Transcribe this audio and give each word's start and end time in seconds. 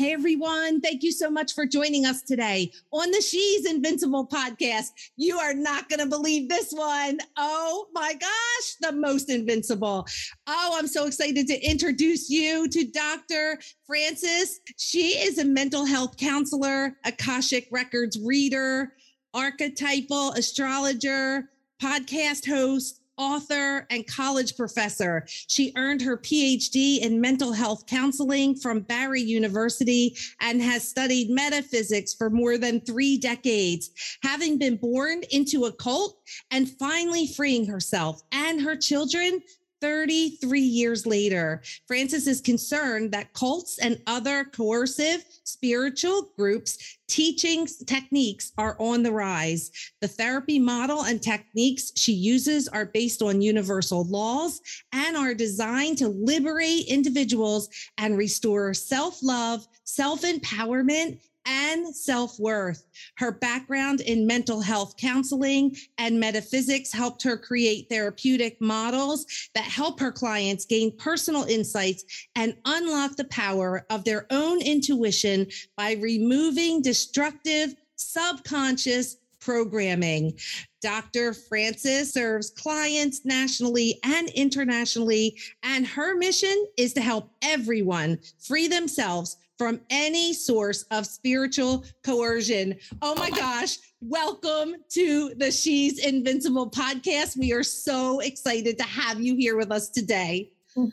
Hey 0.00 0.14
everyone, 0.14 0.80
thank 0.80 1.02
you 1.02 1.12
so 1.12 1.30
much 1.30 1.52
for 1.54 1.66
joining 1.66 2.06
us 2.06 2.22
today 2.22 2.72
on 2.90 3.10
the 3.10 3.20
She's 3.20 3.66
Invincible 3.66 4.26
podcast. 4.26 4.92
You 5.18 5.38
are 5.38 5.52
not 5.52 5.90
going 5.90 6.00
to 6.00 6.06
believe 6.06 6.48
this 6.48 6.72
one. 6.72 7.18
Oh 7.36 7.86
my 7.92 8.14
gosh, 8.14 8.76
the 8.80 8.92
most 8.92 9.28
invincible. 9.28 10.06
Oh, 10.46 10.76
I'm 10.78 10.86
so 10.86 11.04
excited 11.04 11.46
to 11.48 11.62
introduce 11.62 12.30
you 12.30 12.66
to 12.68 12.86
Dr. 12.86 13.60
Francis. 13.86 14.60
She 14.78 15.18
is 15.18 15.38
a 15.38 15.44
mental 15.44 15.84
health 15.84 16.16
counselor, 16.16 16.96
Akashic 17.04 17.68
Records 17.70 18.18
reader, 18.24 18.94
archetypal 19.34 20.32
astrologer, 20.32 21.50
podcast 21.78 22.48
host, 22.48 22.99
author, 23.20 23.86
and 23.90 24.06
college 24.06 24.56
professor. 24.56 25.26
She 25.28 25.72
earned 25.76 26.00
her 26.00 26.16
PhD 26.16 27.00
in 27.00 27.20
mental 27.20 27.52
health 27.52 27.84
counseling 27.86 28.56
from 28.56 28.80
Barry 28.80 29.20
University 29.20 30.16
and 30.40 30.62
has 30.62 30.88
studied 30.88 31.30
metaphysics 31.30 32.14
for 32.14 32.30
more 32.30 32.56
than 32.56 32.80
three 32.80 33.18
decades, 33.18 33.90
having 34.22 34.56
been 34.56 34.76
born 34.76 35.20
into 35.30 35.66
a 35.66 35.72
cult 35.72 36.18
and 36.50 36.70
finally 36.78 37.26
freeing 37.26 37.66
herself 37.66 38.22
and 38.32 38.62
her 38.62 38.74
children 38.74 39.42
33 39.80 40.60
years 40.60 41.06
later, 41.06 41.62
Francis 41.86 42.26
is 42.26 42.40
concerned 42.40 43.12
that 43.12 43.32
cults 43.32 43.78
and 43.78 44.00
other 44.06 44.44
coercive 44.44 45.24
spiritual 45.44 46.30
groups 46.36 46.98
teaching 47.08 47.66
techniques 47.86 48.52
are 48.56 48.76
on 48.78 49.02
the 49.02 49.12
rise. 49.12 49.70
The 50.00 50.08
therapy 50.08 50.58
model 50.58 51.02
and 51.02 51.20
techniques 51.20 51.92
she 51.96 52.12
uses 52.12 52.68
are 52.68 52.86
based 52.86 53.20
on 53.20 53.42
universal 53.42 54.04
laws 54.04 54.60
and 54.92 55.16
are 55.16 55.34
designed 55.34 55.98
to 55.98 56.08
liberate 56.08 56.86
individuals 56.86 57.68
and 57.98 58.16
restore 58.16 58.74
self 58.74 59.22
love, 59.22 59.66
self 59.84 60.22
empowerment, 60.22 61.18
and 61.46 61.94
self 61.94 62.38
worth. 62.38 62.84
Her 63.16 63.32
background 63.32 64.00
in 64.00 64.26
mental 64.26 64.60
health 64.60 64.96
counseling 64.96 65.76
and 65.98 66.18
metaphysics 66.18 66.92
helped 66.92 67.22
her 67.22 67.36
create 67.36 67.88
therapeutic 67.88 68.60
models 68.60 69.26
that 69.54 69.64
help 69.64 70.00
her 70.00 70.12
clients 70.12 70.64
gain 70.64 70.96
personal 70.96 71.44
insights 71.44 72.04
and 72.36 72.56
unlock 72.64 73.16
the 73.16 73.24
power 73.24 73.86
of 73.90 74.04
their 74.04 74.26
own 74.30 74.60
intuition 74.62 75.46
by 75.76 75.92
removing 75.94 76.82
destructive 76.82 77.74
subconscious 77.96 79.16
programming. 79.40 80.38
Dr. 80.82 81.34
Francis 81.34 82.12
serves 82.12 82.50
clients 82.50 83.24
nationally 83.24 83.98
and 84.04 84.28
internationally, 84.30 85.36
and 85.62 85.86
her 85.86 86.16
mission 86.16 86.66
is 86.76 86.92
to 86.94 87.00
help 87.00 87.30
everyone 87.42 88.18
free 88.38 88.68
themselves 88.68 89.36
from 89.60 89.78
any 89.90 90.32
source 90.32 90.84
of 90.84 91.04
spiritual 91.04 91.84
coercion. 92.02 92.74
Oh 93.02 93.14
my 93.16 93.28
gosh. 93.28 93.76
Welcome 94.00 94.76
to 94.92 95.34
the 95.36 95.50
She's 95.50 95.98
Invincible 95.98 96.70
podcast. 96.70 97.36
We 97.36 97.52
are 97.52 97.62
so 97.62 98.20
excited 98.20 98.78
to 98.78 98.84
have 98.84 99.20
you 99.20 99.36
here 99.36 99.58
with 99.58 99.70
us 99.70 99.90
today. 99.90 100.50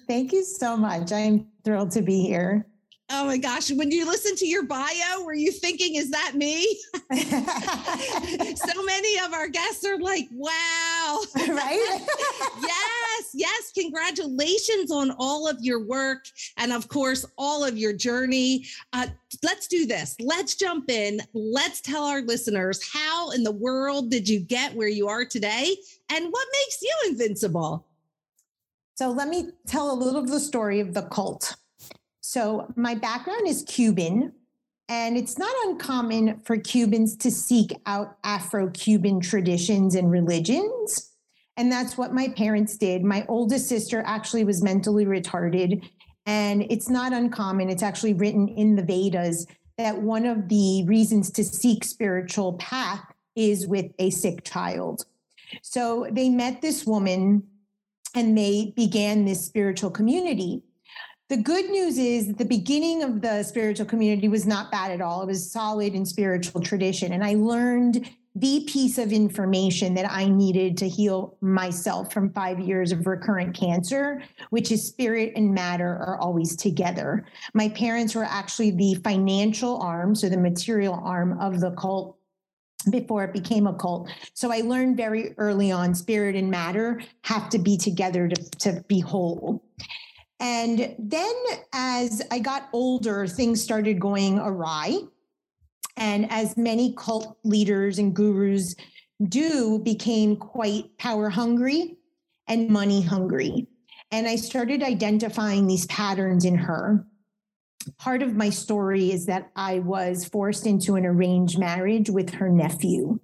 Thank 0.09 0.33
you 0.33 0.43
so 0.43 0.75
much. 0.75 1.13
I'm 1.13 1.47
thrilled 1.63 1.91
to 1.91 2.01
be 2.01 2.21
here. 2.21 2.67
Oh 3.09 3.23
my 3.23 3.37
gosh. 3.37 3.71
When 3.71 3.89
you 3.89 4.05
listen 4.05 4.35
to 4.35 4.45
your 4.45 4.65
bio, 4.65 5.23
were 5.23 5.33
you 5.33 5.53
thinking, 5.53 5.95
is 5.95 6.11
that 6.11 6.33
me? 6.35 6.77
of 9.27 9.33
our 9.33 9.47
guests 9.47 9.85
are 9.85 9.97
like, 9.99 10.27
wow. 10.31 11.21
Right? 11.47 12.05
yes, 12.61 13.29
yes. 13.33 13.71
Congratulations 13.73 14.91
on 14.91 15.11
all 15.19 15.47
of 15.47 15.57
your 15.61 15.83
work 15.83 16.25
and, 16.57 16.71
of 16.71 16.87
course, 16.87 17.25
all 17.37 17.63
of 17.63 17.77
your 17.77 17.93
journey. 17.93 18.65
Uh, 18.93 19.07
let's 19.43 19.67
do 19.67 19.85
this. 19.85 20.15
Let's 20.19 20.55
jump 20.55 20.89
in. 20.89 21.19
Let's 21.33 21.81
tell 21.81 22.05
our 22.05 22.21
listeners 22.21 22.81
how 22.91 23.31
in 23.31 23.43
the 23.43 23.51
world 23.51 24.11
did 24.11 24.27
you 24.27 24.39
get 24.39 24.73
where 24.73 24.87
you 24.87 25.07
are 25.07 25.25
today 25.25 25.75
and 26.11 26.25
what 26.25 26.47
makes 26.51 26.81
you 26.81 26.93
invincible? 27.09 27.85
So, 28.95 29.11
let 29.11 29.27
me 29.27 29.49
tell 29.67 29.91
a 29.91 29.93
little 29.93 30.19
of 30.19 30.29
the 30.29 30.39
story 30.39 30.79
of 30.79 30.93
the 30.93 31.03
cult. 31.03 31.55
So, 32.21 32.71
my 32.75 32.95
background 32.95 33.47
is 33.47 33.63
Cuban, 33.67 34.33
and 34.89 35.17
it's 35.17 35.37
not 35.37 35.53
uncommon 35.65 36.39
for 36.43 36.57
Cubans 36.57 37.15
to 37.17 37.31
seek 37.31 37.73
out 37.85 38.17
Afro 38.23 38.69
Cuban 38.69 39.19
traditions 39.19 39.95
and 39.95 40.09
religions. 40.09 41.11
And 41.57 41.71
that's 41.71 41.97
what 41.97 42.13
my 42.13 42.29
parents 42.29 42.77
did. 42.77 43.03
My 43.03 43.25
oldest 43.27 43.67
sister 43.67 44.03
actually 44.05 44.45
was 44.45 44.63
mentally 44.63 45.05
retarded. 45.05 45.83
And 46.25 46.65
it's 46.69 46.89
not 46.89 47.13
uncommon, 47.13 47.69
it's 47.69 47.83
actually 47.83 48.13
written 48.13 48.47
in 48.47 48.75
the 48.75 48.83
Vedas 48.83 49.47
that 49.77 50.01
one 50.01 50.25
of 50.25 50.49
the 50.49 50.83
reasons 50.85 51.31
to 51.31 51.43
seek 51.43 51.83
spiritual 51.83 52.53
path 52.53 53.01
is 53.35 53.67
with 53.67 53.91
a 53.99 54.09
sick 54.09 54.43
child. 54.43 55.05
So 55.61 56.07
they 56.11 56.29
met 56.29 56.61
this 56.61 56.85
woman 56.85 57.43
and 58.15 58.37
they 58.37 58.73
began 58.75 59.25
this 59.25 59.45
spiritual 59.45 59.91
community. 59.91 60.63
The 61.29 61.37
good 61.37 61.69
news 61.69 61.97
is 61.97 62.27
that 62.27 62.37
the 62.37 62.45
beginning 62.45 63.03
of 63.03 63.19
the 63.21 63.43
spiritual 63.43 63.85
community 63.85 64.29
was 64.29 64.47
not 64.47 64.71
bad 64.71 64.91
at 64.91 65.01
all. 65.01 65.23
It 65.23 65.25
was 65.25 65.51
solid 65.51 65.93
in 65.93 66.05
spiritual 66.05 66.61
tradition. 66.61 67.11
And 67.11 67.21
I 67.21 67.33
learned 67.33 68.09
the 68.33 68.63
piece 68.65 68.97
of 68.97 69.11
information 69.11 69.93
that 69.95 70.09
I 70.09 70.29
needed 70.29 70.77
to 70.77 70.87
heal 70.87 71.35
myself 71.41 72.13
from 72.13 72.31
five 72.31 72.61
years 72.61 72.93
of 72.93 73.07
recurrent 73.07 73.57
cancer, 73.57 74.23
which 74.51 74.71
is 74.71 74.87
spirit 74.87 75.33
and 75.35 75.53
matter 75.53 75.87
are 75.87 76.17
always 76.17 76.55
together. 76.55 77.25
My 77.53 77.67
parents 77.69 78.15
were 78.15 78.23
actually 78.23 78.71
the 78.71 78.95
financial 79.03 79.81
arm, 79.81 80.15
so 80.15 80.29
the 80.29 80.37
material 80.37 81.01
arm 81.03 81.37
of 81.41 81.59
the 81.59 81.71
cult 81.71 82.15
before 82.89 83.25
it 83.25 83.33
became 83.33 83.67
a 83.67 83.73
cult. 83.73 84.09
So 84.33 84.49
I 84.49 84.61
learned 84.61 84.95
very 84.95 85.33
early 85.37 85.73
on 85.73 85.93
spirit 85.93 86.35
and 86.35 86.49
matter 86.49 87.01
have 87.23 87.49
to 87.49 87.59
be 87.59 87.75
together 87.75 88.29
to, 88.29 88.49
to 88.59 88.85
be 88.87 89.01
whole. 89.01 89.61
And 90.39 90.95
then 90.99 91.33
as 91.73 92.21
I 92.29 92.39
got 92.39 92.69
older, 92.73 93.27
things 93.27 93.61
started 93.61 93.99
going 93.99 94.39
awry. 94.39 94.99
And 95.95 96.31
as 96.31 96.57
many 96.57 96.93
cult 96.93 97.37
leaders 97.43 97.97
and 97.97 98.15
gurus 98.15 98.75
do, 99.23 99.79
became 99.79 100.35
quite 100.35 100.95
power 100.99 101.29
hungry 101.29 101.97
and 102.47 102.69
money 102.69 103.01
hungry. 103.01 103.67
And 104.11 104.27
I 104.27 104.35
started 104.35 104.83
identifying 104.83 105.65
these 105.65 105.87
patterns 105.87 106.45
in 106.45 106.55
her. 106.55 107.05
Part 107.97 108.21
of 108.21 108.35
my 108.35 108.49
story 108.49 109.11
is 109.11 109.25
that 109.25 109.49
I 109.55 109.79
was 109.79 110.25
forced 110.25 110.67
into 110.67 110.95
an 110.95 111.05
arranged 111.05 111.57
marriage 111.57 112.09
with 112.09 112.29
her 112.35 112.49
nephew. 112.49 113.19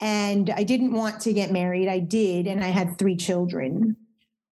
And 0.00 0.50
I 0.50 0.62
didn't 0.62 0.92
want 0.92 1.20
to 1.22 1.32
get 1.32 1.52
married. 1.52 1.88
I 1.88 1.98
did. 1.98 2.46
And 2.46 2.62
I 2.62 2.68
had 2.68 2.98
three 2.98 3.16
children 3.16 3.96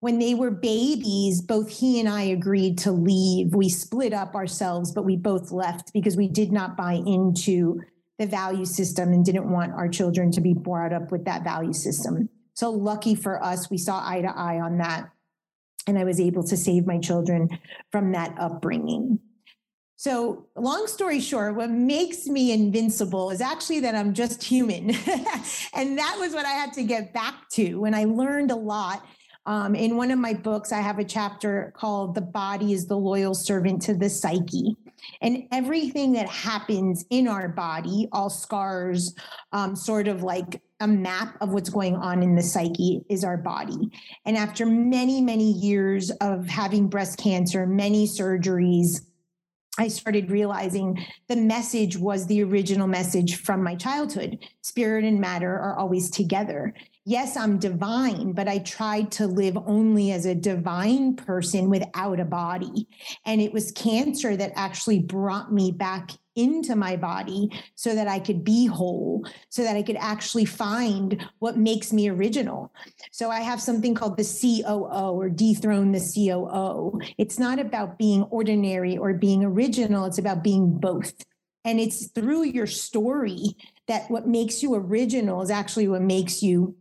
when 0.00 0.18
they 0.18 0.34
were 0.34 0.50
babies, 0.50 1.42
both 1.42 1.70
he 1.70 2.00
and 2.00 2.08
I 2.08 2.22
agreed 2.22 2.78
to 2.78 2.92
leave. 2.92 3.54
We 3.54 3.68
split 3.68 4.12
up 4.12 4.34
ourselves, 4.34 4.92
but 4.92 5.04
we 5.04 5.16
both 5.16 5.52
left 5.52 5.92
because 5.92 6.16
we 6.16 6.26
did 6.26 6.52
not 6.52 6.76
buy 6.76 6.94
into 6.94 7.80
the 8.18 8.26
value 8.26 8.64
system 8.64 9.12
and 9.12 9.24
didn't 9.24 9.50
want 9.50 9.72
our 9.72 9.88
children 9.88 10.30
to 10.32 10.40
be 10.40 10.54
brought 10.54 10.92
up 10.92 11.12
with 11.12 11.26
that 11.26 11.44
value 11.44 11.74
system. 11.74 12.28
So 12.54 12.70
lucky 12.70 13.14
for 13.14 13.42
us, 13.42 13.70
we 13.70 13.78
saw 13.78 14.06
eye 14.06 14.22
to 14.22 14.28
eye 14.28 14.60
on 14.60 14.78
that. 14.78 15.10
And 15.86 15.98
I 15.98 16.04
was 16.04 16.20
able 16.20 16.44
to 16.44 16.56
save 16.56 16.86
my 16.86 16.98
children 16.98 17.48
from 17.90 18.12
that 18.12 18.34
upbringing. 18.38 19.18
So, 19.96 20.46
long 20.56 20.86
story 20.86 21.20
short, 21.20 21.56
what 21.56 21.68
makes 21.70 22.26
me 22.26 22.52
invincible 22.52 23.30
is 23.30 23.42
actually 23.42 23.80
that 23.80 23.94
I'm 23.94 24.14
just 24.14 24.42
human. 24.42 24.90
and 25.74 25.98
that 25.98 26.16
was 26.18 26.32
what 26.32 26.46
I 26.46 26.52
had 26.52 26.72
to 26.74 26.84
get 26.84 27.12
back 27.12 27.50
to 27.52 27.76
when 27.80 27.94
I 27.94 28.04
learned 28.04 28.50
a 28.50 28.56
lot. 28.56 29.04
Um, 29.46 29.74
in 29.74 29.96
one 29.96 30.10
of 30.10 30.18
my 30.18 30.34
books, 30.34 30.70
I 30.70 30.80
have 30.80 30.98
a 30.98 31.04
chapter 31.04 31.72
called 31.76 32.14
The 32.14 32.20
Body 32.20 32.72
is 32.72 32.86
the 32.86 32.96
Loyal 32.96 33.34
Servant 33.34 33.82
to 33.82 33.94
the 33.94 34.10
Psyche. 34.10 34.76
And 35.22 35.44
everything 35.50 36.12
that 36.12 36.28
happens 36.28 37.04
in 37.10 37.26
our 37.26 37.48
body, 37.48 38.08
all 38.12 38.28
scars, 38.28 39.14
um, 39.52 39.74
sort 39.74 40.08
of 40.08 40.22
like 40.22 40.60
a 40.80 40.86
map 40.86 41.36
of 41.40 41.52
what's 41.52 41.70
going 41.70 41.96
on 41.96 42.22
in 42.22 42.34
the 42.34 42.42
psyche 42.42 43.02
is 43.08 43.24
our 43.24 43.36
body. 43.36 43.90
And 44.24 44.36
after 44.36 44.66
many, 44.66 45.20
many 45.20 45.52
years 45.52 46.10
of 46.20 46.46
having 46.46 46.88
breast 46.88 47.18
cancer, 47.18 47.66
many 47.66 48.06
surgeries, 48.06 49.00
I 49.78 49.88
started 49.88 50.30
realizing 50.30 51.04
the 51.28 51.36
message 51.36 51.96
was 51.96 52.26
the 52.26 52.42
original 52.42 52.86
message 52.86 53.36
from 53.36 53.62
my 53.62 53.76
childhood. 53.76 54.38
Spirit 54.62 55.04
and 55.04 55.20
matter 55.20 55.52
are 55.52 55.78
always 55.78 56.10
together. 56.10 56.74
Yes, 57.10 57.36
I'm 57.36 57.58
divine, 57.58 58.34
but 58.34 58.46
I 58.46 58.58
tried 58.58 59.10
to 59.12 59.26
live 59.26 59.58
only 59.66 60.12
as 60.12 60.26
a 60.26 60.34
divine 60.36 61.16
person 61.16 61.68
without 61.68 62.20
a 62.20 62.24
body. 62.24 62.86
And 63.26 63.40
it 63.40 63.52
was 63.52 63.72
cancer 63.72 64.36
that 64.36 64.52
actually 64.54 65.00
brought 65.00 65.52
me 65.52 65.72
back 65.72 66.12
into 66.36 66.76
my 66.76 66.94
body 66.94 67.50
so 67.74 67.96
that 67.96 68.06
I 68.06 68.20
could 68.20 68.44
be 68.44 68.66
whole, 68.66 69.26
so 69.48 69.64
that 69.64 69.74
I 69.74 69.82
could 69.82 69.96
actually 69.96 70.44
find 70.44 71.28
what 71.40 71.58
makes 71.58 71.92
me 71.92 72.08
original. 72.08 72.72
So 73.10 73.28
I 73.28 73.40
have 73.40 73.60
something 73.60 73.92
called 73.92 74.16
the 74.16 74.22
COO 74.62 75.10
or 75.10 75.28
dethrone 75.28 75.90
the 75.90 75.98
COO. 76.14 77.00
It's 77.18 77.40
not 77.40 77.58
about 77.58 77.98
being 77.98 78.22
ordinary 78.30 78.96
or 78.96 79.14
being 79.14 79.42
original, 79.42 80.04
it's 80.04 80.18
about 80.18 80.44
being 80.44 80.78
both. 80.78 81.24
And 81.64 81.80
it's 81.80 82.06
through 82.06 82.44
your 82.44 82.68
story 82.68 83.56
that 83.88 84.08
what 84.10 84.28
makes 84.28 84.62
you 84.62 84.76
original 84.76 85.42
is 85.42 85.50
actually 85.50 85.88
what 85.88 86.02
makes 86.02 86.40
you 86.40 86.76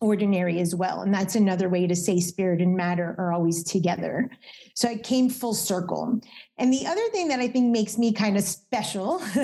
ordinary 0.00 0.60
as 0.60 0.74
well. 0.74 1.02
And 1.02 1.12
that's 1.12 1.34
another 1.34 1.68
way 1.68 1.86
to 1.86 1.96
say 1.96 2.20
spirit 2.20 2.60
and 2.60 2.76
matter 2.76 3.14
are 3.18 3.32
always 3.32 3.64
together. 3.64 4.30
So 4.74 4.88
I 4.88 4.96
came 4.96 5.30
full 5.30 5.54
circle. 5.54 6.20
And 6.58 6.72
the 6.72 6.86
other 6.86 7.08
thing 7.10 7.28
that 7.28 7.40
I 7.40 7.48
think 7.48 7.72
makes 7.72 7.96
me 7.96 8.12
kind 8.12 8.36
of 8.36 8.42
special 8.44 9.18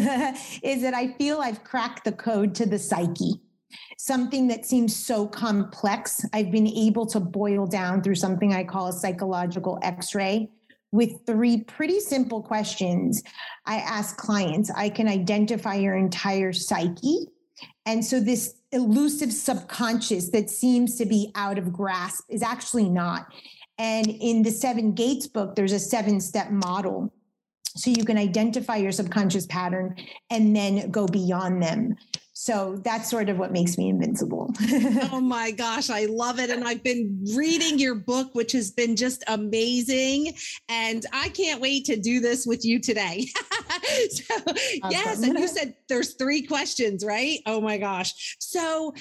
is 0.63 0.83
that 0.83 0.95
I 0.95 1.15
feel 1.19 1.41
I've 1.41 1.65
cracked 1.65 2.05
the 2.05 2.13
code 2.13 2.55
to 2.57 2.67
the 2.67 2.79
psyche. 2.79 3.41
Something 3.99 4.49
that 4.49 4.67
seems 4.67 4.95
so 4.97 5.27
complex, 5.27 6.25
I've 6.33 6.51
been 6.51 6.67
able 6.67 7.07
to 7.07 7.21
boil 7.21 7.67
down 7.67 8.03
through 8.03 8.17
something 8.17 8.53
I 8.53 8.65
call 8.65 8.89
a 8.89 8.93
psychological 8.93 9.79
x 9.83 10.15
ray 10.15 10.51
with 10.93 11.25
three 11.27 11.63
pretty 11.63 12.01
simple 12.01 12.43
questions. 12.43 13.23
I 13.67 13.77
ask 13.77 14.17
clients, 14.17 14.71
I 14.75 14.89
can 14.89 15.07
identify 15.07 15.75
your 15.75 15.97
entire 15.97 16.53
psyche. 16.53 17.29
And 17.87 18.05
so, 18.05 18.21
this 18.21 18.60
elusive 18.73 19.33
subconscious 19.33 20.31
that 20.31 20.51
seems 20.51 20.97
to 20.97 21.05
be 21.05 21.33
out 21.35 21.59
of 21.59 21.73
grasp 21.73 22.25
is 22.29 22.43
actually 22.43 22.89
not. 22.89 23.27
And 23.79 24.07
in 24.09 24.43
the 24.43 24.51
Seven 24.51 24.93
Gates 24.93 25.27
book, 25.27 25.55
there's 25.55 25.73
a 25.73 25.79
seven 25.79 26.21
step 26.21 26.51
model. 26.51 27.13
So 27.77 27.91
you 27.91 28.05
can 28.05 28.19
identify 28.19 28.77
your 28.77 28.93
subconscious 28.93 29.47
pattern 29.47 29.97
and 30.29 30.55
then 30.55 30.91
go 30.91 31.07
beyond 31.07 31.63
them. 31.63 31.97
So 32.41 32.81
that's 32.83 33.11
sort 33.11 33.29
of 33.29 33.37
what 33.37 33.53
makes 33.53 33.77
me 33.77 33.91
invincible. 33.91 34.51
oh 35.13 35.21
my 35.21 35.51
gosh, 35.51 35.91
I 35.91 36.07
love 36.07 36.39
it. 36.39 36.49
And 36.49 36.67
I've 36.67 36.83
been 36.83 37.23
reading 37.37 37.79
your 37.79 37.95
book, 37.95 38.35
which 38.35 38.53
has 38.53 38.71
been 38.71 38.97
just 38.97 39.23
amazing. 39.27 40.33
And 40.71 41.05
I 41.13 41.29
can't 41.29 41.61
wait 41.61 41.85
to 41.85 41.97
do 41.97 42.19
this 42.19 42.47
with 42.47 42.65
you 42.65 42.81
today. 42.81 43.27
so, 44.11 44.35
awesome. 44.47 44.91
yes. 44.91 45.23
And 45.23 45.39
you 45.39 45.49
said 45.49 45.75
there's 45.91 46.15
three 46.15 46.41
questions, 46.41 47.05
right? 47.05 47.41
Oh 47.45 47.61
my 47.61 47.77
gosh. 47.77 48.37
So 48.41 48.95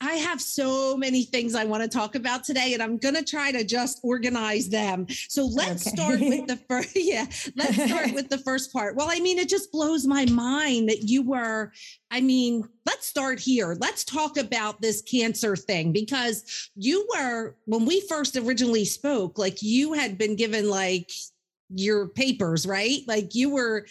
I 0.00 0.14
have 0.14 0.40
so 0.40 0.96
many 0.96 1.24
things 1.24 1.54
I 1.54 1.64
want 1.64 1.82
to 1.82 1.88
talk 1.88 2.14
about 2.14 2.44
today, 2.44 2.72
and 2.72 2.82
I'm 2.82 2.96
going 2.96 3.14
to 3.14 3.22
try 3.22 3.52
to 3.52 3.62
just 3.62 4.00
organize 4.02 4.70
them. 4.70 5.06
So 5.28 5.44
let's 5.44 5.86
okay. 5.86 5.96
start 5.96 6.20
with 6.20 6.46
the 6.46 6.56
first. 6.68 6.90
Yeah, 7.00 7.26
let's 7.56 7.82
start 7.82 8.12
with 8.14 8.28
the 8.28 8.38
first 8.38 8.72
part. 8.72 8.96
Well, 8.96 9.08
I 9.10 9.20
mean, 9.20 9.38
it 9.38 9.48
just 9.48 9.72
blows 9.72 10.06
my 10.06 10.24
mind 10.26 10.88
that 10.88 11.02
you 11.02 11.22
were. 11.22 11.72
I 12.10 12.20
mean, 12.20 12.64
let's 12.86 13.06
start 13.06 13.38
here. 13.38 13.76
Let's 13.78 14.04
talk 14.04 14.36
about 14.36 14.80
this 14.80 15.02
cancer 15.02 15.56
thing 15.56 15.92
because 15.92 16.70
you 16.74 17.06
were 17.14 17.56
when 17.66 17.84
we 17.84 18.00
first 18.08 18.36
originally 18.36 18.84
spoke. 18.84 19.38
Like 19.38 19.60
you 19.60 19.92
had 19.92 20.18
been 20.18 20.36
given 20.36 20.70
like 20.70 21.10
your 21.68 22.08
papers, 22.08 22.66
right? 22.66 23.00
Like 23.06 23.34
you 23.34 23.50
were 23.50 23.86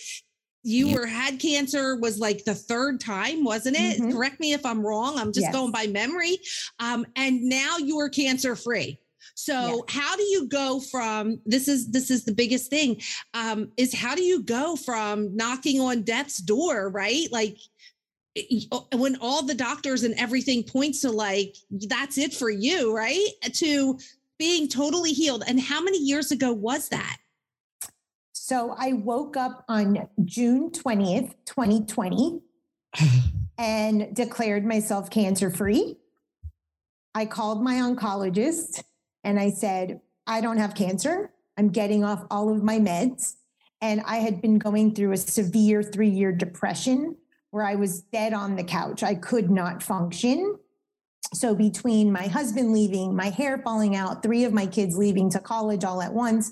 you 0.63 0.93
were 0.93 1.05
had 1.05 1.39
cancer 1.39 1.95
was 1.95 2.19
like 2.19 2.43
the 2.43 2.55
third 2.55 2.99
time 2.99 3.43
wasn't 3.43 3.75
it? 3.75 3.99
Mm-hmm. 3.99 4.11
correct 4.11 4.39
me 4.39 4.53
if 4.53 4.65
i'm 4.65 4.85
wrong 4.85 5.17
i'm 5.17 5.31
just 5.31 5.45
yes. 5.45 5.53
going 5.53 5.71
by 5.71 5.87
memory. 5.87 6.37
Um, 6.79 7.05
and 7.15 7.41
now 7.43 7.77
you 7.77 7.99
are 7.99 8.09
cancer 8.09 8.55
free 8.55 8.99
so 9.39 9.85
yes. 9.87 9.95
how 9.95 10.15
do 10.17 10.23
you 10.23 10.47
go 10.47 10.81
from 10.81 11.39
this 11.45 11.69
is 11.69 11.91
this 11.91 12.11
is 12.11 12.25
the 12.25 12.33
biggest 12.33 12.69
thing 12.69 13.01
um, 13.33 13.71
is 13.77 13.93
how 13.93 14.13
do 14.13 14.21
you 14.21 14.43
go 14.43 14.75
from 14.75 15.33
knocking 15.35 15.79
on 15.79 16.01
death's 16.03 16.39
door 16.39 16.89
right? 16.89 17.27
Like 17.31 17.57
when 18.93 19.15
all 19.21 19.41
the 19.41 19.55
doctors 19.55 20.03
and 20.03 20.13
everything 20.15 20.63
points 20.63 21.01
to 21.01 21.11
like 21.11 21.55
that's 21.87 22.17
it 22.17 22.33
for 22.33 22.49
you 22.49 22.95
right? 22.95 23.27
To 23.53 23.97
being 24.37 24.67
totally 24.67 25.11
healed. 25.11 25.43
And 25.47 25.59
how 25.59 25.81
many 25.81 25.99
years 25.99 26.31
ago 26.31 26.51
was 26.51 26.89
that 26.89 27.17
so 28.49 28.73
I 28.75 28.93
woke 28.93 29.37
up 29.37 29.63
on 29.69 30.09
June 30.25 30.71
20th, 30.71 31.35
2020, 31.45 32.41
and 33.59 34.15
declared 34.15 34.65
myself 34.65 35.11
cancer 35.11 35.51
free. 35.51 35.97
I 37.13 37.27
called 37.27 37.61
my 37.61 37.75
oncologist 37.75 38.81
and 39.23 39.39
I 39.39 39.51
said, 39.51 40.01
I 40.25 40.41
don't 40.41 40.57
have 40.57 40.73
cancer. 40.73 41.31
I'm 41.59 41.69
getting 41.69 42.03
off 42.03 42.25
all 42.31 42.51
of 42.51 42.63
my 42.63 42.79
meds. 42.79 43.35
And 43.81 44.01
I 44.07 44.15
had 44.15 44.41
been 44.41 44.57
going 44.57 44.95
through 44.95 45.11
a 45.11 45.17
severe 45.17 45.83
three 45.83 46.09
year 46.09 46.31
depression 46.31 47.17
where 47.51 47.63
I 47.63 47.75
was 47.75 48.01
dead 48.01 48.33
on 48.33 48.55
the 48.55 48.63
couch. 48.63 49.03
I 49.03 49.13
could 49.13 49.51
not 49.51 49.83
function. 49.83 50.57
So, 51.35 51.53
between 51.53 52.11
my 52.11 52.25
husband 52.25 52.73
leaving, 52.73 53.15
my 53.15 53.29
hair 53.29 53.59
falling 53.59 53.95
out, 53.95 54.23
three 54.23 54.45
of 54.45 54.53
my 54.53 54.65
kids 54.65 54.97
leaving 54.97 55.29
to 55.31 55.39
college 55.39 55.83
all 55.83 56.01
at 56.01 56.11
once, 56.11 56.51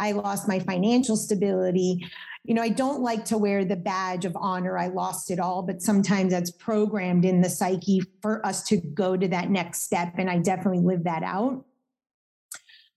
I 0.00 0.12
lost 0.12 0.48
my 0.48 0.58
financial 0.58 1.16
stability. 1.16 2.04
You 2.44 2.54
know, 2.54 2.62
I 2.62 2.70
don't 2.70 3.02
like 3.02 3.26
to 3.26 3.38
wear 3.38 3.64
the 3.66 3.76
badge 3.76 4.24
of 4.24 4.34
honor. 4.34 4.78
I 4.78 4.86
lost 4.86 5.30
it 5.30 5.38
all, 5.38 5.62
but 5.62 5.82
sometimes 5.82 6.32
that's 6.32 6.50
programmed 6.50 7.26
in 7.26 7.42
the 7.42 7.50
psyche 7.50 8.02
for 8.22 8.44
us 8.44 8.62
to 8.64 8.78
go 8.78 9.16
to 9.16 9.28
that 9.28 9.50
next 9.50 9.82
step. 9.82 10.14
And 10.16 10.30
I 10.30 10.38
definitely 10.38 10.80
lived 10.80 11.04
that 11.04 11.22
out. 11.22 11.66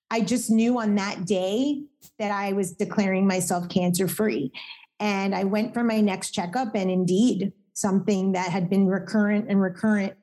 I 0.09 0.21
just 0.21 0.49
knew 0.49 0.79
on 0.79 0.95
that 0.95 1.25
day 1.25 1.83
that 2.19 2.31
I 2.31 2.53
was 2.53 2.71
declaring 2.71 3.27
myself 3.27 3.67
cancer 3.67 4.07
free. 4.07 4.53
And 4.99 5.35
I 5.35 5.43
went 5.43 5.73
for 5.73 5.83
my 5.83 5.99
next 5.99 6.31
checkup, 6.31 6.75
and 6.75 6.89
indeed, 6.89 7.51
something 7.73 8.31
that 8.33 8.49
had 8.49 8.69
been 8.69 8.87
recurrent 8.87 9.49
and 9.49 9.59
recurrent 9.61 10.13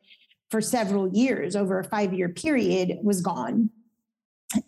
for 0.50 0.60
several 0.60 1.08
years 1.08 1.56
over 1.56 1.78
a 1.78 1.84
five 1.84 2.14
year 2.14 2.30
period 2.30 2.98
was 3.02 3.20
gone. 3.20 3.70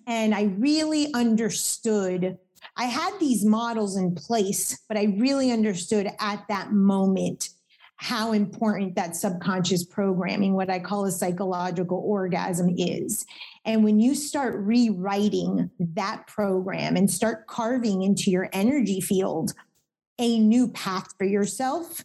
And 0.06 0.34
I 0.34 0.44
really 0.58 1.12
understood, 1.14 2.38
I 2.76 2.84
had 2.84 3.12
these 3.18 3.44
models 3.44 3.96
in 3.96 4.14
place, 4.14 4.80
but 4.88 4.96
I 4.96 5.14
really 5.18 5.50
understood 5.50 6.08
at 6.20 6.44
that 6.48 6.72
moment 6.72 7.50
how 7.96 8.32
important 8.32 8.96
that 8.96 9.14
subconscious 9.14 9.84
programming, 9.84 10.54
what 10.54 10.68
I 10.68 10.80
call 10.80 11.04
a 11.04 11.10
psychological 11.12 12.02
orgasm, 12.04 12.74
is. 12.76 13.24
And 13.64 13.84
when 13.84 14.00
you 14.00 14.16
start 14.16 14.56
rewriting 14.56 15.70
that 15.78 16.26
program 16.26 16.96
and 16.96 17.08
start 17.08 17.46
carving 17.46 18.02
into 18.02 18.30
your 18.30 18.48
energy 18.52 19.00
field 19.00 19.52
a 20.18 20.38
new 20.40 20.68
path 20.68 21.14
for 21.16 21.24
yourself, 21.24 22.04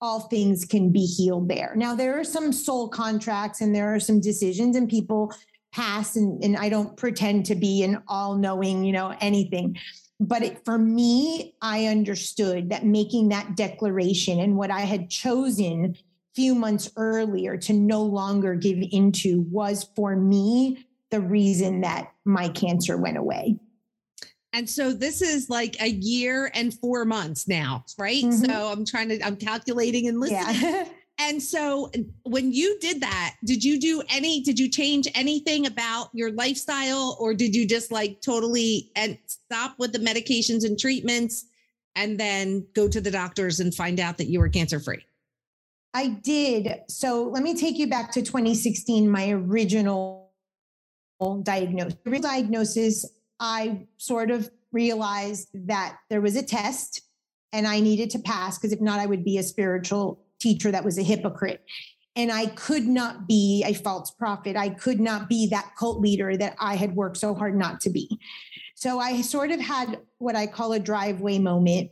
all 0.00 0.20
things 0.20 0.64
can 0.64 0.92
be 0.92 1.04
healed 1.04 1.48
there. 1.48 1.74
Now, 1.74 1.96
there 1.96 2.18
are 2.20 2.24
some 2.24 2.52
soul 2.52 2.88
contracts 2.88 3.60
and 3.60 3.74
there 3.74 3.92
are 3.92 3.98
some 4.00 4.20
decisions, 4.20 4.76
and 4.76 4.88
people 4.88 5.32
pass 5.72 6.16
and, 6.16 6.42
and 6.42 6.56
I 6.56 6.68
don't 6.68 6.96
pretend 6.96 7.46
to 7.46 7.54
be 7.54 7.82
an 7.82 8.02
all 8.08 8.36
knowing, 8.36 8.84
you 8.84 8.92
know, 8.92 9.14
anything. 9.20 9.76
But 10.20 10.42
it, 10.42 10.64
for 10.64 10.78
me, 10.78 11.54
I 11.62 11.86
understood 11.86 12.70
that 12.70 12.84
making 12.84 13.28
that 13.28 13.56
declaration 13.56 14.40
and 14.40 14.56
what 14.56 14.70
I 14.70 14.80
had 14.80 15.10
chosen 15.10 15.96
few 16.34 16.54
months 16.54 16.90
earlier 16.96 17.56
to 17.56 17.72
no 17.72 18.02
longer 18.02 18.54
give 18.54 18.78
into 18.92 19.42
was 19.50 19.88
for 19.96 20.14
me 20.14 20.86
the 21.10 21.20
reason 21.20 21.80
that 21.80 22.12
my 22.24 22.48
cancer 22.48 22.96
went 22.96 23.16
away. 23.16 23.58
And 24.52 24.68
so 24.68 24.92
this 24.92 25.20
is 25.20 25.50
like 25.50 25.80
a 25.80 25.88
year 25.88 26.50
and 26.54 26.72
four 26.72 27.04
months 27.04 27.48
now, 27.48 27.84
right? 27.98 28.24
Mm-hmm. 28.24 28.44
So 28.44 28.68
I'm 28.68 28.84
trying 28.84 29.08
to, 29.10 29.20
I'm 29.24 29.36
calculating 29.36 30.08
and 30.08 30.20
listening. 30.20 30.60
Yeah. 30.60 30.88
And 31.20 31.42
so 31.42 31.90
when 32.22 32.52
you 32.52 32.78
did 32.80 33.00
that, 33.00 33.34
did 33.44 33.64
you 33.64 33.80
do 33.80 34.02
any, 34.08 34.40
did 34.40 34.58
you 34.58 34.70
change 34.70 35.08
anything 35.14 35.66
about 35.66 36.10
your 36.12 36.30
lifestyle 36.30 37.16
or 37.18 37.34
did 37.34 37.56
you 37.56 37.66
just 37.66 37.90
like 37.90 38.20
totally 38.20 38.92
and 38.94 39.18
stop 39.26 39.74
with 39.78 39.92
the 39.92 39.98
medications 39.98 40.64
and 40.64 40.78
treatments 40.78 41.46
and 41.96 42.20
then 42.20 42.64
go 42.74 42.86
to 42.86 43.00
the 43.00 43.10
doctors 43.10 43.58
and 43.58 43.74
find 43.74 43.98
out 43.98 44.16
that 44.18 44.28
you 44.28 44.38
were 44.38 44.48
cancer 44.48 44.78
free? 44.78 45.04
I 45.92 46.08
did. 46.08 46.82
So 46.88 47.24
let 47.24 47.42
me 47.42 47.56
take 47.56 47.78
you 47.78 47.88
back 47.88 48.12
to 48.12 48.22
2016, 48.22 49.10
my 49.10 49.30
original 49.30 50.30
diagnosis. 51.42 51.96
Diagnosis, 52.04 53.04
I 53.40 53.88
sort 53.96 54.30
of 54.30 54.48
realized 54.70 55.48
that 55.66 55.98
there 56.10 56.20
was 56.20 56.36
a 56.36 56.42
test 56.42 57.02
and 57.52 57.66
I 57.66 57.80
needed 57.80 58.10
to 58.10 58.20
pass 58.20 58.56
because 58.56 58.72
if 58.72 58.80
not, 58.80 59.00
I 59.00 59.06
would 59.06 59.24
be 59.24 59.38
a 59.38 59.42
spiritual 59.42 60.24
teacher 60.38 60.70
that 60.70 60.84
was 60.84 60.98
a 60.98 61.02
hypocrite. 61.02 61.62
And 62.16 62.32
I 62.32 62.46
could 62.46 62.86
not 62.86 63.28
be 63.28 63.62
a 63.64 63.74
false 63.74 64.10
prophet. 64.10 64.56
I 64.56 64.70
could 64.70 64.98
not 64.98 65.28
be 65.28 65.46
that 65.48 65.72
cult 65.78 66.00
leader 66.00 66.36
that 66.36 66.56
I 66.58 66.74
had 66.74 66.96
worked 66.96 67.16
so 67.16 67.34
hard 67.34 67.56
not 67.56 67.80
to 67.82 67.90
be. 67.90 68.18
So 68.74 68.98
I 68.98 69.20
sort 69.20 69.50
of 69.50 69.60
had 69.60 70.00
what 70.18 70.34
I 70.34 70.46
call 70.46 70.72
a 70.72 70.80
driveway 70.80 71.38
moment. 71.38 71.90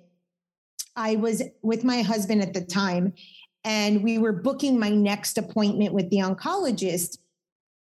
I 0.97 1.17
was 1.17 1.43
with 1.63 1.85
my 1.85 2.03
husband 2.03 2.43
at 2.43 2.55
the 2.55 2.65
time, 2.65 3.13
and 3.65 4.03
we 4.03 4.19
were 4.19 4.33
booking 4.33 4.79
my 4.79 4.89
next 4.89 5.39
appointment 5.39 5.93
with 5.93 6.11
the 6.11 6.19
oncologist. 6.19 7.19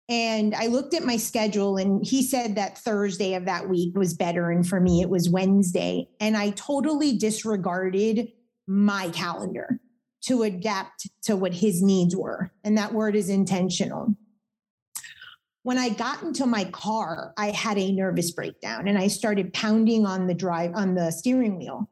And 0.09 0.55
I 0.55 0.67
looked 0.67 0.93
at 0.93 1.03
my 1.03 1.17
schedule, 1.17 1.77
and 1.77 2.05
he 2.05 2.23
said 2.23 2.55
that 2.55 2.77
Thursday 2.79 3.35
of 3.35 3.45
that 3.45 3.69
week 3.69 3.95
was 3.95 4.13
better. 4.13 4.49
And 4.49 4.67
for 4.67 4.79
me, 4.79 5.01
it 5.01 5.09
was 5.09 5.29
Wednesday. 5.29 6.07
And 6.19 6.35
I 6.35 6.51
totally 6.51 7.17
disregarded 7.17 8.31
my 8.67 9.09
calendar 9.09 9.79
to 10.21 10.43
adapt 10.43 11.09
to 11.23 11.35
what 11.35 11.53
his 11.53 11.81
needs 11.81 12.15
were. 12.15 12.51
And 12.63 12.77
that 12.77 12.93
word 12.93 13.15
is 13.15 13.29
intentional. 13.29 14.15
When 15.63 15.77
I 15.77 15.89
got 15.89 16.23
into 16.23 16.45
my 16.45 16.65
car, 16.65 17.33
I 17.37 17.51
had 17.51 17.77
a 17.77 17.91
nervous 17.91 18.31
breakdown 18.31 18.87
and 18.87 18.97
I 18.97 19.07
started 19.07 19.53
pounding 19.53 20.05
on 20.05 20.27
the 20.27 20.33
drive 20.33 20.71
on 20.73 20.95
the 20.95 21.11
steering 21.11 21.57
wheel. 21.57 21.89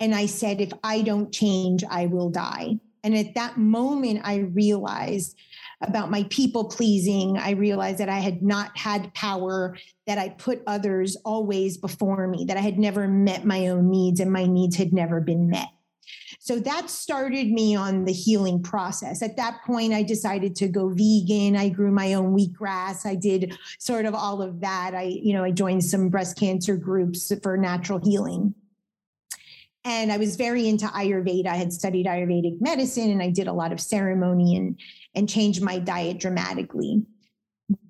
And 0.00 0.14
I 0.14 0.26
said, 0.26 0.60
if 0.60 0.72
I 0.84 1.00
don't 1.00 1.32
change, 1.32 1.82
I 1.88 2.06
will 2.06 2.28
die. 2.28 2.78
And 3.02 3.16
at 3.16 3.34
that 3.34 3.56
moment, 3.56 4.20
I 4.24 4.38
realized 4.38 5.38
about 5.80 6.10
my 6.10 6.24
people 6.24 6.64
pleasing. 6.64 7.38
I 7.38 7.50
realized 7.50 7.98
that 7.98 8.08
I 8.08 8.18
had 8.18 8.42
not 8.42 8.76
had 8.76 9.14
power, 9.14 9.76
that 10.06 10.18
I 10.18 10.30
put 10.30 10.62
others 10.66 11.16
always 11.24 11.78
before 11.78 12.26
me, 12.26 12.46
that 12.46 12.56
I 12.56 12.60
had 12.60 12.78
never 12.78 13.06
met 13.06 13.44
my 13.44 13.68
own 13.68 13.90
needs 13.90 14.20
and 14.20 14.32
my 14.32 14.44
needs 14.46 14.76
had 14.76 14.92
never 14.92 15.20
been 15.20 15.48
met. 15.48 15.68
So 16.46 16.60
that 16.60 16.88
started 16.88 17.50
me 17.50 17.74
on 17.74 18.04
the 18.04 18.12
healing 18.12 18.62
process. 18.62 19.20
At 19.20 19.36
that 19.36 19.64
point, 19.66 19.92
I 19.92 20.04
decided 20.04 20.54
to 20.56 20.68
go 20.68 20.90
vegan. 20.90 21.56
I 21.56 21.68
grew 21.68 21.90
my 21.90 22.14
own 22.14 22.38
wheatgrass. 22.38 23.04
I 23.04 23.16
did 23.16 23.58
sort 23.80 24.04
of 24.06 24.14
all 24.14 24.40
of 24.40 24.60
that. 24.60 24.94
I, 24.94 25.02
you 25.02 25.32
know, 25.32 25.42
I 25.42 25.50
joined 25.50 25.82
some 25.82 26.08
breast 26.08 26.38
cancer 26.38 26.76
groups 26.76 27.32
for 27.42 27.56
natural 27.56 27.98
healing. 27.98 28.54
And 29.84 30.12
I 30.12 30.18
was 30.18 30.36
very 30.36 30.68
into 30.68 30.86
Ayurveda. 30.86 31.48
I 31.48 31.56
had 31.56 31.72
studied 31.72 32.06
Ayurvedic 32.06 32.60
medicine 32.60 33.10
and 33.10 33.24
I 33.24 33.30
did 33.30 33.48
a 33.48 33.52
lot 33.52 33.72
of 33.72 33.80
ceremony 33.80 34.56
and, 34.56 34.78
and 35.16 35.28
changed 35.28 35.62
my 35.62 35.80
diet 35.80 36.20
dramatically. 36.20 37.02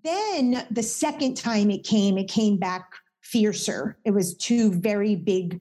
Then 0.02 0.66
the 0.70 0.82
second 0.82 1.36
time 1.36 1.70
it 1.70 1.84
came, 1.84 2.16
it 2.16 2.28
came 2.28 2.56
back 2.56 2.88
fiercer. 3.20 3.98
It 4.06 4.12
was 4.12 4.34
two 4.34 4.72
very 4.72 5.14
big 5.14 5.60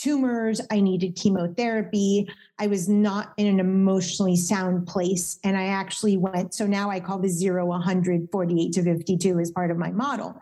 tumors. 0.00 0.60
I 0.70 0.80
needed 0.80 1.16
chemotherapy. 1.16 2.28
I 2.58 2.66
was 2.66 2.88
not 2.88 3.32
in 3.36 3.46
an 3.46 3.60
emotionally 3.60 4.36
sound 4.36 4.86
place. 4.86 5.38
And 5.44 5.56
I 5.56 5.66
actually 5.66 6.16
went, 6.16 6.54
so 6.54 6.66
now 6.66 6.90
I 6.90 7.00
call 7.00 7.18
the 7.18 7.28
zero 7.28 7.66
100, 7.66 8.28
48 8.32 8.72
to 8.72 8.82
52 8.82 9.38
as 9.38 9.50
part 9.50 9.70
of 9.70 9.76
my 9.76 9.90
model. 9.90 10.40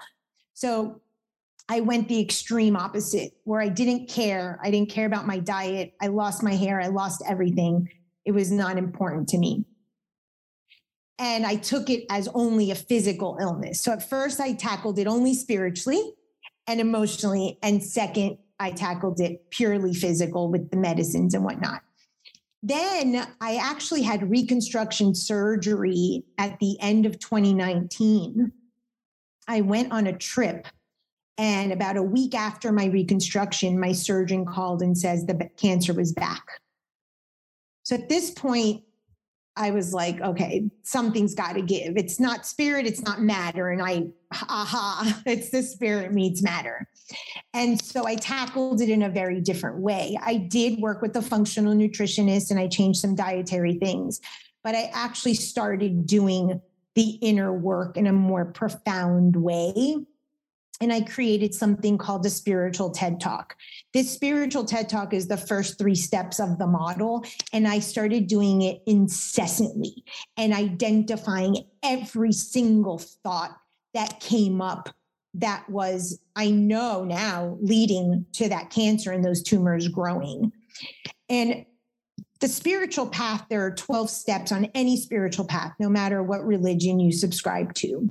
So 0.55 1.01
I 1.69 1.81
went 1.81 2.09
the 2.09 2.21
extreme 2.21 2.77
opposite 2.77 3.33
where 3.45 3.61
I 3.61 3.69
didn't 3.69 4.09
care. 4.09 4.59
I 4.63 4.71
didn't 4.71 4.91
care 4.91 5.07
about 5.07 5.27
my 5.27 5.39
diet. 5.39 5.95
I 6.01 6.07
lost 6.07 6.43
my 6.43 6.55
hair. 6.55 6.81
I 6.81 6.87
lost 6.87 7.23
everything. 7.29 7.91
It 8.25 8.33
was 8.33 8.51
not 8.51 8.79
important 8.79 9.29
to 9.31 9.39
me. 9.39 9.65
And 11.19 11.45
I 11.45 11.57
took 11.57 11.91
it 11.91 12.05
as 12.11 12.29
only 12.33 12.71
a 12.71 12.75
physical 12.77 13.39
illness. 13.41 13.81
So 13.81 13.93
at 13.93 14.09
first, 14.09 14.41
I 14.41 14.53
tackled 14.53 14.99
it 14.99 15.07
only 15.07 15.35
spiritually 15.35 16.13
and 16.69 16.81
emotionally. 16.81 17.59
And 17.63 17.83
second, 17.83 18.39
I 18.61 18.71
tackled 18.71 19.21
it 19.21 19.51
purely 19.51 19.95
physical 19.95 20.49
with 20.49 20.71
the 20.71 20.77
medicines 20.77 21.35
and 21.35 21.45
whatnot. 21.45 21.83
Then 22.63 23.27
I 23.41 23.57
actually 23.57 24.03
had 24.03 24.31
reconstruction 24.31 25.15
surgery 25.15 26.25
at 26.39 26.59
the 26.59 26.77
end 26.81 27.07
of 27.07 27.19
2019. 27.21 28.53
I 29.47 29.61
went 29.61 29.93
on 29.93 30.09
a 30.09 30.17
trip 30.17 30.67
and 31.39 31.73
about 31.73 31.97
a 31.97 32.03
week 32.03 32.35
after 32.35 32.73
my 32.73 32.87
reconstruction, 32.87 33.79
my 33.79 33.93
surgeon 33.93 34.45
called 34.45 34.83
and 34.83 34.99
says 34.99 35.25
the 35.25 35.49
cancer 35.57 35.95
was 35.95 36.13
back. 36.13 36.43
So 37.85 37.95
at 37.95 38.09
this 38.09 38.31
point, 38.33 38.83
I 39.59 39.73
was 39.73 39.93
like, 39.93 40.21
okay, 40.21 40.71
something's 40.85 41.35
got 41.35 41.55
to 41.55 41.63
give. 41.63 41.97
It's 41.97 42.21
not 42.21 42.47
spirit, 42.47 42.87
it's 42.87 43.03
not 43.03 43.21
matter. 43.21 43.71
And 43.71 43.83
I, 43.83 44.07
aha, 44.33 45.21
it's 45.27 45.51
the 45.51 45.63
spirit 45.63 46.13
meets 46.13 46.43
matter. 46.43 46.89
And 47.53 47.81
so 47.83 48.07
I 48.07 48.15
tackled 48.15 48.81
it 48.81 48.89
in 48.89 49.03
a 49.03 49.09
very 49.09 49.41
different 49.41 49.79
way. 49.79 50.17
I 50.23 50.37
did 50.37 50.79
work 50.79 51.03
with 51.03 51.17
a 51.17 51.23
functional 51.23 51.75
nutritionist 51.75 52.51
and 52.51 52.61
I 52.61 52.69
changed 52.69 53.01
some 53.01 53.17
dietary 53.17 53.75
things, 53.75 54.21
but 54.63 54.77
I 54.77 54.91
actually 54.95 55.35
started 55.35 56.07
doing 56.07 56.61
the 56.95 57.11
inner 57.21 57.53
work 57.53 57.97
in 57.97 58.07
a 58.07 58.13
more 58.13 58.45
profound 58.45 59.37
way 59.37 59.97
and 60.81 60.93
I 60.93 61.01
created 61.01 61.55
something 61.55 61.99
called 61.99 62.23
the 62.23 62.31
spiritual 62.31 62.91
TED 62.91 63.21
Talk. 63.21 63.57
This 63.93 64.11
spiritual 64.11 64.65
TED 64.65 64.89
Talk 64.89 65.13
is 65.13 65.27
the 65.27 65.37
first 65.37 65.79
three 65.79 65.95
steps 65.95 66.39
of 66.39 66.59
the 66.59 66.67
model. 66.67 67.25
And 67.53 67.67
I 67.67 67.81
started 67.81 68.29
doing 68.29 68.63
it 68.63 68.83
incessantly 68.87 70.05
and 70.37 70.53
identifying 70.53 71.65
every 71.83 72.33
single 72.33 72.99
thought 72.99 73.57
that 73.95 74.21
came 74.21 74.61
up 74.61 74.91
that 75.35 75.69
was, 75.69 76.21
I 76.37 76.51
know 76.51 77.05
now, 77.05 77.59
leading 77.61 78.25
to 78.35 78.49
that 78.49 78.71
cancer 78.71 79.13
and 79.13 79.25
those 79.25 79.43
tumors 79.43 79.89
growing. 79.89 80.53
And 81.29 81.67
the 82.41 82.49
spiritual 82.49 83.09
path, 83.09 83.45
there 83.51 83.65
are 83.67 83.75
12 83.75 84.11
steps 84.11 84.53
on 84.53 84.67
any 84.75 84.97
spiritual 84.97 85.45
path, 85.45 85.75
no 85.79 85.89
matter 85.89 86.23
what 86.23 86.47
religion 86.47 87.01
you 87.01 87.13
subscribe 87.13 87.75
to 87.75 88.09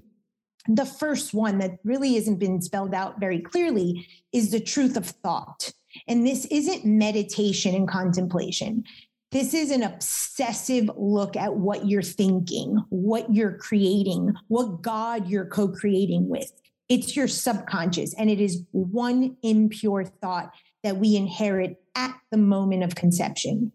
the 0.67 0.85
first 0.85 1.33
one 1.33 1.57
that 1.59 1.79
really 1.83 2.15
hasn't 2.15 2.39
been 2.39 2.61
spelled 2.61 2.93
out 2.93 3.19
very 3.19 3.39
clearly 3.39 4.07
is 4.31 4.51
the 4.51 4.59
truth 4.59 4.97
of 4.97 5.05
thought. 5.05 5.71
And 6.07 6.25
this 6.25 6.45
isn't 6.45 6.85
meditation 6.85 7.73
and 7.73 7.87
contemplation. 7.87 8.83
This 9.31 9.53
is 9.53 9.71
an 9.71 9.83
obsessive 9.83 10.89
look 10.95 11.35
at 11.35 11.55
what 11.55 11.85
you're 11.85 12.01
thinking, 12.01 12.81
what 12.89 13.33
you're 13.33 13.57
creating, 13.57 14.33
what 14.47 14.81
God 14.81 15.27
you're 15.27 15.45
co 15.45 15.67
creating 15.67 16.29
with. 16.29 16.51
It's 16.87 17.17
your 17.17 17.27
subconscious, 17.27 18.13
and 18.13 18.29
it 18.29 18.39
is 18.39 18.63
one 18.71 19.35
impure 19.43 20.05
thought 20.05 20.53
that 20.83 20.97
we 20.97 21.17
inherit 21.17 21.81
at 21.95 22.15
the 22.31 22.37
moment 22.37 22.83
of 22.83 22.95
conception. 22.95 23.73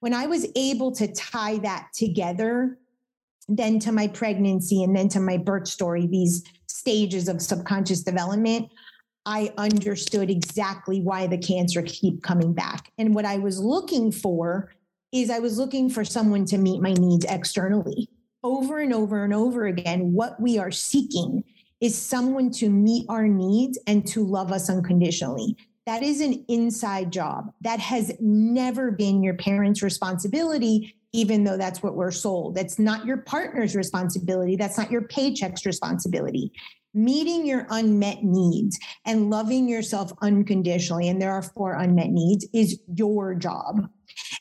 When 0.00 0.14
I 0.14 0.26
was 0.26 0.46
able 0.56 0.92
to 0.92 1.12
tie 1.12 1.58
that 1.58 1.88
together, 1.94 2.78
then 3.48 3.78
to 3.80 3.92
my 3.92 4.08
pregnancy 4.08 4.82
and 4.82 4.96
then 4.96 5.08
to 5.10 5.20
my 5.20 5.36
birth 5.36 5.68
story, 5.68 6.06
these 6.06 6.44
stages 6.66 7.28
of 7.28 7.42
subconscious 7.42 8.02
development, 8.02 8.70
I 9.26 9.52
understood 9.56 10.30
exactly 10.30 11.00
why 11.00 11.26
the 11.26 11.38
cancer 11.38 11.82
keep 11.82 12.22
coming 12.22 12.52
back. 12.52 12.92
And 12.98 13.14
what 13.14 13.24
I 13.24 13.38
was 13.38 13.58
looking 13.58 14.12
for 14.12 14.72
is 15.12 15.30
I 15.30 15.38
was 15.38 15.58
looking 15.58 15.88
for 15.88 16.04
someone 16.04 16.44
to 16.46 16.58
meet 16.58 16.82
my 16.82 16.92
needs 16.92 17.24
externally. 17.28 18.08
Over 18.42 18.80
and 18.80 18.92
over 18.92 19.24
and 19.24 19.32
over 19.32 19.66
again, 19.66 20.12
what 20.12 20.40
we 20.40 20.58
are 20.58 20.70
seeking 20.70 21.44
is 21.80 21.96
someone 21.96 22.50
to 22.50 22.68
meet 22.68 23.06
our 23.08 23.26
needs 23.26 23.78
and 23.86 24.06
to 24.08 24.24
love 24.24 24.52
us 24.52 24.68
unconditionally. 24.68 25.56
That 25.86 26.02
is 26.02 26.20
an 26.20 26.44
inside 26.48 27.12
job. 27.12 27.52
That 27.60 27.80
has 27.80 28.12
never 28.20 28.90
been 28.90 29.22
your 29.22 29.34
parents' 29.34 29.82
responsibility 29.82 30.96
even 31.14 31.44
though 31.44 31.56
that's 31.56 31.80
what 31.80 31.94
we're 31.94 32.10
sold. 32.10 32.56
That's 32.56 32.76
not 32.76 33.06
your 33.06 33.18
partner's 33.18 33.76
responsibility. 33.76 34.56
That's 34.56 34.76
not 34.76 34.90
your 34.90 35.02
paycheck's 35.02 35.64
responsibility. 35.64 36.50
Meeting 36.92 37.46
your 37.46 37.68
unmet 37.70 38.24
needs 38.24 38.80
and 39.06 39.30
loving 39.30 39.68
yourself 39.68 40.12
unconditionally, 40.22 41.08
and 41.08 41.22
there 41.22 41.32
are 41.32 41.42
four 41.42 41.74
unmet 41.74 42.10
needs, 42.10 42.46
is 42.52 42.80
your 42.96 43.32
job. 43.32 43.88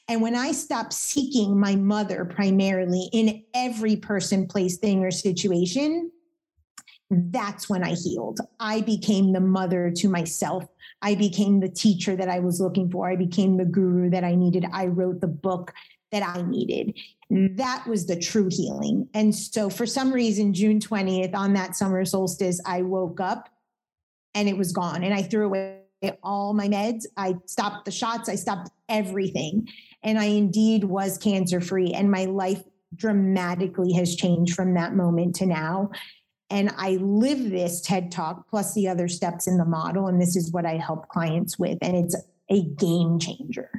And 0.08 0.20
when 0.20 0.36
I 0.36 0.52
stopped 0.52 0.94
seeking 0.94 1.60
my 1.60 1.76
mother 1.76 2.26
primarily 2.26 3.08
in 3.14 3.44
every 3.54 3.96
person, 3.96 4.48
place, 4.48 4.78
thing, 4.78 5.04
or 5.04 5.12
situation, 5.12 6.12
that's 7.12 7.70
when 7.70 7.84
I 7.84 7.94
healed. 7.94 8.40
I 8.60 8.82
became 8.82 9.34
the 9.34 9.40
mother 9.40 9.92
to 9.98 10.10
myself. 10.10 10.66
I 11.04 11.16
became 11.16 11.60
the 11.60 11.70
teacher 11.70 12.16
that 12.16 12.30
I 12.30 12.40
was 12.40 12.62
looking 12.62 12.90
for. 12.90 13.10
I 13.10 13.18
became 13.18 13.58
the 13.58 13.66
guru 13.66 14.10
that 14.10 14.24
I 14.24 14.36
needed. 14.36 14.66
I 14.72 14.88
wrote 14.88 15.20
the 15.20 15.28
book 15.28 15.74
that 16.12 16.24
I 16.24 16.42
needed. 16.44 16.98
That 17.30 17.86
was 17.88 18.06
the 18.06 18.16
true 18.16 18.48
healing. 18.50 19.10
And 19.14 19.36
so 19.36 19.70
for 19.70 19.86
some 19.86 20.14
reason, 20.14 20.54
June 20.54 20.80
20th, 20.80 21.36
on 21.36 21.54
that 21.54 21.76
summer 21.76 22.06
solstice, 22.06 22.62
I 22.66 22.84
woke 22.84 23.20
up 23.20 23.50
and 24.34 24.48
it 24.48 24.58
was 24.58 24.72
gone. 24.72 25.04
And 25.04 25.14
I 25.14 25.24
threw 25.24 25.46
away 25.46 25.82
all 26.24 26.54
my 26.54 26.70
meds. 26.70 27.06
I 27.18 27.36
stopped 27.48 27.86
the 27.86 27.92
shots. 27.92 28.30
I 28.30 28.36
stopped 28.36 28.70
everything. 28.88 29.68
And 30.04 30.18
I 30.18 30.26
indeed 30.26 30.86
was 30.86 31.18
cancer 31.18 31.60
free. 31.60 31.92
And 31.92 32.10
my 32.10 32.26
life 32.26 32.64
dramatically 32.96 33.94
has 33.94 34.16
changed 34.16 34.54
from 34.54 34.76
that 34.76 34.96
moment 34.96 35.36
to 35.36 35.46
now. 35.46 35.90
And 36.50 36.72
I 36.78 36.98
live 36.98 37.50
this 37.50 37.82
TED 37.82 38.12
talk 38.12 38.48
plus 38.50 38.74
the 38.74 38.88
other 38.88 39.08
steps 39.08 39.48
in 39.48 39.58
the 39.58 39.66
model. 39.66 40.08
And 40.08 40.22
this 40.22 40.36
is 40.36 40.52
what 40.52 40.66
I 40.66 40.78
help 40.78 41.08
clients 41.08 41.58
with. 41.58 41.78
And 41.82 41.96
it's 41.96 42.16
a 42.50 42.64
game 42.64 43.20
changer. 43.20 43.72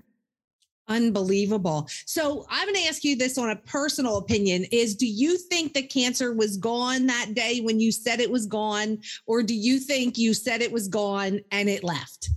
Unbelievable. 0.87 1.88
So 2.04 2.47
I'm 2.50 2.66
going 2.66 2.83
to 2.83 2.88
ask 2.88 3.04
you 3.04 3.16
this 3.16 3.38
on 3.38 3.49
a 3.49 3.56
personal 3.56 4.18
opinion 4.18 4.66
is 4.71 4.94
do 4.94 5.06
you 5.06 5.38
think 5.38 5.73
the 5.73 5.83
cancer 5.83 6.35
was 6.35 6.59
gone 6.59 7.06
that 7.06 7.33
day 7.33 7.61
when 7.61 7.80
you 7.80 7.90
said 7.90 8.21
it 8.21 8.30
was 8.30 8.44
gone 8.44 8.99
or 9.26 9.42
do 9.42 9.54
you 9.54 9.78
think 9.78 10.18
you 10.18 10.35
said 10.35 10.61
it 10.61 10.73
was 10.73 10.88
gone 10.88 11.40
and 11.50 11.71
it 11.71 11.85
left? 11.85 12.28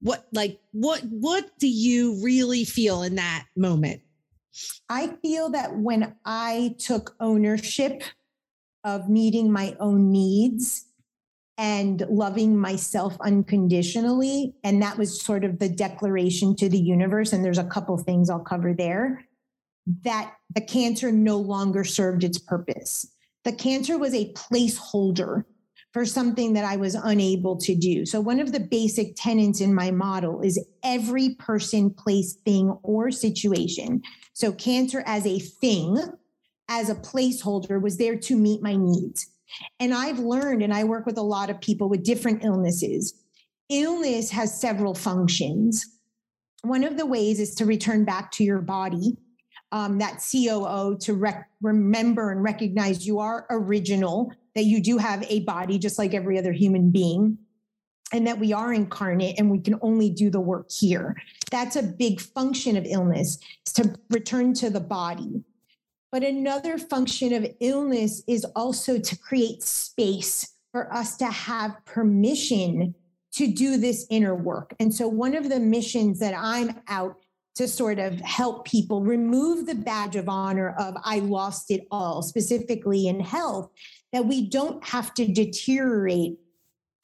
What 0.00 0.26
like 0.32 0.60
what 0.72 1.02
what 1.04 1.58
do 1.58 1.68
you 1.68 2.22
really 2.22 2.64
feel 2.64 3.02
in 3.02 3.16
that 3.16 3.44
moment? 3.54 4.00
I 4.88 5.08
feel 5.20 5.50
that 5.50 5.76
when 5.76 6.14
I 6.24 6.76
took 6.78 7.14
ownership 7.20 8.02
of 8.84 9.08
meeting 9.08 9.50
my 9.50 9.74
own 9.80 10.12
needs 10.12 10.86
and 11.56 12.04
loving 12.08 12.56
myself 12.56 13.16
unconditionally. 13.20 14.54
And 14.64 14.82
that 14.82 14.98
was 14.98 15.22
sort 15.22 15.44
of 15.44 15.58
the 15.58 15.68
declaration 15.68 16.56
to 16.56 16.68
the 16.68 16.78
universe. 16.78 17.32
And 17.32 17.44
there's 17.44 17.58
a 17.58 17.64
couple 17.64 17.96
things 17.98 18.28
I'll 18.28 18.40
cover 18.40 18.74
there 18.74 19.24
that 20.02 20.34
the 20.54 20.60
cancer 20.60 21.12
no 21.12 21.36
longer 21.36 21.84
served 21.84 22.24
its 22.24 22.38
purpose. 22.38 23.06
The 23.44 23.52
cancer 23.52 23.98
was 23.98 24.14
a 24.14 24.32
placeholder 24.32 25.44
for 25.92 26.04
something 26.04 26.54
that 26.54 26.64
I 26.64 26.76
was 26.76 26.94
unable 26.94 27.56
to 27.58 27.74
do. 27.74 28.04
So, 28.04 28.20
one 28.20 28.40
of 28.40 28.52
the 28.52 28.60
basic 28.60 29.14
tenets 29.16 29.60
in 29.60 29.74
my 29.74 29.90
model 29.90 30.40
is 30.40 30.62
every 30.82 31.36
person, 31.38 31.90
place, 31.90 32.34
thing, 32.44 32.76
or 32.82 33.10
situation. 33.10 34.02
So, 34.32 34.52
cancer 34.52 35.02
as 35.06 35.26
a 35.26 35.38
thing, 35.38 35.98
as 36.68 36.88
a 36.88 36.94
placeholder, 36.94 37.80
was 37.80 37.96
there 37.96 38.16
to 38.16 38.36
meet 38.36 38.62
my 38.62 38.76
needs. 38.76 39.30
And 39.78 39.94
I've 39.94 40.18
learned, 40.18 40.62
and 40.62 40.72
I 40.72 40.84
work 40.84 41.06
with 41.06 41.18
a 41.18 41.22
lot 41.22 41.50
of 41.50 41.60
people 41.60 41.88
with 41.88 42.04
different 42.04 42.44
illnesses. 42.44 43.14
Illness 43.68 44.30
has 44.30 44.60
several 44.60 44.94
functions. 44.94 45.86
One 46.62 46.84
of 46.84 46.96
the 46.96 47.06
ways 47.06 47.40
is 47.40 47.54
to 47.56 47.66
return 47.66 48.04
back 48.04 48.32
to 48.32 48.44
your 48.44 48.60
body, 48.60 49.16
um, 49.72 49.98
that 49.98 50.24
COO, 50.30 50.96
to 51.00 51.14
rec- 51.14 51.50
remember 51.60 52.30
and 52.30 52.42
recognize 52.42 53.06
you 53.06 53.18
are 53.18 53.46
original, 53.50 54.32
that 54.54 54.64
you 54.64 54.82
do 54.82 54.98
have 54.98 55.24
a 55.28 55.40
body 55.40 55.78
just 55.78 55.98
like 55.98 56.14
every 56.14 56.38
other 56.38 56.52
human 56.52 56.90
being, 56.90 57.38
and 58.12 58.26
that 58.26 58.38
we 58.38 58.52
are 58.52 58.72
incarnate 58.72 59.38
and 59.38 59.50
we 59.50 59.58
can 59.58 59.78
only 59.82 60.10
do 60.10 60.30
the 60.30 60.40
work 60.40 60.70
here. 60.70 61.16
That's 61.50 61.76
a 61.76 61.82
big 61.82 62.20
function 62.20 62.76
of 62.76 62.86
illness, 62.86 63.38
to 63.74 63.94
return 64.10 64.54
to 64.54 64.70
the 64.70 64.80
body. 64.80 65.42
But 66.14 66.22
another 66.22 66.78
function 66.78 67.32
of 67.32 67.44
illness 67.58 68.22
is 68.28 68.46
also 68.54 69.00
to 69.00 69.18
create 69.18 69.64
space 69.64 70.48
for 70.70 70.94
us 70.94 71.16
to 71.16 71.26
have 71.26 71.84
permission 71.86 72.94
to 73.32 73.48
do 73.48 73.78
this 73.78 74.06
inner 74.10 74.36
work. 74.36 74.76
And 74.78 74.94
so, 74.94 75.08
one 75.08 75.34
of 75.34 75.48
the 75.48 75.58
missions 75.58 76.20
that 76.20 76.32
I'm 76.36 76.80
out 76.86 77.16
to 77.56 77.66
sort 77.66 77.98
of 77.98 78.20
help 78.20 78.64
people 78.64 79.02
remove 79.02 79.66
the 79.66 79.74
badge 79.74 80.14
of 80.14 80.28
honor 80.28 80.76
of 80.78 80.94
I 81.02 81.18
lost 81.18 81.72
it 81.72 81.84
all, 81.90 82.22
specifically 82.22 83.08
in 83.08 83.18
health, 83.18 83.72
that 84.12 84.24
we 84.24 84.48
don't 84.48 84.84
have 84.84 85.14
to 85.14 85.26
deteriorate 85.26 86.38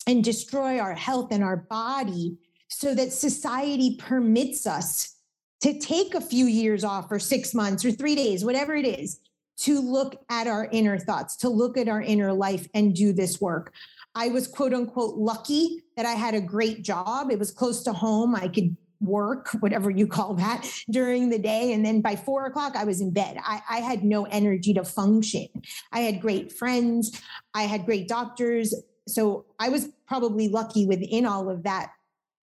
and 0.06 0.22
destroy 0.22 0.78
our 0.78 0.94
health 0.94 1.32
and 1.32 1.42
our 1.42 1.56
body 1.56 2.36
so 2.68 2.94
that 2.94 3.12
society 3.12 3.96
permits 3.98 4.68
us 4.68 5.16
to 5.60 5.78
take 5.78 6.14
a 6.14 6.20
few 6.20 6.46
years 6.46 6.84
off 6.84 7.10
or 7.10 7.18
six 7.18 7.54
months 7.54 7.84
or 7.84 7.92
three 7.92 8.14
days, 8.14 8.44
whatever 8.44 8.74
it 8.74 8.86
is, 8.86 9.20
to 9.58 9.80
look 9.80 10.16
at 10.30 10.46
our 10.46 10.68
inner 10.72 10.98
thoughts, 10.98 11.36
to 11.36 11.48
look 11.48 11.76
at 11.76 11.88
our 11.88 12.00
inner 12.00 12.32
life 12.32 12.66
and 12.74 12.94
do 12.94 13.12
this 13.12 13.40
work. 13.40 13.72
I 14.14 14.28
was 14.28 14.48
quote 14.48 14.72
unquote 14.72 15.16
lucky 15.16 15.82
that 15.96 16.06
I 16.06 16.12
had 16.12 16.34
a 16.34 16.40
great 16.40 16.82
job. 16.82 17.30
It 17.30 17.38
was 17.38 17.50
close 17.50 17.82
to 17.84 17.92
home. 17.92 18.34
I 18.34 18.48
could 18.48 18.76
work, 19.00 19.50
whatever 19.60 19.90
you 19.90 20.06
call 20.06 20.34
that, 20.34 20.68
during 20.90 21.30
the 21.30 21.38
day. 21.38 21.72
And 21.72 21.84
then 21.84 22.00
by 22.00 22.16
four 22.16 22.46
o'clock, 22.46 22.76
I 22.76 22.84
was 22.84 23.00
in 23.00 23.12
bed. 23.12 23.38
I, 23.42 23.62
I, 23.68 23.78
had 23.78 24.04
no 24.04 24.24
energy 24.26 24.74
to 24.74 24.84
function. 24.84 25.48
I 25.92 26.00
had 26.00 26.20
great 26.20 26.52
friends, 26.52 27.20
I 27.54 27.62
had 27.62 27.86
great 27.86 28.08
doctors. 28.08 28.74
So 29.08 29.46
I 29.58 29.70
was 29.70 29.88
probably 30.06 30.48
lucky 30.48 30.86
within 30.86 31.24
all 31.24 31.48
of 31.48 31.62
that. 31.62 31.92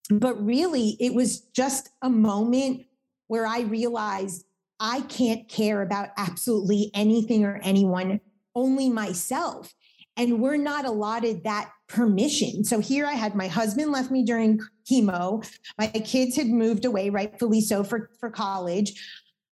But 0.10 0.44
really, 0.44 0.98
it 1.00 1.14
was 1.14 1.42
just 1.54 1.90
a 2.02 2.10
moment 2.10 2.86
where 3.34 3.48
I 3.48 3.62
realized 3.62 4.46
I 4.80 5.02
can't 5.02 5.50
care 5.50 5.82
about 5.82 6.10
absolutely 6.18 6.92
anything 6.94 7.46
or 7.46 7.60
anyone, 7.64 8.22
only 8.54 8.92
myself. 8.92 9.74
And 10.18 10.40
we're 10.40 10.56
not 10.56 10.86
allotted 10.86 11.44
that 11.44 11.72
permission. 11.88 12.64
So 12.64 12.78
here 12.78 13.08
I 13.08 13.14
had 13.14 13.34
my 13.34 13.48
husband 13.48 13.92
left 13.92 14.12
me 14.12 14.24
during 14.24 14.60
chemo. 14.88 15.44
My 15.80 15.88
kids 15.88 16.36
had 16.36 16.46
moved 16.46 16.86
away, 16.86 17.10
rightfully 17.10 17.62
so, 17.62 17.84
for, 17.84 18.12
for 18.20 18.30
college. 18.30 19.04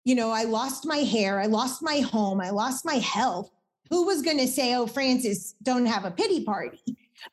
You 0.05 0.15
know, 0.15 0.31
I 0.31 0.45
lost 0.45 0.85
my 0.85 0.99
hair, 0.99 1.41
I 1.41 1.47
lost 1.47 1.83
my 1.83 2.01
home, 2.01 2.39
I 2.43 2.51
lost 2.51 2.85
my 2.85 2.97
health. 2.97 3.51
Who 3.89 4.05
was 4.05 4.21
going 4.21 4.41
to 4.41 4.47
say, 4.47 4.75
oh, 4.75 4.87
Frances, 4.87 5.55
don't 5.63 5.87
have 5.87 6.05
a 6.05 6.11
pity 6.11 6.45
party? 6.45 6.83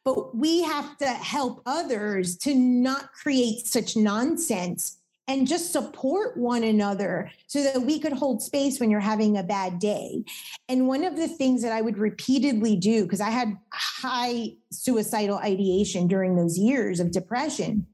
But 0.05 0.33
we 0.33 0.63
have 0.63 0.97
to 0.99 1.09
help 1.09 1.61
others 1.65 2.37
to 2.37 2.55
not 2.55 3.11
create 3.11 3.67
such 3.67 3.97
nonsense 3.97 4.99
and 5.27 5.45
just 5.45 5.73
support 5.73 6.37
one 6.37 6.63
another 6.63 7.29
so 7.47 7.61
that 7.61 7.81
we 7.81 7.99
could 7.99 8.13
hold 8.13 8.41
space 8.41 8.79
when 8.79 8.89
you're 8.89 8.99
having 8.99 9.37
a 9.37 9.43
bad 9.43 9.77
day. 9.77 10.23
And 10.69 10.87
one 10.87 11.03
of 11.03 11.17
the 11.17 11.27
things 11.27 11.61
that 11.63 11.73
I 11.73 11.81
would 11.81 11.97
repeatedly 11.97 12.77
do, 12.77 13.03
because 13.03 13.19
I 13.19 13.29
had 13.29 13.57
high 13.73 14.53
suicidal 14.71 15.37
ideation 15.37 16.07
during 16.07 16.35
those 16.35 16.57
years 16.57 16.99
of 17.01 17.11
depression, 17.11 17.87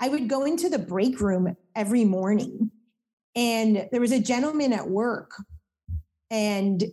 I 0.00 0.08
would 0.08 0.28
go 0.28 0.44
into 0.44 0.68
the 0.68 0.78
break 0.78 1.20
room 1.20 1.56
every 1.74 2.04
morning. 2.04 2.70
And 3.34 3.88
there 3.90 4.00
was 4.00 4.12
a 4.12 4.20
gentleman 4.20 4.74
at 4.74 4.88
work, 4.88 5.30
and 6.30 6.84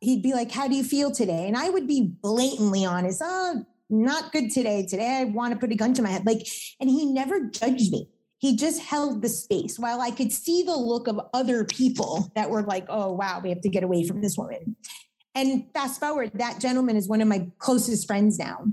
he'd 0.00 0.22
be 0.22 0.32
like, 0.32 0.52
How 0.52 0.68
do 0.68 0.76
you 0.76 0.84
feel 0.84 1.10
today? 1.10 1.48
And 1.48 1.56
I 1.56 1.70
would 1.70 1.88
be 1.88 2.12
blatantly 2.22 2.84
honest, 2.84 3.20
Oh, 3.24 3.64
not 3.90 4.30
good 4.30 4.52
today. 4.52 4.86
Today 4.86 5.16
I 5.16 5.24
want 5.24 5.54
to 5.54 5.58
put 5.58 5.72
a 5.72 5.74
gun 5.74 5.94
to 5.94 6.02
my 6.02 6.10
head. 6.10 6.26
Like, 6.26 6.46
and 6.78 6.88
he 6.88 7.06
never 7.06 7.46
judged 7.46 7.90
me 7.90 8.08
he 8.38 8.56
just 8.56 8.80
held 8.80 9.20
the 9.20 9.28
space 9.28 9.78
while 9.78 10.00
I 10.00 10.10
could 10.10 10.32
see 10.32 10.62
the 10.62 10.76
look 10.76 11.08
of 11.08 11.20
other 11.34 11.64
people 11.64 12.30
that 12.34 12.50
were 12.50 12.62
like, 12.62 12.86
oh, 12.88 13.12
wow, 13.12 13.40
we 13.42 13.48
have 13.50 13.60
to 13.62 13.68
get 13.68 13.82
away 13.82 14.06
from 14.06 14.20
this 14.20 14.36
woman. 14.36 14.76
And 15.34 15.64
fast 15.74 16.00
forward, 16.00 16.32
that 16.34 16.60
gentleman 16.60 16.96
is 16.96 17.08
one 17.08 17.20
of 17.20 17.28
my 17.28 17.48
closest 17.58 18.06
friends 18.06 18.38
now 18.38 18.64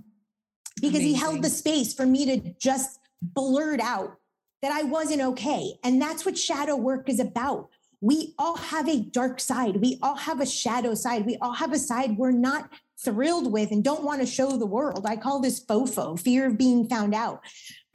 because 0.75 0.99
Amazing. 0.99 1.07
he 1.07 1.13
held 1.13 1.41
the 1.43 1.49
space 1.49 1.93
for 1.93 2.05
me 2.05 2.25
to 2.25 2.53
just 2.59 2.99
blurt 3.21 3.79
out 3.79 4.17
that 4.61 4.71
I 4.71 4.83
wasn't 4.83 5.21
okay. 5.21 5.73
And 5.83 6.01
that's 6.01 6.25
what 6.25 6.37
shadow 6.37 6.75
work 6.75 7.09
is 7.09 7.19
about. 7.19 7.69
We 8.01 8.33
all 8.37 8.57
have 8.57 8.87
a 8.87 9.01
dark 9.01 9.39
side. 9.39 9.77
We 9.77 9.99
all 10.01 10.15
have 10.15 10.41
a 10.41 10.45
shadow 10.45 10.93
side. 10.93 11.25
We 11.25 11.37
all 11.41 11.53
have 11.53 11.73
a 11.73 11.79
side 11.79 12.17
we're 12.17 12.31
not 12.31 12.69
thrilled 13.03 13.51
with 13.51 13.71
and 13.71 13.83
don't 13.83 14.03
want 14.03 14.21
to 14.21 14.27
show 14.27 14.57
the 14.57 14.65
world. 14.65 15.05
I 15.07 15.15
call 15.15 15.39
this 15.39 15.63
FOFO, 15.63 16.19
fear 16.19 16.47
of 16.47 16.57
being 16.57 16.87
found 16.87 17.13
out. 17.13 17.41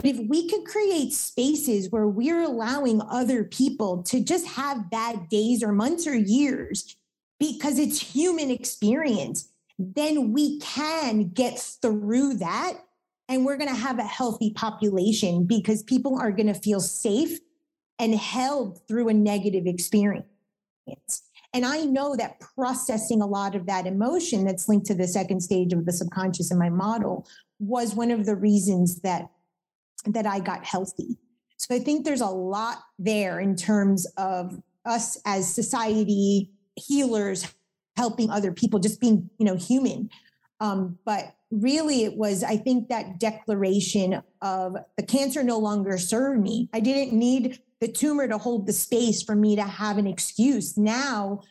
But 0.00 0.10
if 0.10 0.28
we 0.28 0.48
could 0.48 0.64
create 0.64 1.12
spaces 1.12 1.90
where 1.90 2.08
we're 2.08 2.42
allowing 2.42 3.02
other 3.02 3.44
people 3.44 4.02
to 4.04 4.24
just 4.24 4.46
have 4.46 4.90
bad 4.90 5.28
days 5.28 5.62
or 5.62 5.72
months 5.72 6.06
or 6.06 6.16
years 6.16 6.96
because 7.38 7.78
it's 7.78 8.00
human 8.00 8.50
experience, 8.50 9.50
then 9.78 10.32
we 10.32 10.58
can 10.60 11.28
get 11.28 11.58
through 11.58 12.34
that. 12.38 12.78
And 13.28 13.44
we're 13.44 13.58
going 13.58 13.68
to 13.68 13.74
have 13.74 13.98
a 13.98 14.04
healthy 14.04 14.54
population 14.54 15.44
because 15.44 15.82
people 15.82 16.18
are 16.18 16.32
going 16.32 16.46
to 16.46 16.54
feel 16.54 16.80
safe 16.80 17.38
and 17.98 18.14
held 18.14 18.80
through 18.88 19.08
a 19.08 19.14
negative 19.14 19.66
experience. 19.66 20.24
And 21.52 21.66
I 21.66 21.82
know 21.82 22.16
that 22.16 22.40
processing 22.40 23.20
a 23.20 23.26
lot 23.26 23.54
of 23.54 23.66
that 23.66 23.86
emotion 23.86 24.46
that's 24.46 24.66
linked 24.66 24.86
to 24.86 24.94
the 24.94 25.06
second 25.06 25.42
stage 25.42 25.74
of 25.74 25.84
the 25.84 25.92
subconscious 25.92 26.50
in 26.50 26.58
my 26.58 26.70
model 26.70 27.26
was 27.58 27.94
one 27.94 28.10
of 28.10 28.24
the 28.24 28.36
reasons 28.36 29.00
that 29.00 29.28
that 30.06 30.26
I 30.26 30.40
got 30.40 30.64
healthy. 30.64 31.18
So 31.56 31.74
I 31.74 31.78
think 31.78 32.04
there's 32.04 32.22
a 32.22 32.26
lot 32.26 32.78
there 32.98 33.40
in 33.40 33.54
terms 33.54 34.06
of 34.16 34.60
us 34.86 35.18
as 35.26 35.52
society 35.52 36.50
healers 36.76 37.46
helping 37.96 38.30
other 38.30 38.52
people, 38.52 38.78
just 38.78 39.00
being, 39.00 39.28
you 39.38 39.44
know, 39.44 39.56
human. 39.56 40.08
Um, 40.60 40.98
but 41.04 41.34
really, 41.50 42.04
it 42.04 42.16
was, 42.16 42.42
I 42.42 42.56
think, 42.56 42.88
that 42.88 43.18
declaration 43.18 44.22
of 44.40 44.76
the 44.96 45.02
cancer 45.02 45.42
no 45.42 45.58
longer 45.58 45.98
served 45.98 46.40
me. 46.40 46.68
I 46.72 46.80
didn't 46.80 47.18
need 47.18 47.60
the 47.80 47.88
tumor 47.88 48.28
to 48.28 48.38
hold 48.38 48.66
the 48.66 48.72
space 48.72 49.22
for 49.22 49.34
me 49.34 49.56
to 49.56 49.62
have 49.62 49.98
an 49.98 50.06
excuse. 50.06 50.76
Now 50.76 51.42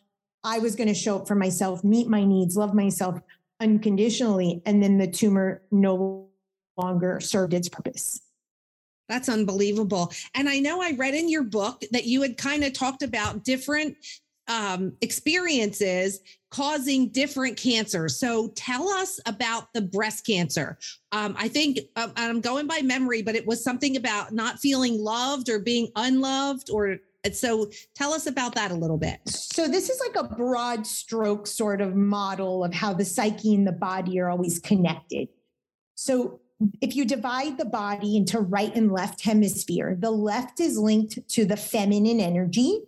I 0.44 0.60
was 0.60 0.76
going 0.76 0.88
to 0.88 0.94
show 0.94 1.18
up 1.18 1.28
for 1.28 1.36
myself, 1.36 1.84
meet 1.84 2.08
my 2.08 2.24
needs, 2.24 2.56
love 2.56 2.74
myself 2.74 3.20
unconditionally. 3.60 4.62
And 4.66 4.82
then 4.82 4.98
the 4.98 5.08
tumor 5.08 5.62
no 5.72 6.30
longer 6.78 7.20
served 7.20 7.54
its 7.54 7.68
purpose. 7.68 8.22
That's 9.10 9.28
unbelievable. 9.28 10.13
And 10.36 10.48
I 10.48 10.60
know 10.60 10.82
I 10.82 10.91
read 10.91 11.15
in 11.15 11.28
your 11.28 11.43
book 11.43 11.84
that 11.91 12.06
you 12.06 12.22
had 12.22 12.38
kind 12.38 12.63
of 12.63 12.74
talked 12.74 13.04
about 13.04 13.43
different 13.43 13.98
um, 14.48 14.93
experiences 15.02 16.22
causing 16.52 17.10
different 17.10 17.58
cancers. 17.58 18.19
So 18.19 18.50
tell 18.56 18.89
us 18.89 19.19
about 19.28 19.72
the 19.74 19.82
breast 19.82 20.26
cancer. 20.26 20.78
Um, 21.12 21.36
I 21.38 21.48
think 21.48 21.80
um, 21.95 22.12
I'm 22.15 22.41
going 22.41 22.65
by 22.65 22.82
memory, 22.82 23.22
but 23.22 23.36
it 23.36 23.45
was 23.45 23.63
something 23.63 23.98
about 23.98 24.32
not 24.32 24.60
feeling 24.60 25.00
loved 25.04 25.50
or 25.50 25.60
being 25.60 25.89
unloved 25.95 26.69
or 26.72 26.98
so 27.34 27.69
tell 27.95 28.13
us 28.13 28.28
about 28.28 28.56
that 28.56 28.72
a 28.72 28.74
little 28.74 28.98
bit. 28.98 29.19
So 29.28 29.67
this 29.67 29.89
is 29.89 30.00
like 30.00 30.15
a 30.15 30.36
broad 30.36 30.88
stroke 30.88 31.48
sort 31.48 31.82
of 31.82 31.93
model 31.95 32.63
of 32.63 32.74
how 32.74 32.93
the 32.93 33.04
psyche 33.04 33.54
and 33.54 33.67
the 33.67 33.74
body 33.74 34.19
are 34.22 34.30
always 34.30 34.58
connected. 34.58 35.28
So 35.95 36.39
if 36.82 36.95
you 36.95 37.06
divide 37.06 37.58
the 37.58 37.65
body 37.65 38.17
into 38.17 38.39
right 38.39 38.76
and 38.76 38.91
left 38.91 39.24
hemisphere, 39.24 39.95
the 39.98 40.12
left 40.12 40.60
is 40.60 40.78
linked 40.78 41.28
to 41.30 41.45
the 41.45 41.58
feminine 41.58 42.19
energy, 42.19 42.82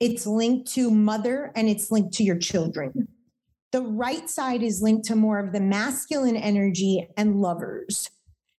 it's 0.00 0.26
linked 0.26 0.70
to 0.72 0.90
mother, 0.90 1.52
and 1.54 1.68
it's 1.68 1.90
linked 1.90 2.12
to 2.14 2.24
your 2.24 2.38
children. 2.38 3.08
The 3.72 3.82
right 3.82 4.28
side 4.28 4.62
is 4.62 4.82
linked 4.82 5.06
to 5.06 5.16
more 5.16 5.38
of 5.38 5.52
the 5.52 5.60
masculine 5.60 6.36
energy 6.36 7.08
and 7.16 7.40
lovers. 7.40 8.10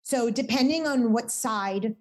So, 0.04 0.30
depending 0.30 0.88
on 0.88 1.14
what 1.14 1.32
side 1.32 1.96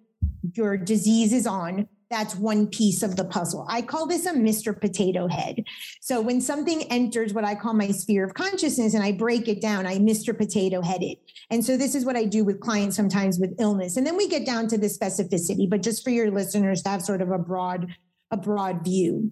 your 0.53 0.77
disease 0.77 1.33
is 1.33 1.47
on, 1.47 1.87
that's 2.15 2.33
one 2.33 2.65
piece 2.67 3.03
of 3.03 3.17
the 3.17 3.25
puzzle. 3.25 3.65
I 3.69 3.81
call 3.81 4.07
this 4.07 4.25
a 4.25 4.31
Mr. 4.31 4.79
Potato 4.79 5.27
Head. 5.27 5.65
So 5.99 6.21
when 6.21 6.39
something 6.39 6.83
enters 6.83 7.33
what 7.33 7.43
I 7.43 7.55
call 7.55 7.73
my 7.73 7.91
sphere 7.91 8.23
of 8.23 8.33
consciousness 8.33 8.93
and 8.93 9.03
I 9.03 9.11
break 9.11 9.49
it 9.49 9.61
down, 9.61 9.85
I 9.85 9.97
Mr. 9.97 10.35
Potato 10.35 10.81
Head 10.81 11.03
it. 11.03 11.19
And 11.51 11.63
so 11.63 11.75
this 11.75 11.93
is 11.93 12.05
what 12.05 12.15
I 12.15 12.23
do 12.23 12.45
with 12.45 12.61
clients 12.61 12.95
sometimes 12.95 13.37
with 13.37 13.53
illness. 13.59 13.97
And 13.97 14.07
then 14.07 14.15
we 14.15 14.29
get 14.29 14.45
down 14.45 14.67
to 14.69 14.77
the 14.77 14.87
specificity, 14.87 15.69
but 15.69 15.83
just 15.83 16.05
for 16.05 16.09
your 16.09 16.31
listeners 16.31 16.83
to 16.83 16.89
have 16.89 17.01
sort 17.01 17.21
of 17.21 17.31
a 17.31 17.37
broad 17.37 17.93
a 18.31 18.37
broad 18.37 18.83
view. 18.83 19.31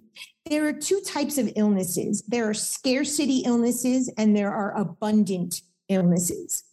There 0.50 0.68
are 0.68 0.74
two 0.74 1.02
types 1.02 1.38
of 1.38 1.52
illnesses. 1.56 2.22
There 2.28 2.50
are 2.50 2.54
scarcity 2.54 3.40
illnesses 3.40 4.12
and 4.18 4.36
there 4.36 4.54
are 4.54 4.78
abundant 4.78 5.62
illnesses. 5.90 6.66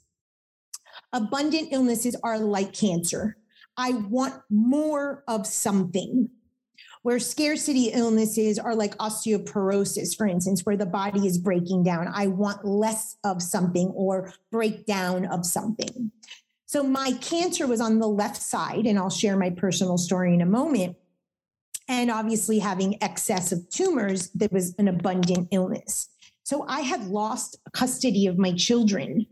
Abundant 1.12 1.68
illnesses 1.72 2.16
are 2.22 2.38
like 2.38 2.72
cancer. 2.72 3.36
I 3.80 3.92
want 3.92 4.34
more 4.50 5.24
of 5.26 5.46
something. 5.46 6.28
Where 7.00 7.18
scarcity 7.18 7.86
illnesses 7.86 8.58
are 8.58 8.74
like 8.74 8.94
osteoporosis, 8.98 10.14
for 10.14 10.26
instance, 10.26 10.66
where 10.66 10.76
the 10.76 10.84
body 10.84 11.26
is 11.26 11.38
breaking 11.38 11.84
down. 11.84 12.06
I 12.12 12.26
want 12.26 12.62
less 12.66 13.16
of 13.24 13.40
something 13.40 13.88
or 13.88 14.34
breakdown 14.52 15.24
of 15.24 15.46
something. 15.46 16.12
So 16.66 16.82
my 16.82 17.12
cancer 17.22 17.66
was 17.66 17.80
on 17.80 18.00
the 18.00 18.06
left 18.06 18.42
side, 18.42 18.84
and 18.84 18.98
I'll 18.98 19.08
share 19.08 19.38
my 19.38 19.48
personal 19.48 19.96
story 19.96 20.34
in 20.34 20.42
a 20.42 20.46
moment. 20.46 20.96
And 21.88 22.10
obviously, 22.10 22.58
having 22.58 23.02
excess 23.02 23.50
of 23.50 23.66
tumors, 23.70 24.28
there 24.34 24.50
was 24.52 24.74
an 24.78 24.88
abundant 24.88 25.48
illness. 25.52 26.10
So 26.42 26.66
I 26.68 26.82
had 26.82 27.06
lost 27.06 27.56
custody 27.72 28.26
of 28.26 28.36
my 28.36 28.52
children 28.52 29.26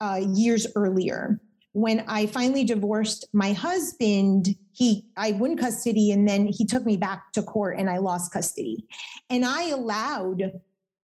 uh, 0.00 0.22
years 0.26 0.66
earlier 0.74 1.38
when 1.74 2.04
I 2.06 2.26
finally 2.26 2.62
divorced 2.62 3.26
my 3.32 3.52
husband, 3.52 4.54
he 4.72 5.04
I 5.16 5.32
won 5.32 5.56
custody 5.56 6.12
and 6.12 6.26
then 6.26 6.46
he 6.46 6.64
took 6.64 6.86
me 6.86 6.96
back 6.96 7.32
to 7.32 7.42
court 7.42 7.78
and 7.78 7.90
I 7.90 7.98
lost 7.98 8.32
custody. 8.32 8.86
And 9.28 9.44
I 9.44 9.70
allowed 9.70 10.52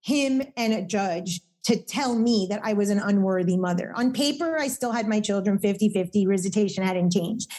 him 0.01 0.41
and 0.55 0.73
a 0.73 0.81
judge 0.81 1.41
to 1.63 1.75
tell 1.75 2.15
me 2.15 2.47
that 2.49 2.61
I 2.63 2.71
was 2.71 2.89
an 2.89 2.99
unworthy 2.99 3.57
mother. 3.57 3.91
On 3.97 4.13
paper, 4.13 4.57
I 4.57 4.69
still 4.69 4.93
had 4.93 5.09
my 5.09 5.19
children 5.19 5.59
50-50, 5.59 6.27
visitation 6.27 6.83
hadn't 6.85 7.11
changed. 7.11 7.51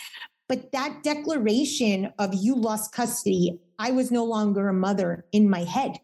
But 0.49 0.73
that 0.73 1.03
declaration 1.03 2.13
of 2.19 2.35
you 2.35 2.55
lost 2.55 2.93
custody, 2.93 3.61
I 3.79 3.91
was 3.91 4.11
no 4.11 4.25
longer 4.25 4.69
a 4.69 4.75
mother 4.75 5.27
in 5.33 5.51
my 5.51 5.65
head. 5.65 5.99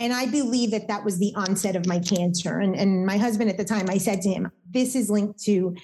And 0.00 0.12
I 0.12 0.26
believe 0.26 0.70
that 0.70 0.88
that 0.88 1.04
was 1.04 1.18
the 1.18 1.32
onset 1.34 1.74
of 1.74 1.86
my 1.86 1.98
cancer. 1.98 2.60
And, 2.60 2.76
and 2.76 3.04
my 3.04 3.18
husband 3.18 3.50
at 3.50 3.56
the 3.56 3.64
time, 3.64 3.90
I 3.90 3.98
said 3.98 4.22
to 4.22 4.28
him, 4.28 4.50
This 4.70 4.94
is 4.94 5.10
linked 5.10 5.42
to 5.44 5.74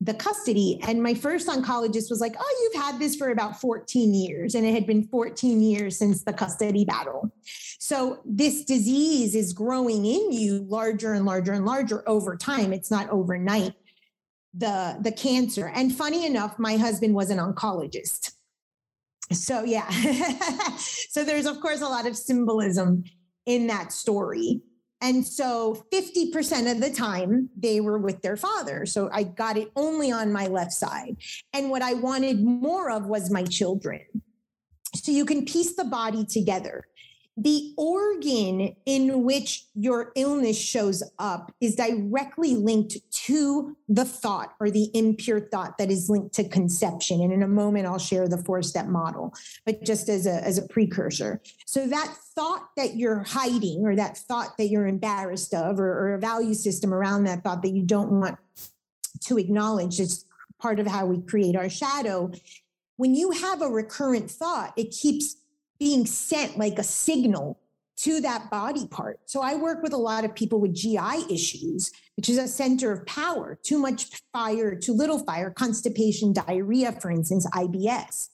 the 0.00 0.14
custody. 0.14 0.80
And 0.82 1.02
my 1.02 1.12
first 1.12 1.46
oncologist 1.46 2.08
was 2.08 2.20
like, 2.20 2.34
Oh, 2.38 2.58
you've 2.62 2.82
had 2.82 2.98
this 2.98 3.16
for 3.16 3.30
about 3.30 3.60
14 3.60 4.14
years. 4.14 4.54
And 4.54 4.64
it 4.64 4.72
had 4.72 4.86
been 4.86 5.06
14 5.08 5.60
years 5.60 5.98
since 5.98 6.22
the 6.22 6.32
custody 6.32 6.86
battle. 6.86 7.30
So 7.78 8.20
this 8.24 8.64
disease 8.64 9.34
is 9.34 9.52
growing 9.52 10.06
in 10.06 10.32
you 10.32 10.64
larger 10.68 11.12
and 11.12 11.26
larger 11.26 11.52
and 11.52 11.66
larger 11.66 12.08
over 12.08 12.36
time. 12.36 12.72
It's 12.72 12.90
not 12.90 13.10
overnight. 13.10 13.74
The, 14.54 14.98
the 15.00 15.12
cancer. 15.12 15.70
And 15.74 15.94
funny 15.94 16.26
enough, 16.26 16.58
my 16.58 16.76
husband 16.76 17.14
was 17.14 17.30
an 17.30 17.38
oncologist. 17.38 18.32
So, 19.32 19.62
yeah. 19.62 19.88
so, 20.78 21.22
there's, 21.22 21.46
of 21.46 21.60
course, 21.60 21.82
a 21.82 21.86
lot 21.86 22.04
of 22.04 22.16
symbolism 22.16 23.04
in 23.50 23.66
that 23.66 23.92
story. 23.92 24.62
And 25.00 25.26
so 25.26 25.84
50% 25.92 26.70
of 26.70 26.80
the 26.80 26.92
time 26.92 27.48
they 27.56 27.80
were 27.80 27.98
with 27.98 28.22
their 28.22 28.36
father. 28.36 28.86
So 28.86 29.08
I 29.12 29.24
got 29.24 29.56
it 29.56 29.72
only 29.74 30.12
on 30.12 30.32
my 30.32 30.46
left 30.46 30.72
side. 30.72 31.16
And 31.52 31.70
what 31.70 31.82
I 31.82 31.94
wanted 31.94 32.44
more 32.44 32.90
of 32.90 33.06
was 33.06 33.30
my 33.30 33.42
children. 33.42 34.02
So 34.94 35.10
you 35.10 35.24
can 35.24 35.46
piece 35.46 35.74
the 35.74 35.84
body 35.84 36.24
together 36.24 36.84
the 37.36 37.72
organ 37.78 38.74
in 38.84 39.22
which 39.22 39.66
your 39.74 40.12
illness 40.14 40.58
shows 40.58 41.02
up 41.18 41.52
is 41.60 41.74
directly 41.74 42.54
linked 42.54 42.96
to 43.10 43.76
the 43.88 44.04
thought 44.04 44.54
or 44.60 44.70
the 44.70 44.90
impure 44.94 45.40
thought 45.40 45.78
that 45.78 45.90
is 45.90 46.10
linked 46.10 46.34
to 46.34 46.48
conception. 46.48 47.20
And 47.22 47.32
in 47.32 47.42
a 47.42 47.48
moment, 47.48 47.86
I'll 47.86 47.98
share 47.98 48.28
the 48.28 48.36
four 48.36 48.62
step 48.62 48.86
model, 48.86 49.32
but 49.64 49.82
just 49.84 50.08
as 50.08 50.26
a, 50.26 50.44
as 50.44 50.58
a 50.58 50.66
precursor. 50.68 51.40
So 51.66 51.86
that 51.86 52.14
thought 52.34 52.68
that 52.76 52.96
you're 52.96 53.22
hiding 53.22 53.86
or 53.86 53.96
that 53.96 54.18
thought 54.18 54.58
that 54.58 54.68
you're 54.68 54.86
embarrassed 54.86 55.54
of 55.54 55.80
or, 55.80 55.92
or 55.92 56.14
a 56.14 56.18
value 56.18 56.54
system 56.54 56.92
around 56.92 57.24
that 57.24 57.42
thought 57.42 57.62
that 57.62 57.70
you 57.70 57.82
don't 57.82 58.10
want 58.10 58.38
to 59.20 59.38
acknowledge 59.38 60.00
is 60.00 60.24
part 60.58 60.78
of 60.78 60.86
how 60.86 61.06
we 61.06 61.20
create 61.22 61.56
our 61.56 61.70
shadow. 61.70 62.30
When 62.96 63.14
you 63.14 63.30
have 63.30 63.62
a 63.62 63.68
recurrent 63.68 64.30
thought, 64.30 64.74
it 64.76 64.90
keeps 64.90 65.36
being 65.80 66.06
sent 66.06 66.58
like 66.58 66.78
a 66.78 66.84
signal 66.84 67.58
to 67.96 68.20
that 68.20 68.50
body 68.50 68.86
part. 68.86 69.20
So 69.26 69.42
I 69.42 69.56
work 69.56 69.82
with 69.82 69.92
a 69.92 69.98
lot 69.98 70.24
of 70.24 70.34
people 70.34 70.60
with 70.60 70.74
GI 70.74 71.26
issues, 71.28 71.90
which 72.16 72.28
is 72.28 72.38
a 72.38 72.48
center 72.48 72.92
of 72.92 73.04
power, 73.06 73.58
too 73.62 73.78
much 73.78 74.06
fire, 74.32 74.74
too 74.74 74.92
little 74.94 75.18
fire, 75.18 75.50
constipation, 75.50 76.32
diarrhea, 76.32 76.92
for 76.92 77.10
instance, 77.10 77.46
IBS, 77.52 78.28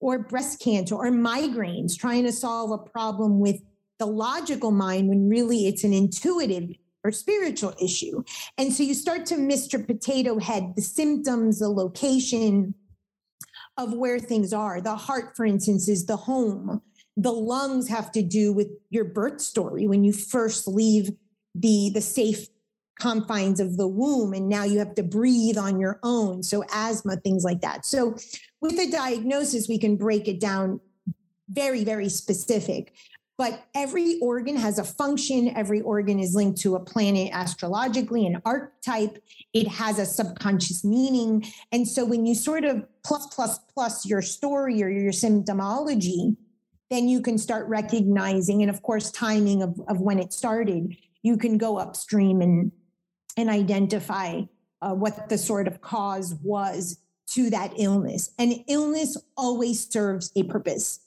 or 0.00 0.20
breast 0.20 0.60
cancer, 0.60 0.94
or 0.94 1.10
migraines, 1.10 1.98
trying 1.98 2.24
to 2.24 2.32
solve 2.32 2.70
a 2.70 2.90
problem 2.90 3.40
with 3.40 3.60
the 3.98 4.06
logical 4.06 4.70
mind 4.70 5.08
when 5.08 5.28
really 5.28 5.66
it's 5.66 5.84
an 5.84 5.92
intuitive 5.92 6.70
or 7.04 7.12
spiritual 7.12 7.74
issue. 7.80 8.22
And 8.58 8.72
so 8.72 8.82
you 8.82 8.94
start 8.94 9.26
to 9.26 9.36
Mr. 9.36 9.84
Potato 9.86 10.38
Head 10.38 10.74
the 10.74 10.82
symptoms, 10.82 11.58
the 11.58 11.68
location, 11.68 12.74
of 13.76 13.92
where 13.92 14.18
things 14.18 14.52
are. 14.52 14.80
The 14.80 14.96
heart, 14.96 15.36
for 15.36 15.44
instance, 15.44 15.88
is 15.88 16.06
the 16.06 16.16
home. 16.16 16.82
The 17.16 17.32
lungs 17.32 17.88
have 17.88 18.12
to 18.12 18.22
do 18.22 18.52
with 18.52 18.68
your 18.90 19.04
birth 19.04 19.40
story 19.40 19.86
when 19.86 20.04
you 20.04 20.12
first 20.12 20.68
leave 20.68 21.10
the, 21.54 21.90
the 21.94 22.00
safe 22.00 22.48
confines 22.98 23.60
of 23.60 23.76
the 23.76 23.86
womb 23.86 24.32
and 24.32 24.48
now 24.48 24.64
you 24.64 24.78
have 24.78 24.94
to 24.94 25.02
breathe 25.02 25.58
on 25.58 25.78
your 25.78 25.98
own. 26.02 26.42
So, 26.42 26.64
asthma, 26.72 27.16
things 27.16 27.44
like 27.44 27.60
that. 27.60 27.84
So, 27.84 28.16
with 28.60 28.78
a 28.78 28.90
diagnosis, 28.90 29.68
we 29.68 29.78
can 29.78 29.96
break 29.96 30.28
it 30.28 30.40
down 30.40 30.80
very, 31.48 31.84
very 31.84 32.08
specific 32.08 32.94
but 33.38 33.64
every 33.74 34.18
organ 34.20 34.56
has 34.56 34.78
a 34.78 34.84
function. 34.84 35.54
Every 35.56 35.82
organ 35.82 36.18
is 36.18 36.34
linked 36.34 36.60
to 36.62 36.76
a 36.76 36.80
planet 36.80 37.30
astrologically, 37.34 38.26
an 38.26 38.40
archetype. 38.44 39.22
It 39.52 39.68
has 39.68 39.98
a 39.98 40.06
subconscious 40.06 40.84
meaning. 40.84 41.44
And 41.70 41.86
so 41.86 42.04
when 42.04 42.24
you 42.24 42.34
sort 42.34 42.64
of 42.64 42.84
plus, 43.04 43.26
plus, 43.34 43.58
plus 43.74 44.06
your 44.06 44.22
story 44.22 44.82
or 44.82 44.88
your 44.88 45.12
symptomology, 45.12 46.36
then 46.88 47.08
you 47.08 47.20
can 47.20 47.36
start 47.36 47.68
recognizing, 47.68 48.62
and 48.62 48.70
of 48.70 48.80
course, 48.82 49.10
timing 49.10 49.62
of, 49.62 49.80
of 49.88 50.00
when 50.00 50.18
it 50.18 50.32
started, 50.32 50.96
you 51.22 51.36
can 51.36 51.58
go 51.58 51.78
upstream 51.78 52.40
and, 52.40 52.72
and 53.36 53.50
identify 53.50 54.42
uh, 54.80 54.94
what 54.94 55.28
the 55.28 55.36
sort 55.36 55.66
of 55.66 55.80
cause 55.80 56.34
was 56.42 56.98
to 57.26 57.50
that 57.50 57.72
illness. 57.76 58.30
And 58.38 58.64
illness 58.68 59.16
always 59.36 59.90
serves 59.90 60.30
a 60.36 60.44
purpose 60.44 61.00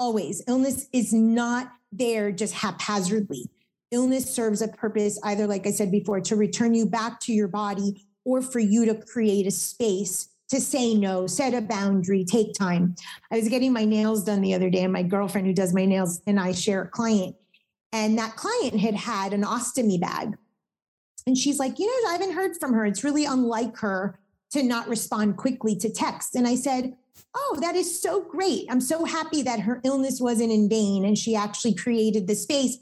always. 0.00 0.42
Illness 0.48 0.88
is 0.92 1.12
not 1.12 1.70
there 1.92 2.32
just 2.32 2.54
haphazardly. 2.54 3.48
Illness 3.92 4.34
serves 4.34 4.62
a 4.62 4.68
purpose, 4.68 5.20
either, 5.24 5.46
like 5.46 5.66
I 5.66 5.70
said 5.70 5.92
before, 5.92 6.20
to 6.22 6.36
return 6.36 6.74
you 6.74 6.86
back 6.86 7.20
to 7.20 7.32
your 7.32 7.48
body 7.48 8.06
or 8.24 8.42
for 8.42 8.58
you 8.58 8.84
to 8.86 8.94
create 8.94 9.46
a 9.46 9.50
space 9.52 10.28
to 10.48 10.60
say 10.60 10.94
no, 10.94 11.28
set 11.28 11.54
a 11.54 11.60
boundary, 11.60 12.24
take 12.24 12.54
time. 12.54 12.96
I 13.30 13.36
was 13.36 13.48
getting 13.48 13.72
my 13.72 13.84
nails 13.84 14.24
done 14.24 14.40
the 14.40 14.54
other 14.54 14.70
day, 14.70 14.82
and 14.82 14.92
my 14.92 15.04
girlfriend 15.04 15.46
who 15.46 15.52
does 15.52 15.72
my 15.72 15.84
nails 15.84 16.20
and 16.26 16.40
I 16.40 16.52
share 16.52 16.82
a 16.82 16.88
client. 16.88 17.36
And 17.92 18.18
that 18.18 18.36
client 18.36 18.80
had 18.80 18.94
had 18.94 19.32
an 19.32 19.42
ostomy 19.42 20.00
bag 20.00 20.36
And 21.26 21.36
she's 21.36 21.58
like, 21.58 21.78
you 21.78 21.86
know, 21.86 22.08
I 22.08 22.12
haven't 22.12 22.34
heard 22.34 22.56
from 22.58 22.72
her. 22.72 22.86
It's 22.86 23.04
really 23.04 23.24
unlike 23.24 23.76
her 23.78 24.18
to 24.52 24.62
not 24.62 24.88
respond 24.88 25.36
quickly 25.36 25.76
to 25.76 25.90
text. 25.90 26.34
And 26.34 26.46
I 26.46 26.54
said, 26.54 26.96
Oh, 27.34 27.58
that 27.60 27.76
is 27.76 28.00
so 28.00 28.22
great. 28.22 28.66
I'm 28.70 28.80
so 28.80 29.04
happy 29.04 29.42
that 29.42 29.60
her 29.60 29.80
illness 29.84 30.20
wasn't 30.20 30.52
in 30.52 30.68
vain 30.68 31.04
and 31.04 31.16
she 31.16 31.34
actually 31.34 31.74
created 31.74 32.26
the 32.26 32.34
space. 32.34 32.78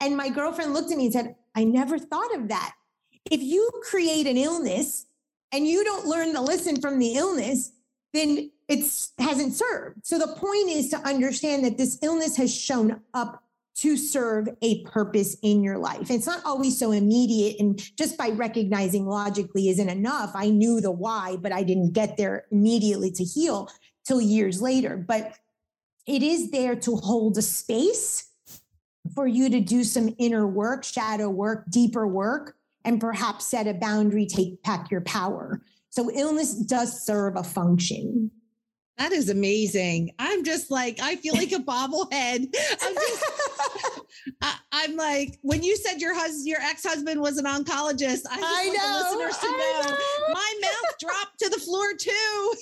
And 0.00 0.16
my 0.16 0.28
girlfriend 0.28 0.74
looked 0.74 0.90
at 0.90 0.98
me 0.98 1.04
and 1.04 1.12
said, 1.12 1.36
I 1.54 1.64
never 1.64 1.98
thought 1.98 2.34
of 2.34 2.48
that. 2.48 2.74
If 3.30 3.40
you 3.42 3.70
create 3.88 4.26
an 4.26 4.36
illness 4.36 5.06
and 5.52 5.66
you 5.66 5.84
don't 5.84 6.06
learn 6.06 6.32
the 6.32 6.40
lesson 6.40 6.80
from 6.80 6.98
the 6.98 7.14
illness, 7.14 7.72
then 8.12 8.50
it 8.68 8.84
hasn't 9.18 9.54
served. 9.54 10.04
So 10.04 10.18
the 10.18 10.34
point 10.34 10.70
is 10.70 10.88
to 10.90 10.96
understand 10.98 11.64
that 11.64 11.78
this 11.78 11.98
illness 12.02 12.36
has 12.36 12.54
shown 12.54 13.00
up 13.14 13.41
to 13.74 13.96
serve 13.96 14.48
a 14.60 14.84
purpose 14.84 15.36
in 15.42 15.62
your 15.62 15.78
life. 15.78 16.10
It's 16.10 16.26
not 16.26 16.44
always 16.44 16.78
so 16.78 16.92
immediate. 16.92 17.56
And 17.58 17.78
just 17.96 18.18
by 18.18 18.28
recognizing 18.30 19.06
logically 19.06 19.68
isn't 19.70 19.88
enough. 19.88 20.32
I 20.34 20.50
knew 20.50 20.80
the 20.80 20.90
why, 20.90 21.36
but 21.40 21.52
I 21.52 21.62
didn't 21.62 21.92
get 21.92 22.16
there 22.16 22.44
immediately 22.50 23.10
to 23.12 23.24
heal 23.24 23.70
till 24.04 24.20
years 24.20 24.60
later. 24.60 24.96
But 24.96 25.38
it 26.06 26.22
is 26.22 26.50
there 26.50 26.76
to 26.76 26.96
hold 26.96 27.38
a 27.38 27.42
space 27.42 28.28
for 29.14 29.26
you 29.26 29.48
to 29.50 29.60
do 29.60 29.84
some 29.84 30.14
inner 30.18 30.46
work, 30.46 30.84
shadow 30.84 31.28
work, 31.28 31.64
deeper 31.70 32.06
work, 32.06 32.56
and 32.84 33.00
perhaps 33.00 33.46
set 33.46 33.66
a 33.66 33.74
boundary, 33.74 34.26
take 34.26 34.62
back 34.62 34.90
your 34.90 35.00
power. 35.02 35.62
So 35.90 36.10
illness 36.10 36.54
does 36.54 37.04
serve 37.04 37.36
a 37.36 37.42
function. 37.42 38.30
That 39.02 39.10
is 39.10 39.30
amazing. 39.30 40.12
I'm 40.20 40.44
just 40.44 40.70
like, 40.70 41.00
I 41.02 41.16
feel 41.16 41.34
like 41.34 41.50
a 41.50 41.56
bobblehead. 41.58 42.54
I'm 42.82 42.94
just, 42.94 43.24
I, 44.40 44.84
am 44.84 44.94
like, 44.94 45.40
when 45.42 45.64
you 45.64 45.76
said 45.76 46.00
your 46.00 46.14
husband, 46.14 46.46
your 46.46 46.60
ex-husband 46.60 47.20
was 47.20 47.36
an 47.36 47.44
oncologist, 47.44 48.22
I 48.30 48.38
I 48.40 48.68
know, 48.68 49.18
listeners 49.18 49.38
to 49.38 49.46
know, 49.50 49.82
know, 49.90 49.96
my 50.32 50.54
mouth 50.62 50.98
dropped 51.00 51.40
to 51.40 51.48
the 51.48 51.58
floor 51.58 51.94
too. 51.98 52.54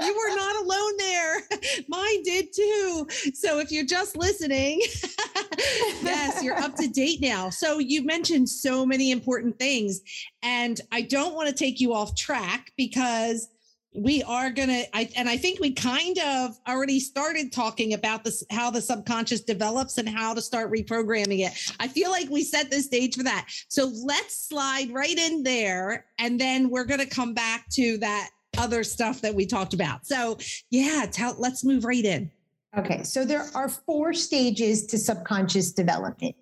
you 0.00 0.16
were 0.16 0.34
not 0.34 0.64
alone 0.64 0.96
there. 0.98 1.42
Mine 1.86 2.22
did 2.24 2.52
too. 2.52 3.06
So 3.32 3.60
if 3.60 3.70
you're 3.70 3.86
just 3.86 4.16
listening, 4.16 4.80
yes, 6.02 6.42
you're 6.42 6.58
up 6.58 6.74
to 6.74 6.88
date 6.88 7.20
now. 7.20 7.50
So 7.50 7.78
you 7.78 8.04
mentioned 8.04 8.48
so 8.48 8.84
many 8.84 9.12
important 9.12 9.60
things, 9.60 10.00
and 10.42 10.80
I 10.90 11.02
don't 11.02 11.36
want 11.36 11.50
to 11.50 11.54
take 11.54 11.80
you 11.80 11.94
off 11.94 12.16
track 12.16 12.72
because 12.76 13.46
we 13.94 14.22
are 14.22 14.50
gonna 14.50 14.82
I, 14.94 15.08
and 15.16 15.28
i 15.28 15.36
think 15.36 15.60
we 15.60 15.72
kind 15.72 16.18
of 16.18 16.58
already 16.66 16.98
started 16.98 17.52
talking 17.52 17.94
about 17.94 18.24
this 18.24 18.42
how 18.50 18.70
the 18.70 18.80
subconscious 18.80 19.42
develops 19.42 19.98
and 19.98 20.08
how 20.08 20.34
to 20.34 20.40
start 20.40 20.72
reprogramming 20.72 21.40
it. 21.40 21.52
I 21.78 21.88
feel 21.88 22.10
like 22.10 22.28
we 22.30 22.42
set 22.42 22.70
the 22.70 22.80
stage 22.80 23.16
for 23.16 23.22
that. 23.24 23.48
So 23.68 23.90
let's 24.04 24.48
slide 24.48 24.90
right 24.92 25.16
in 25.16 25.42
there 25.42 26.06
and 26.18 26.40
then 26.40 26.70
we're 26.70 26.84
gonna 26.84 27.06
come 27.06 27.34
back 27.34 27.68
to 27.72 27.98
that 27.98 28.30
other 28.58 28.84
stuff 28.84 29.20
that 29.22 29.34
we 29.34 29.46
talked 29.46 29.74
about. 29.74 30.06
So 30.06 30.38
yeah 30.70 31.06
tell 31.10 31.34
let's 31.38 31.64
move 31.64 31.84
right 31.84 32.04
in. 32.04 32.30
Okay 32.76 33.02
so 33.02 33.24
there 33.24 33.46
are 33.54 33.68
four 33.68 34.14
stages 34.14 34.86
to 34.86 34.98
subconscious 34.98 35.72
development. 35.72 36.34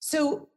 So 0.00 0.48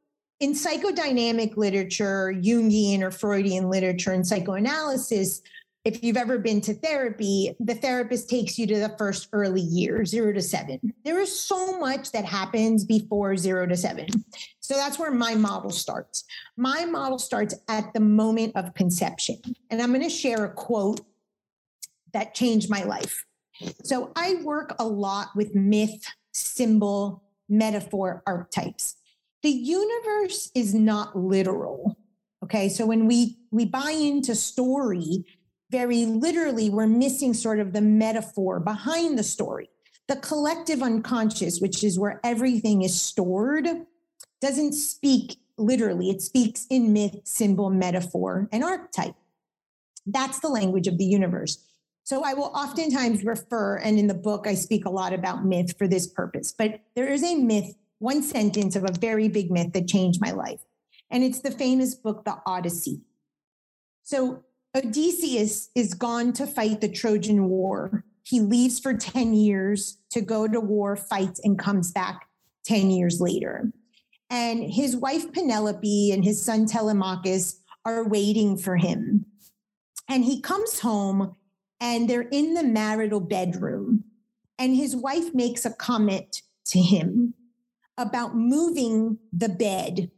in 0.41 0.53
psychodynamic 0.53 1.55
literature 1.55 2.33
jungian 2.35 3.01
or 3.01 3.11
freudian 3.11 3.69
literature 3.69 4.11
and 4.11 4.25
psychoanalysis 4.25 5.41
if 5.83 6.03
you've 6.03 6.17
ever 6.17 6.37
been 6.37 6.61
to 6.61 6.73
therapy, 6.75 7.55
the 7.59 7.73
therapist 7.73 8.29
takes 8.29 8.59
you 8.59 8.67
to 8.67 8.79
the 8.79 8.95
first 8.97 9.29
early 9.33 9.61
year, 9.61 10.05
zero 10.05 10.31
to 10.31 10.41
seven. 10.41 10.79
There 11.03 11.19
is 11.19 11.37
so 11.37 11.79
much 11.79 12.11
that 12.11 12.23
happens 12.23 12.85
before 12.85 13.35
zero 13.35 13.65
to 13.65 13.75
seven. 13.75 14.07
So 14.59 14.75
that's 14.75 14.99
where 14.99 15.11
my 15.11 15.33
model 15.33 15.71
starts. 15.71 16.23
My 16.55 16.85
model 16.85 17.17
starts 17.17 17.55
at 17.67 17.93
the 17.93 17.99
moment 17.99 18.55
of 18.55 18.75
conception. 18.75 19.37
And 19.71 19.81
I'm 19.81 19.89
going 19.89 20.03
to 20.03 20.09
share 20.09 20.45
a 20.45 20.53
quote 20.53 21.01
that 22.13 22.35
changed 22.35 22.69
my 22.69 22.83
life. 22.83 23.25
So 23.83 24.11
I 24.15 24.35
work 24.43 24.75
a 24.77 24.85
lot 24.85 25.29
with 25.35 25.55
myth, 25.55 26.05
symbol, 26.31 27.23
metaphor 27.49 28.21
archetypes. 28.27 28.97
The 29.41 29.49
universe 29.49 30.51
is 30.53 30.75
not 30.75 31.17
literal. 31.17 31.97
Okay. 32.43 32.69
So 32.69 32.85
when 32.85 33.07
we 33.07 33.37
we 33.51 33.65
buy 33.65 33.91
into 33.91 34.35
story, 34.35 35.25
very 35.71 36.05
literally, 36.05 36.69
we're 36.69 36.87
missing 36.87 37.33
sort 37.33 37.59
of 37.59 37.71
the 37.71 37.81
metaphor 37.81 38.59
behind 38.59 39.17
the 39.17 39.23
story. 39.23 39.69
The 40.07 40.17
collective 40.17 40.83
unconscious, 40.83 41.59
which 41.59 41.83
is 41.83 41.97
where 41.97 42.19
everything 42.23 42.81
is 42.81 43.01
stored, 43.01 43.67
doesn't 44.41 44.73
speak 44.73 45.37
literally. 45.57 46.09
It 46.09 46.21
speaks 46.21 46.67
in 46.69 46.91
myth, 46.91 47.21
symbol, 47.23 47.69
metaphor, 47.69 48.49
and 48.51 48.63
archetype. 48.63 49.15
That's 50.05 50.39
the 50.39 50.49
language 50.49 50.87
of 50.87 50.97
the 50.97 51.05
universe. 51.05 51.63
So 52.03 52.23
I 52.25 52.33
will 52.33 52.51
oftentimes 52.55 53.23
refer, 53.23 53.77
and 53.77 53.97
in 53.97 54.07
the 54.07 54.13
book, 54.13 54.47
I 54.47 54.55
speak 54.55 54.85
a 54.85 54.89
lot 54.89 55.13
about 55.13 55.45
myth 55.45 55.77
for 55.77 55.87
this 55.87 56.07
purpose. 56.07 56.51
But 56.51 56.81
there 56.95 57.07
is 57.07 57.23
a 57.23 57.35
myth, 57.35 57.75
one 57.99 58.23
sentence 58.23 58.75
of 58.75 58.83
a 58.83 58.91
very 58.99 59.29
big 59.29 59.51
myth 59.51 59.71
that 59.73 59.87
changed 59.87 60.19
my 60.19 60.31
life. 60.31 60.61
And 61.09 61.23
it's 61.23 61.39
the 61.39 61.51
famous 61.51 61.93
book, 61.95 62.25
The 62.25 62.37
Odyssey. 62.45 63.01
So 64.03 64.43
Odysseus 64.75 65.69
is 65.75 65.93
gone 65.93 66.31
to 66.33 66.47
fight 66.47 66.79
the 66.79 66.89
Trojan 66.89 67.49
War. 67.49 68.05
He 68.23 68.39
leaves 68.39 68.79
for 68.79 68.93
10 68.93 69.33
years 69.33 69.97
to 70.11 70.21
go 70.21 70.47
to 70.47 70.59
war, 70.59 70.95
fights, 70.95 71.41
and 71.43 71.59
comes 71.59 71.91
back 71.91 72.27
10 72.65 72.89
years 72.89 73.19
later. 73.19 73.71
And 74.29 74.63
his 74.63 74.95
wife 74.95 75.33
Penelope 75.33 76.11
and 76.11 76.23
his 76.23 76.43
son 76.43 76.65
Telemachus 76.65 77.59
are 77.83 78.07
waiting 78.07 78.57
for 78.57 78.77
him. 78.77 79.25
And 80.07 80.23
he 80.23 80.41
comes 80.41 80.79
home 80.79 81.35
and 81.81 82.09
they're 82.09 82.21
in 82.21 82.53
the 82.53 82.63
marital 82.63 83.19
bedroom. 83.19 84.05
And 84.57 84.75
his 84.75 84.95
wife 84.95 85.33
makes 85.33 85.65
a 85.65 85.73
comment 85.73 86.43
to 86.67 86.79
him 86.79 87.33
about 87.97 88.35
moving 88.35 89.17
the 89.33 89.49
bed 89.49 90.11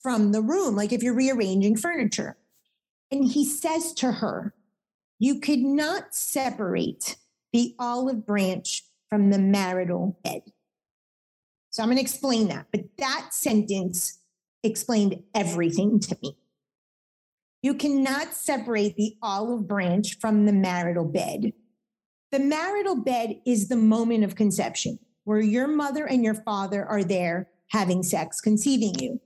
from 0.00 0.32
the 0.32 0.40
room, 0.40 0.74
like 0.74 0.92
if 0.92 1.02
you're 1.02 1.14
rearranging 1.14 1.76
furniture. 1.76 2.38
And 3.10 3.24
he 3.24 3.44
says 3.44 3.92
to 3.94 4.12
her, 4.12 4.54
You 5.18 5.40
could 5.40 5.60
not 5.60 6.14
separate 6.14 7.16
the 7.52 7.74
olive 7.78 8.26
branch 8.26 8.84
from 9.08 9.30
the 9.30 9.38
marital 9.38 10.18
bed. 10.22 10.42
So 11.70 11.82
I'm 11.82 11.88
going 11.88 11.96
to 11.96 12.02
explain 12.02 12.48
that. 12.48 12.66
But 12.72 12.82
that 12.98 13.28
sentence 13.32 14.20
explained 14.62 15.22
everything 15.34 16.00
to 16.00 16.18
me. 16.22 16.36
You 17.62 17.74
cannot 17.74 18.32
separate 18.32 18.96
the 18.96 19.16
olive 19.22 19.68
branch 19.68 20.18
from 20.18 20.46
the 20.46 20.52
marital 20.52 21.04
bed. 21.04 21.52
The 22.32 22.38
marital 22.38 22.96
bed 22.96 23.40
is 23.44 23.68
the 23.68 23.76
moment 23.76 24.24
of 24.24 24.34
conception 24.34 24.98
where 25.24 25.40
your 25.40 25.66
mother 25.66 26.06
and 26.06 26.24
your 26.24 26.34
father 26.34 26.84
are 26.84 27.04
there 27.04 27.48
having 27.68 28.02
sex, 28.02 28.40
conceiving 28.40 28.94
you. 28.98 29.20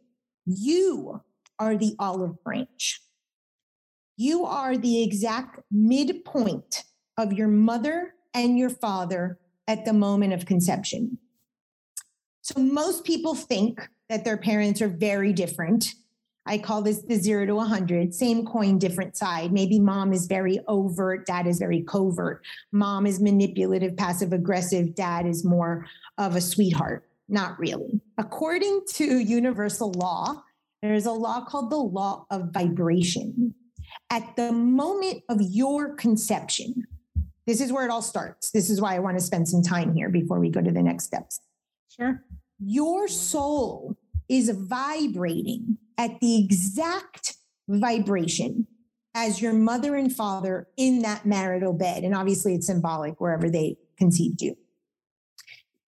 You 0.47 1.23
are 1.59 1.77
the 1.77 1.95
olive 1.99 2.43
branch. 2.43 3.01
You 4.17 4.45
are 4.45 4.77
the 4.77 5.03
exact 5.03 5.61
midpoint 5.71 6.85
of 7.19 7.33
your 7.33 7.49
mother 7.49 8.15
and 8.33 8.59
your 8.59 8.71
father 8.71 9.39
at 9.67 9.85
the 9.85 9.93
moment 9.93 10.33
of 10.33 10.47
conception. 10.47 11.19
So 12.43 12.61
most 12.61 13.05
people 13.05 13.35
think 13.35 13.89
that 14.09 14.25
their 14.25 14.37
parents 14.37 14.83
are 14.83 14.89
very 14.89 15.33
different. 15.33 15.95
I 16.47 16.59
call 16.59 16.83
this 16.83 17.03
the 17.03 17.17
zero 17.17 17.47
to 17.47 17.55
100, 17.55 18.15
same 18.15 18.45
coin, 18.45 18.79
different 18.79 19.17
side. 19.17 19.51
Maybe 19.51 19.81
mom 19.81 20.13
is 20.13 20.27
very 20.27 20.61
overt, 20.69 21.27
dad 21.27 21.47
is 21.47 21.59
very 21.59 21.83
covert. 21.83 22.45
Mom 22.71 23.07
is 23.07 23.21
manipulative, 23.21 23.97
passive 23.97 24.33
aggressive, 24.33 24.95
dad 24.95 25.27
is 25.27 25.45
more 25.45 25.87
of 26.19 26.37
a 26.37 26.41
sweetheart. 26.41 27.09
Not 27.29 27.59
really. 27.59 28.01
According 28.19 28.83
to 28.95 29.19
universal 29.19 29.91
law, 29.93 30.43
there's 30.83 31.07
a 31.07 31.13
law 31.13 31.47
called 31.47 31.71
the 31.71 31.77
law 31.77 32.27
of 32.31 32.53
vibration 32.53 33.55
at 34.11 34.37
the 34.37 34.53
moment 34.53 35.23
of 35.29 35.39
your 35.41 35.95
conception, 35.95 36.85
this 37.47 37.61
is 37.61 37.73
where 37.73 37.85
it 37.85 37.91
all 37.91 38.03
starts. 38.03 38.51
This 38.51 38.71
is 38.71 38.81
why 38.81 38.95
I 38.95 38.99
want 39.01 39.19
to 39.19 39.25
spend 39.25 39.49
some 39.49 39.63
time 39.63 39.95
here 39.95 40.09
before 40.09 40.41
we 40.41 40.51
go 40.51 40.61
to 40.61 40.71
the 40.71 40.83
next 40.83 41.05
steps. 41.05 41.41
Sure. 41.89 42.23
Your 42.59 43.09
soul 43.09 43.97
is 44.29 44.51
vibrating 44.51 45.79
at 45.99 46.21
the 46.21 46.43
exact 46.43 47.37
vibration 47.69 48.67
as 49.15 49.41
your 49.41 49.53
mother 49.53 49.95
and 49.95 50.15
father 50.15 50.67
in 50.77 51.03
that 51.03 51.25
marital 51.25 51.73
bed. 51.73 52.03
And 52.05 52.15
obviously, 52.15 52.55
it's 52.55 52.67
symbolic 52.67 53.21
wherever 53.21 53.49
they 53.49 53.77
conceived 53.97 54.43
you. 54.43 54.57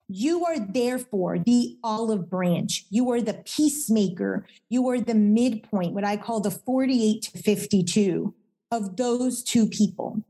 You 0.08 0.44
are 0.44 0.58
therefore 0.58 1.38
the 1.38 1.78
olive 1.82 2.30
branch. 2.30 2.86
You 2.90 3.10
are 3.10 3.20
the 3.20 3.42
peacemaker. 3.44 4.46
You 4.68 4.88
are 4.88 5.00
the 5.00 5.14
midpoint, 5.14 5.94
what 5.94 6.04
I 6.04 6.16
call 6.16 6.40
the 6.40 6.50
48 6.50 7.22
to 7.22 7.38
52 7.38 8.34
of 8.70 8.96
those 8.96 9.42
two 9.42 9.66
people. 9.68 10.22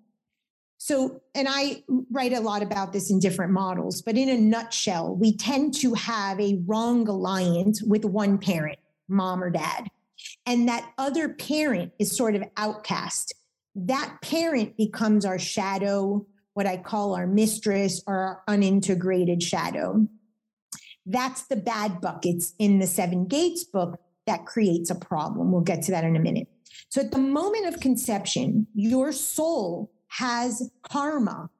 So, 0.79 1.21
and 1.35 1.49
I 1.51 1.83
write 2.13 2.33
a 2.33 2.41
lot 2.41 2.63
about 2.63 2.93
this 2.93 3.11
in 3.11 3.19
different 3.19 3.53
models, 3.53 4.03
but 4.03 4.17
in 4.17 4.29
a 4.29 4.39
nutshell, 4.39 5.17
we 5.17 5.37
tend 5.37 5.75
to 5.81 5.95
have 5.95 6.39
a 6.41 6.61
wrong 6.67 7.09
alliance 7.09 7.83
with 7.83 8.05
one 8.05 8.39
parent, 8.39 8.79
mom 9.09 9.43
or 9.43 9.51
dad. 9.51 9.89
and 10.47 10.69
that 10.69 10.93
other 10.99 11.29
parent 11.31 11.93
is 11.99 12.17
sort 12.17 12.35
of 12.35 12.45
outcast, 12.57 13.35
that 13.75 14.19
parent 14.23 14.77
becomes 14.77 15.25
our 15.25 15.39
shadow, 15.39 16.25
what 16.57 16.67
I 16.67 16.79
call 16.79 17.15
our 17.15 17.27
mistress 17.27 18.03
or 18.07 18.17
our 18.17 18.43
unintegrated 18.49 19.43
shadow. 19.43 20.09
That's 21.05 21.49
the 21.49 21.57
bad 21.57 22.01
buckets 22.01 22.55
in 22.59 22.79
the 22.79 22.87
Seven 22.87 23.27
Gates 23.27 23.63
book 23.63 24.01
that 24.27 24.47
creates 24.47 24.89
a 24.89 24.95
problem. 24.95 25.53
We'll 25.53 25.61
get 25.61 25.83
to 25.83 25.91
that 25.91 26.05
in 26.05 26.17
a 26.17 26.19
minute. 26.19 26.49
So 26.89 27.03
at 27.03 27.11
the 27.11 27.19
moment 27.19 27.67
of 27.67 27.81
conception, 27.81 28.69
your 28.75 29.13
soul 29.13 29.93
has 30.09 30.71
karma 30.83 31.51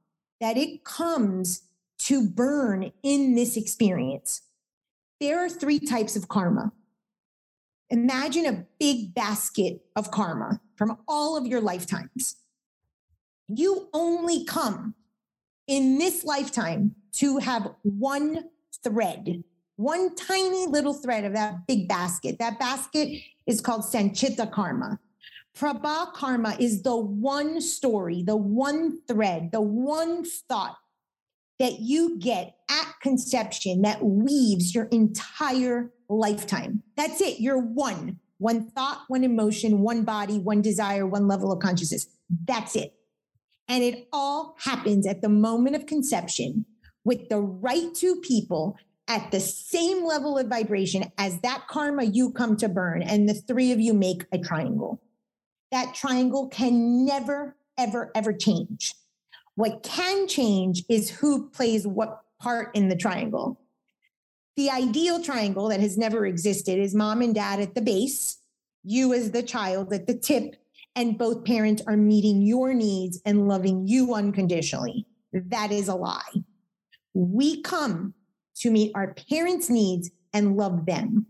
that 0.41 0.57
it 0.57 0.83
comes 0.85 1.69
to 1.99 2.27
burn 2.27 2.91
in 3.03 3.35
this 3.35 3.59
experience. 3.59 4.41
There 5.21 5.45
are 5.45 5.51
three 5.51 5.79
types 5.79 6.17
of 6.17 6.29
karma. 6.29 6.73
Imagine 7.91 8.47
a 8.47 8.65
big 8.81 9.15
basket 9.15 9.83
of 9.95 10.11
karma 10.11 10.59
from 10.75 10.97
all 11.07 11.37
of 11.37 11.47
your 11.47 11.61
lifetimes. 11.61 12.37
You 13.49 13.89
only 13.93 14.45
come 14.45 14.95
in 15.67 15.99
this 15.99 16.25
lifetime 16.25 16.95
to 17.15 17.39
have 17.39 17.69
one 17.83 18.45
thread, 18.83 19.43
one 19.77 20.15
tiny 20.15 20.67
little 20.67 20.95
thread 20.95 21.25
of 21.25 21.33
that 21.35 21.67
big 21.67 21.89
basket. 21.89 22.39
That 22.39 22.59
basket 22.59 23.21
is 23.47 23.61
called 23.61 23.83
Sanchita 23.83 24.51
karma. 24.51 24.99
Prarabdha 25.57 26.13
karma 26.13 26.57
is 26.59 26.83
the 26.83 26.97
one 26.97 27.61
story, 27.61 28.23
the 28.23 28.37
one 28.37 29.01
thread, 29.09 29.51
the 29.53 29.61
one 29.61 30.25
thought 30.25 30.77
that 31.59 31.81
you 31.81 32.19
get 32.19 32.57
at 32.71 32.95
conception 33.03 33.83
that 33.83 34.05
weaves 34.05 34.75
your 34.75 34.85
entire 34.87 35.91
lifetime. 36.09 36.83
That's 36.97 37.23
it. 37.23 37.41
You're 37.41 37.59
one, 37.59 38.19
one 38.39 38.69
thought, 38.71 39.05
one 39.09 39.25
emotion, 39.25 39.81
one 39.81 40.05
body, 40.05 40.39
one 40.39 40.61
desire, 40.61 41.07
one 41.07 41.27
level 41.27 41.51
of 41.51 41.61
consciousness. 41.61 42.07
That's 42.45 42.77
it. 42.77 42.96
And 43.69 43.83
it 43.83 44.09
all 44.13 44.57
happens 44.59 45.07
at 45.07 45.23
the 45.23 45.29
moment 45.29 45.77
of 45.77 45.87
conception 45.87 46.65
with 47.05 47.29
the 47.29 47.41
right 47.41 47.95
two 47.95 48.17
people 48.17 48.77
at 49.09 49.31
the 49.31 49.41
same 49.41 50.05
level 50.05 50.39
of 50.39 50.49
vibration 50.49 51.11
as 51.19 51.41
that 51.41 51.67
karma 51.69 52.05
you 52.05 52.33
come 52.33 52.57
to 52.57 52.69
burn. 52.69 53.03
And 53.03 53.29
the 53.29 53.35
three 53.35 53.73
of 53.73 53.81
you 53.81 53.95
make 53.95 54.25
a 54.33 54.39
triangle 54.39 55.01
that 55.73 55.95
triangle 55.95 56.49
can 56.49 57.05
never, 57.05 57.57
ever, 57.77 58.11
ever 58.15 58.33
change. 58.33 58.95
What 59.57 59.83
can 59.83 60.29
change 60.29 60.85
is 60.89 61.11
who 61.11 61.49
plays 61.51 61.87
what 61.87 62.21
part 62.41 62.75
in 62.75 62.89
the 62.89 62.97
triangle. 62.97 63.61
The 64.57 64.71
ideal 64.71 65.23
triangle 65.23 65.69
that 65.69 65.81
has 65.81 65.99
never 65.99 66.25
existed 66.27 66.79
is 66.79 66.95
mom 66.95 67.21
and 67.21 67.35
dad 67.35 67.61
at 67.61 67.75
the 67.75 67.83
base, 67.83 68.39
you 68.85 69.13
as 69.13 69.33
the 69.33 69.43
child 69.43 69.93
at 69.93 70.07
the 70.07 70.15
tip, 70.15 70.57
and 70.97 71.19
both 71.19 71.45
parents 71.45 71.83
are 71.87 71.97
meeting 71.97 72.43
your 72.43 72.75
needs 72.75 73.21
and 73.25 73.47
loving 73.47 73.87
you 73.87 74.15
unconditionally. 74.15 75.07
That 75.33 75.71
is 75.71 75.89
a 75.89 75.95
lie. 75.95 76.43
We 77.15 77.63
come 77.63 78.15
to 78.57 78.71
meet 78.71 78.93
our 78.95 79.15
parents' 79.31 79.69
needs 79.69 80.11
and 80.33 80.57
love 80.57 80.87
them, 80.87 81.27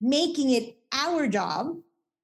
making 0.00 0.50
it 0.50 0.78
our 0.92 1.28
job 1.28 1.76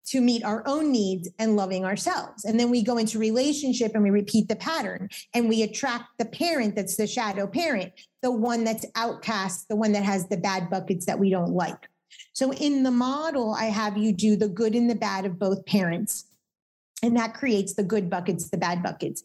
to 0.06 0.20
meet 0.20 0.44
our 0.44 0.62
own 0.66 0.92
needs 0.92 1.28
and 1.38 1.56
loving 1.56 1.84
ourselves. 1.84 2.44
And 2.44 2.58
then 2.58 2.70
we 2.70 2.82
go 2.82 2.96
into 2.96 3.18
relationship 3.18 3.92
and 3.94 4.02
we 4.02 4.10
repeat 4.10 4.48
the 4.48 4.56
pattern 4.56 5.08
and 5.34 5.48
we 5.48 5.62
attract 5.62 6.04
the 6.18 6.24
parent 6.24 6.76
that's 6.76 6.96
the 6.96 7.06
shadow 7.06 7.46
parent, 7.46 7.92
the 8.22 8.30
one 8.30 8.64
that's 8.64 8.86
outcast, 8.94 9.68
the 9.68 9.76
one 9.76 9.92
that 9.92 10.04
has 10.04 10.28
the 10.28 10.36
bad 10.36 10.70
buckets 10.70 11.06
that 11.06 11.18
we 11.18 11.28
don't 11.28 11.52
like. 11.52 11.88
So 12.34 12.52
in 12.52 12.82
the 12.82 12.90
model, 12.90 13.52
I 13.52 13.64
have 13.64 13.96
you 13.98 14.12
do 14.12 14.36
the 14.36 14.48
good 14.48 14.74
and 14.74 14.88
the 14.88 14.94
bad 14.94 15.26
of 15.26 15.38
both 15.38 15.66
parents. 15.66 16.26
And 17.02 17.16
that 17.16 17.34
creates 17.34 17.74
the 17.74 17.82
good 17.82 18.08
buckets, 18.08 18.48
the 18.50 18.56
bad 18.56 18.82
buckets. 18.82 19.22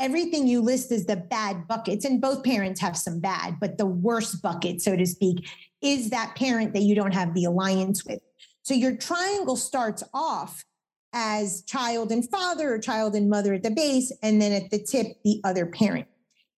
Everything 0.00 0.46
you 0.48 0.60
list 0.60 0.90
is 0.90 1.06
the 1.06 1.16
bad 1.16 1.68
buckets, 1.68 2.04
and 2.04 2.20
both 2.20 2.42
parents 2.42 2.80
have 2.80 2.96
some 2.96 3.20
bad, 3.20 3.58
but 3.60 3.78
the 3.78 3.86
worst 3.86 4.42
bucket, 4.42 4.80
so 4.80 4.96
to 4.96 5.06
speak, 5.06 5.48
is 5.80 6.10
that 6.10 6.34
parent 6.36 6.74
that 6.74 6.82
you 6.82 6.94
don't 6.94 7.14
have 7.14 7.34
the 7.34 7.44
alliance 7.44 8.04
with. 8.04 8.20
So 8.62 8.74
your 8.74 8.96
triangle 8.96 9.56
starts 9.56 10.02
off 10.12 10.64
as 11.12 11.62
child 11.62 12.10
and 12.10 12.28
father 12.28 12.72
or 12.72 12.78
child 12.78 13.14
and 13.14 13.28
mother 13.28 13.54
at 13.54 13.62
the 13.62 13.70
base, 13.70 14.12
and 14.22 14.40
then 14.40 14.52
at 14.52 14.70
the 14.70 14.78
tip, 14.78 15.22
the 15.24 15.40
other 15.44 15.66
parent. 15.66 16.08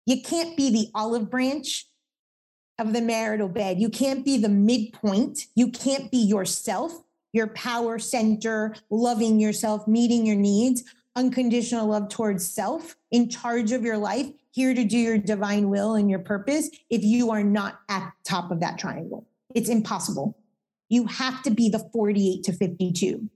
You 0.06 0.22
can't 0.22 0.56
be 0.56 0.70
the 0.70 0.88
olive 0.94 1.30
branch 1.30 1.86
of 2.78 2.92
the 2.92 3.00
marital 3.00 3.48
bed. 3.48 3.80
You 3.80 3.88
can't 3.88 4.24
be 4.24 4.36
the 4.36 4.48
midpoint. 4.48 5.46
You 5.54 5.70
can't 5.70 6.10
be 6.10 6.18
yourself, 6.18 7.03
your 7.34 7.48
power 7.48 7.98
center, 7.98 8.74
loving 8.90 9.38
yourself, 9.38 9.86
meeting 9.86 10.24
your 10.24 10.36
needs, 10.36 10.82
unconditional 11.16 11.86
love 11.86 12.08
towards 12.08 12.46
self, 12.46 12.96
in 13.10 13.28
charge 13.28 13.72
of 13.72 13.82
your 13.82 13.98
life, 13.98 14.28
here 14.52 14.72
to 14.72 14.84
do 14.84 14.96
your 14.96 15.18
divine 15.18 15.68
will 15.68 15.96
and 15.96 16.08
your 16.08 16.20
purpose 16.20 16.70
if 16.88 17.02
you 17.02 17.30
are 17.30 17.44
not 17.44 17.80
at 17.88 18.12
top 18.24 18.50
of 18.50 18.60
that 18.60 18.78
triangle. 18.78 19.26
It's 19.54 19.68
impossible 19.68 20.36
you 20.88 21.06
have 21.06 21.42
to 21.42 21.50
be 21.50 21.68
the 21.68 21.80
48 21.92 22.44
to 22.44 22.52
52. 22.52 23.28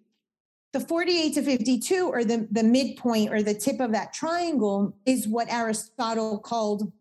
The 0.73 0.81
48 0.81 1.35
to 1.35 1.43
52, 1.43 2.09
or 2.09 2.25
the, 2.25 2.47
the 2.51 2.63
midpoint 2.63 3.33
or 3.33 3.43
the 3.43 3.55
tip 3.55 3.81
of 3.81 3.93
that 3.93 4.13
triangle, 4.13 4.95
is 5.07 5.27
what 5.27 5.51
Aristotle 5.51 6.39
called 6.39 6.93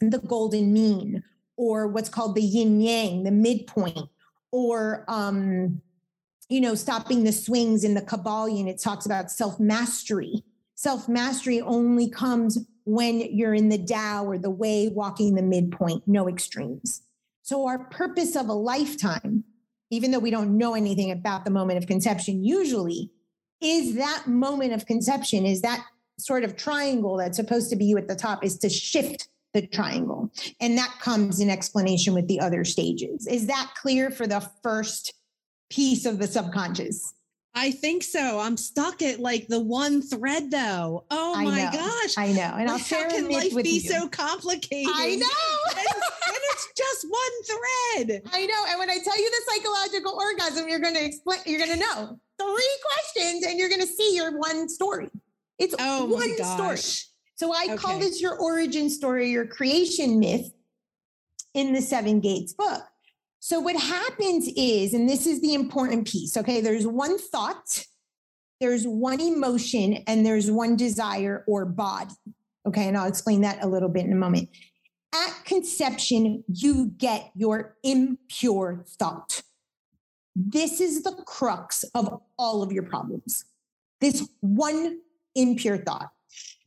the 0.00 0.18
golden 0.18 0.72
mean, 0.72 1.22
or 1.56 1.88
what's 1.88 2.08
called 2.08 2.34
the 2.34 2.42
yin 2.42 2.80
yang, 2.80 3.24
the 3.24 3.30
midpoint, 3.30 4.08
or 4.52 5.04
um, 5.08 5.80
you 6.48 6.60
know, 6.60 6.74
stopping 6.74 7.24
the 7.24 7.32
swings 7.32 7.84
in 7.84 7.94
the 7.94 8.02
Kybalion. 8.02 8.68
It 8.68 8.80
talks 8.80 9.06
about 9.06 9.30
self 9.30 9.58
mastery. 9.58 10.44
Self 10.74 11.08
mastery 11.08 11.60
only 11.60 12.08
comes 12.08 12.58
when 12.84 13.20
you're 13.20 13.54
in 13.54 13.68
the 13.68 13.78
Tao 13.78 14.24
or 14.24 14.38
the 14.38 14.50
way, 14.50 14.88
walking 14.88 15.34
the 15.34 15.42
midpoint, 15.42 16.02
no 16.06 16.28
extremes. 16.28 17.02
So, 17.42 17.66
our 17.66 17.84
purpose 17.84 18.36
of 18.36 18.48
a 18.48 18.54
lifetime 18.54 19.44
even 19.94 20.10
though 20.10 20.18
we 20.18 20.30
don't 20.30 20.56
know 20.56 20.74
anything 20.74 21.10
about 21.10 21.44
the 21.44 21.50
moment 21.50 21.78
of 21.78 21.86
conception, 21.86 22.42
usually 22.44 23.10
is 23.60 23.94
that 23.94 24.24
moment 24.26 24.72
of 24.72 24.86
conception, 24.86 25.46
is 25.46 25.62
that 25.62 25.84
sort 26.18 26.44
of 26.44 26.56
triangle 26.56 27.16
that's 27.16 27.36
supposed 27.36 27.70
to 27.70 27.76
be 27.76 27.84
you 27.84 27.96
at 27.96 28.08
the 28.08 28.16
top, 28.16 28.44
is 28.44 28.58
to 28.58 28.68
shift 28.68 29.28
the 29.52 29.66
triangle. 29.66 30.32
And 30.60 30.76
that 30.76 30.92
comes 31.00 31.38
in 31.38 31.48
explanation 31.48 32.12
with 32.12 32.26
the 32.26 32.40
other 32.40 32.64
stages. 32.64 33.26
Is 33.26 33.46
that 33.46 33.72
clear 33.80 34.10
for 34.10 34.26
the 34.26 34.40
first 34.62 35.14
piece 35.74 36.06
of 36.06 36.18
the 36.18 36.26
subconscious? 36.26 37.12
I 37.56 37.70
think 37.70 38.02
so. 38.02 38.40
I'm 38.40 38.56
stuck 38.56 39.00
at 39.00 39.20
like 39.20 39.46
the 39.46 39.60
one 39.60 40.02
thread 40.02 40.50
though. 40.50 41.04
Oh 41.10 41.34
I 41.36 41.44
my 41.44 41.64
know, 41.64 41.70
gosh. 41.72 42.14
I 42.18 42.32
know. 42.32 42.56
And 42.58 42.68
I'll 42.68 42.78
how 42.78 43.08
can 43.08 43.30
life 43.30 43.54
be 43.54 43.80
you. 43.80 43.80
so 43.80 44.08
complicated? 44.08 44.92
I 44.92 45.14
know. 45.14 45.70
and, 45.70 45.78
and, 45.78 46.38
it's 46.52 46.68
just 46.76 47.06
one 47.08 47.42
thread. 47.46 48.22
I 48.32 48.46
know. 48.46 48.64
And 48.68 48.78
when 48.78 48.90
I 48.90 48.98
tell 48.98 49.16
you 49.16 49.30
the 49.30 49.52
psychological 49.52 50.18
orgasm, 50.18 50.68
you're 50.68 50.80
gonna 50.80 50.98
explain, 51.00 51.40
you're 51.46 51.60
gonna 51.60 51.76
know 51.76 52.18
three 52.40 52.76
questions 52.82 53.46
and 53.46 53.58
you're 53.58 53.68
gonna 53.68 53.86
see 53.86 54.16
your 54.16 54.36
one 54.36 54.68
story. 54.68 55.10
It's 55.58 55.76
oh 55.78 56.06
one 56.06 56.34
story. 56.34 56.78
So 57.36 57.52
I 57.52 57.64
okay. 57.64 57.76
call 57.76 57.98
this 58.00 58.20
your 58.20 58.36
origin 58.36 58.90
story, 58.90 59.30
your 59.30 59.46
creation 59.46 60.18
myth 60.18 60.52
in 61.54 61.72
the 61.72 61.80
Seven 61.80 62.18
Gates 62.18 62.52
book. 62.52 62.82
So 63.44 63.60
what 63.60 63.76
happens 63.76 64.48
is, 64.56 64.94
and 64.94 65.06
this 65.06 65.26
is 65.26 65.42
the 65.42 65.52
important 65.52 66.08
piece, 66.08 66.34
okay, 66.34 66.62
there's 66.62 66.86
one 66.86 67.18
thought, 67.18 67.84
there's 68.58 68.86
one 68.86 69.20
emotion, 69.20 70.02
and 70.06 70.24
there's 70.24 70.50
one 70.50 70.76
desire 70.76 71.44
or 71.46 71.66
body. 71.66 72.14
Okay, 72.66 72.88
and 72.88 72.96
I'll 72.96 73.06
explain 73.06 73.42
that 73.42 73.62
a 73.62 73.68
little 73.68 73.90
bit 73.90 74.06
in 74.06 74.12
a 74.14 74.16
moment. 74.16 74.48
At 75.14 75.44
conception, 75.44 76.42
you 76.48 76.94
get 76.96 77.32
your 77.36 77.76
impure 77.82 78.82
thought. 78.88 79.42
This 80.34 80.80
is 80.80 81.02
the 81.02 81.12
crux 81.26 81.84
of 81.94 82.22
all 82.38 82.62
of 82.62 82.72
your 82.72 82.84
problems. 82.84 83.44
This 84.00 84.26
one 84.40 85.00
impure 85.34 85.76
thought. 85.76 86.08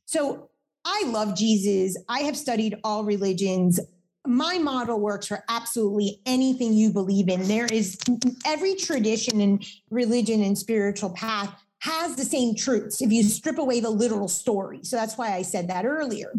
So 0.06 0.52
I 0.86 1.06
love 1.08 1.36
Jesus. 1.36 1.98
I 2.08 2.20
have 2.20 2.38
studied 2.38 2.76
all 2.84 3.04
religions 3.04 3.80
my 4.28 4.58
model 4.58 5.00
works 5.00 5.28
for 5.28 5.44
absolutely 5.50 6.22
anything 6.26 6.74
you 6.74 6.92
believe 6.92 7.30
in. 7.30 7.48
There 7.48 7.66
is 7.66 7.98
every 8.46 8.76
tradition 8.76 9.42
and 9.42 9.66
religion 9.90 10.44
and 10.44 10.58
spiritual 10.58 11.12
path 11.12 11.64
has 11.80 12.16
the 12.16 12.26
same 12.26 12.56
truths 12.56 13.02
if 13.02 13.12
you 13.12 13.24
strip 13.24 13.58
away 13.58 13.80
the 13.80 13.90
literal 13.90 14.28
story. 14.28 14.80
So 14.84 14.96
that's 14.96 15.18
why 15.18 15.34
I 15.34 15.44
said 15.44 15.70
that 15.70 15.86
earlier. 15.86 16.34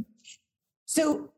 So, 0.87 1.31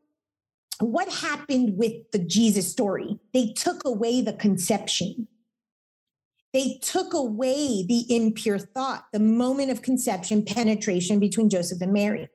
what 0.79 1.11
happened 1.11 1.77
with 1.77 2.11
the 2.11 2.17
Jesus 2.17 2.71
story? 2.71 3.19
They 3.33 3.53
took 3.53 3.85
away 3.85 4.21
the 4.21 4.33
conception. 4.33 5.27
They 6.53 6.79
took 6.81 7.13
away 7.13 7.85
the 7.87 8.05
impure 8.13 8.57
thought, 8.57 9.05
the 9.13 9.19
moment 9.19 9.69
of 9.69 9.83
conception, 9.83 10.43
penetration 10.43 11.19
between 11.19 11.49
Joseph 11.49 11.81
and 11.81 11.93
Mary. 11.93 12.29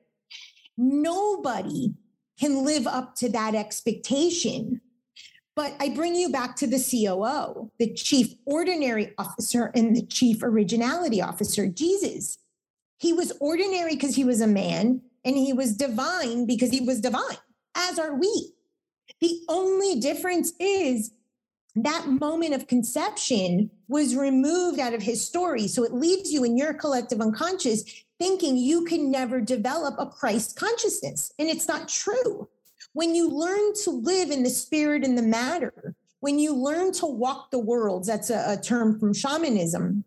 Nobody 0.77 1.93
can 2.39 2.63
live 2.63 2.87
up 2.87 3.15
to 3.15 3.29
that 3.29 3.55
expectation 3.55 4.81
But 5.57 5.73
I 5.79 5.89
bring 5.89 6.13
you 6.13 6.29
back 6.29 6.55
to 6.57 6.67
the 6.67 6.77
COO, 6.77 7.71
the 7.79 7.91
chief 7.95 8.35
ordinary 8.45 9.15
officer 9.17 9.71
and 9.73 9.95
the 9.95 10.05
chief 10.05 10.43
originality 10.43 11.19
officer, 11.19 11.65
Jesus. 11.65 12.37
He 12.99 13.11
was 13.11 13.33
ordinary 13.39 13.95
because 13.95 14.15
he 14.15 14.23
was 14.23 14.39
a 14.39 14.45
man, 14.45 15.01
and 15.25 15.35
he 15.35 15.53
was 15.53 15.75
divine 15.75 16.45
because 16.45 16.69
he 16.69 16.81
was 16.81 17.01
divine, 17.01 17.39
as 17.73 17.97
are 17.97 18.13
we. 18.13 18.53
The 19.19 19.41
only 19.49 19.99
difference 19.99 20.53
is 20.59 21.09
that 21.73 22.07
moment 22.07 22.53
of 22.53 22.67
conception 22.67 23.71
was 23.87 24.15
removed 24.15 24.79
out 24.79 24.93
of 24.93 25.01
his 25.01 25.25
story. 25.25 25.67
So 25.67 25.83
it 25.83 25.91
leaves 25.91 26.31
you 26.31 26.43
in 26.43 26.55
your 26.55 26.75
collective 26.75 27.19
unconscious 27.19 27.83
thinking 28.19 28.57
you 28.57 28.85
can 28.85 29.11
never 29.11 29.39
develop 29.39 29.95
a 29.97 30.07
Christ 30.07 30.57
consciousness. 30.57 31.31
And 31.39 31.47
it's 31.47 31.67
not 31.67 31.87
true. 31.87 32.47
When 32.93 33.13
you 33.15 33.29
learn 33.29 33.73
to 33.83 33.91
live 33.91 34.31
in 34.31 34.43
the 34.43 34.49
spirit 34.49 35.03
and 35.03 35.17
the 35.17 35.21
matter, 35.21 35.95
when 36.19 36.39
you 36.39 36.55
learn 36.55 36.91
to 36.93 37.05
walk 37.05 37.51
the 37.51 37.59
worlds, 37.59 38.07
that's 38.07 38.29
a, 38.29 38.53
a 38.53 38.61
term 38.61 38.99
from 38.99 39.13
shamanism, 39.13 40.03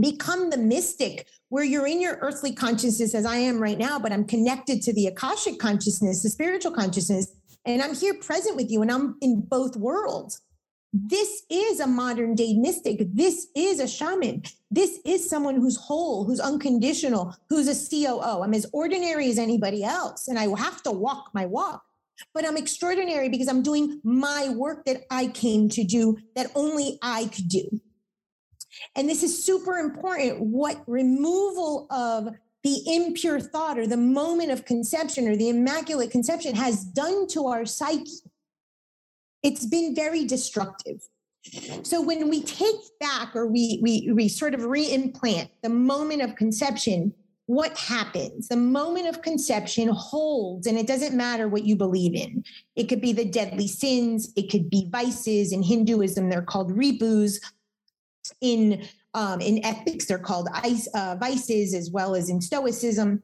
become 0.00 0.50
the 0.50 0.58
mystic 0.58 1.26
where 1.48 1.64
you're 1.64 1.86
in 1.86 2.00
your 2.00 2.18
earthly 2.20 2.52
consciousness 2.52 3.14
as 3.14 3.24
I 3.24 3.36
am 3.36 3.60
right 3.60 3.78
now, 3.78 3.98
but 3.98 4.12
I'm 4.12 4.24
connected 4.24 4.82
to 4.82 4.92
the 4.92 5.06
Akashic 5.06 5.58
consciousness, 5.58 6.22
the 6.22 6.30
spiritual 6.30 6.72
consciousness, 6.72 7.32
and 7.64 7.80
I'm 7.80 7.94
here 7.94 8.14
present 8.14 8.56
with 8.56 8.70
you 8.70 8.82
and 8.82 8.90
I'm 8.90 9.16
in 9.20 9.40
both 9.40 9.76
worlds. 9.76 10.40
This 10.98 11.42
is 11.50 11.80
a 11.80 11.86
modern 11.86 12.34
day 12.34 12.54
mystic. 12.54 13.00
This 13.12 13.48
is 13.54 13.80
a 13.80 13.88
shaman. 13.88 14.42
This 14.70 14.98
is 15.04 15.28
someone 15.28 15.56
who's 15.56 15.76
whole, 15.76 16.24
who's 16.24 16.40
unconditional, 16.40 17.34
who's 17.50 17.68
a 17.68 17.90
COO. 17.90 18.42
I'm 18.42 18.54
as 18.54 18.64
ordinary 18.72 19.28
as 19.28 19.38
anybody 19.38 19.84
else, 19.84 20.26
and 20.26 20.38
I 20.38 20.48
have 20.58 20.82
to 20.84 20.90
walk 20.90 21.32
my 21.34 21.44
walk. 21.44 21.82
But 22.32 22.46
I'm 22.46 22.56
extraordinary 22.56 23.28
because 23.28 23.46
I'm 23.46 23.62
doing 23.62 24.00
my 24.04 24.48
work 24.48 24.86
that 24.86 25.02
I 25.10 25.26
came 25.26 25.68
to 25.70 25.84
do 25.84 26.16
that 26.34 26.50
only 26.54 26.98
I 27.02 27.26
could 27.26 27.48
do. 27.48 27.68
And 28.94 29.06
this 29.06 29.22
is 29.22 29.44
super 29.44 29.76
important. 29.76 30.40
What 30.40 30.82
removal 30.86 31.88
of 31.90 32.30
the 32.64 32.82
impure 32.86 33.38
thought 33.38 33.78
or 33.78 33.86
the 33.86 33.98
moment 33.98 34.50
of 34.50 34.64
conception 34.64 35.28
or 35.28 35.36
the 35.36 35.50
immaculate 35.50 36.10
conception 36.10 36.54
has 36.54 36.84
done 36.84 37.26
to 37.28 37.48
our 37.48 37.66
psyche 37.66 38.22
it's 39.42 39.66
been 39.66 39.94
very 39.94 40.24
destructive. 40.24 41.00
So 41.82 42.02
when 42.02 42.28
we 42.28 42.42
take 42.42 42.80
back 42.98 43.36
or 43.36 43.46
we 43.46 43.78
we 43.82 44.10
we 44.12 44.28
sort 44.28 44.54
of 44.54 44.60
reimplant 44.60 45.48
the 45.62 45.68
moment 45.68 46.22
of 46.22 46.34
conception, 46.34 47.14
what 47.46 47.76
happens? 47.78 48.48
The 48.48 48.56
moment 48.56 49.06
of 49.06 49.22
conception 49.22 49.88
holds, 49.88 50.66
and 50.66 50.76
it 50.76 50.88
doesn't 50.88 51.16
matter 51.16 51.48
what 51.48 51.64
you 51.64 51.76
believe 51.76 52.14
in. 52.14 52.44
It 52.74 52.88
could 52.88 53.00
be 53.00 53.12
the 53.12 53.24
deadly 53.24 53.68
sins, 53.68 54.32
it 54.36 54.50
could 54.50 54.68
be 54.68 54.88
vices. 54.90 55.52
In 55.52 55.62
Hinduism, 55.62 56.28
they're 56.28 56.42
called 56.42 56.76
ripus. 56.76 57.40
In 58.40 58.84
um, 59.14 59.40
in 59.40 59.64
ethics, 59.64 60.06
they're 60.06 60.18
called 60.18 60.48
ice, 60.52 60.88
uh, 60.88 61.16
vices, 61.18 61.72
as 61.72 61.90
well 61.90 62.16
as 62.16 62.28
in 62.28 62.40
Stoicism. 62.40 63.22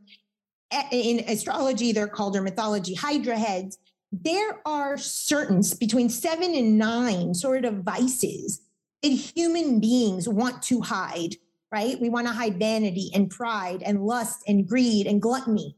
In 0.90 1.18
astrology, 1.28 1.92
they're 1.92 2.08
called 2.08 2.34
or 2.34 2.40
mythology 2.40 2.94
hydra 2.94 3.36
heads 3.36 3.76
there 4.12 4.60
are 4.66 4.98
certain 4.98 5.62
between 5.80 6.10
seven 6.10 6.54
and 6.54 6.76
nine 6.76 7.34
sort 7.34 7.64
of 7.64 7.82
vices 7.82 8.60
that 9.02 9.08
human 9.08 9.80
beings 9.80 10.28
want 10.28 10.62
to 10.64 10.82
hide, 10.82 11.36
right? 11.72 11.98
We 11.98 12.10
want 12.10 12.26
to 12.26 12.32
hide 12.32 12.58
vanity 12.58 13.10
and 13.14 13.30
pride 13.30 13.82
and 13.82 14.04
lust 14.04 14.42
and 14.46 14.68
greed 14.68 15.06
and 15.06 15.20
gluttony. 15.20 15.76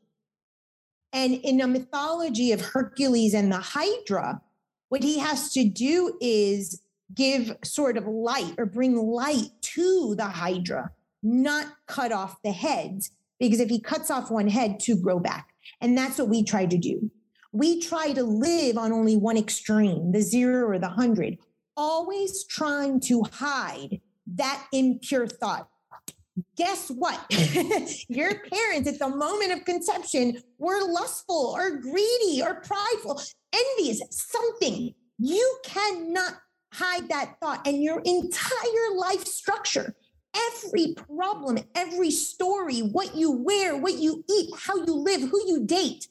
And 1.12 1.34
in 1.34 1.58
the 1.58 1.68
mythology 1.68 2.50
of 2.50 2.60
Hercules 2.60 3.34
and 3.34 3.52
the 3.52 3.58
Hydra, 3.58 4.42
what 4.88 5.04
he 5.04 5.20
has 5.20 5.52
to 5.52 5.64
do 5.64 6.18
is 6.20 6.82
give 7.14 7.56
sort 7.62 7.96
of 7.96 8.06
light 8.08 8.54
or 8.58 8.66
bring 8.66 8.96
light 8.96 9.50
to 9.60 10.16
the 10.16 10.26
Hydra, 10.26 10.90
not 11.22 11.68
cut 11.86 12.10
off 12.10 12.42
the 12.42 12.50
heads, 12.50 13.12
because 13.38 13.60
if 13.60 13.70
he 13.70 13.80
cuts 13.80 14.10
off 14.10 14.30
one 14.30 14.48
head, 14.48 14.80
two 14.80 14.96
grow 14.96 15.20
back. 15.20 15.50
And 15.80 15.96
that's 15.96 16.18
what 16.18 16.28
we 16.28 16.42
try 16.42 16.66
to 16.66 16.76
do 16.76 17.10
we 17.54 17.80
try 17.80 18.12
to 18.12 18.24
live 18.24 18.76
on 18.76 18.92
only 18.92 19.16
one 19.16 19.36
extreme, 19.36 20.10
the 20.10 20.20
zero 20.20 20.68
or 20.68 20.78
the 20.80 20.88
hundred, 20.88 21.38
always 21.76 22.44
trying 22.44 22.98
to 22.98 23.22
hide 23.22 24.00
that 24.34 24.66
impure 24.72 25.28
thought. 25.28 25.68
Guess 26.56 26.90
what? 26.90 27.24
Your 28.08 28.40
parents 28.40 28.88
at 28.88 28.98
the 28.98 29.08
moment 29.08 29.52
of 29.52 29.64
conception 29.64 30.42
were 30.58 30.84
lustful 30.84 31.54
or 31.56 31.78
greedy 31.78 32.42
or 32.42 32.56
prideful, 32.56 33.22
envious, 33.52 34.02
something. 34.10 34.92
You 35.20 35.58
cannot 35.64 36.34
hide 36.72 37.08
that 37.08 37.36
thought. 37.40 37.64
And 37.68 37.80
your 37.80 38.02
entire 38.04 38.96
life 38.96 39.24
structure, 39.26 39.94
every 40.34 40.94
problem, 40.94 41.58
every 41.76 42.10
story, 42.10 42.80
what 42.80 43.14
you 43.14 43.30
wear, 43.30 43.76
what 43.76 43.94
you 43.94 44.24
eat, 44.28 44.50
how 44.58 44.74
you 44.74 44.94
live, 44.94 45.20
who 45.20 45.40
you 45.46 45.64
date, 45.64 46.08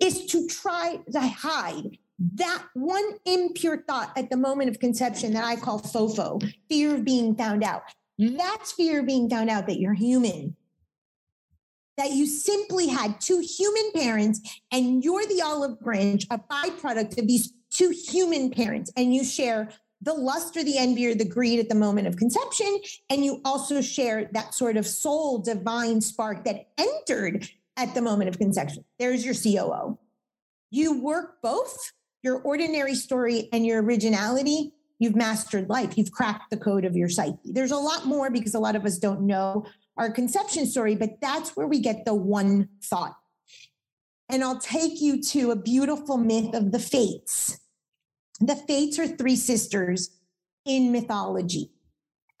is 0.00 0.26
to 0.26 0.46
try 0.46 0.98
to 1.12 1.20
hide 1.20 1.98
that 2.34 2.64
one 2.74 3.04
impure 3.24 3.82
thought 3.88 4.12
at 4.16 4.28
the 4.30 4.36
moment 4.36 4.68
of 4.68 4.78
conception 4.78 5.32
that 5.32 5.44
I 5.44 5.56
call 5.56 5.80
FOFO, 5.80 6.52
fear 6.68 6.94
of 6.94 7.04
being 7.04 7.34
found 7.34 7.64
out. 7.64 7.82
That's 8.18 8.72
fear 8.72 9.00
of 9.00 9.06
being 9.06 9.30
found 9.30 9.48
out 9.48 9.66
that 9.66 9.80
you're 9.80 9.94
human. 9.94 10.54
That 11.96 12.12
you 12.12 12.26
simply 12.26 12.88
had 12.88 13.20
two 13.20 13.40
human 13.40 13.92
parents 13.92 14.60
and 14.70 15.02
you're 15.02 15.26
the 15.26 15.42
olive 15.42 15.80
branch, 15.80 16.26
a 16.30 16.38
byproduct 16.38 17.18
of 17.18 17.26
these 17.26 17.54
two 17.70 17.90
human 17.90 18.50
parents, 18.50 18.92
and 18.96 19.14
you 19.14 19.24
share 19.24 19.70
the 20.02 20.14
lust 20.14 20.56
or 20.56 20.64
the 20.64 20.78
envy 20.78 21.06
or 21.06 21.14
the 21.14 21.24
greed 21.24 21.58
at 21.58 21.68
the 21.68 21.74
moment 21.74 22.06
of 22.06 22.16
conception. 22.16 22.80
And 23.08 23.24
you 23.24 23.40
also 23.44 23.80
share 23.80 24.28
that 24.32 24.54
sort 24.54 24.76
of 24.76 24.86
soul 24.86 25.38
divine 25.38 26.00
spark 26.00 26.44
that 26.44 26.68
entered 26.78 27.48
at 27.80 27.94
the 27.94 28.02
moment 28.02 28.28
of 28.28 28.38
conception. 28.38 28.84
There's 28.98 29.24
your 29.24 29.34
COO. 29.34 29.98
You 30.70 31.00
work 31.00 31.40
both 31.42 31.92
your 32.22 32.40
ordinary 32.42 32.94
story 32.94 33.48
and 33.52 33.64
your 33.64 33.82
originality. 33.82 34.72
You've 34.98 35.16
mastered 35.16 35.70
life. 35.70 35.96
You've 35.96 36.12
cracked 36.12 36.50
the 36.50 36.58
code 36.58 36.84
of 36.84 36.94
your 36.94 37.08
psyche. 37.08 37.38
There's 37.44 37.70
a 37.70 37.76
lot 37.76 38.04
more 38.04 38.30
because 38.30 38.54
a 38.54 38.60
lot 38.60 38.76
of 38.76 38.84
us 38.84 38.98
don't 38.98 39.22
know 39.22 39.64
our 39.96 40.10
conception 40.10 40.66
story, 40.66 40.94
but 40.94 41.20
that's 41.22 41.56
where 41.56 41.66
we 41.66 41.80
get 41.80 42.04
the 42.04 42.14
one 42.14 42.68
thought. 42.84 43.16
And 44.28 44.44
I'll 44.44 44.60
take 44.60 45.00
you 45.00 45.22
to 45.22 45.50
a 45.50 45.56
beautiful 45.56 46.18
myth 46.18 46.54
of 46.54 46.72
the 46.72 46.78
fates. 46.78 47.58
The 48.40 48.56
fates 48.56 48.98
are 48.98 49.08
three 49.08 49.36
sisters 49.36 50.10
in 50.66 50.92
mythology. 50.92 51.70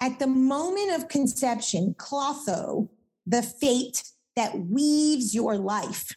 At 0.00 0.18
the 0.18 0.26
moment 0.26 0.92
of 0.92 1.08
conception, 1.08 1.94
Clotho, 1.98 2.90
the 3.26 3.42
fate 3.42 4.02
that 4.40 4.58
weaves 4.58 5.34
your 5.34 5.58
life 5.58 6.16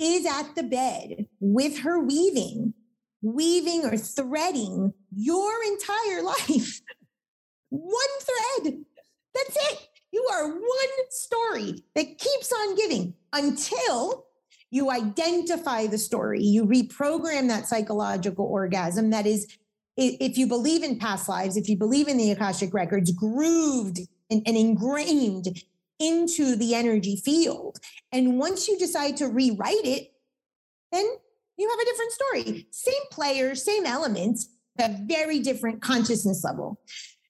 is 0.00 0.24
at 0.24 0.54
the 0.54 0.62
bed 0.62 1.26
with 1.40 1.80
her 1.80 2.00
weaving, 2.00 2.72
weaving 3.20 3.84
or 3.84 3.98
threading 3.98 4.94
your 5.14 5.52
entire 5.62 6.22
life. 6.22 6.80
one 7.68 8.14
thread. 8.22 8.76
That's 9.34 9.56
it. 9.72 9.88
You 10.10 10.26
are 10.32 10.48
one 10.48 11.10
story 11.10 11.84
that 11.94 12.18
keeps 12.18 12.50
on 12.50 12.76
giving 12.76 13.14
until 13.34 14.24
you 14.70 14.90
identify 14.90 15.86
the 15.86 15.98
story. 15.98 16.42
You 16.42 16.64
reprogram 16.64 17.48
that 17.48 17.66
psychological 17.66 18.46
orgasm 18.46 19.10
that 19.10 19.26
is, 19.26 19.54
if 19.98 20.38
you 20.38 20.46
believe 20.46 20.82
in 20.82 20.98
past 20.98 21.28
lives, 21.28 21.58
if 21.58 21.68
you 21.68 21.76
believe 21.76 22.08
in 22.08 22.16
the 22.16 22.30
Akashic 22.30 22.72
records, 22.72 23.12
grooved 23.12 23.98
and, 24.30 24.42
and 24.46 24.56
ingrained 24.56 25.48
into 25.98 26.56
the 26.56 26.74
energy 26.74 27.16
field. 27.16 27.78
And 28.12 28.38
once 28.38 28.68
you 28.68 28.78
decide 28.78 29.16
to 29.18 29.28
rewrite 29.28 29.84
it, 29.84 30.12
then 30.92 31.04
you 31.56 31.70
have 31.70 31.78
a 31.78 31.84
different 31.84 32.12
story. 32.12 32.66
Same 32.70 32.94
players, 33.10 33.64
same 33.64 33.86
elements, 33.86 34.48
a 34.78 34.90
very 35.06 35.38
different 35.40 35.82
consciousness 35.82 36.42
level. 36.44 36.80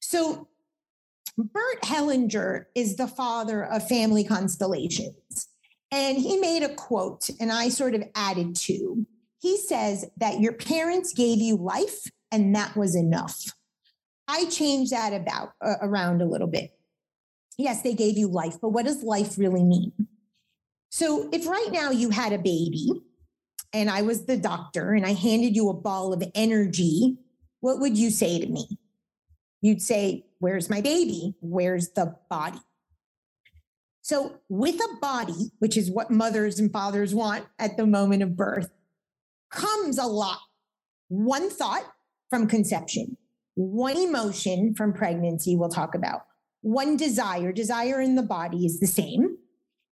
So 0.00 0.48
Bert 1.36 1.82
Hellinger 1.82 2.66
is 2.74 2.96
the 2.96 3.08
father 3.08 3.64
of 3.64 3.86
family 3.88 4.24
constellations. 4.24 5.48
And 5.90 6.18
he 6.18 6.38
made 6.38 6.62
a 6.62 6.74
quote, 6.74 7.28
and 7.40 7.52
I 7.52 7.68
sort 7.68 7.94
of 7.94 8.02
added 8.14 8.56
to. 8.56 9.06
He 9.40 9.58
says 9.58 10.04
that 10.16 10.40
your 10.40 10.54
parents 10.54 11.12
gave 11.12 11.38
you 11.38 11.56
life, 11.56 12.00
and 12.32 12.54
that 12.56 12.74
was 12.76 12.96
enough. 12.96 13.40
I 14.26 14.46
changed 14.46 14.92
that 14.92 15.12
about 15.12 15.50
uh, 15.60 15.74
around 15.82 16.22
a 16.22 16.26
little 16.26 16.46
bit 16.46 16.70
yes, 17.58 17.82
they 17.82 17.94
gave 17.94 18.16
you 18.16 18.28
life, 18.28 18.56
but 18.60 18.70
what 18.70 18.86
does 18.86 19.02
life 19.02 19.38
really 19.38 19.64
mean? 19.64 19.92
So 20.90 21.28
if 21.32 21.46
right 21.46 21.70
now 21.70 21.90
you 21.90 22.10
had 22.10 22.32
a 22.32 22.38
baby 22.38 22.88
and 23.72 23.90
I 23.90 24.02
was 24.02 24.26
the 24.26 24.36
doctor 24.36 24.92
and 24.92 25.04
I 25.04 25.12
handed 25.12 25.56
you 25.56 25.68
a 25.68 25.74
ball 25.74 26.12
of 26.12 26.22
energy, 26.34 27.18
what 27.60 27.80
would 27.80 27.98
you 27.98 28.10
say 28.10 28.38
to 28.38 28.46
me? 28.46 28.78
You'd 29.60 29.82
say, 29.82 30.26
Where's 30.38 30.68
my 30.68 30.82
baby? 30.82 31.34
Where's 31.40 31.88
the 31.90 32.16
body? 32.28 32.60
So, 34.02 34.40
with 34.50 34.74
a 34.74 34.98
body, 35.00 35.50
which 35.60 35.78
is 35.78 35.90
what 35.90 36.10
mothers 36.10 36.58
and 36.58 36.70
fathers 36.70 37.14
want 37.14 37.46
at 37.58 37.78
the 37.78 37.86
moment 37.86 38.22
of 38.22 38.36
birth, 38.36 38.70
comes 39.50 39.96
a 39.96 40.04
lot. 40.04 40.40
One 41.08 41.48
thought 41.48 41.84
from 42.28 42.46
conception, 42.46 43.16
one 43.54 43.96
emotion 43.96 44.74
from 44.74 44.92
pregnancy, 44.92 45.56
we'll 45.56 45.70
talk 45.70 45.94
about, 45.94 46.26
one 46.64 46.96
desire, 46.96 47.52
desire 47.52 48.00
in 48.00 48.14
the 48.14 48.22
body 48.22 48.64
is 48.64 48.80
the 48.80 48.86
same, 48.86 49.36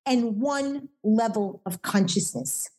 and 0.07 0.41
one 0.41 0.89
level 1.05 1.61
of 1.67 1.83
consciousness. 1.83 2.71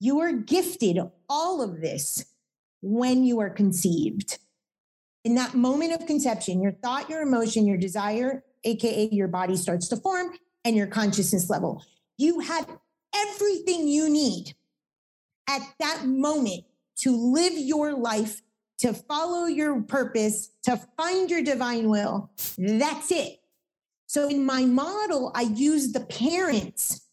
You 0.00 0.20
are 0.20 0.32
gifted 0.32 0.98
all 1.28 1.60
of 1.60 1.82
this 1.82 2.24
when 2.80 3.22
you 3.22 3.38
are 3.40 3.50
conceived. 3.50 4.38
In 5.24 5.34
that 5.34 5.52
moment 5.52 5.92
of 5.92 6.06
conception, 6.06 6.62
your 6.62 6.72
thought, 6.72 7.10
your 7.10 7.20
emotion, 7.20 7.66
your 7.66 7.76
desire, 7.76 8.44
AKA 8.64 9.10
your 9.12 9.28
body 9.28 9.56
starts 9.56 9.88
to 9.88 9.96
form, 9.98 10.32
and 10.64 10.74
your 10.74 10.86
consciousness 10.86 11.50
level. 11.50 11.84
You 12.16 12.40
have 12.40 12.66
everything 13.14 13.88
you 13.88 14.08
need 14.08 14.54
at 15.50 15.60
that 15.80 16.06
moment 16.06 16.64
to 17.00 17.14
live 17.14 17.52
your 17.56 17.92
life, 17.92 18.40
to 18.82 18.92
follow 18.92 19.46
your 19.46 19.80
purpose, 19.82 20.50
to 20.64 20.76
find 20.96 21.30
your 21.30 21.42
divine 21.42 21.88
will. 21.88 22.30
That's 22.58 23.12
it. 23.12 23.38
So 24.06 24.28
in 24.28 24.44
my 24.44 24.64
model, 24.64 25.30
I 25.36 25.42
use 25.42 25.92
the 25.92 26.00
parents 26.00 27.06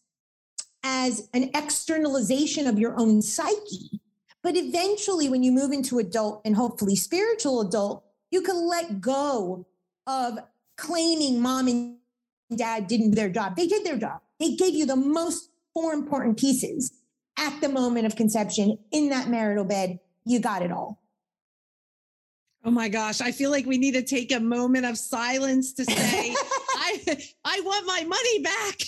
as 0.82 1.28
an 1.32 1.50
externalization 1.54 2.66
of 2.66 2.76
your 2.76 2.98
own 2.98 3.22
psyche. 3.22 4.00
But 4.42 4.56
eventually, 4.56 5.28
when 5.28 5.44
you 5.44 5.52
move 5.52 5.70
into 5.70 6.00
adult 6.00 6.42
and 6.44 6.56
hopefully 6.56 6.96
spiritual 6.96 7.60
adult, 7.60 8.04
you 8.32 8.42
can 8.42 8.68
let 8.68 9.00
go 9.00 9.64
of 10.08 10.40
claiming 10.76 11.40
mom 11.40 11.68
and 11.68 11.98
dad 12.56 12.88
didn't 12.88 13.10
do 13.10 13.14
their 13.14 13.30
job. 13.30 13.54
They 13.54 13.68
did 13.68 13.86
their 13.86 13.96
job. 13.96 14.22
They 14.40 14.56
gave 14.56 14.74
you 14.74 14.86
the 14.86 14.96
most 14.96 15.50
four 15.72 15.92
important 15.92 16.36
pieces 16.36 16.92
at 17.38 17.60
the 17.60 17.68
moment 17.68 18.06
of 18.06 18.16
conception 18.16 18.76
in 18.90 19.10
that 19.10 19.28
marital 19.28 19.64
bed. 19.64 20.00
You 20.24 20.40
got 20.40 20.62
it 20.62 20.72
all. 20.72 21.00
Oh 22.62 22.70
my 22.70 22.88
gosh, 22.88 23.22
I 23.22 23.32
feel 23.32 23.50
like 23.50 23.64
we 23.64 23.78
need 23.78 23.94
to 23.94 24.02
take 24.02 24.32
a 24.32 24.40
moment 24.40 24.84
of 24.84 24.98
silence 24.98 25.72
to 25.74 25.84
say, 25.84 26.34
I 26.76 27.18
I 27.44 27.60
want 27.60 27.86
my 27.86 28.04
money 28.04 28.42
back. 28.42 28.80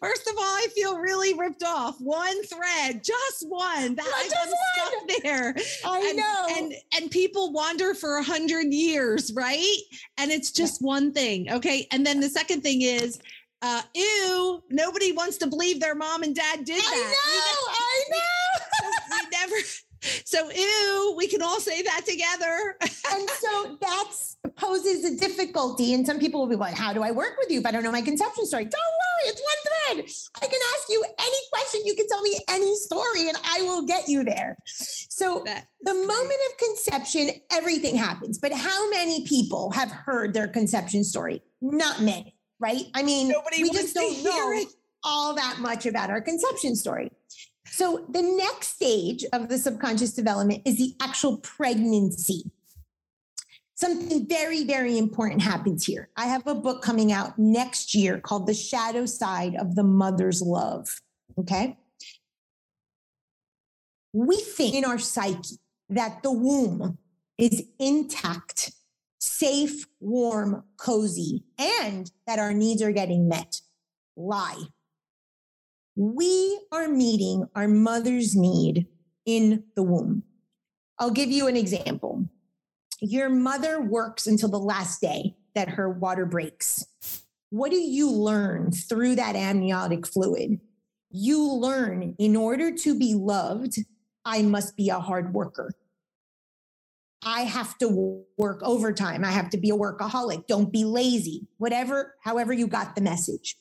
First 0.00 0.28
of 0.28 0.34
all, 0.36 0.44
I 0.44 0.66
feel 0.74 0.98
really 0.98 1.34
ripped 1.34 1.62
off. 1.62 2.00
One 2.00 2.42
thread, 2.44 3.04
just 3.04 3.46
one. 3.48 3.96
That 3.96 4.06
I 4.06 4.28
just 4.28 4.54
stuck 4.74 4.92
there. 5.22 5.54
I 5.84 5.98
and, 6.08 6.16
know. 6.16 6.46
And 6.56 6.72
and 6.96 7.10
people 7.10 7.52
wander 7.52 7.92
for 7.94 8.16
a 8.16 8.22
hundred 8.22 8.72
years, 8.72 9.34
right? 9.34 9.76
And 10.16 10.30
it's 10.30 10.52
just 10.52 10.80
one 10.80 11.12
thing. 11.12 11.52
Okay. 11.52 11.86
And 11.92 12.06
then 12.06 12.20
the 12.20 12.30
second 12.30 12.62
thing 12.62 12.80
is 12.82 13.18
uh 13.62 13.80
ew, 13.94 14.62
nobody 14.70 15.12
wants 15.12 15.38
to 15.38 15.46
believe 15.46 15.80
their 15.80 15.94
mom 15.94 16.22
and 16.22 16.34
dad 16.34 16.64
did 16.64 16.82
that. 16.82 16.92
I 16.92 16.96
know, 17.42 17.72
I 17.72 18.04
know. 18.10 18.20
we 19.10 19.16
never 19.32 19.56
so 20.24 20.50
ew, 20.50 21.14
we 21.16 21.28
can 21.28 21.42
all 21.42 21.60
say 21.60 21.82
that 21.82 22.02
together. 22.06 22.76
and 22.80 23.30
so 23.30 23.78
that 23.80 24.12
poses 24.56 25.04
a 25.04 25.16
difficulty. 25.16 25.94
And 25.94 26.06
some 26.06 26.18
people 26.18 26.40
will 26.40 26.48
be 26.48 26.56
like, 26.56 26.74
How 26.74 26.92
do 26.92 27.02
I 27.02 27.10
work 27.10 27.36
with 27.38 27.50
you 27.50 27.60
if 27.60 27.66
I 27.66 27.70
don't 27.70 27.82
know 27.82 27.92
my 27.92 28.02
conception 28.02 28.46
story? 28.46 28.64
Don't 28.64 28.72
worry, 28.74 29.30
it's 29.30 29.40
one 29.40 29.96
thread. 29.96 30.06
I 30.42 30.46
can 30.46 30.60
ask 30.74 30.88
you 30.88 31.04
any 31.18 31.36
question. 31.52 31.80
You 31.84 31.94
can 31.94 32.08
tell 32.08 32.22
me 32.22 32.38
any 32.48 32.74
story, 32.76 33.28
and 33.28 33.36
I 33.44 33.62
will 33.62 33.82
get 33.86 34.08
you 34.08 34.24
there. 34.24 34.56
So 34.66 35.44
the 35.82 35.94
moment 35.94 36.40
of 36.50 36.58
conception, 36.58 37.30
everything 37.50 37.96
happens. 37.96 38.38
But 38.38 38.52
how 38.52 38.90
many 38.90 39.26
people 39.26 39.70
have 39.70 39.90
heard 39.90 40.34
their 40.34 40.48
conception 40.48 41.04
story? 41.04 41.42
Not 41.60 42.02
many, 42.02 42.36
right? 42.58 42.84
I 42.94 43.02
mean, 43.02 43.28
Nobody 43.28 43.62
we 43.62 43.70
just 43.70 43.94
don't 43.94 44.22
know 44.24 44.52
it. 44.52 44.68
all 45.04 45.34
that 45.34 45.58
much 45.60 45.86
about 45.86 46.10
our 46.10 46.20
conception 46.20 46.76
story. 46.76 47.10
So 47.76 48.06
the 48.08 48.22
next 48.22 48.68
stage 48.68 49.22
of 49.34 49.50
the 49.50 49.58
subconscious 49.58 50.14
development 50.14 50.62
is 50.64 50.78
the 50.78 50.94
actual 50.98 51.36
pregnancy. 51.36 52.50
Something 53.74 54.26
very, 54.26 54.64
very 54.64 54.96
important 54.96 55.42
happens 55.42 55.84
here. 55.84 56.08
I 56.16 56.24
have 56.24 56.46
a 56.46 56.54
book 56.54 56.80
coming 56.80 57.12
out 57.12 57.38
next 57.38 57.94
year 57.94 58.18
called 58.18 58.46
The 58.46 58.54
Shadow 58.54 59.04
Side 59.04 59.56
of 59.56 59.74
the 59.74 59.82
Mother's 59.82 60.40
Love. 60.40 60.88
Okay. 61.38 61.76
We 64.14 64.36
think 64.36 64.74
in 64.74 64.86
our 64.86 64.98
psyche 64.98 65.58
that 65.90 66.22
the 66.22 66.32
womb 66.32 66.96
is 67.36 67.62
intact, 67.78 68.72
safe, 69.20 69.84
warm, 70.00 70.64
cozy, 70.78 71.44
and 71.58 72.10
that 72.26 72.38
our 72.38 72.54
needs 72.54 72.80
are 72.80 72.92
getting 72.92 73.28
met. 73.28 73.60
Lie 74.16 74.64
we 75.96 76.60
are 76.70 76.88
meeting 76.88 77.48
our 77.54 77.66
mother's 77.66 78.36
need 78.36 78.86
in 79.24 79.64
the 79.74 79.82
womb. 79.82 80.22
I'll 80.98 81.10
give 81.10 81.30
you 81.30 81.46
an 81.46 81.56
example. 81.56 82.28
Your 83.00 83.30
mother 83.30 83.80
works 83.80 84.26
until 84.26 84.50
the 84.50 84.58
last 84.58 85.00
day 85.00 85.34
that 85.54 85.70
her 85.70 85.88
water 85.88 86.26
breaks. 86.26 86.84
What 87.48 87.70
do 87.70 87.78
you 87.78 88.10
learn 88.10 88.72
through 88.72 89.16
that 89.16 89.36
amniotic 89.36 90.06
fluid? 90.06 90.60
You 91.10 91.42
learn 91.42 92.14
in 92.18 92.36
order 92.36 92.72
to 92.72 92.98
be 92.98 93.14
loved, 93.14 93.78
I 94.24 94.42
must 94.42 94.76
be 94.76 94.90
a 94.90 95.00
hard 95.00 95.32
worker. 95.32 95.72
I 97.24 97.42
have 97.42 97.78
to 97.78 98.22
work 98.36 98.60
overtime. 98.62 99.24
I 99.24 99.30
have 99.30 99.48
to 99.50 99.56
be 99.56 99.70
a 99.70 99.76
workaholic. 99.76 100.46
Don't 100.46 100.70
be 100.70 100.84
lazy. 100.84 101.46
Whatever, 101.56 102.14
however, 102.22 102.52
you 102.52 102.66
got 102.66 102.94
the 102.94 103.00
message 103.00 103.56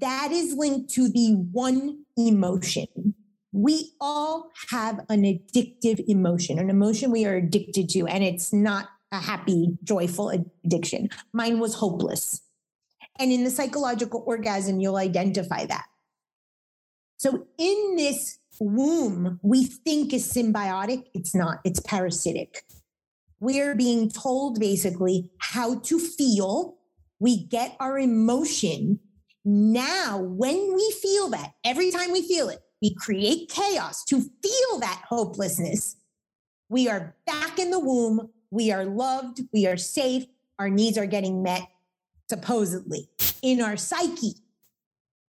that 0.00 0.30
is 0.32 0.54
linked 0.54 0.90
to 0.94 1.08
the 1.08 1.34
one 1.52 2.04
emotion. 2.16 3.14
We 3.52 3.92
all 4.00 4.50
have 4.70 5.00
an 5.10 5.22
addictive 5.22 6.02
emotion, 6.08 6.58
an 6.58 6.70
emotion 6.70 7.10
we 7.10 7.26
are 7.26 7.36
addicted 7.36 7.88
to, 7.90 8.06
and 8.06 8.24
it's 8.24 8.52
not 8.52 8.88
a 9.12 9.18
happy, 9.18 9.76
joyful 9.84 10.30
addiction. 10.64 11.10
Mine 11.32 11.60
was 11.60 11.74
hopeless. 11.74 12.40
And 13.18 13.30
in 13.30 13.44
the 13.44 13.50
psychological 13.50 14.24
orgasm, 14.26 14.80
you'll 14.80 14.96
identify 14.96 15.66
that. 15.66 15.84
So 17.18 17.46
in 17.58 17.96
this 17.96 18.38
womb, 18.58 19.38
we 19.42 19.64
think 19.64 20.14
is 20.14 20.32
symbiotic. 20.32 21.04
It's 21.14 21.34
not, 21.34 21.58
it's 21.64 21.80
parasitic. 21.80 22.62
We're 23.38 23.74
being 23.74 24.08
told 24.08 24.58
basically 24.58 25.30
how 25.38 25.80
to 25.80 25.98
feel. 25.98 26.78
We 27.18 27.44
get 27.44 27.76
our 27.80 27.98
emotion 27.98 28.98
now, 29.44 30.18
when 30.18 30.74
we 30.74 30.94
feel 31.02 31.28
that, 31.30 31.52
every 31.64 31.90
time 31.90 32.12
we 32.12 32.26
feel 32.26 32.48
it, 32.48 32.60
we 32.80 32.94
create 32.94 33.48
chaos 33.48 34.04
to 34.04 34.20
feel 34.20 34.78
that 34.80 35.02
hopelessness. 35.08 35.96
We 36.68 36.88
are 36.88 37.16
back 37.26 37.58
in 37.58 37.70
the 37.70 37.80
womb. 37.80 38.30
We 38.50 38.70
are 38.70 38.84
loved. 38.84 39.40
We 39.52 39.66
are 39.66 39.76
safe. 39.76 40.26
Our 40.58 40.68
needs 40.68 40.96
are 40.96 41.06
getting 41.06 41.42
met, 41.42 41.66
supposedly. 42.28 43.08
In 43.42 43.60
our 43.60 43.76
psyche, 43.76 44.34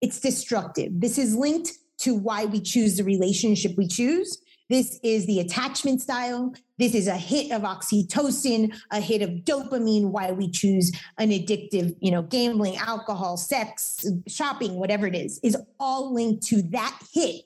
it's 0.02 0.20
destructive. 0.20 1.00
This 1.00 1.18
is 1.18 1.36
linked 1.36 1.72
to 2.00 2.14
why 2.14 2.46
we 2.46 2.60
choose 2.60 2.98
the 2.98 3.04
relationship 3.04 3.78
we 3.78 3.88
choose. 3.88 4.43
This 4.70 5.00
is 5.04 5.26
the 5.26 5.40
attachment 5.40 6.02
style. 6.02 6.54
This 6.78 6.96
is 6.96 7.08
a 7.08 7.18
hit 7.18 7.52
of 7.52 7.64
oxytocin, 7.64 8.74
a 8.92 9.00
hit 9.00 9.22
of 9.22 9.30
dopamine, 9.46 10.10
why 10.10 10.32
we 10.32 10.50
choose 10.50 10.92
an 11.18 11.30
addictive, 11.30 11.96
you 12.00 12.12
know, 12.12 12.24
gambling, 12.24 12.78
alcohol, 12.78 13.38
sex, 13.38 14.06
shopping, 14.28 14.76
whatever 14.76 15.06
it 15.06 15.16
is, 15.16 15.40
is 15.44 15.58
all 15.80 16.14
linked 16.14 16.44
to 16.48 16.62
that 16.64 16.98
hit 17.14 17.42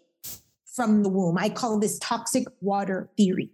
from 0.66 1.02
the 1.02 1.10
womb. 1.10 1.38
I 1.38 1.50
call 1.50 1.80
this 1.80 1.98
toxic 2.00 2.46
water 2.62 3.10
theory. 3.18 3.50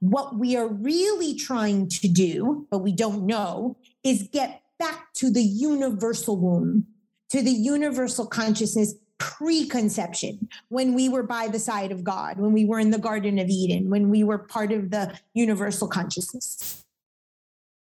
What 0.00 0.38
we 0.38 0.56
are 0.56 0.68
really 0.68 1.34
trying 1.34 1.88
to 1.88 2.08
do, 2.08 2.66
but 2.70 2.78
we 2.78 2.92
don't 2.92 3.26
know, 3.26 3.78
is 4.04 4.28
get 4.32 4.62
back 4.78 5.12
to 5.14 5.30
the 5.30 5.42
universal 5.42 6.36
womb, 6.36 6.86
to 7.30 7.42
the 7.42 7.50
universal 7.50 8.26
consciousness 8.26 8.94
preconception 9.18 10.48
when 10.68 10.94
we 10.94 11.08
were 11.08 11.22
by 11.22 11.48
the 11.48 11.58
side 11.58 11.92
of 11.92 12.04
God, 12.04 12.38
when 12.38 12.52
we 12.52 12.64
were 12.64 12.78
in 12.78 12.90
the 12.90 12.98
Garden 12.98 13.38
of 13.38 13.48
Eden, 13.48 13.90
when 13.90 14.10
we 14.10 14.24
were 14.24 14.38
part 14.38 14.72
of 14.72 14.90
the 14.90 15.18
universal 15.34 15.88
consciousness. 15.88 16.84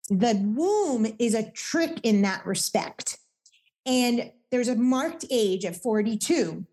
The 0.09 0.41
womb 0.55 1.05
is 1.19 1.35
a 1.35 1.51
trick 1.51 1.99
in 2.03 2.23
that 2.23 2.45
respect. 2.45 3.17
And 3.85 4.31
there's 4.51 4.67
a 4.67 4.75
marked 4.75 5.25
age 5.29 5.65
at 5.65 5.75
42 5.75 6.65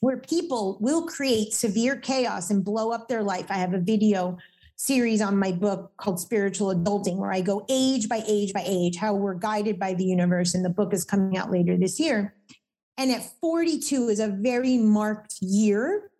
where 0.00 0.18
people 0.18 0.76
will 0.80 1.06
create 1.06 1.54
severe 1.54 1.96
chaos 1.96 2.50
and 2.50 2.64
blow 2.64 2.92
up 2.92 3.08
their 3.08 3.22
life. 3.22 3.46
I 3.48 3.54
have 3.54 3.72
a 3.72 3.78
video 3.78 4.36
series 4.76 5.22
on 5.22 5.38
my 5.38 5.52
book 5.52 5.92
called 5.96 6.20
Spiritual 6.20 6.74
Adulting, 6.74 7.16
where 7.16 7.32
I 7.32 7.40
go 7.40 7.64
age 7.70 8.08
by 8.08 8.22
age 8.26 8.52
by 8.52 8.62
age, 8.66 8.96
how 8.96 9.14
we're 9.14 9.34
guided 9.34 9.78
by 9.78 9.94
the 9.94 10.04
universe. 10.04 10.54
And 10.54 10.64
the 10.64 10.70
book 10.70 10.92
is 10.92 11.04
coming 11.04 11.38
out 11.38 11.50
later 11.50 11.76
this 11.76 11.98
year. 11.98 12.34
And 12.98 13.10
at 13.10 13.24
42 13.40 14.08
is 14.08 14.20
a 14.20 14.28
very 14.28 14.78
marked 14.78 15.36
year, 15.40 16.10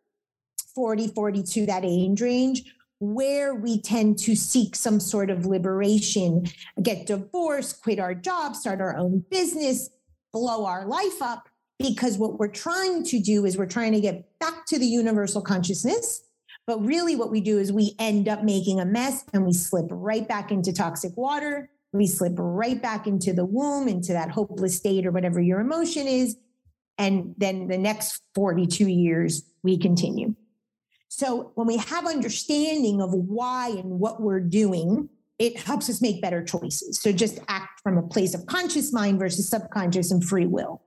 40, 0.74 1.08
42, 1.08 1.66
that 1.66 1.84
age 1.84 2.20
range, 2.20 2.64
where 2.98 3.54
we 3.54 3.80
tend 3.80 4.18
to 4.18 4.34
seek 4.34 4.74
some 4.74 5.00
sort 5.00 5.30
of 5.30 5.46
liberation, 5.46 6.46
get 6.82 7.06
divorced, 7.06 7.82
quit 7.82 7.98
our 7.98 8.14
job, 8.14 8.56
start 8.56 8.80
our 8.80 8.96
own 8.96 9.24
business, 9.30 9.90
blow 10.32 10.64
our 10.66 10.86
life 10.86 11.20
up. 11.20 11.48
Because 11.78 12.16
what 12.16 12.38
we're 12.38 12.48
trying 12.48 13.04
to 13.04 13.20
do 13.20 13.44
is 13.44 13.58
we're 13.58 13.66
trying 13.66 13.92
to 13.92 14.00
get 14.00 14.26
back 14.38 14.64
to 14.66 14.78
the 14.78 14.86
universal 14.86 15.42
consciousness, 15.42 16.22
But 16.66 16.84
really, 16.84 17.14
what 17.14 17.30
we 17.30 17.40
do 17.40 17.58
is 17.58 17.72
we 17.72 17.94
end 17.98 18.28
up 18.28 18.42
making 18.42 18.80
a 18.80 18.84
mess 18.84 19.24
and 19.32 19.46
we 19.46 19.52
slip 19.52 19.86
right 19.90 20.26
back 20.26 20.50
into 20.50 20.72
toxic 20.72 21.16
water. 21.16 21.70
We 21.92 22.06
slip 22.06 22.34
right 22.36 22.80
back 22.80 23.06
into 23.06 23.32
the 23.32 23.44
womb, 23.44 23.88
into 23.88 24.12
that 24.12 24.30
hopeless 24.30 24.76
state 24.76 25.06
or 25.06 25.12
whatever 25.12 25.40
your 25.40 25.60
emotion 25.60 26.06
is. 26.06 26.36
And 26.98 27.34
then 27.36 27.68
the 27.68 27.78
next 27.78 28.22
42 28.34 28.86
years, 28.88 29.42
we 29.62 29.78
continue. 29.78 30.34
So 31.08 31.52
when 31.54 31.66
we 31.66 31.76
have 31.76 32.06
understanding 32.06 33.00
of 33.00 33.12
why 33.12 33.68
and 33.68 34.00
what 34.00 34.20
we're 34.20 34.40
doing, 34.40 35.08
it 35.38 35.58
helps 35.58 35.90
us 35.90 36.00
make 36.00 36.22
better 36.22 36.42
choices. 36.42 37.00
So 37.00 37.12
just 37.12 37.38
act 37.48 37.80
from 37.82 37.98
a 37.98 38.02
place 38.02 38.34
of 38.34 38.46
conscious 38.46 38.92
mind 38.92 39.18
versus 39.18 39.48
subconscious 39.48 40.10
and 40.10 40.24
free 40.24 40.46
will. 40.46 40.82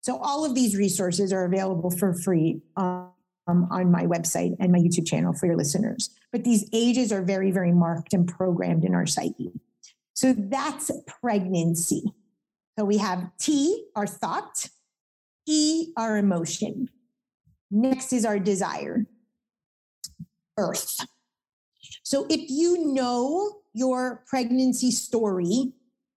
So 0.00 0.18
all 0.18 0.44
of 0.44 0.54
these 0.54 0.76
resources 0.76 1.32
are 1.32 1.44
available 1.44 1.90
for 1.90 2.14
free 2.14 2.60
um, 2.76 3.12
on 3.46 3.90
my 3.90 4.04
website 4.04 4.56
and 4.60 4.70
my 4.72 4.78
YouTube 4.78 5.06
channel 5.06 5.32
for 5.32 5.46
your 5.46 5.56
listeners. 5.56 6.10
But 6.32 6.44
these 6.44 6.68
ages 6.72 7.12
are 7.12 7.22
very, 7.22 7.50
very 7.50 7.72
marked 7.72 8.14
and 8.14 8.26
programmed 8.26 8.84
in 8.84 8.94
our 8.94 9.06
psyche. 9.06 9.52
So 10.14 10.34
that's 10.36 10.90
pregnancy. 11.06 12.02
So 12.78 12.84
we 12.84 12.98
have 12.98 13.30
T, 13.38 13.86
our 13.96 14.06
thought, 14.06 14.68
E, 15.48 15.92
our 15.96 16.18
emotion. 16.18 16.88
Next 17.70 18.12
is 18.12 18.24
our 18.24 18.38
desire, 18.38 19.06
birth. 20.56 20.98
So 22.02 22.26
if 22.28 22.50
you 22.50 22.92
know 22.92 23.60
your 23.72 24.24
pregnancy 24.26 24.90
story, 24.90 25.72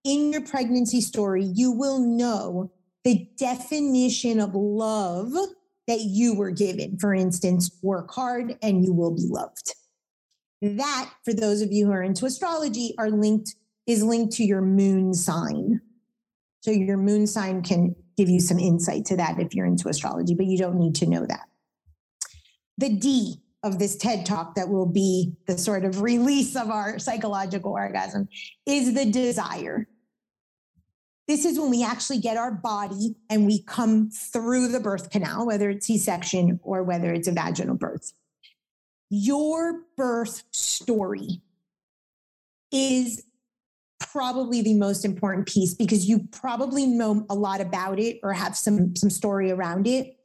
in 0.04 0.32
your 0.32 0.42
pregnancy 0.42 1.00
story, 1.00 1.44
you 1.44 1.70
will 1.70 2.00
know 2.00 2.72
the 3.04 3.28
definition 3.38 4.40
of 4.40 4.54
love 4.54 5.32
that 5.86 6.00
you 6.00 6.34
were 6.34 6.50
given. 6.50 6.98
For 6.98 7.14
instance, 7.14 7.78
work 7.82 8.10
hard 8.12 8.56
and 8.62 8.84
you 8.84 8.92
will 8.92 9.14
be 9.14 9.26
loved. 9.28 9.74
That, 10.62 11.10
for 11.24 11.32
those 11.32 11.62
of 11.62 11.72
you 11.72 11.86
who 11.86 11.92
are 11.92 12.02
into 12.02 12.26
astrology, 12.26 12.94
are 12.98 13.10
linked 13.10 13.54
is 13.86 14.02
linked 14.02 14.34
to 14.34 14.44
your 14.44 14.60
moon 14.60 15.14
sign. 15.14 15.80
So 16.60 16.70
your 16.70 16.96
moon 16.96 17.26
sign 17.26 17.62
can 17.62 17.96
give 18.20 18.28
you 18.28 18.40
some 18.40 18.58
insight 18.58 19.06
to 19.06 19.16
that 19.16 19.40
if 19.40 19.54
you're 19.54 19.64
into 19.64 19.88
astrology, 19.88 20.34
but 20.34 20.44
you 20.44 20.58
don't 20.58 20.78
need 20.78 20.94
to 20.94 21.06
know 21.06 21.24
that. 21.24 21.48
The 22.76 22.90
D 22.90 23.40
of 23.62 23.78
this 23.78 23.96
TED 23.96 24.26
talk 24.26 24.54
that 24.56 24.68
will 24.68 24.86
be 24.86 25.32
the 25.46 25.56
sort 25.56 25.86
of 25.86 26.02
release 26.02 26.54
of 26.54 26.68
our 26.68 26.98
psychological 26.98 27.72
orgasm 27.72 28.28
is 28.66 28.92
the 28.92 29.06
desire. 29.06 29.88
This 31.28 31.46
is 31.46 31.58
when 31.58 31.70
we 31.70 31.82
actually 31.82 32.18
get 32.18 32.36
our 32.36 32.52
body 32.52 33.14
and 33.30 33.46
we 33.46 33.62
come 33.62 34.10
through 34.10 34.68
the 34.68 34.80
birth 34.80 35.10
canal, 35.10 35.46
whether 35.46 35.70
it's 35.70 35.86
C 35.86 35.96
section 35.96 36.60
or 36.62 36.82
whether 36.82 37.12
it's 37.12 37.28
a 37.28 37.32
vaginal 37.32 37.76
birth. 37.76 38.12
Your 39.08 39.82
birth 39.96 40.42
story 40.50 41.40
is 42.70 43.22
probably 44.00 44.62
the 44.62 44.74
most 44.74 45.04
important 45.04 45.46
piece 45.46 45.74
because 45.74 46.08
you 46.08 46.26
probably 46.32 46.86
know 46.86 47.24
a 47.30 47.34
lot 47.34 47.60
about 47.60 48.00
it 48.00 48.18
or 48.22 48.32
have 48.32 48.56
some, 48.56 48.96
some 48.96 49.10
story 49.10 49.50
around 49.52 49.86
it. 49.86 50.16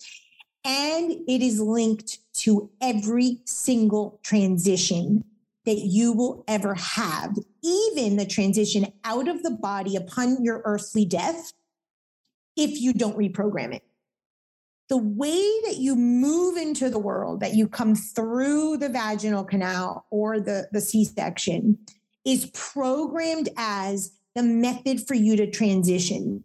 And 0.63 1.11
it 1.11 1.43
is 1.43 1.59
linked 1.59 2.17
to 2.39 2.71
every 2.81 3.41
single 3.45 4.19
transition 4.23 5.23
that 5.65 5.79
you 5.79 6.13
will 6.13 6.43
ever 6.47 6.73
have, 6.75 7.35
even 7.63 8.17
the 8.17 8.25
transition 8.25 8.91
out 9.03 9.27
of 9.27 9.43
the 9.43 9.51
body 9.51 9.95
upon 9.95 10.43
your 10.43 10.61
earthly 10.65 11.05
death, 11.05 11.53
if 12.55 12.79
you 12.79 12.93
don't 12.93 13.17
reprogram 13.17 13.75
it. 13.75 13.83
The 14.89 14.97
way 14.97 15.61
that 15.65 15.77
you 15.77 15.95
move 15.95 16.57
into 16.57 16.89
the 16.91 16.99
world, 16.99 17.39
that 17.39 17.55
you 17.55 17.67
come 17.67 17.95
through 17.95 18.77
the 18.77 18.89
vaginal 18.89 19.43
canal 19.43 20.05
or 20.11 20.39
the, 20.39 20.67
the 20.71 20.81
C 20.81 21.03
section, 21.03 21.79
is 22.25 22.51
programmed 22.53 23.49
as 23.55 24.11
the 24.33 24.43
method 24.43 25.07
for 25.07 25.13
you 25.13 25.35
to 25.37 25.49
transition. 25.49 26.43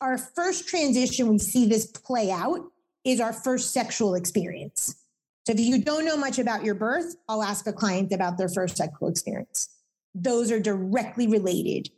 Our 0.00 0.18
first 0.18 0.68
transition, 0.68 1.28
we 1.28 1.38
see 1.38 1.66
this 1.66 1.86
play 1.86 2.30
out, 2.30 2.60
is 3.04 3.20
our 3.20 3.32
first 3.32 3.72
sexual 3.72 4.14
experience. 4.14 4.94
So 5.46 5.52
if 5.52 5.60
you 5.60 5.82
don't 5.82 6.04
know 6.04 6.16
much 6.16 6.38
about 6.38 6.64
your 6.64 6.76
birth, 6.76 7.16
I'll 7.28 7.42
ask 7.42 7.66
a 7.66 7.72
client 7.72 8.12
about 8.12 8.38
their 8.38 8.48
first 8.48 8.76
sexual 8.76 9.08
experience. 9.08 9.68
Those 10.14 10.52
are 10.52 10.60
directly 10.60 11.26
related. 11.26 11.88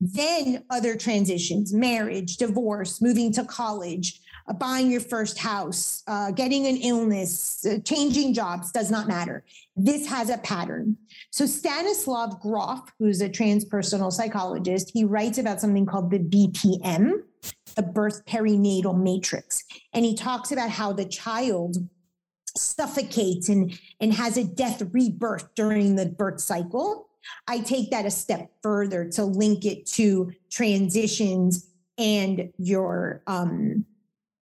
Then 0.00 0.64
other 0.70 0.94
transitions, 0.94 1.72
marriage, 1.72 2.36
divorce, 2.36 3.02
moving 3.02 3.32
to 3.32 3.44
college, 3.44 4.20
buying 4.54 4.90
your 4.90 5.00
first 5.00 5.38
house, 5.38 6.02
uh, 6.06 6.30
getting 6.30 6.66
an 6.66 6.76
illness, 6.76 7.66
uh, 7.66 7.78
changing 7.84 8.34
jobs, 8.34 8.72
does 8.72 8.90
not 8.90 9.06
matter. 9.06 9.44
This 9.76 10.06
has 10.06 10.30
a 10.30 10.38
pattern. 10.38 10.96
So 11.30 11.46
Stanislav 11.46 12.40
Grof, 12.40 12.80
who's 12.98 13.20
a 13.20 13.28
transpersonal 13.28 14.12
psychologist, 14.12 14.90
he 14.94 15.04
writes 15.04 15.38
about 15.38 15.60
something 15.60 15.86
called 15.86 16.10
the 16.10 16.18
BPM, 16.18 17.22
the 17.76 17.82
birth 17.82 18.24
perinatal 18.26 18.98
matrix. 18.98 19.64
And 19.92 20.04
he 20.04 20.14
talks 20.14 20.50
about 20.50 20.70
how 20.70 20.92
the 20.92 21.04
child 21.04 21.76
suffocates 22.56 23.48
and, 23.48 23.78
and 24.00 24.12
has 24.14 24.36
a 24.36 24.44
death 24.44 24.82
rebirth 24.92 25.54
during 25.54 25.96
the 25.96 26.06
birth 26.06 26.40
cycle. 26.40 27.08
I 27.46 27.60
take 27.60 27.90
that 27.90 28.06
a 28.06 28.10
step 28.10 28.50
further 28.62 29.04
to 29.10 29.24
link 29.24 29.64
it 29.64 29.86
to 29.92 30.32
transitions 30.50 31.68
and 31.98 32.52
your 32.58 33.22
um, 33.26 33.84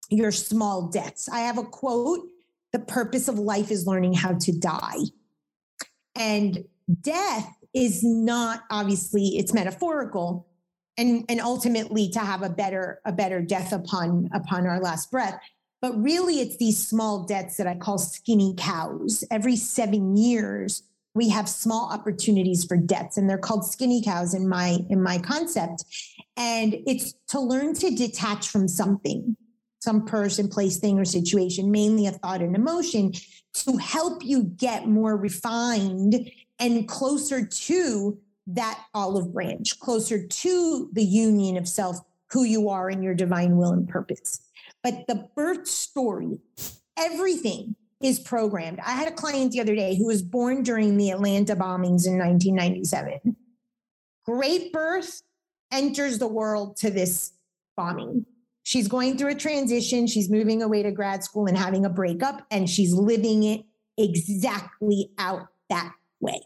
your 0.09 0.33
small 0.33 0.89
debts. 0.89 1.29
I 1.29 1.41
have 1.41 1.59
a 1.59 1.65
quote: 1.65 2.27
"The 2.73 2.79
purpose 2.79 3.29
of 3.29 3.39
life 3.39 3.71
is 3.71 3.87
learning 3.87 4.15
how 4.15 4.35
to 4.35 4.53
die," 4.53 4.99
and 6.15 6.65
death 7.01 7.49
is 7.75 8.03
not 8.03 8.63
obviously 8.71 9.39
it's 9.39 9.53
metaphorical, 9.53 10.47
and 10.97 11.25
and 11.29 11.41
ultimately 11.41 12.09
to 12.11 12.21
have 12.21 12.43
a 12.43 12.51
better 12.51 13.01
a 13.05 13.13
better 13.13 13.41
death 13.43 13.73
upon 13.73 14.29
upon 14.33 14.67
our 14.67 14.81
last 14.81 15.11
breath 15.11 15.41
but 15.83 16.03
really, 16.03 16.41
it's 16.41 16.57
these 16.57 16.85
small 16.85 17.25
debts 17.25 17.59
that 17.59 17.67
I 17.67 17.75
call 17.75 17.99
skinny 17.99 18.55
cows. 18.57 19.25
Every 19.31 19.57
seven 19.57 20.17
years, 20.17 20.83
we 21.15 21.29
have 21.29 21.49
small 21.49 21.91
opportunities 21.93 22.65
for 22.65 22.77
debts, 22.77 23.17
and 23.17 23.29
they're 23.29 23.39
called 23.39 23.65
skinny 23.65 24.03
cows 24.03 24.35
in 24.35 24.49
my 24.49 24.79
in 24.89 25.03
my 25.03 25.19
concept. 25.19 25.85
And 26.37 26.77
it's 26.87 27.15
to 27.29 27.41
learn 27.41 27.75
to 27.75 27.91
detach 27.91 28.49
from 28.49 28.69
something, 28.69 29.37
some 29.87 30.05
person, 30.05 30.49
place, 30.49 30.78
thing, 30.78 30.99
or 30.99 31.05
situation, 31.05 31.70
mainly 31.70 32.07
a 32.07 32.12
thought 32.12 32.43
and 32.43 32.57
emotion, 32.57 33.12
to 33.55 33.76
help 33.76 34.24
you 34.24 34.43
get 34.43 34.89
more 34.89 35.16
refined 35.16 36.30
and 36.59 36.89
closer 36.89 37.47
to 37.47 38.18
that 38.49 38.84
olive 38.95 39.32
branch, 39.32 39.78
closer 39.80 40.26
to 40.26 40.91
the 40.93 41.05
union 41.05 41.57
of 41.57 41.68
self, 41.68 41.99
who 42.32 42.43
you 42.43 42.68
are 42.68 42.91
in 42.91 43.03
your 43.03 43.14
divine 43.14 43.57
will 43.57 43.70
and 43.70 43.89
purpose 43.89 44.47
but 44.87 45.09
the 45.09 45.28
birth 45.34 45.66
story, 45.66 46.39
everything 46.97 47.74
is 48.01 48.20
programmed. 48.20 48.78
I 48.78 48.93
had 48.93 49.09
a 49.09 49.11
client 49.11 49.51
the 49.51 49.61
other 49.61 49.74
day 49.74 49.97
who 49.97 50.07
was 50.07 50.22
born 50.22 50.62
during 50.62 50.97
the 50.97 51.11
Atlanta 51.11 51.57
bombings 51.57 52.07
in 52.07 52.16
1997. 52.16 53.34
Great 54.24 54.72
birth, 54.72 55.22
enters 55.72 56.20
the 56.20 56.28
world 56.28 56.76
to 56.76 56.91
this 56.93 57.32
bombing. 57.76 58.24
She's 58.67 58.89
going 58.89 59.17
through 59.17 59.31
a 59.31 59.35
transition. 59.37 60.09
She's 60.09 60.29
moving 60.29 60.61
away 60.61 60.83
to 60.83 60.91
grad 60.91 61.23
school 61.23 61.47
and 61.47 61.57
having 61.57 61.85
a 61.85 61.89
breakup, 61.89 62.45
and 62.51 62.69
she's 62.69 62.93
living 62.93 63.45
it 63.45 63.64
exactly 63.97 65.11
out 65.19 65.47
that 65.71 65.93
way. 66.19 66.41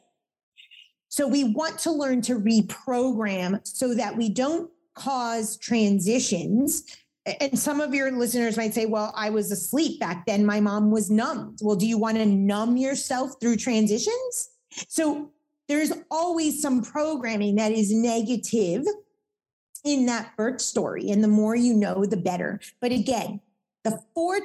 So 1.08 1.26
we 1.26 1.44
want 1.44 1.78
to 1.80 1.90
learn 1.90 2.20
to 2.22 2.38
reprogram 2.38 3.66
so 3.66 3.94
that 3.94 4.16
we 4.16 4.28
don't 4.28 4.70
cause 4.94 5.56
transitions 5.56 6.84
and 7.26 7.58
some 7.58 7.80
of 7.80 7.94
your 7.94 8.10
listeners 8.12 8.56
might 8.56 8.74
say, 8.74 8.86
well, 8.86 9.12
I 9.14 9.30
was 9.30 9.50
asleep 9.50 10.00
back 10.00 10.26
then. 10.26 10.44
My 10.44 10.60
mom 10.60 10.90
was 10.90 11.10
numbed. 11.10 11.58
Well, 11.62 11.76
do 11.76 11.86
you 11.86 11.98
want 11.98 12.16
to 12.16 12.26
numb 12.26 12.76
yourself 12.76 13.32
through 13.40 13.56
transitions? 13.56 14.50
So 14.88 15.30
there's 15.68 15.92
always 16.10 16.60
some 16.60 16.82
programming 16.82 17.56
that 17.56 17.72
is 17.72 17.92
negative 17.92 18.84
in 19.84 20.06
that 20.06 20.36
birth 20.36 20.60
story. 20.60 21.10
And 21.10 21.22
the 21.22 21.28
more 21.28 21.54
you 21.54 21.74
know, 21.74 22.04
the 22.04 22.16
better. 22.16 22.60
But 22.80 22.92
again, 22.92 23.40
the 23.84 23.98
fourth 24.14 24.42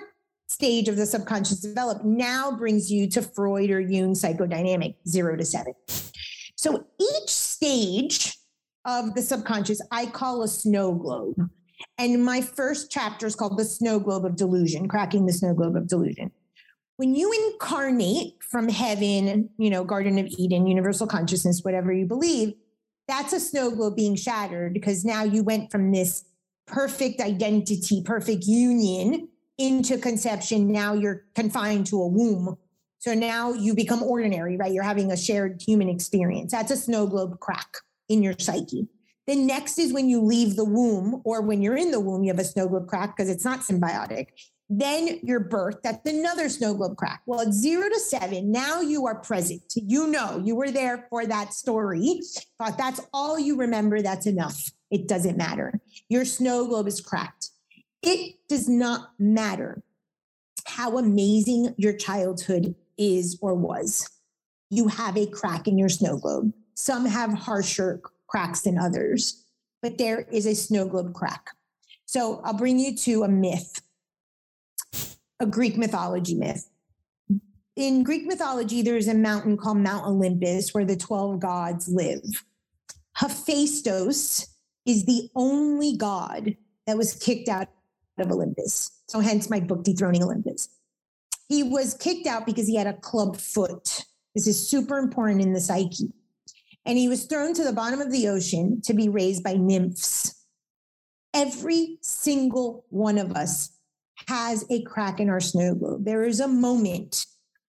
stage 0.47 0.87
of 0.87 0.95
the 0.95 1.05
subconscious 1.05 1.59
develop 1.59 2.03
now 2.03 2.51
brings 2.51 2.91
you 2.91 3.09
to 3.09 3.21
Freud 3.21 3.71
or 3.71 3.79
Jung 3.79 4.13
psychodynamic 4.13 4.95
zero 5.07 5.35
to 5.35 5.45
seven. 5.45 5.73
So 6.55 6.85
each 6.99 7.29
stage 7.29 8.37
of 8.85 9.15
the 9.15 9.21
subconscious, 9.21 9.81
I 9.91 10.05
call 10.05 10.43
a 10.43 10.47
snow 10.47 10.93
globe. 10.93 11.49
And 11.97 12.23
my 12.23 12.41
first 12.41 12.91
chapter 12.91 13.25
is 13.25 13.35
called 13.35 13.57
The 13.57 13.65
Snow 13.65 13.99
Globe 13.99 14.25
of 14.25 14.35
Delusion, 14.35 14.87
Cracking 14.87 15.25
the 15.25 15.33
Snow 15.33 15.53
Globe 15.53 15.75
of 15.75 15.87
Delusion. 15.87 16.31
When 16.97 17.13
you 17.15 17.31
incarnate 17.51 18.35
from 18.41 18.69
heaven, 18.69 19.49
you 19.57 19.69
know, 19.69 19.83
Garden 19.83 20.17
of 20.17 20.27
Eden, 20.37 20.67
universal 20.67 21.07
consciousness, 21.07 21.61
whatever 21.63 21.91
you 21.91 22.05
believe, 22.05 22.53
that's 23.07 23.33
a 23.33 23.39
snow 23.39 23.71
globe 23.71 23.95
being 23.95 24.15
shattered 24.15 24.73
because 24.73 25.05
now 25.05 25.23
you 25.23 25.43
went 25.43 25.71
from 25.71 25.91
this 25.91 26.25
perfect 26.67 27.21
identity, 27.21 28.01
perfect 28.03 28.45
union 28.45 29.29
into 29.57 29.97
conception. 29.97 30.71
Now 30.71 30.93
you're 30.93 31.25
confined 31.35 31.85
to 31.87 32.01
a 32.01 32.07
womb 32.07 32.57
So 33.05 33.13
now 33.13 33.53
you 33.53 33.75
become 33.75 34.01
ordinary, 34.01 34.57
right? 34.57 34.73
You're 34.73 34.83
having 34.83 35.11
a 35.11 35.17
shared 35.17 35.61
human 35.61 35.89
experience. 35.89 36.51
That's 36.51 36.71
a 36.71 36.75
snow 36.75 37.05
globe 37.05 37.39
crack 37.39 37.77
in 38.09 38.23
your 38.23 38.33
psyche. 38.39 38.87
The 39.27 39.35
next 39.35 39.77
is 39.77 39.93
when 39.93 40.09
you 40.09 40.21
leave 40.21 40.55
the 40.55 40.65
womb, 40.65 41.21
or 41.23 41.41
when 41.41 41.61
you're 41.61 41.77
in 41.77 41.91
the 41.91 41.99
womb, 41.99 42.23
you 42.23 42.31
have 42.31 42.39
a 42.39 42.43
snow 42.43 42.67
globe 42.67 42.87
crack 42.87 43.15
because 43.15 43.29
it's 43.29 43.45
not 43.45 43.59
symbiotic. 43.59 44.29
Then 44.69 45.19
your 45.21 45.41
birth, 45.41 45.77
that's 45.83 46.09
another 46.09 46.49
snow 46.49 46.73
globe 46.73 46.97
crack. 46.97 47.21
Well, 47.25 47.41
at 47.41 47.53
zero 47.53 47.87
to 47.87 47.99
seven, 47.99 48.51
now 48.51 48.81
you 48.81 49.05
are 49.05 49.15
present. 49.15 49.61
You 49.75 50.07
know, 50.07 50.41
you 50.43 50.55
were 50.55 50.71
there 50.71 51.05
for 51.09 51.25
that 51.25 51.53
story, 51.53 52.21
but 52.57 52.77
that's 52.77 52.99
all 53.13 53.37
you 53.37 53.57
remember. 53.57 54.01
That's 54.01 54.25
enough. 54.25 54.71
It 54.89 55.07
doesn't 55.07 55.37
matter. 55.37 55.79
Your 56.09 56.25
snow 56.25 56.65
globe 56.67 56.87
is 56.87 56.99
cracked. 56.99 57.49
It 58.01 58.35
does 58.47 58.67
not 58.67 59.09
matter 59.19 59.83
how 60.65 60.97
amazing 60.97 61.75
your 61.77 61.93
childhood 61.93 62.75
is 62.97 63.37
or 63.41 63.53
was. 63.53 64.09
You 64.69 64.87
have 64.87 65.15
a 65.15 65.27
crack 65.27 65.67
in 65.67 65.77
your 65.77 65.89
snow 65.89 66.17
globe. 66.17 66.53
Some 66.73 67.05
have 67.05 67.33
harsher 67.33 68.01
cracks 68.27 68.61
than 68.61 68.77
others, 68.77 69.45
but 69.81 69.97
there 69.97 70.21
is 70.31 70.45
a 70.45 70.55
snow 70.55 70.87
globe 70.87 71.13
crack. 71.13 71.51
So 72.05 72.41
I'll 72.43 72.53
bring 72.53 72.79
you 72.79 72.95
to 72.97 73.23
a 73.23 73.27
myth, 73.27 73.81
a 75.45 75.47
Greek 75.47 75.77
mythology 75.77 76.33
myth. 76.33 76.69
In 77.75 78.03
Greek 78.03 78.25
mythology, 78.25 78.81
there's 78.81 79.07
a 79.07 79.13
mountain 79.13 79.57
called 79.57 79.77
Mount 79.77 80.07
Olympus 80.07 80.73
where 80.73 80.85
the 80.85 80.95
12 80.95 81.39
gods 81.39 81.87
live. 81.87 82.23
Hephaestus 83.13 84.47
is 84.85 85.05
the 85.05 85.29
only 85.35 85.97
god 85.97 86.55
that 86.87 86.97
was 86.97 87.13
kicked 87.13 87.47
out 87.47 87.67
of 88.17 88.31
Olympus. 88.31 88.91
So 89.07 89.19
hence 89.19 89.49
my 89.49 89.59
book, 89.59 89.83
Dethroning 89.83 90.23
Olympus. 90.23 90.69
He 91.47 91.61
was 91.63 91.93
kicked 91.93 92.27
out 92.27 92.45
because 92.45 92.67
he 92.67 92.75
had 92.75 92.87
a 92.87 92.93
club 92.93 93.37
foot. 93.37 94.03
This 94.33 94.47
is 94.47 94.69
super 94.69 94.97
important 94.97 95.41
in 95.41 95.53
the 95.53 95.61
psyche. 95.61 96.11
And 96.85 96.97
he 96.97 97.07
was 97.07 97.25
thrown 97.25 97.53
to 97.53 97.63
the 97.63 97.73
bottom 97.73 98.01
of 98.01 98.11
the 98.11 98.29
ocean 98.29 98.81
to 98.85 98.93
be 98.93 99.09
raised 99.09 99.43
by 99.43 99.53
nymphs. 99.53 100.33
Every 101.33 101.97
single 102.01 102.85
one 102.89 103.17
of 103.17 103.33
us 103.33 103.74
has 104.27 104.65
a 104.69 104.81
crack 104.83 105.19
in 105.19 105.29
our 105.29 105.39
snow 105.39 105.75
globe. 105.75 106.05
There 106.05 106.23
is 106.23 106.39
a 106.39 106.47
moment 106.47 107.25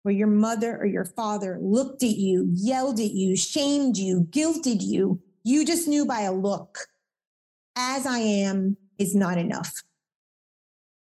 where 0.04 0.14
your 0.14 0.28
mother 0.28 0.78
or 0.78 0.86
your 0.86 1.06
father 1.06 1.60
looked 1.62 2.04
at 2.04 2.18
you, 2.18 2.50
yelled 2.52 3.00
at 3.00 3.12
you, 3.12 3.36
shamed 3.36 3.98
you, 3.98 4.28
guilted 4.30 4.82
you. 4.82 5.22
You 5.44 5.66
just 5.66 5.88
knew 5.88 6.06
by 6.06 6.22
a 6.22 6.34
look, 6.34 6.78
as 7.76 8.06
I 8.06 8.20
am 8.20 8.78
is 8.98 9.16
not 9.16 9.38
enough. 9.38 9.74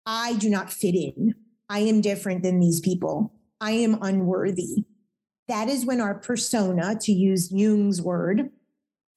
I 0.07 0.35
do 0.35 0.49
not 0.49 0.73
fit 0.73 0.95
in. 0.95 1.35
I 1.69 1.81
am 1.81 2.01
different 2.01 2.43
than 2.43 2.61
these 2.61 2.81
people. 2.81 3.35
I 3.61 3.73
am 3.73 3.99
unworthy. 4.03 4.85
That 5.49 5.69
is 5.69 5.85
when 5.85 6.01
our 6.01 6.15
persona, 6.15 6.97
to 7.03 7.13
use 7.13 7.53
Jung's 7.53 8.01
word, 8.01 8.51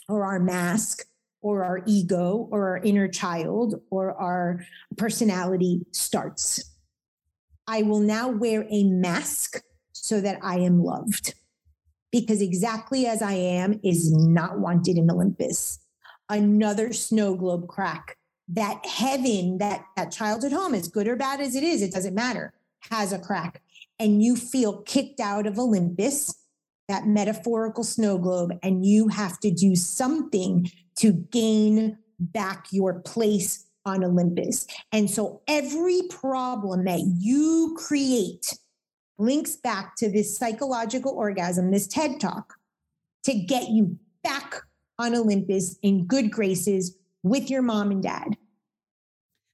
or 0.09 0.25
our 0.25 0.39
mask, 0.39 1.05
or 1.41 1.63
our 1.63 1.81
ego, 1.85 2.47
or 2.51 2.69
our 2.69 2.77
inner 2.77 3.07
child, 3.07 3.81
or 3.89 4.13
our 4.13 4.65
personality 4.97 5.85
starts. 5.91 6.63
I 7.67 7.83
will 7.83 7.99
now 7.99 8.29
wear 8.29 8.65
a 8.69 8.83
mask 8.83 9.61
so 9.91 10.21
that 10.21 10.39
I 10.43 10.59
am 10.59 10.83
loved. 10.83 11.33
Because 12.11 12.41
exactly 12.41 13.05
as 13.05 13.21
I 13.21 13.33
am 13.33 13.79
is 13.83 14.11
not 14.11 14.59
wanted 14.59 14.97
in 14.97 15.09
Olympus. 15.09 15.79
Another 16.27 16.91
snow 16.91 17.35
globe 17.35 17.67
crack 17.67 18.17
that 18.49 18.85
heaven, 18.85 19.57
that, 19.59 19.85
that 19.95 20.11
childhood 20.11 20.51
home, 20.51 20.75
as 20.75 20.89
good 20.89 21.07
or 21.07 21.15
bad 21.15 21.39
as 21.39 21.55
it 21.55 21.63
is, 21.63 21.81
it 21.81 21.93
doesn't 21.93 22.13
matter, 22.13 22.53
has 22.89 23.13
a 23.13 23.19
crack. 23.19 23.61
And 23.97 24.21
you 24.21 24.35
feel 24.35 24.81
kicked 24.81 25.19
out 25.21 25.47
of 25.47 25.57
Olympus, 25.57 26.35
that 26.91 27.07
metaphorical 27.07 27.85
snow 27.85 28.17
globe, 28.17 28.51
and 28.61 28.85
you 28.85 29.07
have 29.07 29.39
to 29.39 29.49
do 29.49 29.77
something 29.77 30.69
to 30.97 31.13
gain 31.13 31.97
back 32.19 32.67
your 32.71 32.99
place 32.99 33.65
on 33.85 34.03
Olympus. 34.03 34.67
And 34.91 35.09
so 35.09 35.41
every 35.47 36.01
problem 36.09 36.83
that 36.83 36.99
you 37.17 37.75
create 37.79 38.57
links 39.17 39.55
back 39.55 39.95
to 39.95 40.11
this 40.11 40.37
psychological 40.37 41.13
orgasm, 41.13 41.71
this 41.71 41.87
TED 41.87 42.19
talk, 42.19 42.55
to 43.23 43.33
get 43.33 43.69
you 43.69 43.97
back 44.21 44.61
on 44.99 45.15
Olympus 45.15 45.77
in 45.81 46.05
good 46.05 46.29
graces 46.29 46.97
with 47.23 47.49
your 47.49 47.61
mom 47.61 47.91
and 47.91 48.03
dad. 48.03 48.35